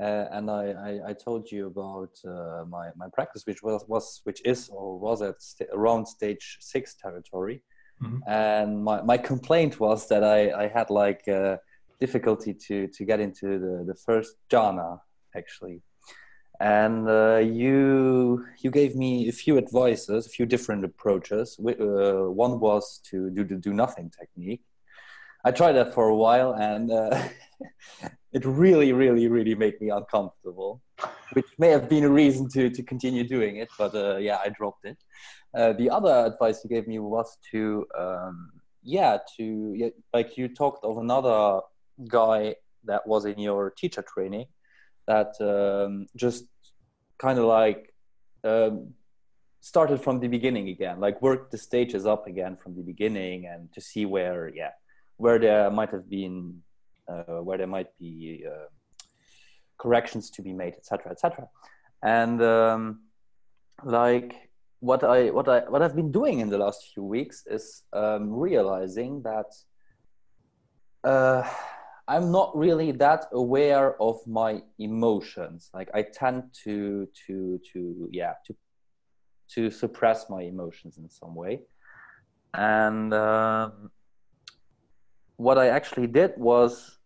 uh, 0.01 0.27
and 0.33 0.51
I, 0.51 0.65
I, 0.71 1.11
I, 1.11 1.13
told 1.13 1.51
you 1.51 1.67
about 1.67 2.11
uh, 2.27 2.65
my, 2.67 2.89
my 2.97 3.07
practice, 3.13 3.47
which 3.47 3.63
was, 3.63 3.85
was 3.87 4.21
which 4.25 4.41
is 4.45 4.69
or 4.71 4.99
was 4.99 5.21
at 5.23 5.41
st- 5.41 5.69
around 5.73 6.07
stage 6.07 6.57
six 6.61 6.95
territory, 6.95 7.63
Mm-hmm. 8.03 8.19
And 8.27 8.85
my, 8.85 9.03
my 9.03 9.19
complaint 9.19 9.79
was 9.79 10.09
that 10.09 10.25
I, 10.25 10.65
I 10.65 10.69
had 10.69 10.91
like 10.91 11.27
uh, 11.29 11.57
difficulty 12.01 12.53
to, 12.55 12.89
to 12.89 13.05
get 13.05 13.21
into 13.21 13.59
the, 13.59 13.85
the 13.87 13.95
first 13.95 14.37
jhana 14.51 15.01
actually. 15.37 15.83
And 16.61 17.09
uh, 17.09 17.39
you 17.39 18.47
you 18.63 18.71
gave 18.71 18.95
me 18.95 19.29
a 19.29 19.33
few 19.33 19.59
advices, 19.59 20.27
a 20.27 20.29
few 20.29 20.47
different 20.47 20.85
approaches. 20.85 21.59
Uh, 21.59 22.31
one 22.45 22.61
was 22.61 23.01
to 23.11 23.31
do 23.31 23.43
the 23.43 23.57
do 23.57 23.73
nothing 23.73 24.13
technique. 24.21 24.63
I 25.45 25.51
tried 25.51 25.73
that 25.73 25.93
for 25.95 26.09
a 26.09 26.15
while, 26.15 26.53
and 26.55 26.91
uh, 26.91 27.23
it 28.33 28.45
really, 28.45 28.93
really, 28.93 29.29
really 29.29 29.55
made 29.55 29.81
me 29.81 29.91
uncomfortable, 29.91 30.81
which 31.33 31.47
may 31.59 31.69
have 31.69 31.89
been 31.89 32.05
a 32.05 32.09
reason 32.09 32.49
to 32.51 32.71
to 32.71 32.83
continue 32.83 33.27
doing 33.27 33.57
it. 33.57 33.69
But 33.77 33.95
uh, 33.95 34.17
yeah, 34.17 34.39
I 34.45 34.49
dropped 34.51 34.85
it. 34.85 34.99
Uh, 35.55 35.73
the 35.73 35.91
other 35.91 36.33
advice 36.33 36.61
you 36.65 36.71
gave 36.71 36.87
me 36.87 36.99
was 36.99 37.37
to, 37.51 37.87
um, 37.99 38.53
yeah, 38.83 39.19
to 39.37 39.75
yeah, 39.77 39.89
like 40.15 40.37
you 40.39 40.49
talked 40.49 40.85
of 40.85 40.99
another 40.99 41.61
guy 42.09 42.55
that 42.85 43.07
was 43.07 43.25
in 43.25 43.39
your 43.39 43.71
teacher 43.71 44.03
training 44.03 44.47
that 45.07 45.33
um, 45.41 46.07
just 46.17 46.45
kind 47.19 47.39
of 47.39 47.45
like 47.45 47.93
um, 48.45 48.95
started 49.61 50.03
from 50.03 50.21
the 50.21 50.29
beginning 50.29 50.69
again, 50.69 51.01
like 51.01 51.21
worked 51.23 51.51
the 51.51 51.59
stages 51.59 52.07
up 52.07 52.27
again 52.27 52.57
from 52.57 52.75
the 52.75 52.83
beginning 52.83 53.47
and 53.47 53.73
to 53.73 53.81
see 53.81 54.07
where, 54.07 54.51
yeah, 54.55 54.71
where 55.23 55.39
there 55.39 55.71
might 55.71 55.91
have 55.91 56.11
been, 56.11 56.61
uh, 57.09 57.41
where 57.47 57.57
there 57.57 57.73
might 57.79 57.97
be 57.97 58.45
uh, 58.45 58.67
corrections 59.79 60.31
to 60.31 60.43
be 60.43 60.53
made, 60.53 60.75
etc., 60.75 61.13
etc. 61.13 61.47
And 62.03 62.43
um, 62.43 63.03
like 63.85 64.35
what 64.81 65.05
I 65.05 65.31
what 65.31 65.49
I 65.49 65.61
what 65.73 65.81
I've 65.81 65.95
been 65.95 66.11
doing 66.11 66.41
in 66.41 66.49
the 66.51 66.59
last 66.59 66.91
few 66.93 67.05
weeks 67.05 67.45
is 67.47 67.85
um, 67.93 68.33
realizing 68.33 69.23
that 69.23 69.51
uh, 71.05 71.49
I'm 72.09 72.33
not 72.33 72.57
really 72.57 72.91
that 73.07 73.27
aware 73.33 74.03
of 74.03 74.27
my 74.27 74.63
emotions. 74.81 75.71
Like 75.73 75.91
I 75.95 76.03
tend 76.03 76.43
to 76.65 77.07
to 77.27 77.61
to 77.73 78.09
yeah 78.11 78.35
to 78.47 78.57
to 79.55 79.71
suppress 79.71 80.29
my 80.29 80.43
emotions 80.43 80.99
in 80.99 81.09
some 81.09 81.37
way, 81.37 81.61
and 82.55 83.15
um, 83.15 83.93
what 85.37 85.59
I 85.59 85.69
actually 85.69 86.07
did 86.07 86.33
was 86.37 86.99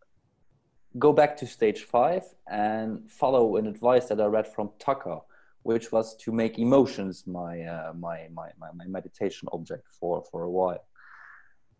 go 0.98 1.12
back 1.12 1.36
to 1.38 1.46
stage 1.46 1.82
five 1.84 2.24
and 2.48 3.10
follow 3.10 3.56
an 3.56 3.66
advice 3.66 4.06
that 4.06 4.20
I 4.20 4.26
read 4.26 4.46
from 4.46 4.70
Tucker 4.78 5.20
which 5.66 5.90
was 5.90 6.14
to 6.14 6.30
make 6.30 6.60
emotions 6.60 7.26
my, 7.26 7.62
uh, 7.62 7.92
my, 7.92 8.28
my, 8.32 8.48
my, 8.56 8.70
my, 8.72 8.86
meditation 8.86 9.48
object 9.52 9.84
for, 9.98 10.22
for 10.30 10.44
a 10.44 10.50
while. 10.50 10.84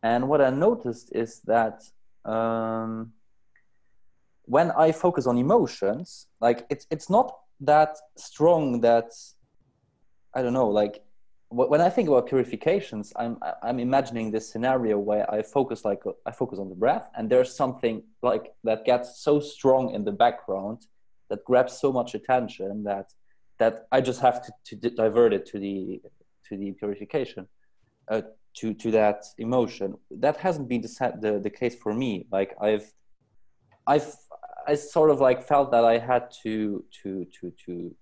And 0.03 0.29
what 0.29 0.41
I 0.41 0.51
noticed 0.51 1.13
is 1.15 1.41
that 1.43 1.85
um, 2.25 3.13
when 4.43 4.73
I 4.73 4.91
focus 4.91 5.29
on 5.29 5.39
emotions, 5.39 6.27
like 6.41 6.67
it's, 6.69 6.87
it's 6.91 7.09
not 7.09 7.33
that 7.61 7.97
strong 8.17 8.81
that, 8.81 9.13
I 10.35 10.43
don't 10.43 10.53
know, 10.53 10.69
like 10.69 11.05
when 11.49 11.81
I 11.81 11.89
think 11.89 12.09
about 12.09 12.27
purifications, 12.27 13.13
I'm, 13.17 13.39
I'm 13.63 13.79
imagining 13.79 14.31
this 14.31 14.51
scenario 14.51 14.99
where 14.99 15.33
I 15.33 15.43
focus 15.43 15.85
like 15.85 16.03
I 16.27 16.33
focus 16.33 16.59
on 16.59 16.69
the 16.69 16.75
breath 16.75 17.09
and 17.17 17.31
there's 17.31 17.55
something 17.55 18.03
like 18.23 18.53
that 18.65 18.85
gets 18.85 19.21
so 19.23 19.39
strong 19.39 19.95
in 19.95 20.05
the 20.05 20.13
background 20.13 20.87
that 21.31 21.45
grabs 21.45 21.79
so 21.79 21.93
much 21.93 22.15
attention 22.15 22.83
that 22.85 23.13
that 23.59 23.87
I 23.91 24.01
just 24.01 24.21
have 24.21 24.45
to, 24.45 24.77
to 24.77 24.91
divert 24.91 25.33
it 25.33 25.47
to 25.47 25.59
the 25.59 26.03
to 26.49 26.57
the 26.57 26.73
purification, 26.73 27.47
uh, 28.11 28.23
to 28.57 28.75
to 28.75 28.91
that 28.91 29.25
emotion. 29.39 29.95
That 30.11 30.37
hasn't 30.39 30.69
been 30.69 30.83
the, 30.83 31.13
the 31.21 31.39
the 31.39 31.51
case 31.51 31.77
for 31.77 31.95
me. 31.95 32.27
Like 32.33 32.57
I've 32.61 32.93
I've 33.87 34.13
I 34.67 34.75
sort 34.75 35.11
of 35.11 35.21
like 35.21 35.45
felt 35.45 35.71
that 35.71 35.85
I 35.85 35.99
had 35.99 36.33
to 36.43 36.85
to 37.03 37.25
to 37.41 37.53
to 37.67 37.95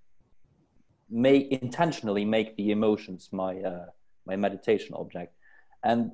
make 1.15 1.53
intentionally 1.53 2.25
make 2.25 2.57
the 2.57 2.71
emotions 2.71 3.29
my 3.33 3.61
uh, 3.61 3.87
my 4.27 4.37
meditation 4.37 4.95
object, 4.95 5.33
and 5.83 6.13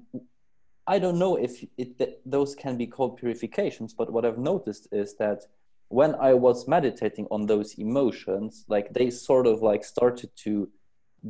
I 0.86 0.98
don't 0.98 1.18
know 1.18 1.36
if 1.36 1.64
it, 1.78 2.20
those 2.27 2.55
can 2.55 2.77
be 2.77 2.86
called 2.86 3.16
purifications. 3.16 3.94
But 3.94 4.12
what 4.12 4.24
I've 4.24 4.39
noticed 4.39 4.89
is 4.93 5.16
that 5.16 5.43
when 5.89 6.14
I 6.16 6.35
was 6.35 6.68
meditating 6.68 7.27
on 7.31 7.47
those 7.47 7.74
emotions, 7.74 8.64
like 8.68 8.93
they 8.93 9.10
sort 9.10 9.47
of 9.47 9.62
like 9.62 9.85
started 9.85 10.31
to 10.44 10.68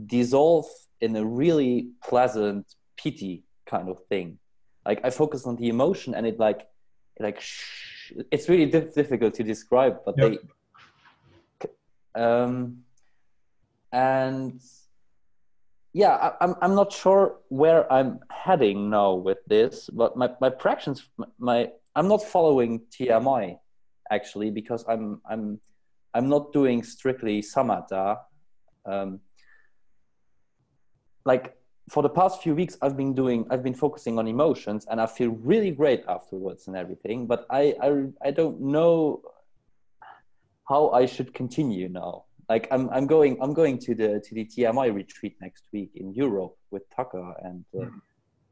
dissolve 0.06 0.66
in 1.00 1.16
a 1.16 1.24
really 1.24 1.90
pleasant 2.02 2.74
piti 2.96 3.44
kind 3.66 3.88
of 3.88 3.98
thing. 4.08 4.38
Like 4.86 5.00
I 5.04 5.10
focus 5.10 5.46
on 5.46 5.56
the 5.56 5.68
emotion 5.68 6.14
and 6.14 6.26
it 6.26 6.38
like, 6.38 6.66
like 7.18 7.42
it's 8.30 8.48
really 8.48 8.66
diff- 8.66 8.94
difficult 8.94 9.34
to 9.34 9.42
describe, 9.42 10.00
but 10.04 10.14
yep. 10.18 10.38
they, 12.14 12.20
um, 12.22 12.78
and 13.92 14.60
yeah, 15.92 16.14
I, 16.14 16.44
I'm 16.44 16.54
I'm 16.62 16.74
not 16.74 16.92
sure 16.92 17.38
where 17.48 17.90
I'm 17.92 18.20
heading 18.30 18.90
now 18.90 19.14
with 19.14 19.38
this, 19.46 19.90
but 19.92 20.16
my 20.16 20.30
my 20.40 20.50
practice, 20.50 21.08
my 21.38 21.70
I'm 21.96 22.08
not 22.08 22.22
following 22.22 22.82
TMI 22.90 23.58
actually 24.10 24.50
because 24.50 24.84
I'm 24.88 25.20
I'm 25.28 25.60
I'm 26.14 26.28
not 26.28 26.52
doing 26.52 26.82
strictly 26.82 27.42
samatha. 27.42 28.18
Um, 28.86 29.20
like 31.24 31.56
for 31.88 32.02
the 32.02 32.08
past 32.08 32.42
few 32.42 32.54
weeks, 32.54 32.78
I've 32.82 32.96
been 32.96 33.14
doing 33.14 33.46
I've 33.50 33.64
been 33.64 33.74
focusing 33.74 34.18
on 34.18 34.28
emotions, 34.28 34.86
and 34.88 35.00
I 35.00 35.06
feel 35.06 35.30
really 35.30 35.72
great 35.72 36.04
afterwards 36.08 36.68
and 36.68 36.76
everything. 36.76 37.26
But 37.26 37.46
I 37.50 37.74
I 37.82 38.28
I 38.28 38.30
don't 38.30 38.60
know 38.60 39.22
how 40.68 40.90
I 40.90 41.06
should 41.06 41.34
continue 41.34 41.88
now. 41.88 42.26
Like 42.50 42.66
I'm 42.72 42.90
I'm 42.90 43.06
going 43.06 43.38
I'm 43.40 43.54
going 43.54 43.78
to 43.86 43.94
the 43.94 44.20
to 44.26 44.34
the 44.34 44.44
TMI 44.44 44.92
retreat 44.92 45.36
next 45.40 45.64
week 45.72 45.92
in 45.94 46.12
Europe 46.12 46.56
with 46.72 46.82
Tucker 46.94 47.32
and 47.44 47.64
uh, 47.80 47.86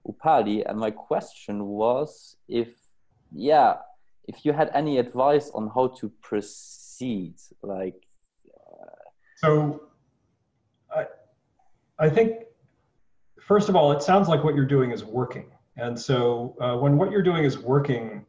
Upali, 0.07 0.65
and 0.69 0.79
my 0.79 0.93
question 0.93 1.66
was 1.66 2.37
if 2.49 2.70
yeah 3.33 3.75
if 4.29 4.45
you 4.45 4.53
had 4.53 4.70
any 4.73 4.99
advice 4.99 5.51
on 5.53 5.70
how 5.75 5.89
to 5.99 6.12
proceed, 6.23 7.35
like. 7.62 8.01
So, 9.37 9.83
I 10.95 11.07
I 11.99 12.09
think 12.09 12.31
first 13.41 13.69
of 13.69 13.75
all, 13.77 13.91
it 13.93 14.03
sounds 14.03 14.29
like 14.29 14.45
what 14.45 14.55
you're 14.55 14.73
doing 14.77 14.91
is 14.93 15.05
working, 15.05 15.47
and 15.77 15.99
so 16.09 16.57
uh, 16.61 16.77
when 16.77 16.97
what 16.97 17.11
you're 17.11 17.29
doing 17.31 17.45
is 17.45 17.59
working, 17.59 18.25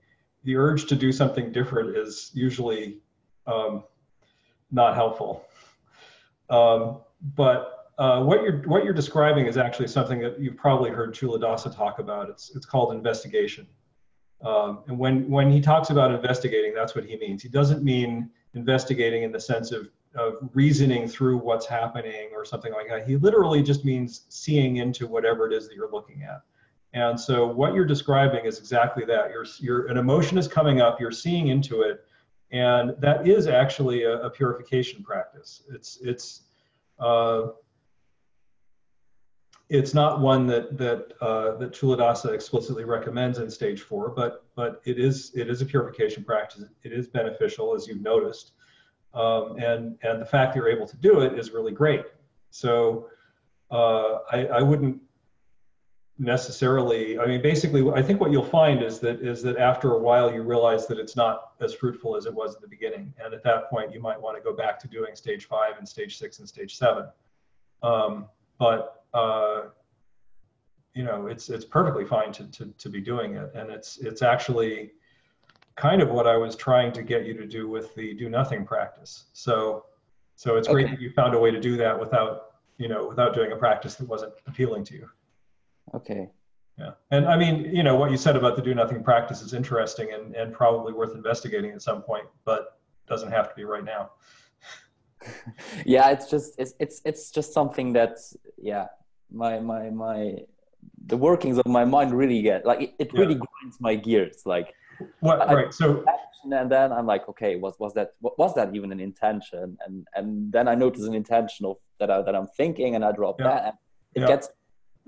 the 0.45 0.55
urge 0.55 0.87
to 0.87 0.95
do 0.95 1.11
something 1.11 1.51
different 1.51 1.95
is 1.95 2.31
usually 2.33 3.01
um, 3.45 3.83
not 4.71 4.95
helpful. 4.95 5.45
Um, 6.49 7.01
but 7.35 7.91
uh, 7.97 8.23
what 8.23 8.43
you're 8.43 8.61
what 8.63 8.83
you're 8.83 8.93
describing 8.93 9.45
is 9.45 9.57
actually 9.57 9.87
something 9.87 10.19
that 10.19 10.39
you've 10.39 10.57
probably 10.57 10.89
heard 10.89 11.13
Culadasa 11.13 11.75
talk 11.75 11.99
about. 11.99 12.29
It's 12.29 12.55
it's 12.55 12.65
called 12.65 12.93
investigation. 12.93 13.67
Um, 14.41 14.83
and 14.87 14.97
when 14.97 15.29
when 15.29 15.51
he 15.51 15.59
talks 15.59 15.89
about 15.89 16.11
investigating, 16.11 16.73
that's 16.73 16.95
what 16.95 17.03
he 17.03 17.17
means. 17.17 17.43
He 17.43 17.49
doesn't 17.49 17.83
mean 17.83 18.29
investigating 18.53 19.23
in 19.23 19.31
the 19.31 19.39
sense 19.39 19.71
of 19.71 19.89
of 20.15 20.35
reasoning 20.53 21.07
through 21.07 21.37
what's 21.37 21.67
happening 21.67 22.29
or 22.33 22.45
something 22.45 22.73
like 22.73 22.87
that. 22.89 23.07
He 23.07 23.17
literally 23.17 23.61
just 23.61 23.85
means 23.85 24.25
seeing 24.29 24.77
into 24.77 25.05
whatever 25.05 25.45
it 25.45 25.53
is 25.53 25.67
that 25.67 25.75
you're 25.75 25.91
looking 25.91 26.23
at. 26.23 26.41
And 26.93 27.19
so 27.19 27.45
what 27.45 27.73
you're 27.73 27.85
describing 27.85 28.45
is 28.45 28.57
exactly 28.57 29.05
that. 29.05 29.29
You're, 29.29 29.45
you're 29.59 29.87
an 29.87 29.97
emotion 29.97 30.37
is 30.37 30.47
coming 30.47 30.81
up, 30.81 30.99
you're 30.99 31.11
seeing 31.11 31.49
into 31.49 31.81
it, 31.81 32.05
and 32.51 32.95
that 32.99 33.27
is 33.27 33.47
actually 33.47 34.03
a, 34.03 34.21
a 34.21 34.29
purification 34.29 35.03
practice. 35.03 35.63
It's 35.69 35.99
it's 36.01 36.41
uh, 36.99 37.47
it's 39.69 39.93
not 39.93 40.19
one 40.19 40.47
that 40.47 40.77
that 40.77 41.13
uh, 41.21 41.55
that 41.57 41.73
Culadasa 41.73 42.33
explicitly 42.33 42.85
recommends 42.85 43.37
in 43.37 43.49
stage 43.49 43.81
four, 43.81 44.09
but 44.09 44.45
but 44.55 44.81
it 44.85 44.99
is 44.99 45.31
it 45.35 45.49
is 45.49 45.61
a 45.61 45.65
purification 45.65 46.23
practice. 46.23 46.63
It 46.83 46.91
is 46.91 47.07
beneficial, 47.07 47.75
as 47.75 47.87
you've 47.87 48.01
noticed, 48.01 48.53
um, 49.13 49.57
and 49.59 49.97
and 50.01 50.19
the 50.19 50.25
fact 50.25 50.53
that 50.53 50.59
you're 50.59 50.69
able 50.69 50.87
to 50.87 50.97
do 50.97 51.21
it 51.21 51.37
is 51.37 51.51
really 51.51 51.71
great. 51.71 52.05
So 52.49 53.09
uh, 53.69 54.19
I, 54.31 54.47
I 54.47 54.61
wouldn't 54.63 54.99
necessarily 56.19 57.17
i 57.17 57.25
mean 57.25 57.41
basically 57.41 57.89
i 57.91 58.01
think 58.01 58.19
what 58.19 58.29
you'll 58.29 58.43
find 58.43 58.83
is 58.83 58.99
that 58.99 59.21
is 59.21 59.41
that 59.41 59.57
after 59.57 59.93
a 59.93 59.97
while 59.97 60.31
you 60.31 60.43
realize 60.43 60.85
that 60.85 60.99
it's 60.99 61.15
not 61.15 61.49
as 61.61 61.73
fruitful 61.73 62.15
as 62.15 62.25
it 62.25 62.33
was 62.33 62.55
at 62.55 62.61
the 62.61 62.67
beginning. 62.67 63.13
And 63.23 63.33
at 63.33 63.43
that 63.43 63.69
point 63.69 63.93
you 63.93 63.99
might 63.99 64.19
want 64.19 64.37
to 64.37 64.43
go 64.43 64.55
back 64.55 64.79
to 64.79 64.87
doing 64.87 65.15
stage 65.15 65.45
five 65.45 65.77
and 65.77 65.87
stage 65.87 66.17
six 66.17 66.39
and 66.39 66.47
stage 66.47 66.77
seven. 66.77 67.05
Um, 67.83 68.27
but 68.57 69.03
uh, 69.13 69.61
you 70.93 71.03
know 71.03 71.27
it's 71.27 71.49
it's 71.49 71.65
perfectly 71.65 72.05
fine 72.05 72.31
to, 72.33 72.45
to 72.51 72.73
to 72.77 72.89
be 72.89 73.01
doing 73.01 73.35
it. 73.35 73.51
And 73.53 73.69
it's 73.69 73.97
it's 73.97 74.21
actually 74.21 74.91
kind 75.75 76.01
of 76.01 76.09
what 76.09 76.27
i 76.27 76.35
was 76.35 76.57
trying 76.57 76.91
to 76.91 77.01
get 77.01 77.25
you 77.25 77.33
to 77.33 77.45
do 77.45 77.69
with 77.69 77.95
the 77.95 78.13
do 78.13 78.29
nothing 78.29 78.65
practice. 78.65 79.25
So 79.33 79.85
so 80.35 80.57
it's 80.57 80.67
great 80.67 80.89
that 80.89 81.01
you 81.01 81.11
found 81.11 81.35
a 81.35 81.39
way 81.39 81.51
to 81.51 81.59
do 81.59 81.77
that 81.77 81.97
without 81.99 82.55
you 82.77 82.87
know 82.87 83.07
without 83.07 83.33
doing 83.33 83.51
a 83.51 83.55
practice 83.55 83.95
that 83.95 84.07
wasn't 84.07 84.33
appealing 84.47 84.83
to 84.85 84.93
you 84.95 85.09
Okay. 85.93 86.29
yeah. 86.77 86.91
And 87.11 87.25
I 87.27 87.35
mean, 87.37 87.55
you 87.75 87.83
know, 87.83 87.95
what 87.95 88.11
you 88.11 88.17
said 88.17 88.35
about 88.35 88.55
the 88.55 88.61
do 88.61 88.73
nothing 88.75 89.03
practice 89.03 89.41
is 89.41 89.53
interesting 89.53 90.07
and, 90.13 90.35
and 90.35 90.53
probably 90.53 90.93
worth 90.93 91.13
investigating 91.15 91.71
at 91.71 91.81
some 91.81 92.01
point, 92.01 92.25
but 92.45 92.79
doesn't 93.07 93.31
have 93.31 93.49
to 93.49 93.55
be 93.55 93.63
right 93.63 93.83
now. 93.83 94.11
yeah 95.85 96.09
it's 96.11 96.29
just 96.29 96.55
it's 96.57 96.73
it's 96.79 97.01
it's 97.03 97.29
just 97.29 97.51
something 97.53 97.91
that 97.91 98.17
yeah 98.57 98.85
my 99.31 99.59
my 99.59 99.89
my 99.89 100.35
the 101.07 101.17
workings 101.17 101.57
of 101.57 101.65
my 101.67 101.83
mind 101.83 102.13
really 102.13 102.41
get 102.41 102.65
like 102.65 102.81
it, 102.81 102.93
it 102.99 103.11
really 103.13 103.35
grinds 103.35 103.77
my 103.81 103.95
gears 103.95 104.43
like 104.45 104.73
What, 105.19 105.41
I- 105.41 105.53
right. 105.53 105.73
So, 105.73 106.05
and 106.43 106.71
then 106.71 106.93
i'm 106.93 107.05
like 107.05 107.27
okay 107.27 107.57
was 107.57 107.75
was 107.79 107.93
that 107.95 108.13
wa- 108.21 108.31
was 108.37 108.55
that 108.55 108.73
even 108.73 108.93
an 108.93 109.01
intention 109.01 109.77
and 109.85 110.07
and 110.15 110.53
then 110.53 110.69
i 110.69 110.75
notice 110.85 111.03
an 111.03 111.13
intention 111.13 111.65
of 111.65 111.75
that 111.99 112.09
I, 112.09 112.21
that 112.21 112.33
i'm 112.33 112.47
thinking 112.47 112.95
and 112.95 113.03
i 113.03 113.11
drop 113.11 113.35
Yeah. 113.39 113.47
that 113.49 113.61
and 113.67 113.73
it 114.15 114.21
Yeah. 114.21 114.27
gets 114.27 114.47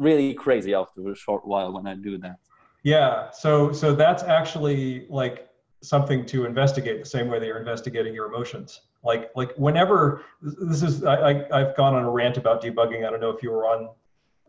really 0.01 0.33
crazy 0.33 0.73
after 0.73 1.01
a 1.11 1.15
short 1.15 1.43
while 1.51 1.71
when 1.75 1.85
i 1.87 1.95
do 1.95 2.17
that 2.17 2.37
yeah. 2.83 3.29
So, 3.31 3.71
so 3.71 3.93
that's 3.93 4.23
actually 4.23 5.05
like 5.09 5.47
something 5.81 6.25
to 6.27 6.45
investigate 6.45 6.99
the 6.99 7.09
same 7.09 7.27
way 7.27 7.39
that 7.39 7.45
you're 7.45 7.59
investigating 7.59 8.13
your 8.13 8.27
emotions. 8.27 8.81
Like, 9.03 9.31
like 9.35 9.53
whenever 9.55 10.23
this 10.41 10.83
is, 10.83 11.03
I, 11.03 11.15
I, 11.15 11.59
I've 11.59 11.75
gone 11.75 11.95
on 11.95 12.03
a 12.03 12.09
rant 12.09 12.37
about 12.37 12.61
debugging. 12.63 13.05
I 13.05 13.09
don't 13.09 13.19
know 13.19 13.29
if 13.29 13.41
you 13.41 13.51
were 13.51 13.65
on 13.65 13.89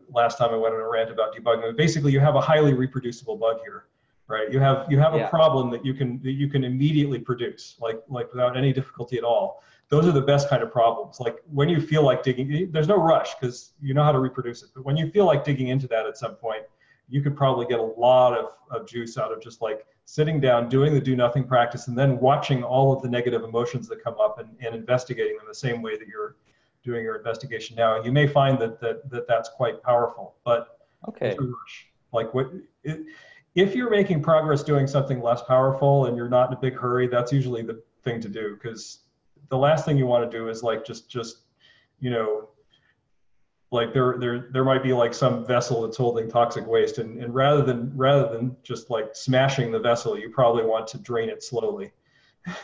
last 0.09 0.37
time 0.37 0.49
I 0.51 0.57
went 0.57 0.75
on 0.75 0.81
a 0.81 0.89
rant 0.89 1.09
about 1.09 1.35
debugging. 1.35 1.75
Basically, 1.75 2.11
you 2.11 2.19
have 2.19 2.35
a 2.35 2.41
highly 2.41 2.73
reproducible 2.73 3.35
bug 3.37 3.57
here, 3.63 3.85
right? 4.27 4.51
You 4.51 4.59
have 4.59 4.85
you 4.91 4.99
have 4.99 5.13
a 5.15 5.19
Yeah. 5.19 5.29
problem 5.29 5.71
that 5.71 5.85
you 5.85 5.93
can 5.93 6.21
that 6.23 6.33
you 6.33 6.47
can 6.49 6.63
immediately 6.63 7.19
produce, 7.19 7.75
like 7.79 7.99
like 8.09 8.31
without 8.31 8.55
any 8.57 8.73
difficulty 8.73 9.17
at 9.17 9.23
all. 9.23 9.63
Those 9.89 10.07
are 10.07 10.11
the 10.11 10.21
best 10.21 10.49
kind 10.49 10.63
of 10.63 10.71
problems. 10.71 11.19
Like 11.19 11.37
when 11.51 11.69
you 11.69 11.79
feel 11.79 12.03
like 12.03 12.23
digging, 12.23 12.51
eh, 12.53 12.65
there's 12.69 12.87
no 12.87 12.97
rush 12.97 13.35
because 13.35 13.73
you 13.81 13.93
know 13.93 14.03
how 14.03 14.11
to 14.11 14.19
reproduce 14.19 14.63
it. 14.63 14.69
But 14.73 14.85
when 14.85 14.97
you 14.97 15.09
feel 15.11 15.25
like 15.25 15.43
digging 15.43 15.67
into 15.67 15.87
that 15.87 16.05
at 16.05 16.17
some 16.17 16.35
point, 16.35 16.63
you 17.09 17.21
could 17.21 17.35
probably 17.35 17.65
get 17.65 17.79
a 17.79 17.83
lot 17.83 18.37
of, 18.37 18.51
of 18.71 18.87
juice 18.87 19.17
out 19.17 19.31
of 19.31 19.41
just 19.41 19.61
like 19.61 19.85
sitting 20.05 20.39
down, 20.39 20.69
doing 20.69 20.93
the 20.93 20.99
do 20.99 21.15
nothing 21.15 21.43
practice, 21.43 21.87
and 21.87 21.97
then 21.97 22.19
watching 22.19 22.63
all 22.63 22.91
of 22.91 23.01
the 23.01 23.09
negative 23.09 23.43
emotions 23.43 23.87
that 23.87 24.03
come 24.03 24.15
up 24.19 24.39
and, 24.39 24.49
and 24.65 24.73
investigating 24.75 25.37
them 25.37 25.45
the 25.47 25.55
same 25.55 25.81
way 25.81 25.97
that 25.97 26.07
you're 26.07 26.35
doing 26.83 27.03
your 27.03 27.15
investigation 27.15 27.75
now. 27.75 27.95
And 27.95 28.05
You 28.05 28.11
may 28.11 28.27
find 28.27 28.59
that 28.59 28.79
that, 28.81 29.09
that 29.09 29.27
that's 29.27 29.49
quite 29.49 29.81
powerful, 29.83 30.35
but 30.43 30.79
okay. 31.07 31.35
Like 32.11 32.33
what 32.33 32.51
it, 32.83 33.05
if 33.55 33.75
you're 33.75 33.89
making 33.89 34.21
progress 34.21 34.63
doing 34.63 34.87
something 34.87 35.21
less 35.21 35.41
powerful 35.43 36.05
and 36.05 36.17
you're 36.17 36.29
not 36.29 36.49
in 36.49 36.57
a 36.57 36.59
big 36.59 36.75
hurry, 36.75 37.07
that's 37.07 37.31
usually 37.31 37.61
the 37.61 37.81
thing 38.03 38.19
to 38.21 38.29
do 38.29 38.55
because 38.55 38.99
the 39.49 39.57
last 39.57 39.85
thing 39.85 39.97
you 39.97 40.05
want 40.05 40.29
to 40.29 40.37
do 40.37 40.49
is 40.49 40.63
like 40.63 40.85
just 40.85 41.09
just 41.09 41.39
you 41.99 42.09
know 42.09 42.49
like 43.71 43.93
there 43.93 44.17
there 44.19 44.49
there 44.51 44.63
might 44.63 44.83
be 44.83 44.93
like 44.93 45.13
some 45.13 45.45
vessel 45.45 45.81
that's 45.81 45.97
holding 45.97 46.29
toxic 46.29 46.65
waste 46.67 46.99
and, 46.99 47.21
and 47.23 47.33
rather 47.33 47.63
than 47.63 47.91
rather 47.95 48.31
than 48.31 48.55
just 48.63 48.89
like 48.89 49.15
smashing 49.15 49.71
the 49.71 49.79
vessel 49.79 50.17
you 50.17 50.29
probably 50.29 50.63
want 50.63 50.87
to 50.87 50.97
drain 50.99 51.29
it 51.29 51.43
slowly. 51.43 51.91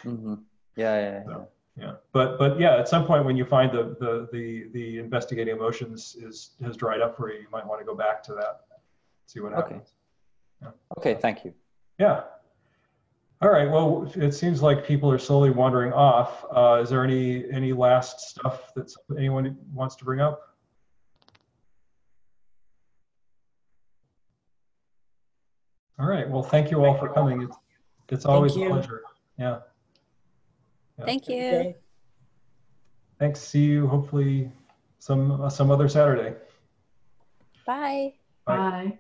Hmm 0.04 0.36
yeah 0.76 1.00
yeah, 1.00 1.24
yeah. 1.28 1.38
yeah. 1.78 1.92
But 2.14 2.38
but 2.38 2.60
yeah 2.60 2.78
at 2.78 2.88
some 2.88 3.06
point 3.06 3.26
when 3.26 3.36
you 3.38 3.46
find 3.46 3.72
the 3.72 3.96
the 4.00 4.28
the, 4.32 4.70
the 4.74 5.00
investigating 5.00 5.56
emotions 5.56 6.16
is 6.22 6.52
has 6.64 6.78
dried 6.78 7.02
up 7.02 7.18
for 7.18 7.32
you 7.32 7.40
you 7.40 7.48
might 7.52 7.66
want 7.66 7.82
to 7.82 7.86
go 7.86 7.96
back 7.96 8.22
to 8.24 8.34
that 8.34 8.62
see 9.26 9.40
what 9.40 9.52
happens 9.54 9.94
Okay. 10.62 10.66
happens. 10.66 10.82
Okay 10.98 11.16
thank 11.20 11.44
you. 11.44 11.54
Yeah 11.98 12.22
all 13.42 13.50
right 13.50 13.70
well 13.70 14.12
it 14.16 14.34
seems 14.34 14.62
like 14.62 14.86
people 14.86 15.10
are 15.12 15.18
slowly 15.18 15.50
wandering 15.50 15.94
off 15.94 16.46
uh, 16.56 16.80
is 16.82 16.90
there 16.90 17.04
any 17.04 17.50
any 17.52 17.72
last 17.74 18.20
stuff 18.20 18.74
that 18.76 18.92
anyone 19.18 19.58
wants 19.74 19.96
to 19.96 20.06
bring 20.06 20.20
up 20.20 20.56
all 26.00 26.08
right 26.08 26.30
well 26.30 26.44
thank 26.44 26.70
you 26.72 26.84
all 26.84 26.98
for 26.98 27.10
coming 27.14 27.42
it's, 27.42 27.58
it's 28.10 28.26
always 28.26 28.56
a 28.56 28.60
pleasure 28.68 29.02
yeah 29.38 29.60
Yeah. 30.98 31.06
Thank 31.06 31.30
you. 31.30 31.74
thanks 33.20 33.40
see 33.40 33.64
you 33.64 33.88
hopefully 33.88 34.52
some 35.00 35.50
some 35.50 35.72
other 35.72 35.88
saturday 35.88 36.36
Bye. 37.66 38.14
Bye. 38.46 38.58
Bye. 38.58 39.00